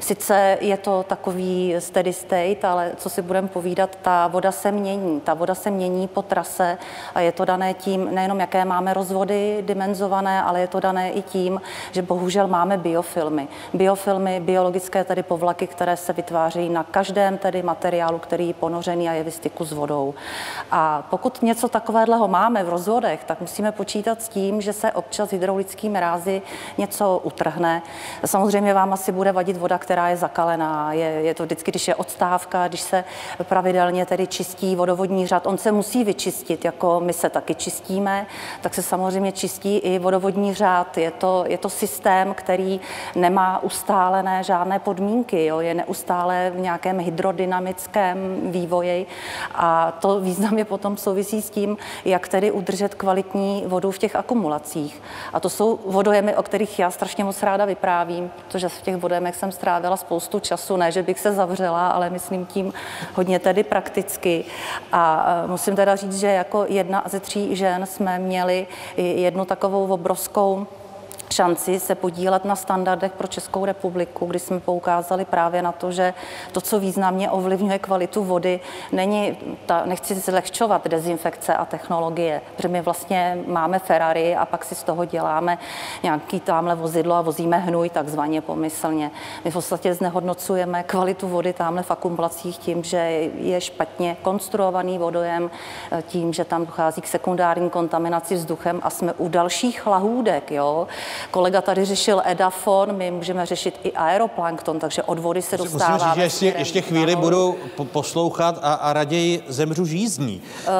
Sice 0.00 0.58
je 0.60 0.76
to 0.76 1.02
takový 1.08 1.74
steady 1.78 2.12
state, 2.12 2.64
ale 2.64 2.92
co 2.96 3.10
si 3.10 3.22
budeme 3.22 3.48
povídat, 3.48 3.98
ta 4.02 4.26
voda 4.26 4.52
se 4.52 4.72
mění. 4.72 5.20
Ta 5.20 5.34
voda 5.34 5.54
se 5.54 5.70
mění 5.70 6.08
po 6.08 6.22
trase 6.22 6.78
a 7.14 7.20
je 7.20 7.32
to 7.32 7.44
dané 7.44 7.74
tím, 7.74 8.14
nejenom 8.14 8.40
jaké 8.40 8.64
máme 8.64 8.94
rozvody 8.94 9.62
dimenzované, 9.66 10.42
ale 10.42 10.60
je 10.60 10.68
to 10.68 10.80
dané 10.80 11.10
i 11.10 11.22
tím, 11.22 11.60
že 11.92 12.02
bohužel 12.02 12.48
máme 12.56 12.76
biofilmy. 12.76 13.48
Biofilmy, 13.74 14.40
biologické 14.40 15.04
tedy 15.04 15.22
povlaky, 15.22 15.66
které 15.66 15.96
se 15.96 16.12
vytváří 16.12 16.68
na 16.68 16.84
každém 16.84 17.38
tedy 17.38 17.62
materiálu, 17.62 18.18
který 18.18 18.48
je 18.48 18.54
ponořený 18.54 19.08
a 19.08 19.12
je 19.12 19.24
v 19.24 19.30
styku 19.30 19.64
s 19.64 19.72
vodou. 19.72 20.14
A 20.70 21.06
pokud 21.10 21.42
něco 21.42 21.68
takového 21.68 22.28
máme 22.28 22.64
v 22.64 22.68
rozvodech, 22.68 23.24
tak 23.24 23.40
musíme 23.40 23.72
počítat 23.72 24.22
s 24.22 24.28
tím, 24.28 24.60
že 24.60 24.72
se 24.72 24.92
občas 24.92 25.30
hydraulickými 25.30 26.00
rázy 26.00 26.42
něco 26.78 27.20
utrhne. 27.24 27.82
Samozřejmě 28.24 28.74
vám 28.74 28.92
asi 28.92 29.12
bude 29.12 29.32
vadit 29.32 29.56
voda, 29.56 29.78
která 29.78 30.08
je 30.08 30.16
zakalená. 30.16 30.92
Je, 30.92 31.06
je 31.06 31.34
to 31.34 31.44
vždycky, 31.44 31.70
když 31.70 31.88
je 31.88 31.94
odstávka, 31.94 32.68
když 32.68 32.80
se 32.80 33.04
pravidelně 33.42 34.06
tedy 34.06 34.26
čistí 34.26 34.76
vodovodní 34.76 35.26
řad, 35.26 35.46
on 35.46 35.58
se 35.58 35.72
musí 35.72 36.04
vyčistit, 36.04 36.64
jako 36.64 37.00
my 37.00 37.12
se 37.12 37.30
taky 37.30 37.54
čistíme, 37.54 38.26
tak 38.60 38.74
se 38.74 38.82
samozřejmě 38.82 39.32
čistí 39.32 39.78
i 39.78 39.98
vodovodní 39.98 40.54
řád. 40.54 40.98
Je 40.98 41.10
to, 41.10 41.44
je 41.48 41.58
to 41.58 41.68
systém, 41.68 42.34
který 42.34 42.45
nemá 43.14 43.62
ustálené 43.62 44.44
žádné 44.44 44.78
podmínky, 44.78 45.46
jo? 45.46 45.60
je 45.60 45.74
neustále 45.74 46.52
v 46.54 46.60
nějakém 46.60 46.98
hydrodynamickém 46.98 48.40
vývoji 48.42 49.06
a 49.54 49.92
to 49.92 50.20
významně 50.20 50.64
potom 50.64 50.96
souvisí 50.96 51.42
s 51.42 51.50
tím, 51.50 51.76
jak 52.04 52.28
tedy 52.28 52.50
udržet 52.50 52.94
kvalitní 52.94 53.64
vodu 53.66 53.90
v 53.90 53.98
těch 53.98 54.16
akumulacích. 54.16 55.02
A 55.32 55.40
to 55.40 55.50
jsou 55.50 55.78
vodojemy, 55.86 56.36
o 56.36 56.42
kterých 56.42 56.78
já 56.78 56.90
strašně 56.90 57.24
moc 57.24 57.42
ráda 57.42 57.64
vyprávím, 57.64 58.30
protože 58.36 58.68
v 58.68 58.82
těch 58.82 58.96
vodojemech 58.96 59.36
jsem 59.36 59.52
strávila 59.52 59.96
spoustu 59.96 60.40
času, 60.40 60.76
ne, 60.76 60.92
že 60.92 61.02
bych 61.02 61.20
se 61.20 61.32
zavřela, 61.32 61.88
ale 61.88 62.10
myslím 62.10 62.46
tím 62.46 62.72
hodně 63.14 63.38
tedy 63.38 63.64
prakticky. 63.64 64.44
A 64.92 65.26
musím 65.46 65.76
teda 65.76 65.96
říct, 65.96 66.20
že 66.20 66.26
jako 66.26 66.64
jedna 66.68 67.02
ze 67.06 67.20
tří 67.20 67.56
žen 67.56 67.86
jsme 67.86 68.18
měli 68.18 68.66
jednu 68.96 69.44
takovou 69.44 69.86
obrovskou 69.86 70.66
šanci 71.30 71.80
se 71.80 71.94
podílet 71.94 72.44
na 72.44 72.56
standardech 72.56 73.12
pro 73.12 73.26
Českou 73.26 73.64
republiku, 73.64 74.26
kdy 74.26 74.38
jsme 74.38 74.60
poukázali 74.60 75.24
právě 75.24 75.62
na 75.62 75.72
to, 75.72 75.92
že 75.92 76.14
to, 76.52 76.60
co 76.60 76.80
významně 76.80 77.30
ovlivňuje 77.30 77.78
kvalitu 77.78 78.24
vody, 78.24 78.60
není, 78.92 79.38
ta, 79.66 79.82
nechci 79.84 80.14
zlehčovat 80.14 80.88
dezinfekce 80.88 81.54
a 81.54 81.64
technologie, 81.64 82.40
protože 82.56 82.68
my 82.68 82.80
vlastně 82.80 83.38
máme 83.46 83.78
Ferrari 83.78 84.36
a 84.36 84.46
pak 84.46 84.64
si 84.64 84.74
z 84.74 84.82
toho 84.82 85.04
děláme 85.04 85.58
nějaký 86.02 86.40
tamhle 86.40 86.74
vozidlo 86.74 87.14
a 87.14 87.22
vozíme 87.22 87.58
hnůj 87.58 87.90
takzvaně 87.90 88.40
pomyslně. 88.40 89.10
My 89.44 89.50
v 89.50 89.54
podstatě 89.54 89.94
znehodnocujeme 89.94 90.82
kvalitu 90.82 91.28
vody 91.28 91.52
tamhle 91.52 91.82
v 91.82 91.90
akumulacích 91.90 92.58
tím, 92.58 92.84
že 92.84 92.96
je 93.38 93.60
špatně 93.60 94.16
konstruovaný 94.22 94.98
vodojem, 94.98 95.50
tím, 96.02 96.32
že 96.32 96.44
tam 96.44 96.66
dochází 96.66 97.00
k 97.02 97.06
sekundární 97.06 97.70
kontaminaci 97.70 98.34
vzduchem 98.34 98.80
a 98.82 98.90
jsme 98.90 99.12
u 99.12 99.28
dalších 99.28 99.86
lahůdek, 99.86 100.50
jo, 100.50 100.86
Kolega 101.30 101.62
tady 101.62 101.84
řešil 101.84 102.22
edafon, 102.24 102.96
my 102.96 103.10
můžeme 103.10 103.46
řešit 103.46 103.80
i 103.82 103.92
aeroplankton, 103.92 104.78
takže 104.78 105.02
od 105.02 105.18
vody 105.18 105.42
se 105.42 105.56
dostává. 105.56 105.92
Musím 105.92 106.08
říct, 106.08 106.14
že 106.14 106.22
ještě, 106.22 106.58
ještě 106.58 106.80
chvíli 106.80 107.16
budu 107.16 107.56
poslouchat 107.92 108.58
a, 108.62 108.74
a 108.74 108.92
raději 108.92 109.44
zemřu 109.48 109.86
žízní. 109.86 110.42
Uh, 110.68 110.72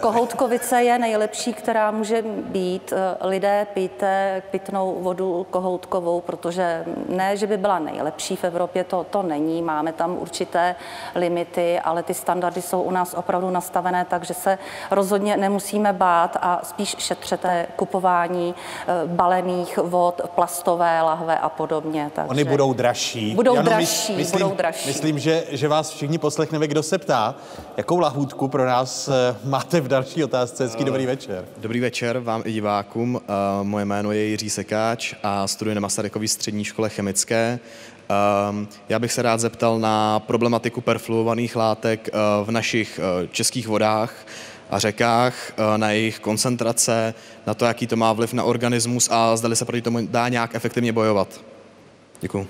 Kohoutkovice 0.00 0.82
je 0.82 0.98
nejlepší, 0.98 1.52
která 1.52 1.90
může 1.90 2.24
být. 2.44 2.92
Eh, 2.92 3.26
lidé 3.26 3.66
pijte 3.74 4.42
pitnou 4.50 4.96
vodu 5.00 5.46
kohoutkovou, 5.50 6.20
protože 6.20 6.84
ne, 7.08 7.36
že 7.36 7.46
by 7.46 7.56
byla 7.56 7.78
nejlepší 7.78 8.36
v 8.36 8.44
Evropě, 8.44 8.84
to, 8.84 9.06
to 9.10 9.22
není. 9.22 9.62
Máme 9.62 9.92
tam 9.92 10.16
určité 10.20 10.76
limity, 11.14 11.80
ale 11.80 12.02
ty 12.02 12.14
standardy 12.14 12.62
jsou 12.62 12.82
u 12.82 12.90
nás 12.90 13.14
opravdu 13.14 13.50
nastavené 13.50 14.04
tak, 14.04 14.24
že 14.24 14.34
se 14.34 14.58
rozhodně 14.90 15.36
nemusíme 15.36 15.92
bát 15.92 16.36
a 16.40 16.60
spíš 16.62 16.96
šetřete 16.98 17.66
kupování 17.76 18.54
balených 19.06 19.73
vod, 19.76 20.20
plastové 20.34 21.02
lahve 21.02 21.38
a 21.38 21.48
podobně. 21.48 22.10
Takže... 22.14 22.30
Oni 22.30 22.44
budou 22.44 22.72
dražší. 22.72 23.34
Budou 23.34 23.54
Jano, 23.54 23.68
dražší, 23.68 24.16
myslím, 24.16 24.42
budou 24.42 24.56
dražší. 24.56 24.88
Myslím, 24.88 25.18
že, 25.18 25.44
že 25.50 25.68
vás 25.68 25.90
všichni 25.90 26.18
poslechneme, 26.18 26.66
kdo 26.66 26.82
se 26.82 26.98
ptá, 26.98 27.34
jakou 27.76 27.98
lahůdku 27.98 28.48
pro 28.48 28.66
nás 28.66 29.08
eh, 29.08 29.36
máte 29.44 29.80
v 29.80 29.88
další 29.88 30.24
otázce. 30.24 30.64
Hezký 30.64 30.84
dobrý 30.84 31.06
večer. 31.06 31.44
Dobrý 31.56 31.80
večer 31.80 32.18
vám 32.18 32.42
i 32.44 32.52
divákům. 32.52 33.14
Uh, 33.14 33.20
moje 33.62 33.84
jméno 33.84 34.12
je 34.12 34.24
Jiří 34.24 34.50
Sekáč 34.50 35.14
a 35.22 35.46
studuji 35.46 35.74
na 35.74 35.80
Masarykově 35.80 36.28
střední 36.28 36.64
škole 36.64 36.88
chemické. 36.88 37.58
Um, 38.50 38.68
já 38.88 38.98
bych 38.98 39.12
se 39.12 39.22
rád 39.22 39.40
zeptal 39.40 39.78
na 39.78 40.20
problematiku 40.20 40.80
perfluovaných 40.80 41.56
látek 41.56 42.08
v 42.44 42.50
našich 42.50 43.00
českých 43.30 43.68
vodách 43.68 44.14
a 44.70 44.78
řekách, 44.78 45.34
eh, 45.50 45.78
na 45.78 45.90
jejich 45.90 46.18
koncentrace, 46.18 47.14
na 47.46 47.54
to, 47.54 47.64
jaký 47.64 47.86
to 47.86 47.96
má 47.96 48.12
vliv 48.12 48.32
na 48.32 48.44
organismus 48.44 49.08
a 49.10 49.36
zdali 49.36 49.56
se 49.56 49.64
proti 49.64 49.82
tomu 49.82 49.98
dá 50.06 50.28
nějak 50.28 50.54
efektivně 50.54 50.92
bojovat. 50.92 51.28
Děkuji. 52.20 52.48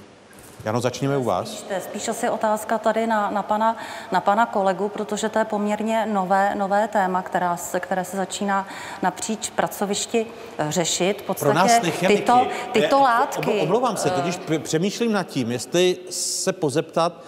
Jano, 0.65 0.81
začněme 0.81 1.17
u 1.17 1.25
vás. 1.25 1.63
To 1.63 1.73
je 1.73 1.81
spíš 1.81 2.09
asi 2.09 2.29
otázka 2.29 2.79
tady 2.79 3.07
na, 3.07 3.31
na, 3.31 3.43
pana, 3.43 3.77
na 4.13 4.21
pana 4.21 4.47
kolegu, 4.47 4.89
protože 4.89 5.29
to 5.29 5.39
je 5.39 5.45
poměrně 5.45 6.07
nové, 6.07 6.55
nové 6.55 6.89
téma, 6.89 7.23
která 7.23 7.57
se, 7.57 7.81
které 7.81 8.05
se 8.05 8.17
začíná 8.17 8.69
napříč 9.03 9.51
pracovišti 9.51 10.27
eh, 10.59 10.67
řešit. 10.69 11.23
V 11.23 11.25
podstatě 11.25 11.53
Pro 11.53 11.59
nás 11.59 11.81
tyto, 12.07 12.47
tyto 12.73 13.01
látky... 13.01 13.61
Omlouvám 13.61 13.97
se, 13.97 14.11
totiž 14.11 14.39
přemýšlím 14.63 15.13
nad 15.13 15.23
tím, 15.23 15.53
jestli 15.53 15.99
se 16.11 16.53
pozeptat, 16.53 17.25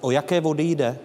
o 0.00 0.10
jaké 0.10 0.40
vody 0.40 0.62
jde. 0.62 0.98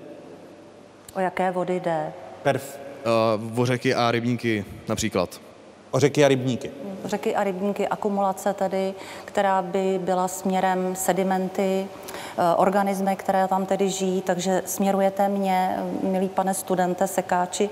O 1.13 1.19
jaké 1.19 1.51
vody 1.51 1.79
jde? 1.79 2.13
Perf, 2.43 2.77
uh, 3.05 3.59
o 3.59 3.65
řeky 3.65 3.93
a 3.95 4.11
rybníky 4.11 4.65
například. 4.87 5.44
Řeky 5.95 6.25
a 6.25 6.27
rybníky. 6.27 6.71
Řeky 7.05 7.35
a 7.35 7.43
rybníky, 7.43 7.87
akumulace 7.87 8.53
tedy, 8.53 8.93
která 9.25 9.61
by 9.61 9.99
byla 10.03 10.27
směrem 10.27 10.95
sedimenty, 10.95 11.87
Eh, 12.37 12.55
organismy, 12.55 13.15
které 13.15 13.47
tam 13.47 13.65
tedy 13.65 13.89
žijí, 13.89 14.21
takže 14.21 14.61
směrujete 14.65 15.29
mě, 15.29 15.79
milý 16.03 16.29
pane 16.29 16.53
studente 16.53 17.07
sekáči, 17.07 17.69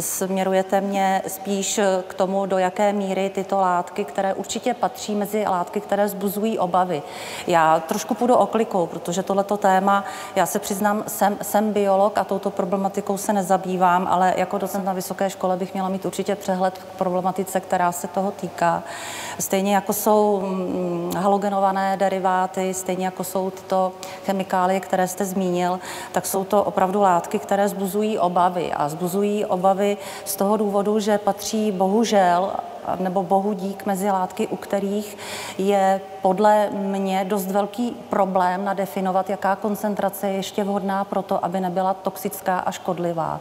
směrujete 0.00 0.80
mě 0.80 1.22
spíš 1.26 1.80
k 2.08 2.14
tomu, 2.14 2.46
do 2.46 2.58
jaké 2.58 2.92
míry 2.92 3.30
tyto 3.30 3.60
látky, 3.60 4.04
které 4.04 4.34
určitě 4.34 4.74
patří 4.74 5.14
mezi 5.14 5.44
látky, 5.48 5.80
které 5.80 6.08
zbuzují 6.08 6.58
obavy. 6.58 7.02
Já 7.46 7.80
trošku 7.80 8.14
půjdu 8.14 8.34
oklikou, 8.34 8.86
protože 8.86 9.22
tohleto 9.22 9.56
téma, 9.56 10.04
já 10.36 10.46
se 10.46 10.58
přiznám, 10.58 11.04
jsem, 11.06 11.38
jsem 11.42 11.72
biolog 11.72 12.18
a 12.18 12.24
touto 12.24 12.50
problematikou 12.50 13.18
se 13.18 13.32
nezabývám, 13.32 14.06
ale 14.10 14.34
jako 14.36 14.58
docent 14.58 14.84
na 14.84 14.92
vysoké 14.92 15.30
škole 15.30 15.56
bych 15.56 15.72
měla 15.72 15.88
mít 15.88 16.04
určitě 16.06 16.34
přehled 16.34 16.78
k 16.78 16.96
problematice, 16.98 17.60
která 17.66 17.92
se 17.92 18.08
toho 18.08 18.30
týká. 18.30 18.82
Stejně 19.38 19.74
jako 19.74 19.92
jsou 19.92 20.40
mm, 20.40 21.12
halogenované 21.16 21.96
deriváty, 21.96 22.74
stejně 22.74 23.04
jako 23.04 23.24
jsou 23.24 23.50
tyto 23.50 23.92
chemikálie, 24.26 24.80
které 24.80 25.08
jste 25.08 25.24
zmínil, 25.24 25.80
tak 26.12 26.26
jsou 26.26 26.44
to 26.44 26.64
opravdu 26.64 27.00
látky, 27.00 27.38
které 27.38 27.68
zbuzují 27.68 28.18
obavy. 28.18 28.72
A 28.72 28.88
zbuzují 28.88 29.44
obavy 29.44 29.96
z 30.24 30.36
toho 30.36 30.56
důvodu, 30.56 31.00
že 31.00 31.18
patří 31.18 31.72
bohužel 31.72 32.52
nebo 32.98 33.22
bohu 33.22 33.52
dík 33.52 33.86
mezi 33.86 34.10
látky, 34.10 34.46
u 34.46 34.56
kterých 34.56 35.16
je 35.58 36.00
podle 36.26 36.70
mě 36.70 37.24
dost 37.24 37.46
velký 37.46 37.90
problém 38.10 38.64
nadefinovat, 38.64 39.30
jaká 39.30 39.56
koncentrace 39.56 40.28
je 40.28 40.34
ještě 40.34 40.64
vhodná 40.64 41.04
pro 41.04 41.22
to, 41.22 41.44
aby 41.44 41.60
nebyla 41.60 41.94
toxická 41.94 42.58
a 42.58 42.70
škodlivá. 42.70 43.40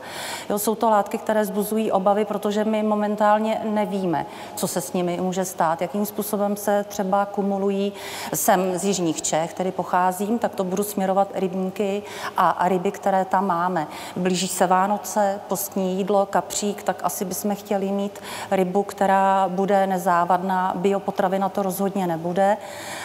Jo, 0.50 0.60
jsou 0.60 0.76
to 0.76 0.90
látky, 0.90 1.18
které 1.18 1.46
zbuzují 1.46 1.92
obavy, 1.92 2.26
protože 2.26 2.64
my 2.64 2.84
momentálně 2.84 3.62
nevíme, 3.64 4.26
co 4.56 4.68
se 4.68 4.82
s 4.82 4.94
nimi 4.94 5.18
může 5.22 5.46
stát, 5.46 5.82
jakým 5.82 6.06
způsobem 6.06 6.56
se 6.56 6.86
třeba 6.88 7.26
kumulují. 7.26 7.94
Jsem 8.34 8.80
z 8.80 8.84
Jižních 8.84 9.22
Čech, 9.22 9.54
který 9.54 9.72
pocházím, 9.72 10.40
tak 10.40 10.56
to 10.56 10.64
budu 10.64 10.84
směrovat 10.84 11.28
rybníky 11.34 12.04
a, 12.38 12.50
a 12.50 12.68
ryby, 12.68 12.92
které 12.92 13.26
tam 13.26 13.48
máme. 13.48 13.88
Blíží 14.16 14.48
se 14.48 14.68
Vánoce, 14.68 15.40
postní 15.48 15.98
jídlo, 15.98 16.26
kapřík, 16.26 16.84
tak 16.84 17.02
asi 17.04 17.26
bychom 17.26 17.56
chtěli 17.56 17.92
mít 17.92 18.20
rybu, 18.52 18.84
která 18.84 19.48
bude 19.48 19.88
nezávadná. 19.88 20.74
Biopotravina 20.76 21.50
to 21.50 21.64
rozhodně 21.64 22.08
nebude 22.08 22.58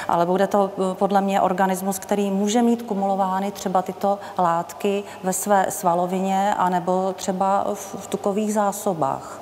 ale 0.09 0.27
bude 0.27 0.47
to 0.47 0.71
eh, 0.79 0.95
podle 0.95 1.21
mě 1.21 1.41
organismus, 1.41 1.99
který 1.99 2.31
může 2.31 2.63
mít 2.63 2.83
kumulovány 2.83 3.53
třeba 3.53 3.83
tyto 3.83 4.19
látky 4.39 5.05
ve 5.25 5.33
své 5.33 5.67
svalovině 5.69 6.55
anebo 6.59 7.15
třeba 7.17 7.67
v 7.75 8.07
tukových 8.07 8.55
zásobách. 8.55 9.41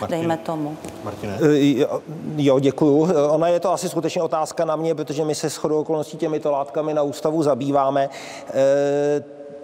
Martin. 0.00 0.18
dejme 0.18 0.36
tomu. 0.36 0.76
Martine. 1.04 1.38
Jo, 2.36 2.60
děkuju. 2.60 3.08
Ona 3.30 3.48
je 3.48 3.60
to 3.60 3.72
asi 3.72 3.88
skutečně 3.88 4.22
otázka 4.22 4.64
na 4.64 4.76
mě, 4.76 4.94
protože 4.94 5.24
my 5.24 5.34
se 5.34 5.48
shodou 5.48 5.80
okolností 5.80 6.16
těmito 6.16 6.50
látkami 6.50 6.94
na 6.94 7.02
ústavu 7.02 7.42
zabýváme 7.42 8.08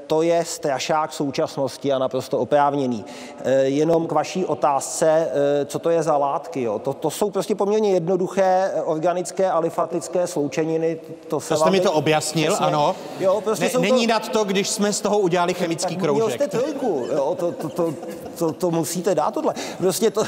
to 0.06 0.22
je 0.22 0.44
strašák 0.44 1.12
současnosti 1.12 1.92
a 1.92 1.98
naprosto 1.98 2.38
oprávněný. 2.38 3.04
Eh, 3.44 3.62
jenom 3.62 4.06
k 4.06 4.12
vaší 4.12 4.44
otázce, 4.44 5.28
eh, 5.60 5.64
co 5.64 5.78
to 5.78 5.90
je 5.90 6.02
za 6.02 6.16
látky. 6.16 6.62
Jo? 6.62 6.78
To, 6.78 6.92
to 6.92 7.10
jsou 7.10 7.30
prostě 7.30 7.54
poměrně 7.54 7.92
jednoduché 7.92 8.70
eh, 8.74 8.82
organické 8.82 9.50
alifatické 9.50 10.26
sloučeniny. 10.26 10.98
To, 11.28 11.40
se 11.40 11.48
to 11.48 11.56
jste 11.56 11.70
mi 11.70 11.80
to 11.80 11.92
objasnil, 11.92 12.52
přesně, 12.52 12.66
ano. 12.66 12.96
Jo, 13.20 13.40
prostě 13.40 13.70
ne, 13.74 13.80
není 13.80 14.06
to... 14.06 14.12
nad 14.12 14.28
to, 14.28 14.44
když 14.44 14.68
jsme 14.68 14.92
z 14.92 15.00
toho 15.00 15.18
udělali 15.18 15.54
chemický 15.54 15.94
tak 15.94 16.04
kroužek. 16.04 16.34
jste 16.34 16.48
trojku, 16.48 17.06
jo? 17.12 17.36
To, 17.38 17.52
to, 17.52 17.68
to, 17.68 17.94
to, 18.38 18.52
to 18.52 18.70
musíte 18.70 19.14
dát 19.14 19.34
tohle. 19.34 19.54
Prostě 19.78 20.10
to, 20.10 20.22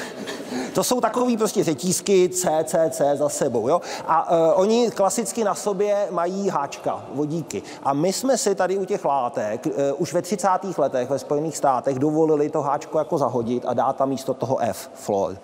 to 0.75 0.85
jsou 0.85 1.01
takový 1.01 1.37
prostě 1.37 1.65
řetízky 1.65 2.29
C, 2.29 2.65
C, 2.65 2.91
C 2.91 3.17
za 3.17 3.29
sebou. 3.29 3.69
Jo? 3.69 3.81
A 4.07 4.31
uh, 4.31 4.61
oni 4.61 4.91
klasicky 4.91 5.45
na 5.45 5.55
sobě 5.55 6.09
mají 6.11 6.49
háčka, 6.49 7.05
vodíky. 7.15 7.63
A 7.83 7.93
my 7.93 8.13
jsme 8.13 8.39
si 8.39 8.55
tady 8.55 8.79
u 8.79 8.85
těch 8.85 9.05
látek 9.05 9.67
uh, 9.67 9.73
už 9.99 10.13
ve 10.13 10.23
30. 10.23 10.49
letech 10.79 11.11
ve 11.11 11.19
Spojených 11.19 11.57
státech 11.57 11.99
dovolili 11.99 12.51
to 12.51 12.63
háčko 12.63 12.99
jako 12.99 13.19
zahodit 13.19 13.65
a 13.67 13.75
dát 13.75 13.97
tam 13.97 14.09
místo 14.09 14.35
toho 14.35 14.59
F, 14.59 14.91
fluor 14.95 15.37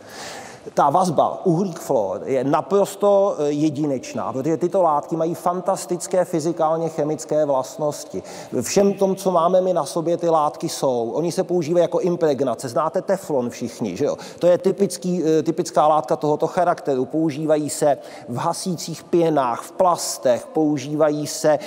ta 0.74 0.90
vazba 0.90 1.40
uhlík-fluor 1.44 2.20
je 2.24 2.44
naprosto 2.44 3.36
e, 3.38 3.50
jedinečná, 3.50 4.32
protože 4.32 4.56
tyto 4.56 4.82
látky 4.82 5.16
mají 5.16 5.34
fantastické 5.34 6.24
fyzikálně 6.24 6.88
chemické 6.88 7.44
vlastnosti. 7.44 8.22
Všem 8.60 8.92
tom, 8.92 9.16
co 9.16 9.30
máme 9.30 9.60
my 9.60 9.72
na 9.72 9.84
sobě, 9.84 10.16
ty 10.16 10.28
látky 10.28 10.68
jsou. 10.68 11.10
Oni 11.10 11.32
se 11.32 11.44
používají 11.44 11.82
jako 11.82 12.00
impregnace. 12.00 12.68
Znáte 12.68 13.02
teflon 13.02 13.50
všichni, 13.50 13.96
že 13.96 14.04
jo? 14.04 14.16
To 14.38 14.46
je 14.46 14.58
typický, 14.58 15.24
e, 15.24 15.42
typická 15.42 15.86
látka 15.86 16.16
tohoto 16.16 16.46
charakteru. 16.46 17.04
Používají 17.04 17.70
se 17.70 17.98
v 18.28 18.36
hasících 18.36 19.04
pěnách, 19.04 19.62
v 19.62 19.72
plastech, 19.72 20.46
používají 20.46 21.26
se 21.26 21.48
e, 21.50 21.58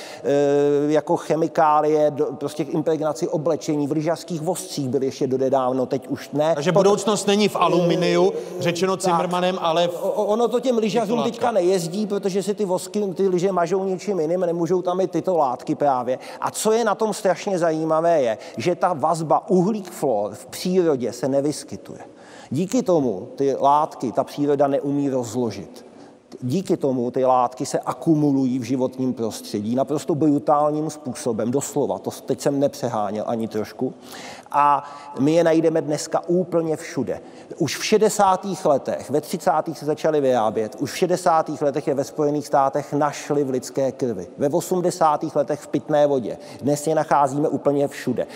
jako 0.87 1.17
chemikálie, 1.17 2.11
do, 2.11 2.25
prostě 2.25 2.65
k 2.65 2.73
impregnaci 2.73 3.27
oblečení. 3.27 3.87
V 3.87 3.91
lyžařských 3.91 4.41
vozcích 4.41 4.89
byly 4.89 5.05
ještě 5.05 5.27
dodedávno, 5.27 5.85
teď 5.85 6.07
už 6.07 6.29
ne. 6.33 6.55
Takže 6.55 6.71
budoucnost 6.71 7.27
není 7.27 7.47
v 7.47 7.55
aluminiu, 7.55 8.33
řečeno 8.59 8.82
řečeno 8.83 8.97
Cimrmanem, 8.97 9.57
ale... 9.61 9.87
V... 9.87 10.11
Ono 10.15 10.47
to 10.47 10.59
těm 10.59 10.77
lyžařům 10.77 11.23
teďka 11.23 11.51
nejezdí, 11.51 12.07
protože 12.07 12.43
si 12.43 12.53
ty 12.53 12.65
vosky, 12.65 13.01
ty 13.15 13.27
lyže 13.27 13.51
mažou 13.51 13.83
něčím 13.83 14.19
jiným, 14.19 14.39
nemůžou 14.39 14.81
tam 14.81 15.01
i 15.01 15.07
tyto 15.07 15.37
látky 15.37 15.75
právě. 15.75 16.19
A 16.41 16.51
co 16.51 16.71
je 16.71 16.83
na 16.83 16.95
tom 16.95 17.13
strašně 17.13 17.59
zajímavé 17.59 18.21
je, 18.21 18.37
že 18.57 18.75
ta 18.75 18.93
vazba 18.93 19.49
uhlík-flor 19.49 20.33
v 20.33 20.45
přírodě 20.45 21.13
se 21.13 21.27
nevyskytuje. 21.27 21.99
Díky 22.49 22.83
tomu 22.83 23.27
ty 23.35 23.55
látky 23.59 24.11
ta 24.11 24.23
příroda 24.23 24.67
neumí 24.67 25.09
rozložit. 25.09 25.85
Díky 26.45 26.77
tomu 26.77 27.11
ty 27.11 27.25
látky 27.25 27.65
se 27.65 27.79
akumulují 27.79 28.59
v 28.59 28.63
životním 28.63 29.13
prostředí 29.13 29.75
naprosto 29.75 30.15
brutálním 30.15 30.89
způsobem, 30.89 31.51
doslova, 31.51 31.99
to 31.99 32.11
teď 32.11 32.41
jsem 32.41 32.59
nepřeháněl 32.59 33.23
ani 33.27 33.47
trošku. 33.47 33.93
A 34.51 34.83
my 35.19 35.33
je 35.33 35.43
najdeme 35.43 35.81
dneska 35.81 36.21
úplně 36.27 36.77
všude. 36.77 37.21
Už 37.57 37.77
v 37.77 37.85
60. 37.85 38.47
letech, 38.65 39.09
ve 39.09 39.21
30. 39.21 39.51
se 39.73 39.85
začaly 39.85 40.21
vyrábět, 40.21 40.75
už 40.79 40.91
v 40.91 40.97
60. 40.97 41.49
letech 41.61 41.87
je 41.87 41.93
ve 41.93 42.03
Spojených 42.03 42.47
státech 42.47 42.93
našli 42.93 43.43
v 43.43 43.49
lidské 43.49 43.91
krvi. 43.91 44.27
Ve 44.37 44.49
80. 44.49 45.35
letech 45.35 45.59
v 45.59 45.67
pitné 45.67 46.07
vodě. 46.07 46.37
Dnes 46.61 46.87
je 46.87 46.95
nacházíme 46.95 47.47
úplně 47.47 47.87
všude. 47.87 48.27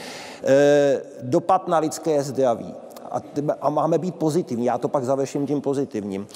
E, 0.43 1.01
dopad 1.21 1.67
na 1.67 1.77
lidské 1.77 2.23
zdraví. 2.23 2.73
A, 3.11 3.21
a 3.61 3.69
máme 3.69 3.97
být 3.97 4.15
pozitivní, 4.15 4.65
já 4.65 4.77
to 4.77 4.87
pak 4.87 5.03
završím 5.03 5.47
tím 5.47 5.61
pozitivním. 5.61 6.27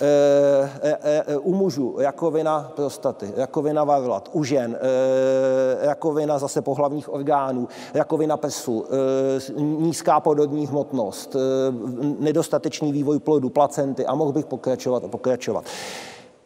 E, 0.00 0.70
e, 0.82 1.22
e, 1.26 1.36
u 1.36 1.54
mužů 1.54 1.94
rakovina 1.98 2.72
prostaty, 2.76 3.32
rakovina 3.36 3.84
varlat, 3.84 4.30
u 4.32 4.44
žen 4.44 4.78
rakovina 5.80 6.38
zase 6.38 6.62
pohlavních 6.62 7.12
orgánů, 7.12 7.68
rakovina 7.94 8.36
prsu, 8.36 8.84
nízká 9.56 10.20
pododní 10.20 10.66
hmotnost, 10.66 11.36
nedostatečný 12.18 12.92
vývoj 12.92 13.18
plodu, 13.18 13.50
placenty 13.50 14.06
a 14.06 14.14
mohl 14.14 14.32
bych 14.32 14.46
pokračovat 14.46 15.04
a 15.04 15.08
pokračovat. 15.08 15.64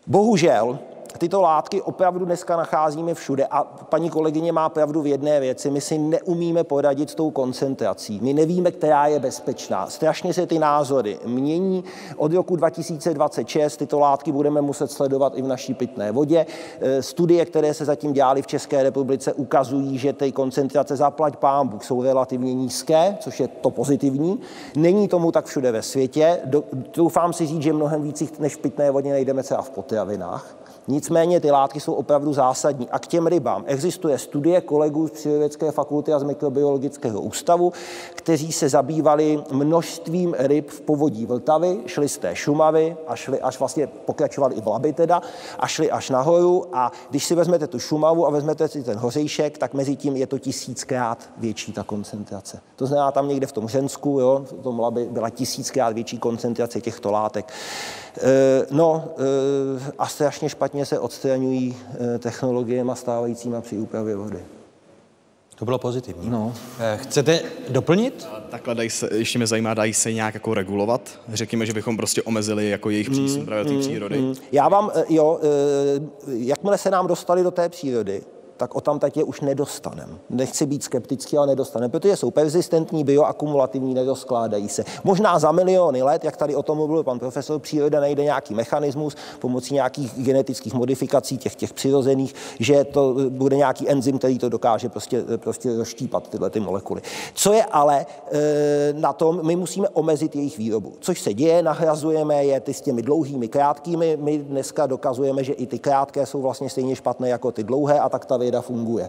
Bohužel 0.06 0.78
tyto 1.18 1.40
látky 1.40 1.82
opravdu 1.82 2.24
dneska 2.24 2.56
nacházíme 2.56 3.14
všude 3.14 3.46
a 3.46 3.64
paní 3.64 4.10
kolegyně 4.10 4.52
má 4.52 4.68
pravdu 4.68 5.02
v 5.02 5.06
jedné 5.06 5.40
věci. 5.40 5.70
My 5.70 5.80
si 5.80 5.98
neumíme 5.98 6.64
poradit 6.64 7.10
s 7.10 7.14
tou 7.14 7.30
koncentrací. 7.30 8.20
My 8.22 8.32
nevíme, 8.32 8.70
která 8.70 9.06
je 9.06 9.18
bezpečná. 9.18 9.86
Strašně 9.90 10.34
se 10.34 10.46
ty 10.46 10.58
názory 10.58 11.18
mění. 11.24 11.84
Od 12.16 12.32
roku 12.32 12.56
2026 12.56 13.76
tyto 13.76 13.98
látky 13.98 14.32
budeme 14.32 14.60
muset 14.60 14.90
sledovat 14.90 15.32
i 15.36 15.42
v 15.42 15.46
naší 15.46 15.74
pitné 15.74 16.12
vodě. 16.12 16.46
E, 16.80 17.02
studie, 17.02 17.44
které 17.44 17.74
se 17.74 17.84
zatím 17.84 18.12
dělaly 18.12 18.42
v 18.42 18.46
České 18.46 18.82
republice, 18.82 19.32
ukazují, 19.32 19.98
že 19.98 20.12
ty 20.12 20.32
koncentrace 20.32 20.96
zaplať 20.96 21.36
pámbu 21.36 21.80
jsou 21.80 22.02
relativně 22.02 22.54
nízké, 22.54 23.16
což 23.20 23.40
je 23.40 23.48
to 23.48 23.70
pozitivní. 23.70 24.40
Není 24.76 25.08
tomu 25.08 25.32
tak 25.32 25.46
všude 25.46 25.72
ve 25.72 25.82
světě. 25.82 26.40
Doufám 26.94 27.32
si 27.32 27.46
říct, 27.46 27.62
že 27.62 27.72
mnohem 27.72 28.02
víc 28.02 28.38
než 28.38 28.56
v 28.56 28.58
pitné 28.58 28.90
vodě 28.90 29.10
najdeme 29.10 29.42
třeba 29.42 29.62
v 29.62 29.70
potravinách. 29.70 30.67
Nicméně 30.90 31.40
ty 31.40 31.51
látky 31.51 31.81
jsou 31.81 31.93
opravdu 31.93 32.32
zásadní. 32.32 32.90
A 32.90 32.98
k 32.98 33.06
těm 33.06 33.27
rybám 33.27 33.65
existuje 33.66 34.19
studie 34.19 34.60
kolegů 34.60 35.09
z 35.09 35.10
Přírodovědské 35.10 35.70
fakulty 35.70 36.12
a 36.12 36.19
z 36.19 36.23
Mikrobiologického 36.23 37.20
ústavu, 37.20 37.73
kteří 38.15 38.52
se 38.52 38.69
zabývali 38.69 39.43
množstvím 39.52 40.35
ryb 40.39 40.70
v 40.70 40.81
povodí 40.81 41.27
Vltavy, 41.27 41.81
šli 41.86 42.09
z 42.09 42.19
té 42.19 42.36
Šumavy 42.36 42.97
a 43.06 43.16
šli 43.16 43.40
až 43.40 43.59
vlastně 43.59 43.86
pokračovali 43.86 44.55
i 44.55 44.60
v 44.60 44.66
Labi 44.66 44.93
teda 44.93 45.23
a 45.59 45.66
šli 45.66 45.90
až 45.90 46.10
nahoru 46.10 46.65
a 46.73 46.93
když 47.10 47.24
si 47.24 47.35
vezmete 47.35 47.66
tu 47.66 47.78
Šumavu 47.78 48.27
a 48.27 48.31
vezmete 48.31 48.69
si 48.69 48.82
ten 48.82 48.98
hořejšek, 48.98 49.59
tak 49.59 49.74
mezi 49.74 49.97
tím 49.97 50.16
je 50.16 50.27
to 50.27 50.39
tisíckrát 50.39 51.31
větší 51.36 51.73
ta 51.73 51.82
koncentrace. 51.82 52.60
To 52.77 52.86
znamená 52.86 53.12
tam 53.12 53.28
někde 53.28 53.47
v 53.47 53.52
tom 53.52 53.69
Řensku, 53.69 54.20
jo, 54.20 54.44
v 54.60 54.62
tom 54.62 54.81
Labi 54.81 55.09
byla 55.10 55.31
tisíckrát 55.31 55.93
větší 55.93 56.19
koncentrace 56.19 56.81
těchto 56.81 57.10
látek. 57.10 57.52
E, 58.23 58.66
no 58.70 59.05
e, 59.19 59.93
a 59.98 60.06
strašně 60.06 60.48
špatně 60.48 60.77
se 60.86 60.98
odstraňují 60.98 61.76
e, 62.14 62.18
technologiemi 62.18 62.92
stávajícíma 62.94 63.60
při 63.60 63.78
úpravě 63.78 64.16
vody. 64.16 64.38
To 65.59 65.64
bylo 65.64 65.78
pozitivní. 65.78 66.30
No. 66.30 66.55
Chcete 66.96 67.40
doplnit? 67.68 68.28
Takhle 68.50 68.74
dají 68.74 68.90
se, 68.90 69.09
ještě 69.14 69.38
mě 69.38 69.46
zajímá, 69.46 69.74
dají 69.74 69.94
se 69.94 70.12
nějak 70.12 70.34
jako 70.34 70.55
regulovat? 70.55 71.20
Řekněme, 71.32 71.66
že 71.66 71.72
bychom 71.72 71.96
prostě 71.96 72.22
omezili 72.22 72.68
jako 72.68 72.90
jejich 72.90 73.10
přísun 73.10 73.40
mm, 73.40 73.46
právě 73.46 73.64
té 73.64 73.70
mm, 73.70 73.80
přírody. 73.80 74.18
Mm. 74.18 74.34
Já 74.52 74.68
vám, 74.68 74.90
jo, 75.09 75.40
jakmile 76.26 76.78
se 76.78 76.90
nám 76.90 77.06
dostali 77.06 77.42
do 77.42 77.50
té 77.50 77.68
přírody, 77.68 78.22
tak 78.59 78.74
o 78.74 78.80
tam 78.80 79.01
je 79.16 79.24
už 79.24 79.40
nedostanem. 79.40 80.18
Nechci 80.30 80.66
být 80.66 80.82
skeptický, 80.82 81.39
ale 81.39 81.47
nedostanem, 81.47 81.90
protože 81.90 82.16
jsou 82.16 82.30
persistentní, 82.30 83.05
bioakumulativní, 83.05 83.94
nedoskládají 83.94 84.68
se. 84.68 84.85
Možná 85.05 85.39
za 85.39 85.52
miliony 85.52 86.02
let, 86.02 86.24
jak 86.24 86.36
tady 86.36 86.55
o 86.55 86.62
tom 86.62 86.78
mluvil 86.78 87.02
pan 87.02 87.18
profesor, 87.18 87.60
příroda 87.60 88.01
najde 88.01 88.22
nějaký 88.24 88.55
mechanismus 88.55 89.16
pomocí 89.39 89.74
nějakých 89.74 90.12
genetických 90.16 90.74
modifikací 90.74 91.39
těch, 91.39 91.55
těch 91.55 91.72
přirozených, 91.72 92.35
že 92.60 92.85
to 92.85 93.14
bude 93.28 93.56
nějaký 93.56 93.90
enzym, 93.90 94.18
který 94.18 94.39
to 94.39 94.48
dokáže 94.48 94.89
prostě, 94.89 95.22
prostě 95.36 95.76
rozštípat 95.76 96.28
tyhle 96.28 96.51
ty 96.51 96.60
molekuly. 96.60 97.02
Co 97.35 97.52
je 97.52 97.64
ale 97.64 98.06
e, 98.32 98.93
na 98.93 99.12
tom, 99.12 99.47
my 99.47 99.56
musíme 99.56 99.89
omezit 99.89 100.36
jejich 100.36 100.59
výrobu. 100.59 100.93
Což 101.01 101.20
se 101.20 101.35
děje, 101.35 101.62
nahrazujeme 101.62 102.44
je 102.44 102.60
ty 102.60 102.74
s 102.74 102.80
těmi 102.80 103.02
dlouhými, 103.02 103.48
krátkými. 103.48 104.16
My 104.16 104.39
dneska 104.39 104.86
dokazujeme, 104.86 105.44
že 105.44 105.52
i 105.52 105.66
ty 105.66 105.78
krátké 105.78 106.26
jsou 106.26 106.43
vlastně 106.43 106.70
stejně 106.70 106.97
špatné 106.97 107.28
jako 107.28 107.52
ty 107.52 107.64
dlouhé 107.64 108.01
a 108.01 108.09
tak 108.09 108.26
ta 108.26 108.36
věda 108.48 108.60
funguje. 108.60 109.08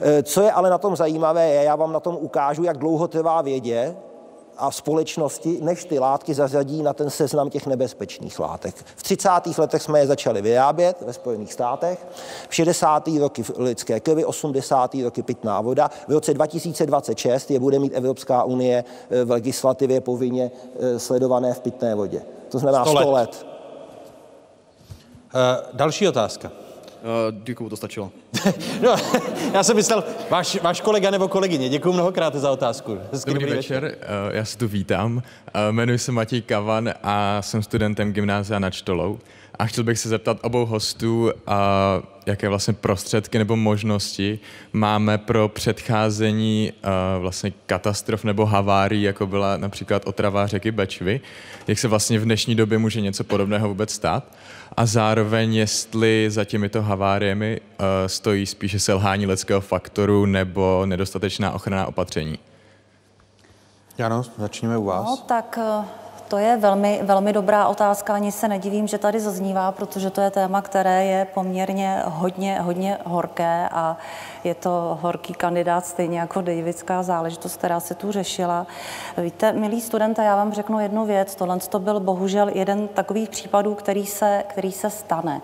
E, 0.00 0.22
co 0.22 0.42
je 0.42 0.52
ale 0.52 0.70
na 0.70 0.78
tom 0.78 0.96
zajímavé, 0.96 1.48
je, 1.48 1.62
já 1.62 1.76
vám 1.76 1.92
na 1.92 2.00
tom 2.00 2.16
ukážu, 2.20 2.64
jak 2.64 2.78
dlouho 2.78 3.08
trvá 3.08 3.42
vědě, 3.42 3.96
a 4.58 4.70
společnosti, 4.70 5.58
než 5.62 5.84
ty 5.84 5.98
látky 5.98 6.34
zařadí 6.34 6.82
na 6.82 6.92
ten 6.92 7.10
seznam 7.10 7.50
těch 7.50 7.66
nebezpečných 7.66 8.40
látek. 8.40 8.74
V 8.96 9.02
30. 9.02 9.30
letech 9.58 9.82
jsme 9.82 9.98
je 9.98 10.06
začali 10.06 10.42
vyrábět 10.42 10.96
ve 11.00 11.12
Spojených 11.12 11.52
státech, 11.52 12.06
v 12.48 12.54
60. 12.54 13.08
roky 13.20 13.42
v 13.42 13.50
lidské 13.58 14.00
krvi, 14.00 14.24
80. 14.24 14.94
roky 15.04 15.22
pitná 15.22 15.60
voda. 15.60 15.90
V 16.08 16.12
roce 16.12 16.34
2026 16.34 17.50
je 17.50 17.60
bude 17.60 17.78
mít 17.78 17.92
Evropská 17.94 18.44
unie 18.44 18.84
e, 19.10 19.24
v 19.24 19.30
legislativě 19.30 20.00
povinně 20.00 20.50
e, 20.80 20.98
sledované 20.98 21.54
v 21.54 21.60
pitné 21.60 21.94
vodě. 21.94 22.22
To 22.48 22.58
znamená 22.58 22.84
100 22.84 22.92
let. 22.92 23.02
100 23.02 23.12
let. 23.12 23.46
Uh, 25.34 25.76
další 25.76 26.08
otázka. 26.08 26.65
Uh, 27.02 27.42
děkuju, 27.44 27.70
to 27.70 27.76
stačilo. 27.76 28.10
no, 28.82 28.96
já 29.52 29.62
jsem 29.62 29.76
myslel, 29.76 30.04
váš, 30.30 30.62
váš 30.62 30.80
kolega 30.80 31.10
nebo 31.10 31.28
kolegyně. 31.28 31.68
Děkuji 31.68 31.92
mnohokrát 31.92 32.34
za 32.34 32.50
otázku. 32.50 32.98
Hezký 33.12 33.30
dobrý, 33.30 33.44
dobrý 33.44 33.56
večer. 33.56 33.82
večer, 33.82 33.98
eh, 34.02 34.36
já 34.36 34.44
se 34.44 34.58
tu 34.58 34.68
vítám. 34.68 35.22
Eh, 35.54 35.72
jmenuji 35.72 35.98
se 35.98 36.12
Matěj 36.12 36.42
Kavan 36.42 36.94
a 37.02 37.42
jsem 37.42 37.62
studentem 37.62 38.12
gymnázia 38.12 38.58
nad 38.58 38.74
Štolou. 38.74 39.18
A 39.58 39.66
chtěl 39.66 39.84
bych 39.84 39.98
se 39.98 40.08
zeptat 40.08 40.38
obou 40.42 40.66
hostů, 40.66 41.30
jaké 42.26 42.48
vlastně 42.48 42.74
prostředky 42.74 43.38
nebo 43.38 43.56
možnosti 43.56 44.38
máme 44.72 45.18
pro 45.18 45.48
předcházení 45.48 46.72
vlastně 47.18 47.52
katastrof 47.66 48.24
nebo 48.24 48.46
havárií, 48.46 49.02
jako 49.02 49.26
byla 49.26 49.56
například 49.56 50.02
otrava 50.06 50.46
řeky 50.46 50.70
Bečvy. 50.70 51.20
Jak 51.66 51.78
se 51.78 51.88
vlastně 51.88 52.18
v 52.18 52.24
dnešní 52.24 52.54
době 52.54 52.78
může 52.78 53.00
něco 53.00 53.24
podobného 53.24 53.68
vůbec 53.68 53.92
stát? 53.92 54.32
A 54.76 54.86
zároveň, 54.86 55.54
jestli 55.54 56.26
za 56.30 56.44
těmito 56.44 56.82
haváriemi 56.82 57.60
stojí 58.06 58.46
spíše 58.46 58.78
selhání 58.80 59.26
lidského 59.26 59.60
faktoru 59.60 60.26
nebo 60.26 60.86
nedostatečná 60.86 61.52
ochranná 61.52 61.86
opatření? 61.86 62.38
Jano, 63.98 64.22
začněme 64.38 64.78
u 64.78 64.84
vás. 64.84 65.06
No, 65.06 65.16
tak 65.16 65.58
to 66.28 66.38
je 66.38 66.56
velmi, 66.56 67.00
velmi 67.02 67.32
dobrá 67.32 67.68
otázka, 67.68 68.14
ani 68.14 68.32
se 68.32 68.48
nedivím, 68.48 68.86
že 68.86 68.98
tady 68.98 69.20
zaznívá, 69.20 69.72
protože 69.72 70.10
to 70.10 70.20
je 70.20 70.30
téma, 70.30 70.62
které 70.62 71.04
je 71.04 71.26
poměrně 71.34 72.02
hodně, 72.06 72.60
hodně 72.60 72.98
horké 73.04 73.68
a 73.72 73.96
je 74.44 74.54
to 74.54 74.98
horký 75.02 75.34
kandidát, 75.34 75.86
stejně 75.86 76.18
jako 76.18 76.40
davidská 76.40 77.02
záležitost, 77.02 77.56
která 77.56 77.80
se 77.80 77.94
tu 77.94 78.12
řešila. 78.12 78.66
Víte, 79.18 79.52
milí 79.52 79.80
studente, 79.80 80.24
já 80.24 80.36
vám 80.36 80.52
řeknu 80.52 80.80
jednu 80.80 81.06
věc. 81.06 81.34
Tohle 81.34 81.58
to 81.58 81.78
byl 81.78 82.00
bohužel 82.00 82.48
jeden 82.48 82.88
takových 82.88 83.28
případů, 83.28 83.74
který 83.74 84.06
se, 84.06 84.44
který 84.46 84.72
se 84.72 84.90
stane. 84.90 85.40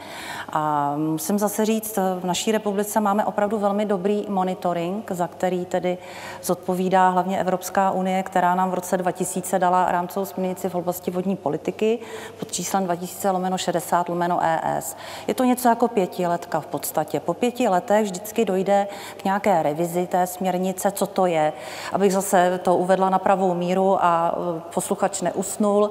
A 0.53 0.95
musím 0.97 1.39
zase 1.39 1.65
říct, 1.65 1.99
v 2.21 2.25
naší 2.25 2.53
republice 2.53 3.01
máme 3.01 3.25
opravdu 3.25 3.59
velmi 3.59 3.85
dobrý 3.85 4.27
monitoring, 4.29 5.11
za 5.11 5.27
který 5.27 5.65
tedy 5.65 5.99
zodpovídá 6.43 7.09
hlavně 7.09 7.41
Evropská 7.41 7.91
unie, 7.91 8.23
která 8.23 8.55
nám 8.55 8.71
v 8.71 8.75
roce 8.75 8.97
2000 8.97 9.59
dala 9.59 9.93
rámcovou 9.93 10.27
směrnici 10.27 10.69
v 10.73 10.74
oblasti 10.74 11.11
vodní 11.11 11.36
politiky 11.36 11.99
pod 12.39 12.53
číslem 12.53 12.85
2000 12.85 13.31
lomeno 13.31 13.59
60 13.59 14.09
lomeno 14.09 14.40
ES. 14.43 14.97
Je 15.27 15.35
to 15.35 15.44
něco 15.44 15.69
jako 15.69 15.89
pětiletka 15.89 16.61
v 16.61 16.66
podstatě. 16.66 17.20
Po 17.20 17.35
pěti 17.35 17.69
letech 17.69 18.05
vždycky 18.05 18.44
dojde 18.44 18.89
k 19.16 19.24
nějaké 19.24 19.62
revizi 19.62 20.07
té 20.07 20.27
směrnice, 20.27 20.90
co 20.90 21.07
to 21.07 21.27
je, 21.27 21.53
abych 21.93 22.12
zase 22.12 22.61
to 22.62 22.77
uvedla 22.77 23.11
na 23.11 23.19
pravou 23.19 23.55
míru 23.55 24.05
a 24.05 24.35
e, 24.35 24.61
posluchač 24.74 25.20
neusnul. 25.20 25.90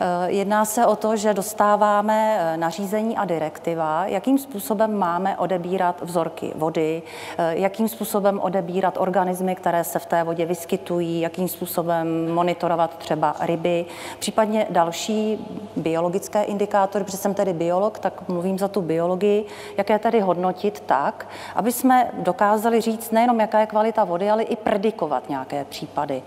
Eh, 0.00 0.30
jedná 0.30 0.64
se 0.64 0.86
o 0.86 0.96
to, 0.96 1.16
že 1.16 1.34
dostáváme 1.34 2.38
eh, 2.40 2.56
nařízení 2.56 3.16
a 3.16 3.24
direktiva, 3.24 4.06
jakým 4.06 4.38
způsobem 4.38 4.98
máme 4.98 5.36
odebírat 5.36 6.02
vzorky 6.02 6.52
vody, 6.54 7.02
eh, 7.38 7.54
jakým 7.56 7.88
způsobem 7.88 8.40
odebírat 8.40 8.96
organismy, 9.00 9.54
které 9.54 9.84
se 9.84 9.98
v 9.98 10.06
té 10.06 10.24
vodě 10.24 10.46
vyskytují, 10.46 11.20
jakým 11.20 11.48
způsobem 11.48 12.34
monitorovat 12.34 12.98
třeba 12.98 13.36
ryby, 13.40 13.84
případně 14.18 14.66
další 14.70 15.46
biologické 15.76 16.42
indikátory, 16.42 17.04
protože 17.04 17.16
jsem 17.16 17.34
tedy 17.34 17.52
biolog, 17.52 17.98
tak 17.98 18.28
mluvím 18.28 18.58
za 18.58 18.68
tu 18.68 18.82
biologii, 18.82 19.46
jaké 19.76 19.98
tedy 19.98 20.20
hodnotit 20.20 20.82
tak, 20.86 21.28
aby 21.54 21.72
jsme 21.72 22.10
dokázali 22.18 22.80
říct 22.80 23.10
nejenom, 23.10 23.40
jaká 23.40 23.60
je 23.60 23.66
kvalita 23.66 24.04
vody, 24.04 24.30
ale 24.30 24.42
i 24.42 24.56
predikovat 24.56 25.28
nějaké 25.28 25.64
případy. 25.64 26.22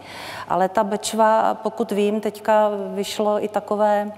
Ale 0.47 0.69
ta 0.69 0.83
Bečva, 0.83 1.53
pokud 1.53 1.91
vím, 1.91 2.21
teďka 2.21 2.71
vyšlo 2.93 3.43
i 3.43 3.47
ta 3.47 3.58
takové 3.59 4.11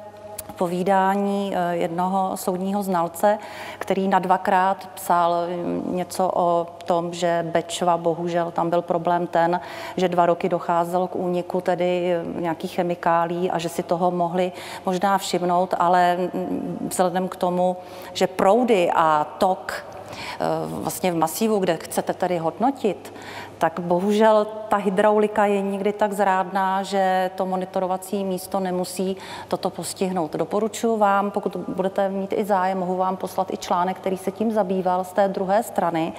povídání 0.51 1.53
eh, 1.55 1.75
jednoho 1.75 2.37
soudního 2.37 2.83
znalce, 2.83 3.37
který 3.79 4.07
na 4.07 4.19
dvakrát 4.19 4.89
psal 4.93 5.33
mm, 5.49 5.95
něco 5.95 6.31
o 6.33 6.67
tom, 6.85 7.13
že 7.13 7.45
Bečva, 7.51 7.97
bohužel 7.97 8.51
tam 8.51 8.69
byl 8.69 8.81
problém 8.81 9.27
ten, 9.27 9.59
že 9.97 10.09
dva 10.09 10.25
roky 10.25 10.49
docházelo 10.49 11.07
k 11.07 11.15
úniku 11.15 11.61
tedy 11.61 12.13
eh, 12.13 12.41
nějakých 12.41 12.71
chemikálí 12.75 13.51
a 13.51 13.57
že 13.59 13.69
si 13.69 13.83
toho 13.83 14.11
mohli 14.11 14.51
možná 14.85 15.17
všimnout, 15.17 15.73
ale 15.79 16.17
mm, 16.17 16.87
vzhledem 16.91 17.27
k 17.27 17.35
tomu, 17.35 17.77
že 18.13 18.27
proudy 18.27 18.91
a 18.93 19.25
tok 19.37 19.73
eh, 19.73 20.45
vlastně 20.69 21.11
v 21.11 21.15
masívu, 21.15 21.59
kde 21.59 21.77
chcete 21.77 22.13
tedy 22.13 22.37
hodnotit, 22.37 23.13
tak 23.61 23.79
bohužel 23.79 24.47
ta 24.69 24.77
hydraulika 24.77 25.45
je 25.45 25.61
někdy 25.61 25.93
tak 25.93 26.13
zrádná, 26.13 26.83
že 26.83 27.31
to 27.35 27.45
monitorovací 27.45 28.23
místo 28.23 28.59
nemusí 28.59 29.17
toto 29.47 29.69
postihnout. 29.69 30.33
Doporučuji 30.33 30.97
vám, 30.97 31.31
pokud 31.31 31.55
budete 31.67 32.09
mít 32.09 32.33
i 32.33 32.45
zájem, 32.45 32.77
mohu 32.77 32.97
vám 32.97 33.17
poslat 33.17 33.53
i 33.53 33.57
článek, 33.57 33.97
který 33.97 34.17
se 34.17 34.31
tím 34.31 34.51
zabýval 34.51 35.03
z 35.03 35.13
té 35.13 35.27
druhé 35.27 35.63
strany. 35.63 36.13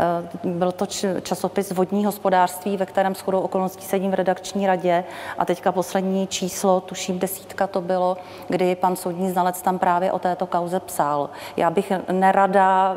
Eh, 0.00 0.48
byl 0.48 0.72
to 0.72 0.86
časopis 1.22 1.72
Vodní 1.72 2.04
hospodářství, 2.04 2.76
ve 2.76 2.86
kterém 2.86 3.14
shodou 3.14 3.40
okolností 3.40 3.84
sedím 3.84 4.10
v 4.10 4.14
redakční 4.14 4.66
radě 4.66 5.04
a 5.38 5.44
teďka 5.44 5.72
poslední 5.72 6.26
číslo, 6.26 6.80
tuším 6.80 7.18
desítka 7.18 7.66
to 7.66 7.80
bylo, 7.80 8.16
kdy 8.48 8.74
pan 8.76 8.96
soudní 8.96 9.30
znalec 9.30 9.62
tam 9.62 9.78
právě 9.78 10.12
o 10.12 10.18
této 10.18 10.46
kauze 10.46 10.80
psal. 10.80 11.30
Já 11.56 11.70
bych 11.70 11.92
nerada 12.12 12.96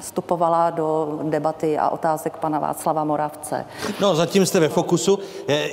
vstupovala 0.00 0.70
do 0.70 1.18
debaty 1.22 1.78
a 1.78 1.88
otázek 1.88 2.36
pana 2.36 2.58
Václava 2.58 3.04
Moravce. 3.04 3.64
No, 4.00 4.14
zatím 4.14 4.46
jste 4.46 4.60
ve 4.60 4.68
fokusu. 4.68 5.18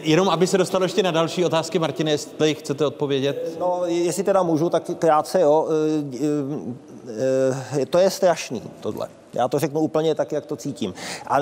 Jenom, 0.01 0.29
aby 0.29 0.47
se 0.47 0.57
dostalo 0.57 0.85
ještě 0.85 1.03
na 1.03 1.11
další 1.11 1.45
otázky, 1.45 1.79
Martine, 1.79 2.11
jestli 2.11 2.55
chcete 2.55 2.85
odpovědět. 2.85 3.57
No, 3.59 3.81
jestli 3.85 4.23
teda 4.23 4.43
můžu, 4.43 4.69
tak 4.69 4.83
krátce, 4.99 5.41
jo. 5.41 5.67
E, 5.69 5.73
e, 7.77 7.81
e, 7.81 7.85
to 7.85 7.97
je 7.97 8.09
strašný, 8.09 8.61
tohle. 8.79 9.07
Já 9.33 9.47
to 9.47 9.59
řeknu 9.59 9.79
úplně 9.79 10.15
tak, 10.15 10.31
jak 10.31 10.45
to 10.45 10.55
cítím. 10.55 10.93
A 11.27 11.37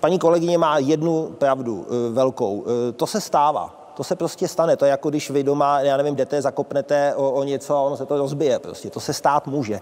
paní 0.00 0.18
kolegyně 0.18 0.58
má 0.58 0.78
jednu 0.78 1.34
pravdu 1.38 1.86
velkou. 2.12 2.64
To 2.96 3.06
se 3.06 3.20
stává. 3.20 3.77
To 3.98 4.04
se 4.04 4.16
prostě 4.16 4.48
stane. 4.48 4.76
To 4.76 4.84
je 4.84 4.90
jako 4.90 5.10
když 5.10 5.30
vy 5.30 5.42
doma, 5.42 5.80
já 5.80 5.96
nevím, 5.96 6.16
jdete, 6.16 6.42
zakopnete 6.42 7.14
o, 7.16 7.30
o 7.30 7.44
něco 7.44 7.76
a 7.76 7.80
ono 7.80 7.96
se 7.96 8.06
to 8.06 8.18
rozbije. 8.18 8.58
Prostě 8.58 8.90
to 8.90 9.00
se 9.00 9.12
stát 9.12 9.46
může. 9.46 9.80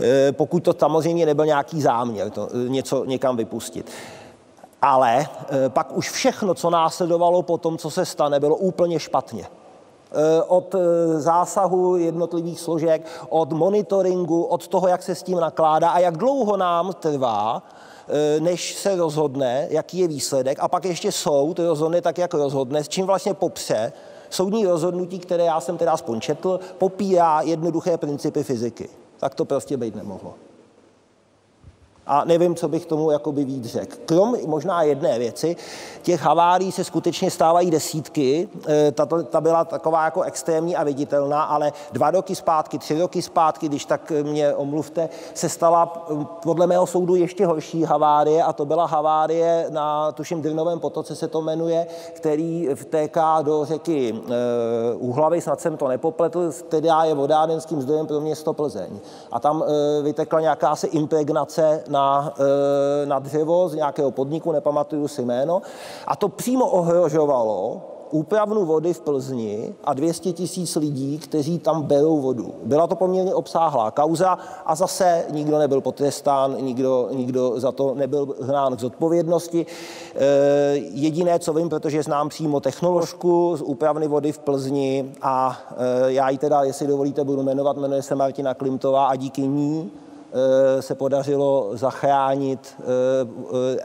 E, 0.00 0.32
pokud 0.32 0.60
to 0.60 0.74
samozřejmě 0.78 1.26
nebyl 1.26 1.46
nějaký 1.46 1.82
záměr, 1.82 2.30
to 2.30 2.48
něco 2.68 3.04
někam 3.04 3.36
vypustit. 3.36 3.90
Ale 4.82 5.18
e, 5.20 5.68
pak 5.68 5.96
už 5.96 6.10
všechno, 6.10 6.54
co 6.54 6.70
následovalo 6.70 7.42
po 7.42 7.58
tom, 7.58 7.78
co 7.78 7.90
se 7.90 8.04
stane, 8.06 8.40
bylo 8.40 8.56
úplně 8.56 8.98
špatně 8.98 9.46
e, 9.46 10.42
od 10.42 10.74
zásahu 11.16 11.96
jednotlivých 11.96 12.60
složek, 12.60 13.06
od 13.28 13.52
monitoringu, 13.52 14.42
od 14.42 14.68
toho, 14.68 14.88
jak 14.88 15.02
se 15.02 15.14
s 15.14 15.22
tím 15.22 15.40
nakládá 15.40 15.90
a 15.90 15.98
jak 15.98 16.16
dlouho 16.16 16.56
nám 16.56 16.92
trvá, 16.92 17.62
než 18.38 18.74
se 18.74 18.96
rozhodne, 18.96 19.66
jaký 19.70 19.98
je 19.98 20.08
výsledek 20.08 20.58
a 20.60 20.68
pak 20.68 20.84
ještě 20.84 21.12
soud 21.12 21.58
rozhodne 21.58 22.00
tak, 22.00 22.18
jak 22.18 22.34
rozhodne, 22.34 22.84
s 22.84 22.88
čím 22.88 23.06
vlastně 23.06 23.34
popře 23.34 23.92
soudní 24.30 24.66
rozhodnutí, 24.66 25.18
které 25.18 25.44
já 25.44 25.60
jsem 25.60 25.78
teda 25.78 25.92
aspoň 25.92 26.20
četl, 26.20 26.60
popírá 26.78 27.40
jednoduché 27.40 27.96
principy 27.96 28.42
fyziky. 28.42 28.88
Tak 29.18 29.34
to 29.34 29.44
prostě 29.44 29.76
být 29.76 29.96
nemohlo 29.96 30.34
a 32.06 32.24
nevím, 32.24 32.54
co 32.54 32.68
bych 32.68 32.86
tomu 32.86 33.10
jakoby 33.10 33.44
víc 33.44 33.66
řekl. 33.66 33.96
Krom 34.06 34.36
možná 34.46 34.82
jedné 34.82 35.18
věci, 35.18 35.56
těch 36.02 36.20
havárií 36.20 36.72
se 36.72 36.84
skutečně 36.84 37.30
stávají 37.30 37.70
desítky, 37.70 38.48
e, 38.68 38.92
ta, 38.92 39.06
ta 39.06 39.40
byla 39.40 39.64
taková 39.64 40.04
jako 40.04 40.22
extrémní 40.22 40.76
a 40.76 40.84
viditelná, 40.84 41.42
ale 41.42 41.72
dva 41.92 42.10
roky 42.10 42.34
zpátky, 42.34 42.78
tři 42.78 43.00
roky 43.00 43.22
zpátky, 43.22 43.68
když 43.68 43.84
tak 43.84 44.12
mě 44.22 44.54
omluvte, 44.54 45.08
se 45.34 45.48
stala 45.48 45.86
podle 46.42 46.66
mého 46.66 46.86
soudu 46.86 47.14
ještě 47.14 47.46
horší 47.46 47.84
havárie 47.84 48.42
a 48.42 48.52
to 48.52 48.64
byla 48.64 48.86
havárie 48.86 49.66
na, 49.70 50.12
tuším, 50.12 50.42
Drnovém 50.42 50.80
potoce 50.80 51.16
se 51.16 51.28
to 51.28 51.42
jmenuje, 51.42 51.86
který 52.12 52.68
vtéká 52.74 53.42
do 53.42 53.64
řeky 53.64 54.14
e, 54.14 54.94
Úhlavy, 54.94 55.40
snad 55.40 55.60
jsem 55.60 55.76
to 55.76 55.88
nepopletl, 55.88 56.52
která 56.52 57.04
je 57.04 57.14
vodárenským 57.14 57.82
zdrojem 57.82 58.06
pro 58.06 58.20
město 58.20 58.52
Plzeň. 58.52 58.98
A 59.32 59.40
tam 59.40 59.62
e, 59.62 60.02
vytekla 60.02 60.40
nějaká 60.40 60.76
se 60.76 60.86
impregnace 60.86 61.84
na, 61.92 62.34
e, 63.02 63.06
na 63.06 63.18
dřevo 63.18 63.68
z 63.68 63.74
nějakého 63.74 64.10
podniku, 64.10 64.52
nepamatuju 64.52 65.08
si 65.08 65.22
jméno, 65.22 65.62
a 66.06 66.16
to 66.16 66.28
přímo 66.28 66.66
ohrožovalo 66.66 67.80
úpravnu 68.12 68.64
vody 68.64 68.94
v 68.94 69.00
Plzni 69.00 69.74
a 69.84 69.94
200 69.94 70.32
tisíc 70.32 70.76
lidí, 70.76 71.18
kteří 71.18 71.58
tam 71.58 71.82
berou 71.82 72.20
vodu. 72.20 72.54
Byla 72.64 72.86
to 72.86 72.96
poměrně 72.96 73.34
obsáhlá 73.34 73.90
kauza 73.90 74.38
a 74.66 74.74
zase 74.74 75.24
nikdo 75.30 75.58
nebyl 75.58 75.80
potrestán, 75.80 76.56
nikdo, 76.60 77.08
nikdo 77.12 77.60
za 77.60 77.72
to 77.72 77.94
nebyl 77.94 78.34
hnán 78.42 78.76
k 78.76 78.80
zodpovědnosti. 78.80 79.66
E, 80.14 80.26
jediné, 80.76 81.38
co 81.38 81.52
vím, 81.52 81.68
protože 81.68 82.02
znám 82.02 82.28
přímo 82.28 82.60
technoložku 82.60 83.56
z 83.56 83.62
úpravny 83.62 84.08
vody 84.08 84.32
v 84.32 84.38
Plzni 84.38 85.12
a 85.22 85.58
e, 85.76 86.12
já 86.12 86.30
ji 86.30 86.38
teda, 86.38 86.62
jestli 86.62 86.86
dovolíte, 86.86 87.24
budu 87.24 87.42
jmenovat, 87.42 87.76
jmenuje 87.76 88.02
se 88.02 88.14
Martina 88.14 88.54
Klimtová 88.54 89.06
a 89.06 89.16
díky 89.16 89.42
ní 89.42 89.90
se 90.80 90.94
podařilo 90.94 91.70
zachránit 91.72 92.74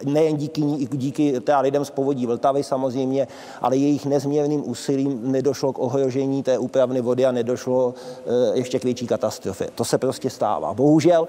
nejen 0.06 0.38
díky, 0.38 0.62
díky 0.92 1.40
teda 1.42 1.60
lidem 1.60 1.86
z 1.86 1.90
povodí 1.90 2.26
Vltavy 2.26 2.64
samozřejmě, 2.64 3.28
ale 3.62 3.78
jejich 3.78 4.06
nezměrným 4.06 4.70
úsilím 4.70 5.32
nedošlo 5.32 5.74
k 5.74 5.80
ohrožení 5.80 6.44
té 6.44 6.58
úpravny 6.58 7.02
vody 7.02 7.26
a 7.26 7.32
nedošlo 7.32 7.94
ještě 8.54 8.80
k 8.80 8.84
větší 8.84 9.08
katastrofě. 9.08 9.70
To 9.76 9.86
se 9.86 9.98
prostě 9.98 10.30
stává. 10.30 10.74
Bohužel 10.74 11.28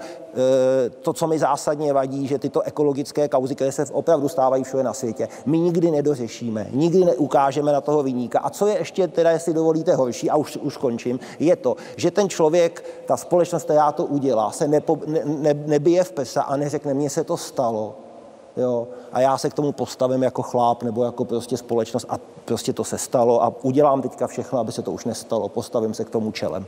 to, 1.01 1.13
co 1.13 1.27
mi 1.27 1.39
zásadně 1.39 1.93
vadí, 1.93 2.27
že 2.27 2.39
tyto 2.39 2.61
ekologické 2.61 3.27
kauzy, 3.27 3.55
které 3.55 3.71
se 3.71 3.85
opravdu 3.91 4.27
stávají 4.29 4.63
všude 4.63 4.83
na 4.83 4.93
světě, 4.93 5.27
my 5.45 5.59
nikdy 5.59 5.91
nedořešíme, 5.91 6.67
nikdy 6.71 7.05
neukážeme 7.05 7.73
na 7.73 7.81
toho 7.81 8.03
vyníka. 8.03 8.39
A 8.39 8.49
co 8.49 8.67
je 8.67 8.77
ještě, 8.77 9.07
teda, 9.07 9.31
jestli 9.31 9.53
dovolíte, 9.53 9.95
horší, 9.95 10.29
a 10.29 10.35
už, 10.35 10.57
už 10.57 10.77
končím, 10.77 11.19
je 11.39 11.55
to, 11.55 11.75
že 11.95 12.11
ten 12.11 12.29
člověk, 12.29 12.85
ta 13.05 13.17
společnost, 13.17 13.63
která 13.63 13.91
to 13.91 14.05
udělá, 14.05 14.51
se 14.51 14.67
nepo, 14.67 14.97
ne, 15.09 15.21
ne, 15.25 15.53
nebije 15.53 16.03
v 16.03 16.11
pesa 16.11 16.41
a 16.41 16.57
neřekne, 16.57 16.93
mně 16.93 17.09
se 17.09 17.23
to 17.23 17.37
stalo, 17.37 17.95
Jo, 18.57 18.87
a 19.11 19.19
já 19.19 19.37
se 19.37 19.49
k 19.49 19.53
tomu 19.53 19.71
postavím 19.71 20.23
jako 20.23 20.41
chláp 20.41 20.83
nebo 20.83 21.03
jako 21.03 21.25
prostě 21.25 21.57
společnost 21.57 22.05
a 22.09 22.17
prostě 22.45 22.73
to 22.73 22.83
se 22.83 22.97
stalo 22.97 23.43
a 23.43 23.53
udělám 23.61 24.01
teďka 24.01 24.27
všechno, 24.27 24.59
aby 24.59 24.71
se 24.71 24.81
to 24.81 24.91
už 24.91 25.05
nestalo. 25.05 25.49
Postavím 25.49 25.93
se 25.93 26.05
k 26.05 26.09
tomu 26.09 26.31
čelem. 26.31 26.65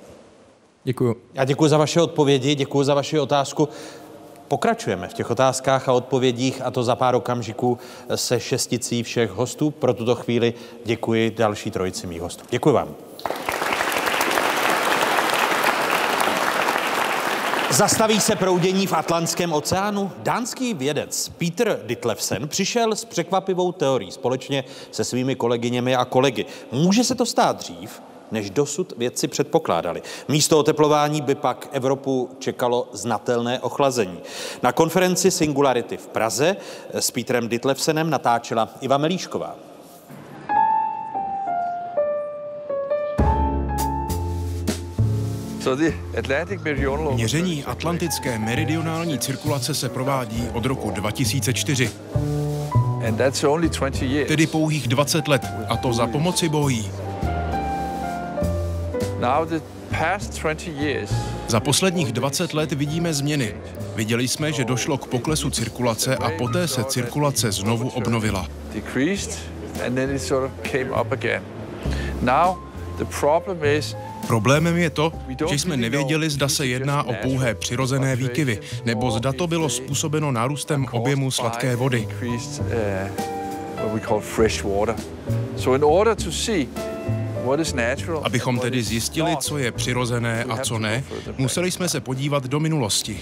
Děkuji. 0.84 1.16
Já 1.34 1.46
děkuji 1.46 1.68
za 1.68 1.78
vaše 1.78 2.02
odpovědi, 2.02 2.56
děkuji 2.56 2.84
za 2.84 2.94
vaši 2.94 3.20
otázku. 3.20 3.70
Pokračujeme 4.48 5.08
v 5.08 5.14
těch 5.14 5.32
otázkách 5.32 5.90
a 5.90 5.94
odpovědích 5.94 6.62
a 6.62 6.72
to 6.72 6.84
za 6.84 6.96
pár 6.96 7.16
okamžiků 7.16 7.78
se 8.16 8.40
šesticí 8.40 9.04
všech 9.04 9.32
hostů. 9.32 9.72
Pro 9.72 9.94
tuto 9.94 10.16
chvíli 10.16 10.54
děkuji 10.86 11.32
další 11.32 11.72
trojici 11.72 12.08
mých 12.08 12.22
hostů. 12.22 12.46
Děkuji 12.50 12.72
vám. 12.72 12.96
Zastaví 17.72 18.20
se 18.20 18.36
proudění 18.36 18.88
v 18.88 18.94
Atlantském 18.94 19.54
oceánu? 19.54 20.12
Dánský 20.18 20.74
vědec 20.74 21.30
Peter 21.30 21.80
Ditlevsen 21.86 22.48
přišel 22.48 22.96
s 22.96 23.06
překvapivou 23.06 23.72
teorií 23.72 24.12
společně 24.12 24.64
se 24.92 25.04
svými 25.04 25.36
kolegyněmi 25.36 25.96
a 25.96 26.06
kolegy. 26.06 26.46
Může 26.72 27.04
se 27.04 27.16
to 27.16 27.26
stát 27.26 27.58
dřív, 27.58 28.02
než 28.32 28.50
dosud 28.50 28.94
vědci 28.98 29.28
předpokládali. 29.28 30.02
Místo 30.28 30.60
oteplování 30.60 31.22
by 31.22 31.36
pak 31.36 31.70
Evropu 31.72 32.30
čekalo 32.40 32.90
znatelné 32.94 33.60
ochlazení. 33.60 34.20
Na 34.64 34.72
konferenci 34.72 35.32
Singularity 35.32 35.98
v 35.98 36.08
Praze 36.08 36.56
s 36.94 37.12
Petrem 37.12 37.50
Ditlevsenem 37.50 38.10
natáčela 38.10 38.70
Iva 38.82 38.98
Melíšková. 38.98 39.71
Měření 47.16 47.64
atlantické 47.64 48.40
meridionální 48.40 49.20
cirkulace 49.20 49.74
se 49.74 49.90
provádí 49.90 50.48
od 50.54 50.66
roku 50.66 50.92
2004. 50.92 51.92
Tedy 54.26 54.48
pouhých 54.48 54.88
20 54.88 55.28
let, 55.28 55.42
a 55.70 55.78
to 55.78 55.94
za 55.94 56.08
pomoci 56.08 56.50
bojí. 56.50 56.92
Za 61.48 61.60
posledních 61.60 62.12
20 62.12 62.54
let 62.54 62.72
vidíme 62.72 63.14
změny. 63.14 63.56
Viděli 63.96 64.28
jsme, 64.28 64.54
že 64.54 64.66
došlo 64.66 64.98
k 64.98 65.08
poklesu 65.08 65.50
cirkulace 65.50 66.16
a 66.16 66.30
poté 66.38 66.68
se 66.68 66.84
cirkulace 66.84 67.52
znovu 67.52 67.90
obnovila. 67.90 68.48
Problémem 74.28 74.78
je 74.78 74.90
to, 74.90 75.14
že 75.50 75.60
jsme 75.60 75.78
nevěděli, 75.78 76.30
zda 76.30 76.48
se 76.48 76.68
jedná 76.68 77.04
o 77.04 77.14
pouhé 77.14 77.56
přirozené 77.56 78.16
výkyvy, 78.16 78.60
nebo 78.86 79.12
zda 79.12 79.34
to 79.34 79.48
bylo 79.48 79.70
způsobeno 79.70 80.32
nárůstem 80.32 80.86
objemu 80.92 81.32
sladké 81.32 81.76
vody. 81.76 82.08
Abychom 88.24 88.60
tedy 88.60 88.84
zjistili, 88.84 89.38
co 89.38 89.58
je 89.58 89.72
přirozené 89.72 90.44
a 90.44 90.58
co 90.58 90.80
ne, 90.80 91.04
museli 91.38 91.72
jsme 91.72 91.90
se 91.90 92.00
podívat 92.00 92.44
do 92.48 92.60
minulosti. 92.60 93.20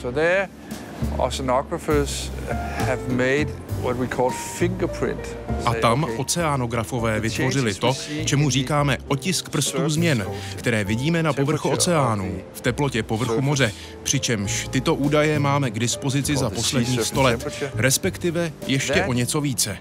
A 5.66 5.74
tam 5.74 6.06
oceánografové 6.18 7.20
vytvořili 7.20 7.74
to, 7.74 7.94
čemu 8.26 8.50
říkáme 8.50 8.98
otisk 9.08 9.50
prstů 9.50 9.90
změn, 9.90 10.26
které 10.56 10.84
vidíme 10.84 11.24
na 11.24 11.34
povrchu 11.34 11.70
oceánů, 11.70 12.32
v 12.54 12.62
teplotě 12.62 13.04
povrchu 13.04 13.42
moře, 13.42 13.72
přičemž 14.04 14.68
tyto 14.72 14.96
údaje 14.96 15.40
máme 15.40 15.72
k 15.72 15.80
dispozici 15.80 16.38
za 16.38 16.50
posledních 16.50 17.02
100 17.02 17.22
let, 17.22 17.64
respektive 17.76 18.52
ještě 18.68 19.06
o 19.06 19.14
něco 19.14 19.42
více. 19.42 19.78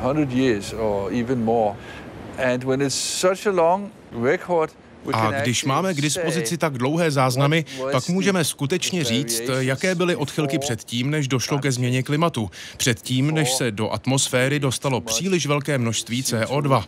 100 0.00 0.30
years 0.30 0.72
or 0.72 1.12
even 1.12 1.44
more. 1.44 1.76
And 2.52 2.64
when 2.64 2.82
it's 2.82 2.94
such 2.94 3.46
a 3.46 3.50
long 3.50 3.90
record, 4.22 4.72
a 5.12 5.30
když 5.30 5.64
máme 5.64 5.94
k 5.94 6.00
dispozici 6.00 6.56
tak 6.58 6.78
dlouhé 6.78 7.10
záznamy, 7.10 7.64
pak 7.92 8.08
můžeme 8.08 8.44
skutečně 8.44 9.04
říct, 9.04 9.42
jaké 9.58 9.94
byly 9.94 10.16
odchylky 10.16 10.58
předtím, 10.58 11.10
než 11.10 11.28
došlo 11.28 11.58
ke 11.58 11.72
změně 11.72 12.02
klimatu. 12.02 12.50
Předtím, 12.76 13.30
než 13.30 13.52
se 13.52 13.70
do 13.70 13.90
atmosféry 13.90 14.60
dostalo 14.60 15.00
příliš 15.00 15.46
velké 15.46 15.78
množství 15.78 16.22
CO2. 16.22 16.84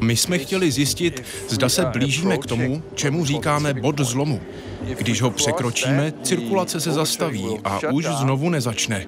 My 0.00 0.16
jsme 0.16 0.38
chtěli 0.38 0.70
zjistit, 0.70 1.24
zda 1.48 1.68
se 1.68 1.84
blížíme 1.84 2.38
k 2.38 2.46
tomu, 2.46 2.82
čemu 2.94 3.24
říkáme 3.24 3.74
bod 3.74 4.00
zlomu. 4.00 4.40
Když 4.98 5.22
ho 5.22 5.30
překročíme, 5.30 6.12
cirkulace 6.22 6.80
se 6.80 6.92
zastaví 6.92 7.58
a 7.64 7.80
už 7.92 8.04
znovu 8.04 8.50
nezačne. 8.50 9.06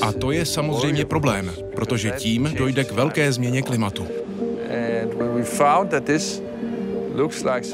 A 0.00 0.12
to 0.12 0.30
je 0.30 0.46
samozřejmě 0.46 1.04
problém, 1.04 1.50
protože 1.76 2.10
tím 2.10 2.54
dojde 2.58 2.84
k 2.84 2.92
velké 2.92 3.32
změně 3.32 3.62
klimatu. 3.62 4.06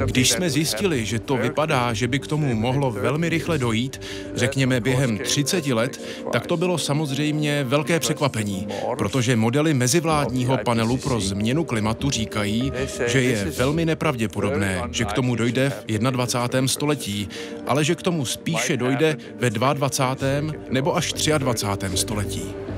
Když 0.04 0.30
jsme 0.30 0.50
zjistili, 0.50 1.04
že 1.04 1.18
to 1.18 1.36
vypadá, 1.36 1.92
že 1.92 2.08
by 2.08 2.18
k 2.18 2.26
tomu 2.26 2.54
mohlo 2.54 2.90
velmi 2.90 3.28
rychle 3.28 3.58
dojít, 3.58 4.00
řekněme 4.34 4.80
během 4.80 5.18
30 5.18 5.66
let, 5.66 6.00
tak 6.32 6.46
to 6.46 6.56
bylo 6.56 6.78
samozřejmě 6.78 7.64
velké 7.64 8.00
překvapení, 8.00 8.68
protože 8.98 9.36
modely 9.36 9.74
mezivládního 9.74 10.58
panelu 10.58 10.96
pro 10.96 11.20
změnu 11.20 11.64
klimatu 11.64 12.10
říkají, 12.10 12.72
že 13.06 13.22
je 13.22 13.44
velmi 13.44 13.84
nepravděpodobné, 13.84 14.82
že 14.90 15.04
k 15.04 15.12
tomu 15.12 15.34
dojde 15.34 15.72
v 15.88 15.98
21. 15.98 16.68
století, 16.68 17.28
ale 17.66 17.84
že 17.84 17.94
k 17.94 18.02
tomu 18.02 18.24
spíše 18.24 18.76
dojde 18.76 19.16
ve 19.38 19.50
22. 19.50 20.52
nebo 20.70 20.96
až 20.96 21.12
23. 21.12 21.96
století. 21.96 22.69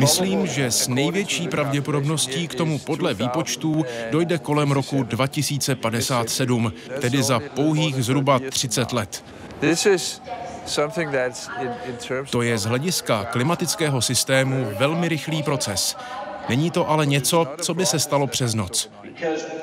Myslím, 0.00 0.46
že 0.46 0.70
s 0.70 0.88
největší 0.88 1.48
pravděpodobností 1.48 2.48
k 2.48 2.54
tomu 2.54 2.78
podle 2.78 3.14
výpočtů 3.14 3.84
dojde 4.10 4.38
kolem 4.38 4.72
roku 4.72 5.02
2057, 5.02 6.72
tedy 7.00 7.22
za 7.22 7.40
pouhých 7.54 8.04
zhruba 8.04 8.40
30 8.50 8.92
let. 8.92 9.24
To 12.30 12.42
je 12.42 12.58
z 12.58 12.64
hlediska 12.64 13.24
klimatického 13.24 14.02
systému 14.02 14.66
velmi 14.78 15.08
rychlý 15.08 15.42
proces. 15.42 15.96
Není 16.48 16.70
to 16.70 16.90
ale 16.90 17.06
něco, 17.06 17.46
co 17.62 17.74
by 17.74 17.86
se 17.86 17.98
stalo 17.98 18.26
přes 18.26 18.54
noc. 18.54 18.90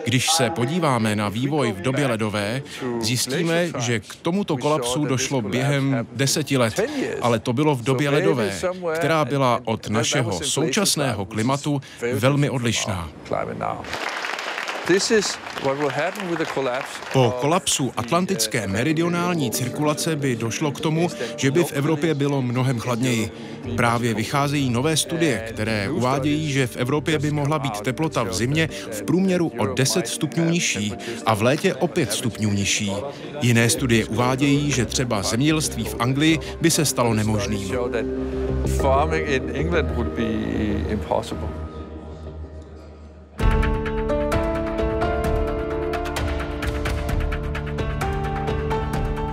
Když 0.05 0.29
se 0.31 0.49
podíváme 0.49 1.15
na 1.15 1.29
vývoj 1.29 1.71
v 1.71 1.81
době 1.81 2.07
ledové, 2.07 2.61
zjistíme, 2.99 3.67
že 3.77 3.99
k 3.99 4.15
tomuto 4.21 4.57
kolapsu 4.57 5.05
došlo 5.05 5.41
během 5.41 6.07
deseti 6.11 6.57
let, 6.57 6.79
ale 7.21 7.39
to 7.39 7.53
bylo 7.53 7.75
v 7.75 7.83
době 7.83 8.09
ledové, 8.09 8.59
která 8.93 9.25
byla 9.25 9.59
od 9.65 9.89
našeho 9.89 10.31
současného 10.31 11.25
klimatu 11.25 11.81
velmi 12.13 12.49
odlišná. 12.49 13.09
Po 17.13 17.31
kolapsu 17.41 17.91
atlantické 17.97 18.67
meridionální 18.67 19.51
cirkulace 19.51 20.15
by 20.15 20.35
došlo 20.35 20.71
k 20.71 20.79
tomu, 20.79 21.09
že 21.37 21.51
by 21.51 21.63
v 21.63 21.71
Evropě 21.71 22.13
bylo 22.13 22.41
mnohem 22.41 22.79
chladněji. 22.79 23.31
Právě 23.75 24.13
vycházejí 24.13 24.69
nové 24.69 24.97
studie, 24.97 25.45
které 25.49 25.89
uvádějí, 25.89 26.51
že 26.51 26.67
v 26.67 26.77
Evropě 26.77 27.19
by 27.19 27.31
mohla 27.31 27.59
být 27.59 27.81
teplota 27.81 28.23
v 28.23 28.33
zimě 28.33 28.69
v 28.91 29.03
průměru 29.03 29.51
o 29.57 29.65
10 29.65 30.07
stupňů 30.07 30.49
nižší 30.49 30.93
a 31.25 31.33
v 31.33 31.41
létě 31.41 31.73
o 31.73 31.87
5 31.87 32.11
stupňů 32.11 32.53
nižší. 32.53 32.91
Jiné 33.41 33.69
studie 33.69 34.05
uvádějí, 34.05 34.71
že 34.71 34.85
třeba 34.85 35.23
zemědělství 35.23 35.83
v 35.83 35.95
Anglii 35.99 36.39
by 36.61 36.71
se 36.71 36.85
stalo 36.85 37.13
nemožným. 37.13 37.75
Farming 38.81 39.27
in 39.27 39.55
England 39.55 39.95
would 39.95 40.07
be 40.07 40.23
impossible. 40.89 41.66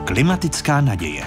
Klimatická 0.04 0.80
naděje. 0.80 1.24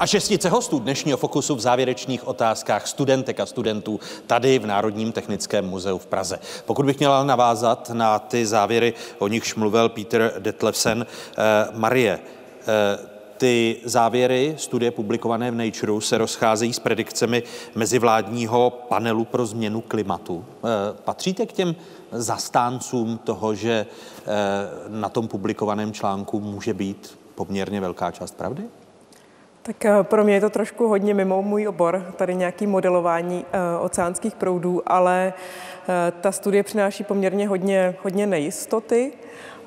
A 0.00 0.06
šestice 0.06 0.48
hostů 0.48 0.78
dnešního 0.78 1.18
fokusu 1.18 1.54
v 1.54 1.60
závěrečných 1.60 2.28
otázkách 2.28 2.86
studentek 2.86 3.40
a 3.40 3.46
studentů 3.46 4.00
tady 4.26 4.58
v 4.58 4.66
Národním 4.66 5.12
technickém 5.12 5.66
muzeu 5.66 5.98
v 5.98 6.06
Praze. 6.06 6.38
Pokud 6.66 6.86
bych 6.86 6.98
měla 6.98 7.24
navázat 7.24 7.90
na 7.90 8.18
ty 8.18 8.46
závěry, 8.46 8.94
o 9.18 9.28
nichž 9.28 9.54
mluvil 9.54 9.88
Peter 9.88 10.34
Detlefsen, 10.38 11.06
eh, 11.06 11.68
Marie, 11.72 12.18
eh, 12.18 13.11
ty 13.42 13.76
závěry 13.84 14.54
studie 14.56 14.90
publikované 14.90 15.50
v 15.50 15.54
Nature 15.54 15.92
se 16.00 16.18
rozcházejí 16.18 16.72
s 16.72 16.78
predikcemi 16.78 17.42
mezivládního 17.74 18.70
panelu 18.70 19.24
pro 19.24 19.46
změnu 19.46 19.80
klimatu. 19.80 20.44
Eh, 20.44 20.68
patříte 21.04 21.46
k 21.46 21.52
těm 21.52 21.74
zastáncům 22.12 23.18
toho, 23.18 23.54
že 23.54 23.86
eh, 23.86 24.24
na 24.88 25.08
tom 25.08 25.28
publikovaném 25.28 25.92
článku 25.92 26.40
může 26.40 26.74
být 26.74 27.18
poměrně 27.34 27.80
velká 27.80 28.10
část 28.10 28.36
pravdy? 28.36 28.62
Tak 29.62 29.84
eh, 29.84 30.02
pro 30.02 30.24
mě 30.24 30.34
je 30.34 30.40
to 30.40 30.50
trošku 30.50 30.88
hodně 30.88 31.14
mimo 31.14 31.42
můj 31.42 31.68
obor, 31.68 32.14
tady 32.16 32.34
nějaký 32.34 32.66
modelování 32.66 33.44
oceánských 33.80 34.34
proudů, 34.34 34.82
ale 34.86 35.32
ta 36.20 36.32
studie 36.32 36.62
přináší 36.62 37.04
poměrně 37.04 37.48
hodně, 37.48 37.94
hodně 38.02 38.26
nejistoty 38.26 39.12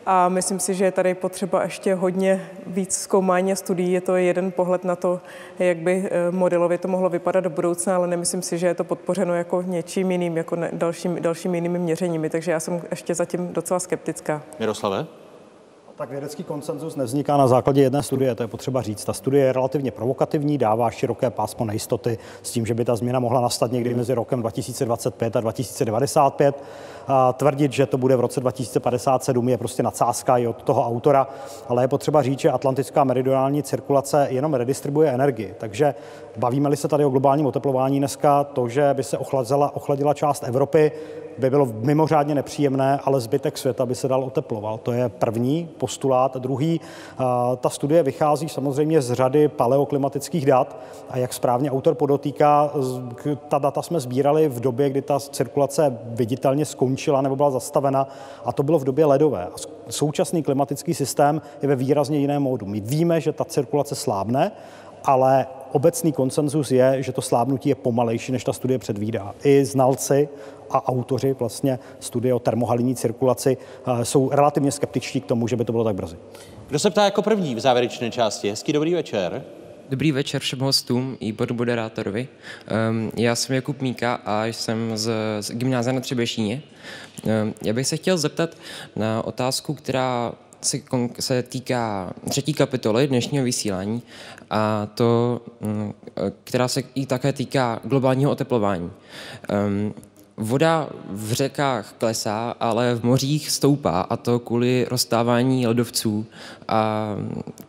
a 0.05 0.29
myslím 0.29 0.59
si, 0.59 0.73
že 0.73 0.85
je 0.85 0.91
tady 0.91 1.13
potřeba 1.13 1.63
ještě 1.63 1.95
hodně 1.95 2.49
víc 2.67 2.97
zkoumání 2.97 3.51
a 3.51 3.55
studií. 3.55 3.91
Je 3.91 4.01
to 4.01 4.15
jeden 4.15 4.51
pohled 4.51 4.83
na 4.83 4.95
to, 4.95 5.21
jak 5.59 5.77
by 5.77 6.09
eh, 6.11 6.31
modelově 6.31 6.77
to 6.77 6.87
mohlo 6.87 7.09
vypadat 7.09 7.39
do 7.39 7.49
budoucna, 7.49 7.95
ale 7.95 8.07
nemyslím 8.07 8.41
si, 8.41 8.57
že 8.57 8.67
je 8.67 8.73
to 8.73 8.83
podpořeno 8.83 9.33
jako 9.33 9.61
něčím 9.61 10.11
jiným, 10.11 10.37
jako 10.37 10.57
dalším, 10.71 11.21
dalšími 11.21 11.57
jinými 11.57 11.79
měřeními. 11.79 12.29
Takže 12.29 12.51
já 12.51 12.59
jsem 12.59 12.81
ještě 12.91 13.15
zatím 13.15 13.53
docela 13.53 13.79
skeptická. 13.79 14.41
Miroslave? 14.59 15.05
Tak 15.97 16.09
vědecký 16.09 16.43
konsenzus 16.43 16.95
nevzniká 16.95 17.37
na 17.37 17.47
základě 17.47 17.81
jedné 17.81 18.03
studie, 18.03 18.35
to 18.35 18.43
je 18.43 18.47
potřeba 18.47 18.81
říct. 18.81 19.05
Ta 19.05 19.13
studie 19.13 19.45
je 19.45 19.53
relativně 19.53 19.91
provokativní, 19.91 20.57
dává 20.57 20.91
široké 20.91 21.29
pásmo 21.29 21.65
nejistoty 21.65 22.17
s 22.43 22.51
tím, 22.51 22.65
že 22.65 22.73
by 22.73 22.85
ta 22.85 22.95
změna 22.95 23.19
mohla 23.19 23.41
nastat 23.41 23.71
někdy 23.71 23.93
mezi 23.93 24.13
rokem 24.13 24.39
2025 24.39 25.35
a 25.35 25.41
2095. 25.41 26.63
A 27.07 27.33
tvrdit, 27.33 27.73
že 27.73 27.85
to 27.85 27.97
bude 27.97 28.15
v 28.15 28.19
roce 28.19 28.39
2057 28.39 29.49
je 29.49 29.57
prostě 29.57 29.83
nadsázka 29.83 30.37
i 30.37 30.47
od 30.47 30.63
toho 30.63 30.87
autora, 30.87 31.27
ale 31.67 31.83
je 31.83 31.87
potřeba 31.87 32.21
říct, 32.21 32.39
že 32.39 32.51
atlantická 32.51 33.03
meridionální 33.03 33.63
cirkulace 33.63 34.27
jenom 34.29 34.53
redistribuje 34.53 35.11
energii. 35.11 35.55
Takže 35.57 35.95
bavíme-li 36.37 36.77
se 36.77 36.87
tady 36.87 37.05
o 37.05 37.09
globálním 37.09 37.45
oteplování 37.45 37.99
dneska, 37.99 38.43
to, 38.43 38.67
že 38.67 38.93
by 38.93 39.03
se 39.03 39.17
ochladila, 39.17 39.75
ochladila 39.75 40.13
část 40.13 40.43
Evropy, 40.43 40.91
by 41.37 41.49
bylo 41.49 41.65
mimořádně 41.65 42.35
nepříjemné, 42.35 42.99
ale 43.03 43.21
zbytek 43.21 43.57
světa 43.57 43.85
by 43.85 43.95
se 43.95 44.07
dal 44.07 44.23
oteploval. 44.23 44.77
To 44.77 44.91
je 44.91 45.09
první 45.09 45.69
postulát. 45.77 46.37
Druhý, 46.37 46.81
ta 47.57 47.69
studie 47.69 48.03
vychází 48.03 48.49
samozřejmě 48.49 49.01
z 49.01 49.13
řady 49.13 49.47
paleoklimatických 49.47 50.45
dat 50.45 50.77
a 51.09 51.17
jak 51.17 51.33
správně 51.33 51.71
autor 51.71 51.95
podotýká, 51.95 52.71
ta 53.47 53.59
data 53.59 53.81
jsme 53.81 53.99
sbírali 53.99 54.49
v 54.49 54.59
době, 54.59 54.89
kdy 54.89 55.01
ta 55.01 55.19
cirkulace 55.19 55.97
viditelně 56.05 56.65
skončila 56.65 57.21
nebo 57.21 57.35
byla 57.35 57.51
zastavena 57.51 58.07
a 58.45 58.53
to 58.53 58.63
bylo 58.63 58.79
v 58.79 58.83
době 58.83 59.05
ledové. 59.05 59.47
Současný 59.89 60.43
klimatický 60.43 60.93
systém 60.93 61.41
je 61.61 61.67
ve 61.67 61.75
výrazně 61.75 62.17
jiném 62.17 62.43
módu. 62.43 62.65
My 62.65 62.79
víme, 62.79 63.21
že 63.21 63.31
ta 63.31 63.45
cirkulace 63.45 63.95
slábne, 63.95 64.51
ale 65.03 65.47
obecný 65.71 66.11
konsenzus 66.11 66.71
je, 66.71 67.03
že 67.03 67.11
to 67.11 67.21
slábnutí 67.21 67.69
je 67.69 67.75
pomalejší, 67.75 68.31
než 68.31 68.43
ta 68.43 68.53
studie 68.53 68.79
předvídá. 68.79 69.33
I 69.43 69.65
znalci 69.65 70.29
a 70.69 70.87
autoři 70.87 71.35
vlastně 71.39 71.79
studie 71.99 72.33
o 72.33 72.39
termohalinní 72.39 72.95
cirkulaci 72.95 73.57
eh, 73.87 74.05
jsou 74.05 74.29
relativně 74.29 74.71
skeptičtí 74.71 75.21
k 75.21 75.25
tomu, 75.25 75.47
že 75.47 75.55
by 75.55 75.65
to 75.65 75.71
bylo 75.71 75.83
tak 75.83 75.95
brzy. 75.95 76.15
Kdo 76.67 76.79
se 76.79 76.89
ptá 76.89 77.05
jako 77.05 77.21
první 77.21 77.55
v 77.55 77.59
závěrečné 77.59 78.11
části? 78.11 78.49
Hezký 78.49 78.73
dobrý 78.73 78.93
večer. 78.93 79.43
Dobrý 79.89 80.11
večer 80.11 80.41
všem 80.41 80.59
hostům 80.59 81.17
i 81.19 81.31
bodu 81.31 81.55
moderátorovi. 81.55 82.27
Um, 82.89 83.11
já 83.15 83.35
jsem 83.35 83.55
Jakub 83.55 83.81
Míka 83.81 84.13
a 84.25 84.45
jsem 84.45 84.97
z, 84.97 85.11
z 85.39 85.51
gymnázia 85.51 85.93
na 85.93 86.01
Třebešíně. 86.01 86.63
Um, 87.23 87.53
já 87.61 87.73
bych 87.73 87.87
se 87.87 87.97
chtěl 87.97 88.17
zeptat 88.17 88.49
na 88.95 89.25
otázku, 89.25 89.73
která 89.73 90.33
se, 90.61 90.77
se 91.19 91.43
týká 91.43 92.13
třetí 92.29 92.53
kapitoly 92.53 93.07
dnešního 93.07 93.43
vysílání 93.43 94.03
a 94.49 94.87
to, 94.93 95.41
um, 95.59 95.93
která 96.43 96.67
se 96.67 96.83
i 96.95 97.05
také 97.05 97.33
týká 97.33 97.79
globálního 97.83 98.31
oteplování. 98.31 98.91
Um, 99.67 99.93
Voda 100.37 100.89
v 101.09 101.33
řekách 101.33 101.93
klesá, 101.97 102.55
ale 102.59 102.95
v 102.95 103.03
mořích 103.03 103.51
stoupá 103.51 104.01
a 104.01 104.17
to 104.17 104.39
kvůli 104.39 104.85
rozstávání 104.89 105.67
ledovců 105.67 106.25
a 106.67 107.07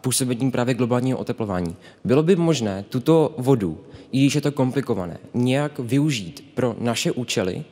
působením 0.01 0.53
právě 0.53 0.75
globálního 0.75 1.19
oteplování. 1.19 1.77
Bylo 2.05 2.23
by 2.23 2.37
možné 2.37 2.85
tuto 2.89 3.35
vodu, 3.39 3.81
i 4.13 4.21
když 4.21 4.35
je 4.35 4.41
to 4.41 4.53
komplikované, 4.53 5.19
nějak 5.35 5.79
využít 5.79 6.45
pro 6.55 6.77
naše 6.79 7.13
účely? 7.13 7.65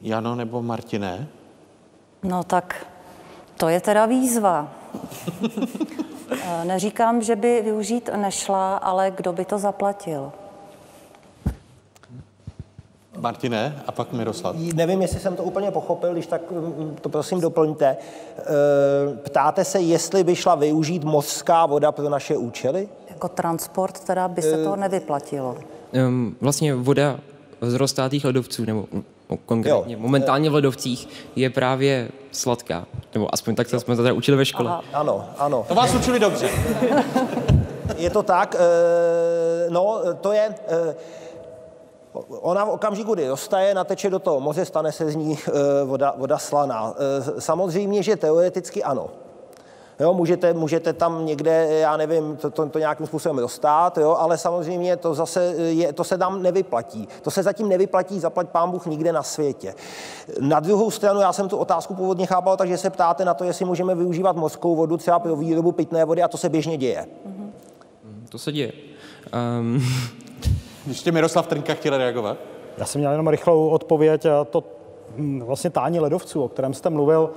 Jano 0.00 0.34
nebo 0.34 0.62
Martiné? 0.62 1.28
No 2.22 2.44
tak 2.44 2.86
to 3.56 3.68
je 3.68 3.80
teda 3.80 4.06
výzva. 4.06 4.72
Neříkám, 6.64 7.22
že 7.22 7.36
by 7.36 7.62
využít 7.64 8.10
nešla, 8.16 8.76
ale 8.76 9.12
kdo 9.16 9.32
by 9.32 9.44
to 9.44 9.58
zaplatil? 9.58 10.32
Martine, 13.20 13.82
a 13.86 13.92
pak 13.92 14.12
Miroslav. 14.12 14.56
Nevím, 14.74 15.02
jestli 15.02 15.20
jsem 15.20 15.36
to 15.36 15.42
úplně 15.42 15.70
pochopil, 15.70 16.12
když 16.12 16.26
tak 16.26 16.50
mm, 16.50 16.58
mm, 16.58 16.96
to 17.00 17.08
prosím 17.08 17.40
doplňte. 17.40 17.86
E, 17.86 17.96
ptáte 19.16 19.64
se, 19.64 19.80
jestli 19.80 20.24
by 20.24 20.36
šla 20.36 20.54
využít 20.54 21.04
mořská 21.04 21.66
voda 21.66 21.92
pro 21.92 22.08
naše 22.08 22.36
účely? 22.36 22.88
Jako 23.08 23.28
transport 23.28 24.00
teda 24.04 24.28
by 24.28 24.42
se 24.42 24.64
to 24.64 24.74
e, 24.74 24.76
nevyplatilo. 24.76 25.56
Vlastně 26.40 26.74
voda 26.74 27.20
z 27.60 27.74
roztátých 27.74 28.24
ledovců, 28.24 28.64
nebo 28.64 28.86
konkrétně 29.46 29.94
jo. 29.94 30.00
momentálně 30.00 30.50
v 30.50 30.54
ledovcích, 30.54 31.08
je 31.36 31.50
právě 31.50 32.08
sladká. 32.32 32.86
Nebo 33.14 33.34
aspoň 33.34 33.54
tak 33.54 33.68
jsme 33.68 33.96
to 33.96 34.02
teda 34.02 34.12
učili 34.12 34.36
ve 34.36 34.44
škole. 34.44 34.70
Aha. 34.70 34.84
Ano, 34.92 35.24
ano. 35.38 35.64
To 35.68 35.74
vás 35.74 35.94
učili 35.94 36.20
dobře. 36.20 36.50
je 37.96 38.10
to 38.10 38.22
tak, 38.22 38.54
e, 38.54 39.70
no 39.70 40.00
to 40.20 40.32
je... 40.32 40.54
Ona 42.28 42.64
v 42.64 42.68
okamžiku, 42.68 43.14
kdy 43.14 43.28
roztaje, 43.28 43.74
nateče 43.74 44.10
do 44.10 44.18
toho 44.18 44.40
moře, 44.40 44.64
stane 44.64 44.92
se 44.92 45.10
z 45.10 45.16
ní 45.16 45.38
eh, 45.48 45.52
voda, 45.84 46.14
voda 46.16 46.38
slaná. 46.38 46.94
Eh, 46.96 47.40
samozřejmě, 47.40 48.02
že 48.02 48.16
teoreticky 48.16 48.82
ano. 48.82 49.10
Jo, 50.00 50.14
můžete, 50.14 50.52
můžete 50.52 50.92
tam 50.92 51.26
někde, 51.26 51.66
já 51.70 51.96
nevím, 51.96 52.36
to, 52.36 52.50
to, 52.50 52.66
to 52.66 52.78
nějakým 52.78 53.06
způsobem 53.06 53.36
dostat, 53.36 53.98
jo, 53.98 54.16
ale 54.18 54.38
samozřejmě 54.38 54.96
to 54.96 55.14
zase 55.14 55.44
je, 55.56 55.92
to 55.92 56.04
se 56.04 56.18
tam 56.18 56.42
nevyplatí. 56.42 57.08
To 57.22 57.30
se 57.30 57.42
zatím 57.42 57.68
nevyplatí, 57.68 58.20
zaplať 58.20 58.48
pán 58.48 58.70
Bůh 58.70 58.86
nikde 58.86 59.12
na 59.12 59.22
světě. 59.22 59.74
Na 60.40 60.60
druhou 60.60 60.90
stranu, 60.90 61.20
já 61.20 61.32
jsem 61.32 61.48
tu 61.48 61.56
otázku 61.56 61.94
původně 61.94 62.26
chápal, 62.26 62.56
takže 62.56 62.78
se 62.78 62.90
ptáte 62.90 63.24
na 63.24 63.34
to, 63.34 63.44
jestli 63.44 63.64
můžeme 63.64 63.94
využívat 63.94 64.36
mořskou 64.36 64.76
vodu 64.76 64.96
třeba 64.96 65.18
pro 65.18 65.36
výrobu 65.36 65.72
pitné 65.72 66.04
vody 66.04 66.22
a 66.22 66.28
to 66.28 66.36
se 66.36 66.48
běžně 66.48 66.76
děje. 66.76 67.06
Mm-hmm. 67.26 67.50
To 68.28 68.38
se 68.38 68.52
děje. 68.52 68.72
Um, 69.60 69.82
ještě 70.86 71.12
Miroslav 71.12 71.46
Trnka 71.46 71.74
chtěl 71.74 71.98
reagovat. 71.98 72.36
Já 72.78 72.86
jsem 72.86 73.00
měl 73.00 73.10
jenom 73.10 73.28
rychlou 73.28 73.68
odpověď. 73.68 74.26
To 74.50 74.64
hm, 75.16 75.40
vlastně 75.40 75.70
tání 75.70 76.00
ledovců, 76.00 76.42
o 76.42 76.48
kterém 76.48 76.74
jste 76.74 76.90
mluvil, 76.90 77.30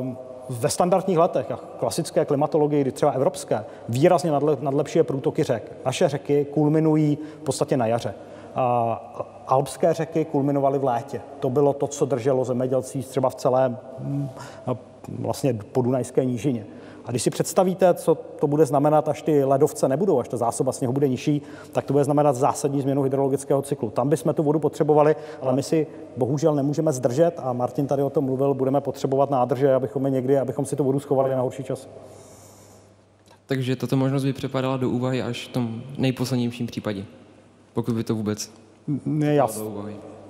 ehm, 0.00 0.16
ve 0.50 0.68
standardních 0.68 1.18
letech 1.18 1.50
a 1.50 1.58
klasické 1.78 2.24
klimatologii, 2.24 2.80
kdy 2.80 2.92
třeba 2.92 3.12
evropské, 3.12 3.64
výrazně 3.88 4.32
nadlepšuje 4.60 5.04
průtoky 5.04 5.42
řek. 5.42 5.72
Naše 5.84 6.08
řeky 6.08 6.44
kulminují 6.44 7.18
v 7.40 7.44
podstatě 7.44 7.76
na 7.76 7.86
jaře. 7.86 8.14
A 8.54 9.14
alpské 9.46 9.94
řeky 9.94 10.24
kulminovaly 10.24 10.78
v 10.78 10.84
létě. 10.84 11.20
To 11.40 11.50
bylo 11.50 11.72
to, 11.72 11.86
co 11.86 12.04
drželo 12.04 12.44
zemědělcí 12.44 13.02
třeba 13.02 13.30
v 13.30 13.34
celé 13.34 13.76
hm, 13.98 14.28
vlastně 15.18 15.54
podunajské 15.72 16.24
nížině. 16.24 16.66
A 17.04 17.10
když 17.10 17.22
si 17.22 17.30
představíte, 17.30 17.94
co 17.94 18.14
to 18.14 18.46
bude 18.46 18.66
znamenat, 18.66 19.08
až 19.08 19.22
ty 19.22 19.44
ledovce 19.44 19.88
nebudou, 19.88 20.20
až 20.20 20.28
ta 20.28 20.36
zásoba 20.36 20.72
sněhu 20.72 20.92
bude 20.92 21.08
nižší, 21.08 21.42
tak 21.72 21.84
to 21.84 21.92
bude 21.92 22.04
znamenat 22.04 22.36
zásadní 22.36 22.80
změnu 22.80 23.02
hydrologického 23.02 23.62
cyklu. 23.62 23.90
Tam 23.90 24.08
bychom 24.08 24.34
tu 24.34 24.42
vodu 24.42 24.58
potřebovali, 24.58 25.16
ale 25.42 25.52
my 25.52 25.62
si 25.62 25.86
bohužel 26.16 26.54
nemůžeme 26.54 26.92
zdržet 26.92 27.32
a 27.36 27.52
Martin 27.52 27.86
tady 27.86 28.02
o 28.02 28.10
tom 28.10 28.24
mluvil, 28.24 28.54
budeme 28.54 28.80
potřebovat 28.80 29.30
nádrže, 29.30 29.74
abychom 29.74 30.04
je 30.04 30.10
někdy, 30.10 30.38
abychom 30.38 30.64
si 30.64 30.76
tu 30.76 30.84
vodu 30.84 31.00
schovali 31.00 31.30
na 31.30 31.42
horší 31.42 31.64
čas. 31.64 31.88
Takže 33.46 33.76
tato 33.76 33.96
možnost 33.96 34.24
by 34.24 34.32
přepadala 34.32 34.76
do 34.76 34.90
úvahy 34.90 35.22
až 35.22 35.48
v 35.48 35.52
tom 35.52 35.82
nejposlednějším 35.98 36.66
případě, 36.66 37.04
pokud 37.72 37.94
by 37.94 38.04
to 38.04 38.14
vůbec 38.14 38.50
ne, 39.06 39.34
jasný. 39.34 39.64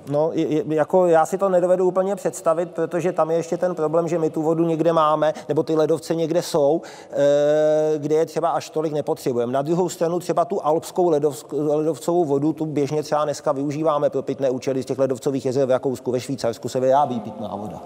No, 0.09 0.31
jako 0.69 1.07
já 1.07 1.27
si 1.27 1.39
to 1.39 1.49
nedovedu 1.49 1.87
úplně 1.89 2.17
představit, 2.17 2.71
protože 2.71 3.13
tam 3.13 3.31
je 3.31 3.37
ještě 3.37 3.57
ten 3.57 3.75
problém, 3.75 4.09
že 4.09 4.19
my 4.19 4.31
tu 4.31 4.43
vodu 4.43 4.65
někde 4.65 4.93
máme, 4.93 5.33
nebo 5.49 5.63
ty 5.63 5.75
ledovce 5.75 6.15
někde 6.15 6.43
jsou, 6.43 6.83
eh, 7.11 7.99
kde 7.99 8.15
je 8.15 8.27
třeba 8.27 8.49
až 8.49 8.71
tolik 8.71 8.93
nepotřebujeme. 8.93 9.53
Na 9.53 9.63
druhou 9.63 9.89
stranu 9.89 10.19
třeba 10.19 10.45
tu 10.45 10.67
alpskou 10.67 11.09
ledovcovou 11.53 12.25
vodu, 12.25 12.53
tu 12.53 12.67
běžně 12.67 13.03
třeba 13.03 13.25
dneska 13.25 13.53
využíváme 13.53 14.11
pro 14.11 14.23
pitné 14.23 14.51
účely 14.51 14.83
z 14.83 14.87
těch 14.87 14.99
ledovcových 14.99 15.47
jezer 15.47 15.67
v 15.67 15.71
Rakousku, 15.71 16.13
ve 16.13 16.21
Švýcarsku 16.21 16.69
se 16.69 16.81
vyrábí 16.81 17.21
pitná 17.21 17.57
voda. 17.57 17.83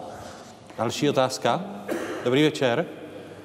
Další 0.78 1.11
otázka. 1.11 1.61
Dobrý 2.24 2.43
večer. 2.43 2.86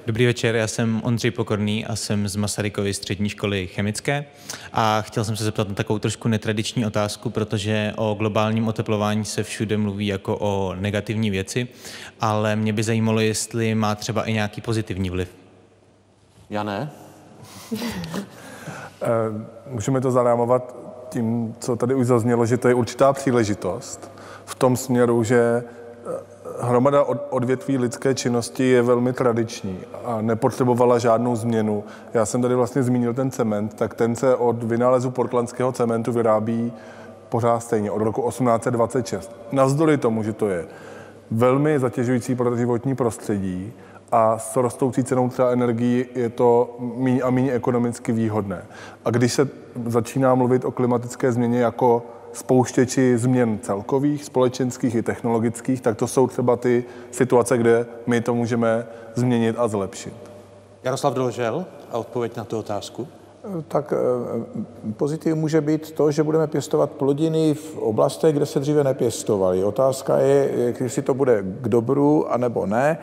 Dobrý 0.06 0.26
večer, 0.26 0.56
já 0.56 0.66
jsem 0.66 1.00
Ondřej 1.04 1.30
Pokorný 1.30 1.86
a 1.86 1.96
jsem 1.96 2.28
z 2.28 2.36
Masarykovy 2.36 2.94
střední 2.94 3.28
školy 3.28 3.66
chemické 3.66 4.24
a 4.72 5.02
chtěl 5.02 5.24
jsem 5.24 5.36
se 5.36 5.44
zeptat 5.44 5.68
na 5.68 5.74
takovou 5.74 5.98
trošku 5.98 6.28
netradiční 6.28 6.86
otázku, 6.86 7.30
protože 7.30 7.92
o 7.96 8.14
globálním 8.14 8.68
oteplování 8.68 9.24
se 9.24 9.42
všude 9.42 9.76
mluví 9.76 10.06
jako 10.06 10.36
o 10.40 10.74
negativní 10.74 11.30
věci, 11.30 11.68
ale 12.20 12.56
mě 12.56 12.72
by 12.72 12.82
zajímalo, 12.82 13.20
jestli 13.20 13.74
má 13.74 13.94
třeba 13.94 14.24
i 14.24 14.32
nějaký 14.32 14.60
pozitivní 14.60 15.10
vliv. 15.10 15.28
Já 16.50 16.62
ne. 16.62 16.90
Eh, 19.02 19.46
můžeme 19.66 20.00
to 20.00 20.10
zarámovat 20.10 20.76
tím, 21.08 21.54
co 21.60 21.76
tady 21.76 21.94
už 21.94 22.06
zaznělo, 22.06 22.46
že 22.46 22.56
to 22.56 22.68
je 22.68 22.74
určitá 22.74 23.12
příležitost 23.12 24.10
v 24.44 24.54
tom 24.54 24.76
směru, 24.76 25.24
že 25.24 25.64
hromada 26.60 27.04
odvětví 27.30 27.78
lidské 27.78 28.14
činnosti 28.14 28.64
je 28.64 28.82
velmi 28.82 29.12
tradiční 29.12 29.78
a 30.04 30.20
nepotřebovala 30.20 30.98
žádnou 30.98 31.36
změnu. 31.36 31.84
Já 32.14 32.26
jsem 32.26 32.42
tady 32.42 32.54
vlastně 32.54 32.82
zmínil 32.82 33.14
ten 33.14 33.30
cement, 33.30 33.74
tak 33.74 33.94
ten 33.94 34.16
se 34.16 34.36
od 34.36 34.62
vynálezu 34.62 35.10
portlandského 35.10 35.72
cementu 35.72 36.12
vyrábí 36.12 36.72
pořád 37.28 37.60
stejně, 37.60 37.90
od 37.90 38.02
roku 38.02 38.28
1826. 38.28 39.36
Navzdory 39.52 39.98
tomu, 39.98 40.22
že 40.22 40.32
to 40.32 40.48
je 40.48 40.66
velmi 41.30 41.78
zatěžující 41.78 42.34
pro 42.34 42.56
životní 42.56 42.94
prostředí 42.94 43.72
a 44.12 44.38
s 44.38 44.56
rostoucí 44.56 45.04
cenou 45.04 45.28
třeba 45.28 45.50
energií 45.50 46.06
je 46.14 46.28
to 46.28 46.76
méně 46.96 47.22
a 47.22 47.30
méně 47.30 47.52
ekonomicky 47.52 48.12
výhodné. 48.12 48.64
A 49.04 49.10
když 49.10 49.32
se 49.32 49.48
začíná 49.86 50.34
mluvit 50.34 50.64
o 50.64 50.70
klimatické 50.70 51.32
změně 51.32 51.60
jako 51.60 52.02
spouštěči 52.34 53.18
změn 53.18 53.58
celkových, 53.62 54.24
společenských 54.24 54.94
i 54.94 55.02
technologických, 55.02 55.80
tak 55.80 55.96
to 55.96 56.06
jsou 56.06 56.26
třeba 56.26 56.56
ty 56.56 56.84
situace, 57.10 57.58
kde 57.58 57.86
my 58.06 58.20
to 58.20 58.34
můžeme 58.34 58.86
změnit 59.14 59.56
a 59.58 59.68
zlepšit. 59.68 60.14
Jaroslav 60.82 61.14
Dolžel 61.14 61.64
a 61.92 61.98
odpověď 61.98 62.36
na 62.36 62.44
tu 62.44 62.58
otázku. 62.58 63.08
Tak 63.68 63.92
eh, 63.92 64.92
pozitiv 64.96 65.34
může 65.34 65.60
být 65.60 65.90
to, 65.90 66.10
že 66.10 66.22
budeme 66.22 66.46
pěstovat 66.46 66.90
plodiny 66.90 67.54
v 67.54 67.78
oblastech, 67.78 68.36
kde 68.36 68.46
se 68.46 68.60
dříve 68.60 68.84
nepěstovaly. 68.84 69.64
Otázka 69.64 70.18
je, 70.18 70.50
jestli 70.80 71.02
to 71.02 71.14
bude 71.14 71.42
k 71.42 71.68
dobru, 71.68 72.32
anebo 72.32 72.66
ne. 72.66 72.98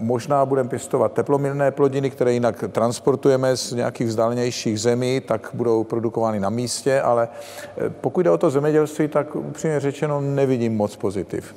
Možná 0.00 0.46
budeme 0.46 0.68
pěstovat 0.68 1.12
teplomilné 1.12 1.70
plodiny, 1.70 2.10
které 2.10 2.32
jinak 2.32 2.64
transportujeme 2.72 3.56
z 3.56 3.72
nějakých 3.72 4.06
vzdálenějších 4.06 4.80
zemí, 4.80 5.20
tak 5.20 5.50
budou 5.54 5.84
produkovány 5.84 6.40
na 6.40 6.50
místě, 6.50 7.00
ale 7.00 7.28
eh, 7.76 7.90
pokud 7.90 8.20
jde 8.20 8.30
o 8.30 8.38
to 8.38 8.50
zemědělství, 8.50 9.08
tak 9.08 9.36
upřímně 9.36 9.80
řečeno 9.80 10.20
nevidím 10.20 10.76
moc 10.76 10.96
pozitiv. 10.96 11.54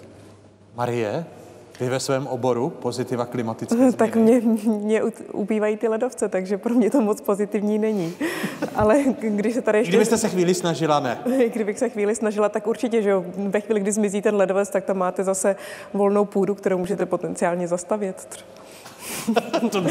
Marie? 0.75 1.25
Vy 1.81 1.89
ve 1.89 1.99
svém 1.99 2.27
oboru 2.27 2.69
pozitiva 2.69 3.25
klimatické 3.25 3.75
změny? 3.75 3.93
Tak 3.93 4.15
mě, 4.15 4.41
mě 4.65 5.01
ubývají 5.33 5.77
ty 5.77 5.87
ledovce, 5.87 6.29
takže 6.29 6.57
pro 6.57 6.73
mě 6.73 6.89
to 6.89 7.01
moc 7.01 7.21
pozitivní 7.21 7.79
není. 7.79 8.13
Ale 8.75 9.03
když 9.19 9.53
se 9.53 9.61
tady 9.61 9.77
ještě... 9.77 9.91
Kdybyste 9.91 10.17
se 10.17 10.29
chvíli 10.29 10.53
snažila, 10.53 10.99
ne? 10.99 11.19
Kdybych 11.53 11.79
se 11.79 11.89
chvíli 11.89 12.15
snažila, 12.15 12.49
tak 12.49 12.67
určitě, 12.67 13.01
že 13.01 13.09
jo, 13.09 13.25
ve 13.37 13.61
chvíli, 13.61 13.79
kdy 13.79 13.91
zmizí 13.91 14.21
ten 14.21 14.35
ledovec, 14.35 14.69
tak 14.69 14.85
tam 14.85 14.97
máte 14.97 15.23
zase 15.23 15.55
volnou 15.93 16.25
půdu, 16.25 16.55
kterou 16.55 16.77
můžete 16.77 17.05
potenciálně 17.05 17.67
zastavět. 17.67 18.27
to, 19.71 19.81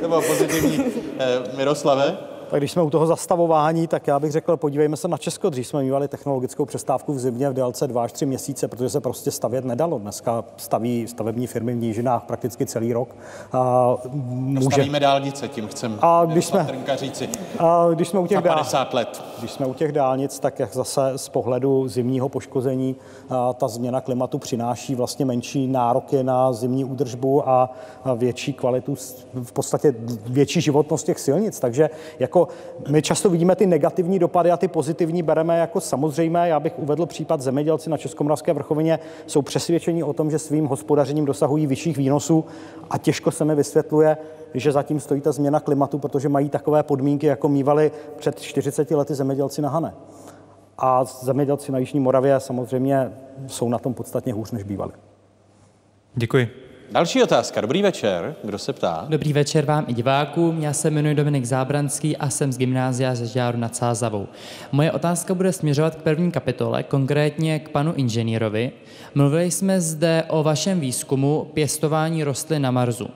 bylo 0.00 0.22
pozitivní. 0.22 0.84
Eh, 1.18 1.56
Miroslave? 1.56 2.18
Tak 2.50 2.60
když 2.60 2.72
jsme 2.72 2.82
u 2.82 2.90
toho 2.90 3.06
zastavování, 3.06 3.86
tak 3.86 4.06
já 4.06 4.18
bych 4.18 4.32
řekl, 4.32 4.56
podívejme 4.56 4.96
se 4.96 5.08
na 5.08 5.16
Česko. 5.16 5.50
Dřív 5.50 5.66
jsme 5.66 5.82
mývali 5.82 6.08
technologickou 6.08 6.64
přestávku 6.64 7.12
v 7.12 7.18
zimě 7.18 7.50
v 7.50 7.54
délce 7.54 7.86
2 7.86 8.02
až 8.02 8.12
3 8.12 8.26
měsíce, 8.26 8.68
protože 8.68 8.90
se 8.90 9.00
prostě 9.00 9.30
stavět 9.30 9.64
nedalo. 9.64 9.98
Dneska 9.98 10.44
staví 10.56 11.06
stavební 11.08 11.46
firmy 11.46 11.72
v 11.72 11.76
Nížinách 11.76 12.24
prakticky 12.24 12.66
celý 12.66 12.92
rok. 12.92 13.16
A 13.52 13.94
může... 14.12 14.66
Stavíme 14.66 15.00
dálnice, 15.00 15.48
tím 15.48 15.68
chcem 15.68 15.98
a 16.02 16.24
když 16.24 16.46
jsme, 16.46 16.66
říci. 16.94 17.28
A 17.58 17.86
když 17.94 18.08
jsme 18.08 18.20
u 18.20 18.26
těch 18.26 18.38
Za 18.38 18.42
50 18.42 18.94
let. 18.94 19.24
Když 19.38 19.50
jsme 19.50 19.66
u 19.66 19.74
těch 19.74 19.92
dálnic, 19.92 20.38
tak 20.38 20.58
jak 20.58 20.74
zase 20.74 21.12
z 21.16 21.28
pohledu 21.28 21.88
zimního 21.88 22.28
poškození 22.28 22.96
ta 23.54 23.68
změna 23.68 24.00
klimatu 24.00 24.38
přináší 24.38 24.94
vlastně 24.94 25.24
menší 25.24 25.66
nároky 25.66 26.22
na 26.22 26.52
zimní 26.52 26.84
údržbu 26.84 27.48
a 27.48 27.70
větší 28.16 28.52
kvalitu, 28.52 28.94
v 29.42 29.52
podstatě 29.52 29.94
větší 30.26 30.60
životnost 30.60 31.06
těch 31.06 31.18
silnic. 31.18 31.60
Takže 31.60 31.90
jako 32.18 32.39
jako 32.40 32.92
my 32.92 33.02
často 33.02 33.30
vidíme 33.30 33.56
ty 33.56 33.66
negativní 33.66 34.18
dopady 34.18 34.50
a 34.50 34.56
ty 34.56 34.68
pozitivní 34.68 35.22
bereme 35.22 35.58
jako 35.58 35.80
samozřejmé. 35.80 36.48
Já 36.48 36.60
bych 36.60 36.78
uvedl 36.78 37.06
případ 37.06 37.40
zemědělci 37.40 37.90
na 37.90 37.96
Českomoravské 37.96 38.52
vrchovině 38.52 38.98
jsou 39.26 39.42
přesvědčeni 39.42 40.02
o 40.02 40.12
tom, 40.12 40.30
že 40.30 40.38
svým 40.38 40.66
hospodařením 40.66 41.24
dosahují 41.24 41.66
vyšších 41.66 41.96
výnosů 41.96 42.44
a 42.90 42.98
těžko 42.98 43.30
se 43.30 43.44
mi 43.44 43.54
vysvětluje, 43.54 44.16
že 44.54 44.72
zatím 44.72 45.00
stojí 45.00 45.20
ta 45.20 45.32
změna 45.32 45.60
klimatu, 45.60 45.98
protože 45.98 46.28
mají 46.28 46.48
takové 46.48 46.82
podmínky, 46.82 47.26
jako 47.26 47.48
mývali 47.48 47.92
před 48.16 48.40
40 48.40 48.90
lety 48.90 49.14
zemědělci 49.14 49.62
na 49.62 49.68
Hane. 49.68 49.94
A 50.78 51.04
zemědělci 51.04 51.72
na 51.72 51.78
Jižní 51.78 52.00
Moravě 52.00 52.40
samozřejmě 52.40 53.12
jsou 53.46 53.68
na 53.68 53.78
tom 53.78 53.94
podstatně 53.94 54.32
hůř, 54.32 54.50
než 54.50 54.62
bývali. 54.62 54.92
Děkuji. 56.14 56.69
Další 56.92 57.22
otázka. 57.22 57.60
Dobrý 57.60 57.82
večer. 57.82 58.34
Kdo 58.44 58.58
se 58.58 58.72
ptá? 58.72 59.06
Dobrý 59.08 59.32
večer 59.32 59.64
vám 59.64 59.84
i 59.88 59.94
divákům. 59.94 60.62
Já 60.62 60.72
se 60.72 60.90
jmenuji 60.90 61.14
Dominik 61.14 61.44
Zábranský 61.44 62.16
a 62.16 62.30
jsem 62.30 62.52
z 62.52 62.58
gymnázia 62.58 63.14
ze 63.14 63.26
Žáru 63.26 63.58
nad 63.58 63.76
Sázavou. 63.76 64.28
Moje 64.72 64.92
otázka 64.92 65.34
bude 65.34 65.52
směřovat 65.52 65.94
k 65.94 66.02
první 66.02 66.30
kapitole, 66.30 66.82
konkrétně 66.82 67.58
k 67.58 67.68
panu 67.68 67.92
inženýrovi. 67.92 68.72
Mluvili 69.14 69.50
jsme 69.50 69.80
zde 69.80 70.24
o 70.28 70.42
vašem 70.42 70.80
výzkumu 70.80 71.50
pěstování 71.54 72.24
rostlin 72.24 72.62
na 72.62 72.70
Marsu. 72.70 73.08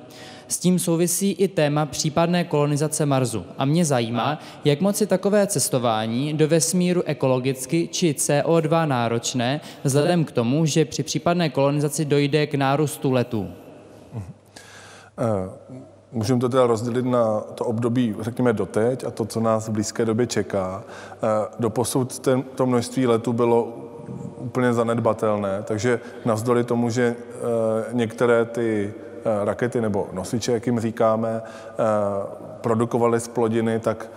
S 0.49 0.59
tím 0.59 0.79
souvisí 0.79 1.31
i 1.31 1.49
téma 1.49 1.87
případné 1.87 2.45
kolonizace 2.45 3.07
Marsu. 3.07 3.45
A 3.59 3.65
mě 3.65 3.85
zajímá, 3.85 4.39
jak 4.65 4.81
moc 4.81 5.01
je 5.01 5.07
takové 5.07 5.47
cestování 5.47 6.35
do 6.35 6.49
vesmíru 6.49 7.03
ekologicky 7.03 7.89
či 7.93 8.13
CO2 8.13 8.89
náročné, 8.89 9.61
vzhledem 9.85 10.25
k 10.25 10.33
tomu, 10.33 10.67
že 10.67 10.85
při 10.85 11.03
případné 11.03 11.49
kolonizaci 11.49 12.05
dojde 12.05 12.47
k 12.47 12.55
nárůstu 12.55 13.11
letů. 13.11 13.51
Eh, 15.19 15.51
můžeme 16.13 16.41
to 16.41 16.49
teda 16.49 16.67
rozdělit 16.67 17.05
na 17.05 17.41
to 17.41 17.65
období, 17.65 18.17
řekněme, 18.21 18.53
doteď 18.53 19.05
a 19.05 19.11
to, 19.11 19.25
co 19.25 19.41
nás 19.41 19.69
v 19.69 19.73
blízké 19.73 20.05
době 20.05 20.27
čeká. 20.27 20.83
Eh, 21.13 21.47
doposud 21.59 22.19
ten, 22.19 22.43
to 22.43 22.67
množství 22.67 23.07
letů 23.07 23.33
bylo 23.33 23.69
úplně 24.39 24.73
zanedbatelné, 24.73 25.63
takže 25.65 26.01
navzdory 26.25 26.65
tomu, 26.65 26.91
že 26.91 27.17
eh, 27.19 27.35
některé 27.93 28.45
ty 28.45 28.95
rakety 29.45 29.81
nebo 29.81 30.09
nosiče, 30.13 30.53
jak 30.53 30.67
jim 30.67 30.81
říkáme, 30.81 31.43
produkovaly 32.61 33.21
z 33.21 33.29
plodiny, 33.29 33.81
tak 33.81 34.11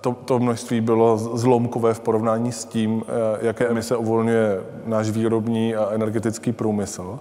to, 0.00 0.12
to 0.12 0.38
množství 0.38 0.80
bylo 0.80 1.18
zlomkové 1.18 1.94
v 1.94 2.00
porovnání 2.00 2.52
s 2.52 2.64
tím, 2.64 3.02
jaké 3.40 3.66
emise 3.68 3.96
uvolňuje 3.96 4.62
náš 4.86 5.10
výrobní 5.10 5.76
a 5.76 5.90
energetický 5.90 6.52
průmysl. 6.52 7.18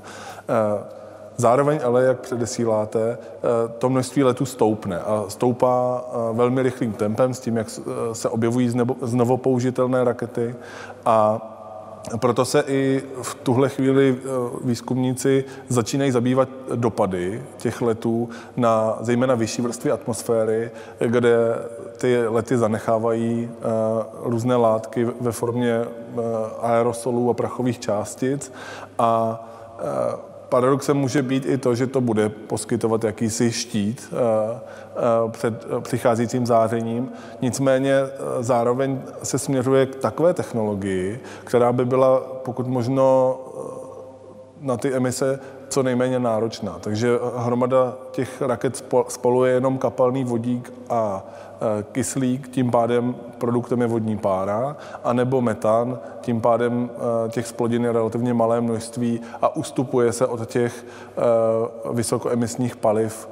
Zároveň 1.38 1.80
ale, 1.84 2.04
jak 2.04 2.20
předesíláte, 2.20 3.18
eh, 3.18 3.40
to 3.78 3.90
množství 3.90 4.24
letů 4.24 4.46
stoupne 4.46 5.00
a 5.00 5.26
stoupá 5.28 6.06
eh, 6.06 6.34
velmi 6.34 6.64
rychlým 6.64 6.94
tempem 6.94 7.34
s 7.34 7.40
tím, 7.40 7.58
jak 7.58 7.68
eh, 7.80 8.16
se 8.16 8.30
objevují 8.30 8.74
znovu 9.02 9.38
použitelné 9.38 10.04
rakety. 10.04 10.56
A 11.06 11.50
proto 12.18 12.46
se 12.46 12.64
i 12.68 13.04
v 13.22 13.36
tuhle 13.36 13.70
chvíli 13.70 14.20
výzkumníci 14.64 15.44
začínají 15.70 16.12
zabývat 16.12 16.50
dopady 16.76 17.44
těch 17.58 17.82
letů 17.82 18.30
na 18.58 18.98
zejména 19.02 19.36
vyšší 19.36 19.62
vrstvy 19.62 19.92
atmosféry, 19.92 20.72
kde 21.00 21.38
ty 21.98 22.28
lety 22.28 22.58
zanechávají 22.58 23.50
různé 24.24 24.56
látky 24.56 25.08
ve 25.22 25.32
formě 25.32 25.86
aerosolů 26.62 27.30
a 27.30 27.34
prachových 27.34 27.80
částic. 27.80 28.52
A 29.00 29.44
Paradoxem 30.54 30.98
může 30.98 31.22
být 31.22 31.46
i 31.46 31.58
to, 31.58 31.76
že 31.76 31.88
to 31.88 32.02
bude 32.02 32.30
poskytovat 32.30 33.04
jakýsi 33.04 33.52
štít 33.52 34.14
eh, 34.14 34.60
eh, 34.96 35.32
před 35.32 35.66
přicházejícím 35.82 36.46
zářením. 36.46 37.12
Nicméně 37.42 37.94
eh, 37.94 38.10
zároveň 38.44 39.02
se 39.24 39.40
směřuje 39.40 39.86
k 39.86 39.96
takové 39.96 40.34
technologii, 40.34 41.20
která 41.44 41.74
by 41.74 41.86
byla 41.86 42.20
pokud 42.20 42.68
možno 42.68 43.38
na 44.62 44.78
ty 44.78 44.94
emise 44.94 45.40
co 45.70 45.84
nejméně 45.84 46.20
náročná. 46.20 46.78
Takže 46.80 47.20
hromada 47.38 47.94
těch 48.12 48.42
raket 48.42 48.86
spoluje 49.08 49.54
jenom 49.54 49.78
kapalný 49.78 50.24
vodík 50.24 50.74
a 50.90 51.26
kyslík, 51.92 52.48
tím 52.48 52.72
pádem 52.72 53.16
produktem 53.38 53.82
je 53.82 53.88
vodní 53.88 54.18
pára, 54.18 54.78
anebo 55.04 55.42
metan, 55.42 56.00
tím 56.22 56.42
pádem 56.42 56.90
e, 57.26 57.30
těch 57.30 57.48
splodin 57.48 57.84
je 57.84 57.92
relativně 57.92 58.34
malé 58.34 58.62
množství 58.62 59.22
a 59.42 59.56
ustupuje 59.56 60.14
se 60.14 60.28
od 60.28 60.50
těch 60.50 60.86
e, 60.86 61.94
vysokoemisních 61.94 62.76
paliv 62.76 63.30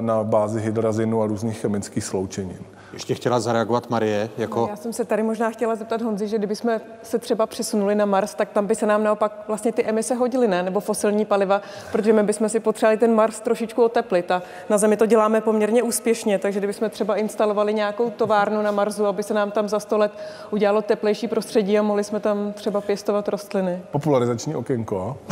na 0.00 0.24
bázi 0.24 0.60
hydrazinu 0.60 1.22
a 1.22 1.26
různých 1.26 1.58
chemických 1.58 2.04
sloučenin. 2.04 2.58
Ještě 2.92 3.14
chtěla 3.14 3.40
zareagovat 3.40 3.90
Marie 3.90 4.30
jako... 4.38 4.66
Já 4.70 4.76
jsem 4.76 4.92
se 4.92 5.04
tady 5.04 5.22
možná 5.22 5.50
chtěla 5.50 5.76
zeptat 5.76 6.02
Honzi, 6.02 6.28
že 6.28 6.38
kdybychom 6.38 6.80
se 7.02 7.18
třeba 7.18 7.46
přesunuli 7.46 7.94
na 7.94 8.04
Mars, 8.04 8.34
tak 8.34 8.48
tam 8.48 8.66
by 8.66 8.74
se 8.74 8.86
nám 8.86 9.04
naopak 9.04 9.44
vlastně 9.48 9.72
ty 9.72 9.84
emise 9.84 10.14
hodily, 10.14 10.48
ne? 10.48 10.62
Nebo 10.62 10.80
fosilní 10.80 11.24
paliva, 11.24 11.62
protože 11.92 12.12
my 12.12 12.22
bychom 12.22 12.48
si 12.48 12.60
potřebovali 12.60 12.98
ten 12.98 13.14
Mars 13.14 13.40
trošičku 13.40 13.82
oteplit 13.82 14.30
a 14.30 14.42
na 14.68 14.78
Zemi 14.78 14.96
to 14.96 15.06
děláme 15.06 15.40
poměrně 15.40 15.82
úspěšně, 15.82 16.38
takže 16.38 16.60
kdybychom 16.60 16.90
třeba 16.90 17.16
instalovali 17.16 17.74
nějakou 17.74 18.10
továrnu 18.10 18.62
na 18.62 18.70
Marsu, 18.70 19.06
aby 19.06 19.22
se 19.22 19.34
nám 19.34 19.50
tam 19.50 19.68
za 19.68 19.80
sto 19.80 19.98
let 19.98 20.12
udělalo 20.50 20.82
teplejší 20.82 21.28
prostředí 21.28 21.78
a 21.78 21.82
mohli 21.82 22.04
jsme 22.04 22.20
tam 22.20 22.52
třeba 22.52 22.80
pěstovat 22.80 23.28
rostliny. 23.28 23.82
Popularizační 23.90 24.54
okénko. 24.54 25.16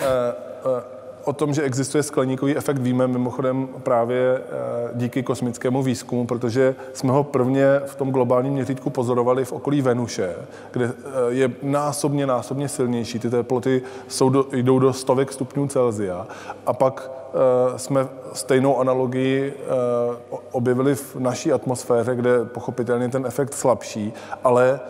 Eh, 0.00 0.34
eh, 0.78 0.93
O 1.24 1.32
tom, 1.32 1.54
že 1.54 1.62
existuje 1.62 2.02
skleníkový 2.02 2.56
efekt, 2.56 2.78
víme 2.78 3.06
mimochodem 3.06 3.68
právě 3.82 4.38
eh, 4.38 4.90
díky 4.94 5.22
kosmickému 5.22 5.82
výzkumu, 5.82 6.26
protože 6.26 6.74
jsme 6.92 7.12
ho 7.12 7.24
prvně 7.24 7.80
v 7.86 7.94
tom 7.94 8.10
globálním 8.10 8.52
měřítku 8.52 8.90
pozorovali 8.90 9.44
v 9.44 9.52
okolí 9.52 9.82
Venuše, 9.82 10.34
kde 10.70 10.92
je 11.28 11.50
násobně, 11.62 12.26
násobně 12.26 12.68
silnější. 12.68 13.18
Ty 13.18 13.30
teploty 13.30 13.82
jsou 14.08 14.28
do, 14.28 14.46
jdou 14.52 14.78
do 14.78 14.92
stovek 14.92 15.32
stupňů 15.32 15.68
Celzia. 15.68 16.26
A 16.66 16.72
pak 16.72 17.10
jsme 17.76 18.08
stejnou 18.32 18.78
analogii 18.78 19.54
objevili 20.52 20.94
v 20.94 21.16
naší 21.16 21.52
atmosféře, 21.52 22.14
kde 22.14 22.44
pochopitelně 22.44 23.08
ten 23.08 23.26
efekt 23.26 23.54
slabší, 23.54 24.12
ale 24.44 24.80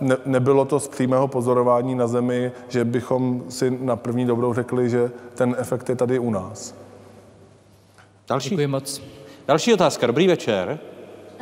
ne, 0.00 0.16
nebylo 0.24 0.64
to 0.64 0.80
z 0.80 0.88
přímého 0.88 1.28
pozorování 1.28 1.94
na 1.94 2.06
Zemi, 2.06 2.52
že 2.68 2.84
bychom 2.84 3.44
si 3.48 3.78
na 3.80 3.96
první 3.96 4.26
dobrou 4.26 4.54
řekli, 4.54 4.90
že 4.90 5.10
ten 5.34 5.56
efekt 5.58 5.88
je 5.88 5.96
tady 5.96 6.18
u 6.18 6.30
nás. 6.30 6.74
Další. 8.28 8.50
Děkuji 8.50 8.66
moc. 8.66 9.02
Další 9.46 9.74
otázka. 9.74 10.06
Dobrý 10.06 10.28
večer. 10.28 10.78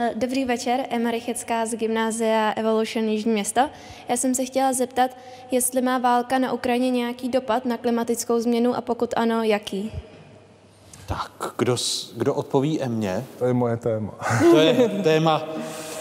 Eh, 0.01 0.13
dobrý 0.17 0.45
večer, 0.45 0.81
Emma 0.91 1.11
Rychecká 1.11 1.67
z 1.67 1.75
Gymnázia 1.75 2.53
Evolution 2.57 3.09
Jižní 3.09 3.33
město. 3.33 3.61
Já 4.09 4.17
jsem 4.17 4.35
se 4.35 4.45
chtěla 4.45 4.73
zeptat, 4.73 5.11
jestli 5.51 5.83
má 5.83 5.99
válka 5.99 6.39
na 6.39 6.53
Ukrajině 6.53 6.91
nějaký 6.91 7.29
dopad 7.29 7.65
na 7.65 7.77
klimatickou 7.77 8.41
změnu 8.41 8.75
a 8.75 8.81
pokud 8.81 9.15
ano, 9.17 9.43
jaký? 9.43 9.93
Tak, 11.07 11.55
kdo, 11.59 11.77
kdo 12.17 12.35
odpoví 12.35 12.83
Emě? 12.83 13.25
To 13.39 13.45
je 13.45 13.53
moje 13.53 13.77
téma. 13.77 14.15
To 14.51 14.59
je 14.59 14.89
téma 15.03 15.43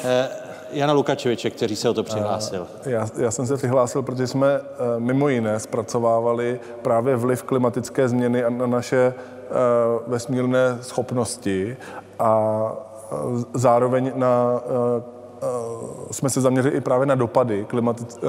eh, 0.04 0.47
Jana 0.72 0.94
Lukačeviče, 0.94 1.50
který 1.50 1.76
se 1.76 1.90
o 1.90 1.94
to 1.94 2.04
přihlásil. 2.04 2.68
Já, 2.86 3.08
já 3.18 3.32
jsem 3.32 3.48
se 3.48 3.58
přihlásil, 3.58 4.02
protože 4.02 4.28
jsme 4.28 4.48
eh, 4.48 5.00
mimo 5.00 5.30
jiné 5.30 5.60
zpracovávali 5.60 6.60
právě 6.82 7.16
vliv 7.16 7.44
klimatické 7.44 8.10
změny 8.10 8.44
na 8.50 8.68
naše 8.68 8.98
eh, 8.98 9.54
vesmírné 10.08 10.78
schopnosti 10.82 11.78
a 12.20 12.62
eh, 13.12 13.16
zároveň 13.54 14.12
na 14.16 14.62
jsme 16.12 16.30
se 16.30 16.42
zaměřili 16.42 16.76
i 16.76 16.82
právě 16.82 17.06
na 17.06 17.16
dopady 17.16 17.66
klimatic, 17.66 18.20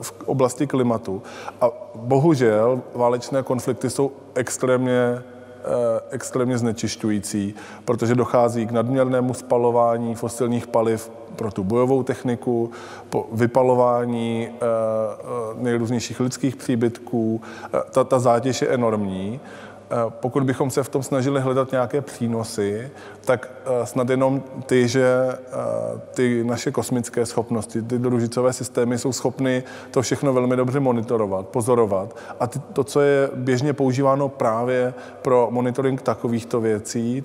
v 0.00 0.12
oblasti 0.26 0.66
klimatu. 0.66 1.22
A 1.60 1.70
bohužel 1.94 2.80
válečné 2.94 3.42
konflikty 3.42 3.90
jsou 3.90 4.12
extrémně 4.34 5.22
extrémně 6.10 6.58
znečišťující, 6.58 7.54
protože 7.84 8.14
dochází 8.14 8.66
k 8.66 8.70
nadměrnému 8.70 9.34
spalování 9.34 10.14
fosilních 10.14 10.66
paliv 10.66 11.10
pro 11.36 11.50
tu 11.50 11.64
bojovou 11.64 12.02
techniku, 12.02 12.70
po 13.10 13.26
vypalování 13.32 14.48
eh, 14.48 14.54
eh, 14.54 15.62
nejrůznějších 15.62 16.20
lidských 16.20 16.56
příbytků. 16.56 17.40
Eh, 17.64 17.78
ta, 17.90 18.04
ta 18.04 18.18
zátěž 18.18 18.62
je 18.62 18.68
enormní. 18.68 19.40
Pokud 20.08 20.42
bychom 20.42 20.70
se 20.70 20.82
v 20.82 20.88
tom 20.88 21.02
snažili 21.02 21.40
hledat 21.40 21.72
nějaké 21.72 22.00
přínosy, 22.00 22.90
tak 23.24 23.50
snad 23.84 24.10
jenom 24.10 24.42
ty, 24.66 24.88
že 24.88 25.08
ty 26.14 26.44
naše 26.44 26.70
kosmické 26.70 27.26
schopnosti, 27.26 27.82
ty 27.82 27.98
družicové 27.98 28.52
systémy 28.52 28.98
jsou 28.98 29.12
schopny 29.12 29.62
to 29.90 30.02
všechno 30.02 30.32
velmi 30.32 30.56
dobře 30.56 30.80
monitorovat, 30.80 31.48
pozorovat. 31.48 32.16
A 32.40 32.46
to, 32.46 32.84
co 32.84 33.00
je 33.00 33.30
běžně 33.34 33.72
používáno 33.72 34.28
právě 34.28 34.94
pro 35.22 35.48
monitoring 35.50 36.02
takovýchto 36.02 36.60
věcí, 36.60 37.22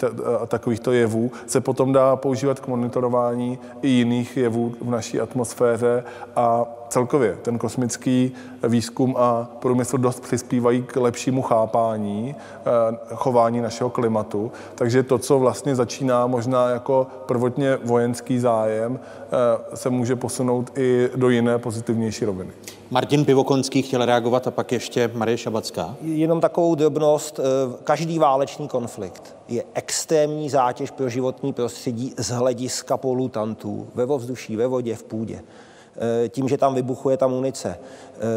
takovýchto 0.48 0.92
jevů, 0.92 1.32
se 1.48 1.62
potom 1.62 1.94
dá 1.94 2.16
používat 2.16 2.60
k 2.60 2.68
monitorování 2.68 3.60
i 3.82 3.88
jiných 3.88 4.38
jevů 4.38 4.74
v 4.82 4.90
naší 4.90 5.20
atmosféře 5.20 6.04
a 6.36 6.66
celkově 6.94 7.38
ten 7.42 7.58
kosmický 7.58 8.32
výzkum 8.64 9.16
a 9.18 9.50
průmysl 9.60 9.98
dost 9.98 10.20
přispívají 10.20 10.84
k 10.84 10.96
lepšímu 10.96 11.42
chápání 11.42 12.36
eh, 12.36 12.98
chování 13.16 13.62
našeho 13.62 13.90
klimatu. 13.90 14.52
Takže 14.76 15.04
to, 15.04 15.18
co 15.18 15.40
vlastně 15.40 15.76
začíná 15.76 16.28
možná 16.28 16.70
jako 16.70 17.08
prvotně 17.26 17.78
vojenský 17.84 18.40
zájem, 18.40 19.00
eh, 19.00 19.78
se 19.78 19.90
může 19.90 20.16
posunout 20.16 20.78
i 20.78 21.10
do 21.16 21.30
jiné 21.30 21.58
pozitivnější 21.58 22.26
roviny. 22.26 22.52
Martin 22.92 23.26
Pivokonský 23.26 23.82
chtěl 23.82 24.06
reagovat 24.06 24.48
a 24.48 24.52
pak 24.52 24.72
ještě 24.72 25.12
Marie 25.14 25.38
Šabacká. 25.38 25.96
Jenom 26.02 26.42
takovou 26.42 26.76
drobnost. 26.76 27.40
Eh, 27.40 27.44
každý 27.84 28.20
válečný 28.20 28.68
konflikt 28.68 29.36
je 29.48 29.64
extrémní 29.74 30.50
zátěž 30.50 30.92
pro 30.92 31.10
životní 31.10 31.54
prostředí 31.54 32.14
z 32.18 32.30
hlediska 32.30 32.98
polutantů 32.98 33.88
ve 33.96 34.06
vzduší, 34.06 34.56
ve 34.56 34.68
vodě, 34.68 34.96
v 34.96 35.04
půdě. 35.04 35.42
Eh, 35.98 36.30
tím, 36.30 36.50
že 36.50 36.58
tam 36.58 36.76
vybuchuje 36.76 37.18
ta 37.18 37.28
munice. 37.28 37.80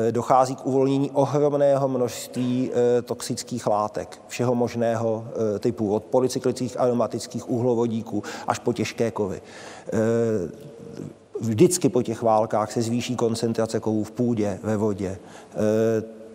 Eh, 0.09 0.13
dochází 0.13 0.57
k 0.57 0.67
uvolnění 0.67 1.11
ohromného 1.11 1.89
množství 1.89 2.71
eh, 2.73 3.03
toxických 3.03 3.67
látek, 3.67 4.19
všeho 4.29 4.55
možného 4.55 5.25
typu, 5.61 5.95
od 5.95 6.05
polycyklických 6.05 6.81
aromatických 6.81 7.51
uhlovodíků 7.51 8.23
až 8.47 8.59
po 8.59 8.73
těžké 8.73 9.11
kovy 9.11 9.41
vždycky 11.41 11.89
po 11.89 12.03
těch 12.03 12.23
válkách 12.23 12.73
se 12.73 12.83
zvýší 12.83 13.17
koncentrace 13.17 13.81
kovů 13.81 14.05
v 14.05 14.11
půdě, 14.11 14.59
ve 14.63 14.77
vodě. 14.77 15.19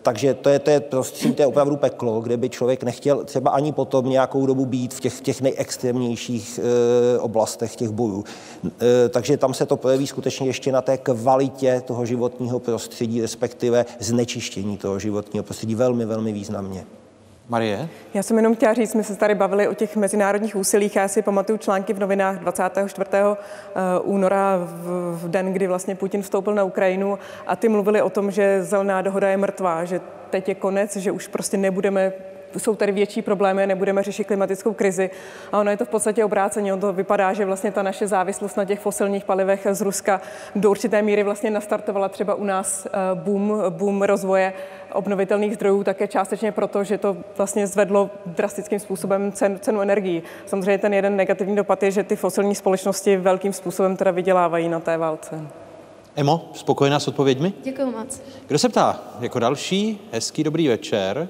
Takže 0.01 0.33
to 0.33 0.49
je, 0.49 0.59
to 0.59 0.69
je 0.69 0.79
prostředí, 0.79 1.33
to 1.33 1.41
je 1.41 1.45
opravdu 1.45 1.75
peklo, 1.75 2.21
kde 2.21 2.37
by 2.37 2.49
člověk 2.49 2.83
nechtěl 2.83 3.23
třeba 3.23 3.51
ani 3.51 3.71
potom 3.71 4.09
nějakou 4.09 4.45
dobu 4.45 4.65
být 4.65 4.93
v 4.93 4.99
těch, 4.99 5.21
těch 5.21 5.41
nejextrémnějších 5.41 6.59
e, 6.59 7.19
oblastech 7.19 7.75
těch 7.75 7.89
bojů. 7.89 8.23
E, 8.65 9.09
takže 9.09 9.37
tam 9.37 9.53
se 9.53 9.65
to 9.65 9.77
projeví 9.77 10.07
skutečně 10.07 10.47
ještě 10.47 10.71
na 10.71 10.81
té 10.81 10.97
kvalitě 10.97 11.81
toho 11.85 12.05
životního 12.05 12.59
prostředí, 12.59 13.21
respektive 13.21 13.85
znečištění 13.99 14.77
toho 14.77 14.99
životního 14.99 15.43
prostředí 15.43 15.75
velmi, 15.75 16.05
velmi 16.05 16.33
významně. 16.33 16.85
Marie? 17.51 17.89
Já 18.13 18.23
jsem 18.23 18.37
jenom 18.37 18.55
chtěla 18.55 18.73
říct, 18.73 18.95
my 18.95 19.03
se 19.03 19.15
tady 19.15 19.35
bavili 19.35 19.67
o 19.67 19.73
těch 19.73 19.95
mezinárodních 19.95 20.55
úsilích. 20.55 20.95
Já 20.95 21.07
si 21.07 21.21
pamatuju 21.21 21.57
články 21.57 21.93
v 21.93 21.99
novinách 21.99 22.39
24. 22.39 23.09
Eh, 23.15 23.35
února, 24.03 24.57
v 25.11 25.29
den, 25.29 25.53
kdy 25.53 25.67
vlastně 25.67 25.95
Putin 25.95 26.21
vstoupil 26.21 26.55
na 26.55 26.63
Ukrajinu 26.63 27.19
a 27.47 27.55
ty 27.55 27.69
mluvili 27.69 28.01
o 28.01 28.09
tom, 28.09 28.31
že 28.31 28.63
zelená 28.63 29.01
dohoda 29.01 29.29
je 29.29 29.37
mrtvá, 29.37 29.85
že 29.85 30.01
teď 30.29 30.49
je 30.49 30.55
konec, 30.55 30.95
že 30.95 31.11
už 31.11 31.27
prostě 31.27 31.57
nebudeme 31.57 32.13
jsou 32.57 32.75
tady 32.75 32.91
větší 32.91 33.21
problémy, 33.21 33.67
nebudeme 33.67 34.03
řešit 34.03 34.23
klimatickou 34.23 34.73
krizi. 34.73 35.09
A 35.51 35.59
ono 35.59 35.71
je 35.71 35.77
to 35.77 35.85
v 35.85 35.89
podstatě 35.89 36.25
obráceně. 36.25 36.73
Ono 36.73 36.81
to 36.81 36.93
vypadá, 36.93 37.33
že 37.33 37.45
vlastně 37.45 37.71
ta 37.71 37.83
naše 37.83 38.07
závislost 38.07 38.57
na 38.57 38.65
těch 38.65 38.79
fosilních 38.79 39.25
palivech 39.25 39.67
z 39.71 39.81
Ruska 39.81 40.21
do 40.55 40.69
určité 40.69 41.01
míry 41.01 41.23
vlastně 41.23 41.51
nastartovala 41.51 42.09
třeba 42.09 42.35
u 42.35 42.43
nás 42.43 42.85
eh, 42.85 42.89
boom, 43.13 43.63
boom 43.69 44.01
rozvoje 44.01 44.53
obnovitelných 44.93 45.53
zdrojů 45.53 45.83
také 45.83 46.07
částečně 46.07 46.51
proto, 46.51 46.83
že 46.83 46.97
to 46.97 47.17
vlastně 47.37 47.67
zvedlo 47.67 48.09
drastickým 48.25 48.79
způsobem 48.79 49.31
cen, 49.31 49.59
cenu 49.59 49.81
energií. 49.81 50.23
Samozřejmě 50.45 50.77
ten 50.77 50.93
jeden 50.93 51.15
negativní 51.15 51.55
dopad 51.55 51.83
je, 51.83 51.91
že 51.91 52.03
ty 52.03 52.15
fosilní 52.15 52.55
společnosti 52.55 53.17
velkým 53.17 53.53
způsobem 53.53 53.97
teda 53.97 54.11
vydělávají 54.11 54.69
na 54.69 54.79
té 54.79 54.97
válce. 54.97 55.47
Emo, 56.15 56.49
spokojená 56.53 56.99
s 56.99 57.07
odpověďmi? 57.07 57.53
Děkuji 57.63 57.91
moc. 57.91 58.21
Kdo 58.47 58.59
se 58.59 58.69
ptá? 58.69 58.99
Jako 59.19 59.39
další, 59.39 60.09
hezký 60.11 60.43
dobrý 60.43 60.67
večer. 60.67 61.29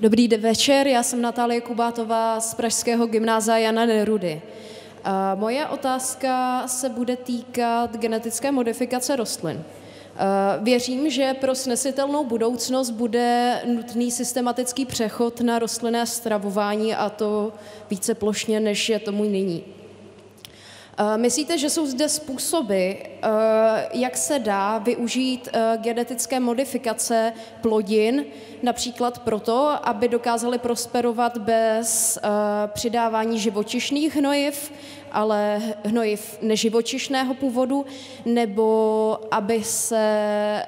Dobrý 0.00 0.28
večer, 0.28 0.86
já 0.86 1.02
jsem 1.02 1.22
Natálie 1.22 1.60
Kubátová 1.60 2.40
z 2.40 2.54
Pražského 2.54 3.06
gymnázia 3.06 3.56
Jana 3.58 3.86
Nerudy. 3.86 4.42
Moje 5.34 5.66
otázka 5.66 6.62
se 6.66 6.88
bude 6.88 7.16
týkat 7.16 7.96
genetické 7.96 8.52
modifikace 8.52 9.16
rostlin. 9.16 9.64
Věřím, 10.62 11.10
že 11.10 11.34
pro 11.34 11.54
snesitelnou 11.54 12.24
budoucnost 12.24 12.90
bude 12.90 13.60
nutný 13.66 14.10
systematický 14.10 14.84
přechod 14.86 15.40
na 15.40 15.58
rostlinné 15.58 16.06
stravování 16.06 16.94
a 16.94 17.10
to 17.10 17.52
více 17.90 18.14
plošně, 18.14 18.60
než 18.60 18.88
je 18.88 18.98
tomu 18.98 19.24
nyní. 19.24 19.64
Myslíte, 21.16 21.58
že 21.58 21.70
jsou 21.70 21.86
zde 21.86 22.08
způsoby, 22.08 22.90
jak 23.92 24.16
se 24.16 24.38
dá 24.38 24.78
využít 24.78 25.48
genetické 25.76 26.40
modifikace 26.40 27.32
plodin, 27.60 28.24
například 28.62 29.18
proto, 29.18 29.88
aby 29.88 30.08
dokázali 30.08 30.58
prosperovat 30.58 31.38
bez 31.38 32.18
přidávání 32.66 33.38
živočišných 33.38 34.16
hnojiv, 34.16 34.72
ale 35.12 35.62
hnojiv 35.84 36.38
neživočišného 36.42 37.34
původu, 37.34 37.86
nebo 38.24 39.18
aby 39.30 39.64
se 39.64 40.62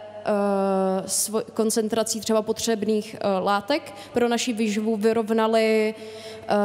uh, 1.29 1.41
koncentrací 1.55 2.21
třeba 2.21 2.43
potřebných 2.43 3.17
uh, 3.25 3.45
látek 3.45 3.95
pro 4.13 4.29
naši 4.29 4.53
výživu, 4.53 4.97
vyrovnali 4.97 5.95
uh, 5.95 6.57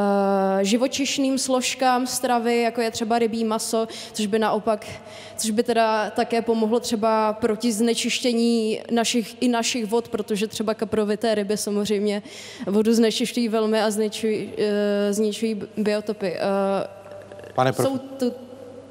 živočišným 0.62 1.38
složkám 1.38 2.06
stravy, 2.06 2.60
jako 2.60 2.80
je 2.80 2.90
třeba 2.90 3.18
rybí 3.18 3.44
maso, 3.44 3.88
což 4.12 4.26
by 4.26 4.38
naopak, 4.38 4.86
což 5.36 5.50
by 5.50 5.62
teda 5.62 6.10
také 6.10 6.42
pomohlo 6.42 6.80
třeba 6.80 7.32
proti 7.32 7.72
znečištění 7.72 8.80
našich, 8.90 9.36
i 9.40 9.48
našich 9.48 9.86
vod, 9.86 10.08
protože 10.08 10.46
třeba 10.46 10.74
kaprovité 10.74 11.34
ryby 11.34 11.56
samozřejmě 11.56 12.22
vodu 12.66 12.94
znečišťují 12.94 13.48
velmi 13.48 13.82
a 13.82 13.90
zničují, 13.90 14.50
zničují 15.10 15.62
biotopy. 15.76 16.36
Pane 17.54 17.72
prof... 17.72 17.88
Jsou 17.88 17.98
to, 17.98 18.30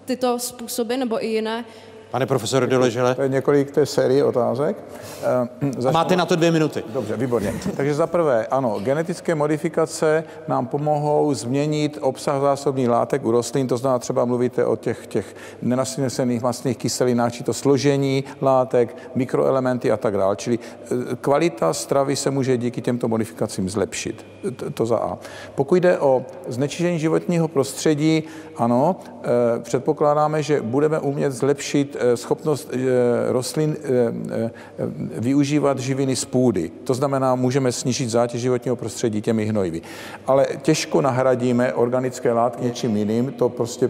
tyto 0.05 0.39
způsoby 0.39 0.95
nebo 0.97 1.25
i 1.25 1.27
jiné? 1.27 1.65
Pane 2.13 2.25
profesore 2.25 2.67
Doležele. 2.67 3.15
To 3.15 3.21
je 3.21 3.29
několik 3.29 3.71
té 3.71 3.85
série 3.85 4.23
otázek. 4.23 4.77
Začnu... 5.77 5.91
Máte 5.91 6.15
na 6.15 6.25
to 6.25 6.35
dvě 6.35 6.51
minuty. 6.51 6.83
Dobře, 6.93 7.17
výborně. 7.17 7.53
Takže 7.77 7.93
za 7.93 8.07
prvé, 8.07 8.47
ano, 8.47 8.79
genetické 8.79 9.35
modifikace 9.35 10.23
nám 10.47 10.67
pomohou 10.67 11.33
změnit 11.33 11.97
obsah 12.01 12.41
zásobních 12.41 12.89
látek 12.89 13.25
u 13.25 13.31
rostlin, 13.31 13.67
to 13.67 13.77
znamená 13.77 13.99
třeba 13.99 14.25
mluvíte 14.25 14.65
o 14.65 14.75
těch, 14.75 15.07
těch 15.07 15.35
nenasnesených 15.61 16.41
masných 16.41 16.77
kyselinách, 16.77 17.33
či 17.33 17.43
to 17.43 17.53
složení 17.53 18.23
látek, 18.41 18.97
mikroelementy 19.15 19.91
a 19.91 19.97
tak 19.97 20.17
dále. 20.17 20.35
Čili 20.35 20.59
e, 20.59 21.15
kvalita 21.15 21.73
stravy 21.73 22.15
se 22.15 22.31
může 22.31 22.57
díky 22.57 22.81
těmto 22.81 23.07
modifikacím 23.07 23.69
zlepšit. 23.69 24.25
To, 24.55 24.71
to 24.71 24.85
za 24.85 24.97
A. 24.97 25.17
Pokud 25.55 25.75
jde 25.75 25.99
o 25.99 26.25
znečištění 26.47 26.99
životního 26.99 27.47
prostředí, 27.47 28.23
ano, 28.57 28.95
e, 29.57 29.59
předpokládáme, 29.59 30.43
že 30.43 30.61
budeme 30.61 30.99
umět 30.99 31.31
zlepšit 31.31 31.97
Eh, 32.03 32.17
schopnost 32.17 32.69
eh, 32.73 32.77
rostlin 33.31 33.75
eh, 33.83 34.51
využívat 35.19 35.79
živiny 35.79 36.15
z 36.15 36.25
půdy. 36.25 36.71
To 36.83 36.93
znamená, 36.93 37.35
můžeme 37.35 37.71
snížit 37.71 38.09
zátěž 38.09 38.41
životního 38.41 38.75
prostředí 38.75 39.21
těmi 39.21 39.45
hnojivy. 39.45 39.81
Ale 40.27 40.47
těžko 40.61 41.01
nahradíme 41.01 41.73
organické 41.73 42.33
látky 42.33 42.63
něčím 42.63 42.97
jiným, 42.97 43.31
to 43.31 43.49
prostě 43.49 43.89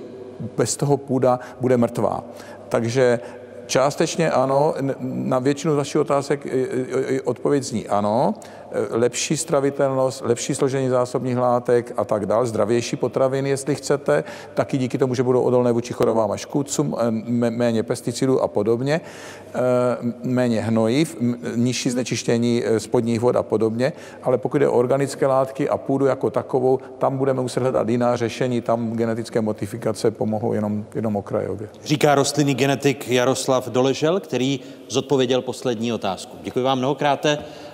bez 0.57 0.77
toho 0.77 0.97
půda 0.97 1.39
bude 1.61 1.77
mrtvá. 1.77 2.23
Takže 2.69 3.19
částečně 3.65 4.31
ano, 4.31 4.73
na 4.99 5.39
většinu 5.39 5.75
vašich 5.75 6.01
otázek 6.01 6.47
odpověď 7.23 7.63
zní 7.63 7.87
ano. 7.87 8.33
Eh, 8.73 8.97
lepší 8.97 9.37
stravitelnost, 9.37 10.21
lepší 10.25 10.55
složení 10.55 10.89
zásobních 10.89 11.37
látek 11.37 11.93
a 11.97 12.05
tak 12.05 12.25
dále, 12.25 12.47
zdravější 12.47 12.95
potraviny, 12.95 13.49
jestli 13.49 13.75
chcete, 13.75 14.23
taky 14.53 14.77
díky 14.77 14.97
tomu, 14.97 15.15
že 15.15 15.23
budou 15.23 15.41
odolné 15.41 15.71
vůči 15.71 15.93
chorobám 15.93 16.31
a 16.31 16.37
škůdcům, 16.37 16.95
eh, 16.99 17.11
méně 17.49 17.83
pesticidů 17.83 18.41
a 18.41 18.47
podobně, 18.47 19.01
eh, 19.55 19.59
méně 20.23 20.61
hnojiv, 20.61 21.17
nižší 21.55 21.89
znečištění 21.89 22.63
spodních 22.77 23.19
vod 23.19 23.35
a 23.35 23.43
podobně, 23.43 23.93
ale 24.23 24.37
pokud 24.37 24.61
je 24.61 24.67
o 24.67 24.77
organické 24.77 25.27
látky 25.27 25.69
a 25.69 25.77
půdu 25.77 26.05
jako 26.05 26.29
takovou, 26.29 26.79
tam 26.97 27.17
budeme 27.17 27.41
muset 27.41 27.59
hledat 27.59 27.89
jiná 27.89 28.15
řešení, 28.15 28.61
tam 28.61 28.93
genetické 28.93 29.41
modifikace 29.41 30.11
pomohou 30.11 30.53
jenom, 30.53 30.85
jenom 30.95 31.15
okrajově. 31.15 31.69
Říká 31.83 32.15
rostlinný 32.15 32.55
genetik 32.55 33.09
Jaroslav 33.09 33.67
Doležel, 33.67 34.19
který 34.19 34.59
zodpověděl 34.89 35.41
poslední 35.41 35.93
otázku. 35.93 36.37
Děkuji 36.43 36.63
vám 36.63 36.77
mnohokrát 36.77 37.25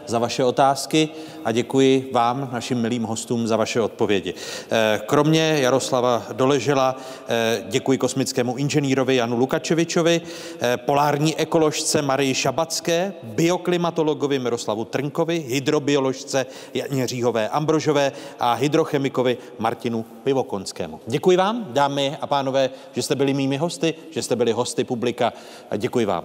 za 0.09 0.19
vaše 0.19 0.43
otázky 0.43 1.09
a 1.45 1.51
děkuji 1.51 2.09
vám, 2.13 2.49
našim 2.51 2.77
milým 2.81 3.03
hostům, 3.03 3.47
za 3.47 3.57
vaše 3.57 3.81
odpovědi. 3.81 4.33
Eh, 4.71 5.01
kromě 5.05 5.57
Jaroslava 5.61 6.23
Doležela 6.33 6.95
eh, 7.27 7.63
děkuji 7.69 7.97
kosmickému 7.97 8.57
inženýrovi 8.57 9.15
Janu 9.15 9.37
Lukačevičovi, 9.37 10.21
eh, 10.61 10.77
polární 10.77 11.35
ekoložce 11.35 12.01
Marii 12.01 12.33
Šabacké, 12.33 13.13
bioklimatologovi 13.23 14.39
Miroslavu 14.39 14.85
Trnkovi, 14.85 15.45
hydrobioložce 15.47 16.45
Janě 16.73 17.07
Říhové 17.07 17.49
Ambrožové 17.49 18.11
a 18.39 18.53
hydrochemikovi 18.53 19.37
Martinu 19.59 20.05
Pivokonskému. 20.23 20.99
Děkuji 21.07 21.37
vám, 21.37 21.67
dámy 21.69 22.17
a 22.21 22.27
pánové, 22.27 22.69
že 22.93 23.01
jste 23.01 23.15
byli 23.15 23.33
mými 23.33 23.57
hosty, 23.57 23.93
že 24.11 24.21
jste 24.21 24.35
byli 24.35 24.51
hosty 24.51 24.83
publika. 24.83 25.33
Děkuji 25.77 26.05
vám. 26.05 26.23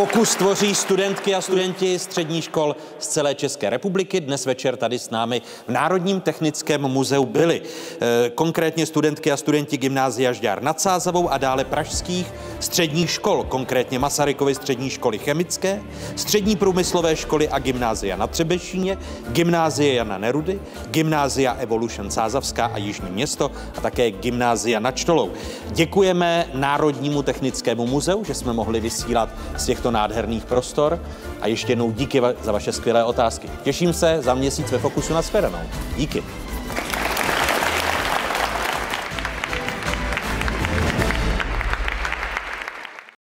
Fokus 0.00 0.34
tvoří 0.34 0.74
studentky 0.74 1.34
a 1.34 1.40
studenti 1.40 1.98
střední 1.98 2.42
škol 2.42 2.76
z 3.00 3.08
celé 3.08 3.34
České 3.34 3.70
republiky. 3.70 4.20
Dnes 4.20 4.46
večer 4.46 4.76
tady 4.76 4.98
s 4.98 5.10
námi 5.10 5.42
v 5.68 5.72
Národním 5.72 6.20
technickém 6.20 6.80
muzeu 6.80 7.24
byli. 7.24 7.62
Eh, 7.62 8.30
konkrétně 8.34 8.86
studentky 8.86 9.32
a 9.32 9.36
studenti 9.36 9.76
gymnázia 9.76 10.32
Žďár 10.32 10.62
nad 10.62 10.80
Sázavou 10.80 11.28
a 11.28 11.38
dále 11.38 11.64
pražských 11.64 12.32
středních 12.60 13.10
škol, 13.10 13.44
konkrétně 13.44 13.98
Masarykovy 13.98 14.54
střední 14.54 14.90
školy 14.90 15.18
chemické, 15.18 15.82
střední 16.16 16.56
průmyslové 16.56 17.16
školy 17.16 17.48
a 17.48 17.58
gymnázia 17.58 18.16
na 18.16 18.26
Třebešíně, 18.26 18.98
gymnázie 19.28 19.94
Jana 19.94 20.18
Nerudy, 20.18 20.60
gymnázia 20.90 21.52
Evolution 21.52 22.10
Sázavská 22.10 22.66
a 22.66 22.78
Jižní 22.78 23.10
město 23.10 23.50
a 23.78 23.80
také 23.80 24.10
gymnázia 24.10 24.80
nad 24.80 24.96
Čtolou. 24.96 25.30
Děkujeme 25.70 26.48
Národnímu 26.54 27.22
technickému 27.22 27.86
muzeu, 27.86 28.24
že 28.24 28.34
jsme 28.34 28.52
mohli 28.52 28.80
vysílat 28.80 29.28
z 29.56 29.66
těchto 29.66 29.90
nádherných 29.90 30.44
prostor 30.44 31.02
a 31.40 31.46
ještě 31.46 31.72
jednou 31.72 31.90
díky 31.90 32.22
za 32.42 32.52
vaše 32.52 32.72
skvělé 32.72 32.89
otázky. 33.04 33.48
Těším 33.62 33.92
se 33.92 34.22
za 34.22 34.34
měsíc 34.34 34.70
ve 34.70 34.78
Fokusu 34.78 35.14
na 35.14 35.22
shledanou. 35.22 35.58
Díky. 35.96 36.22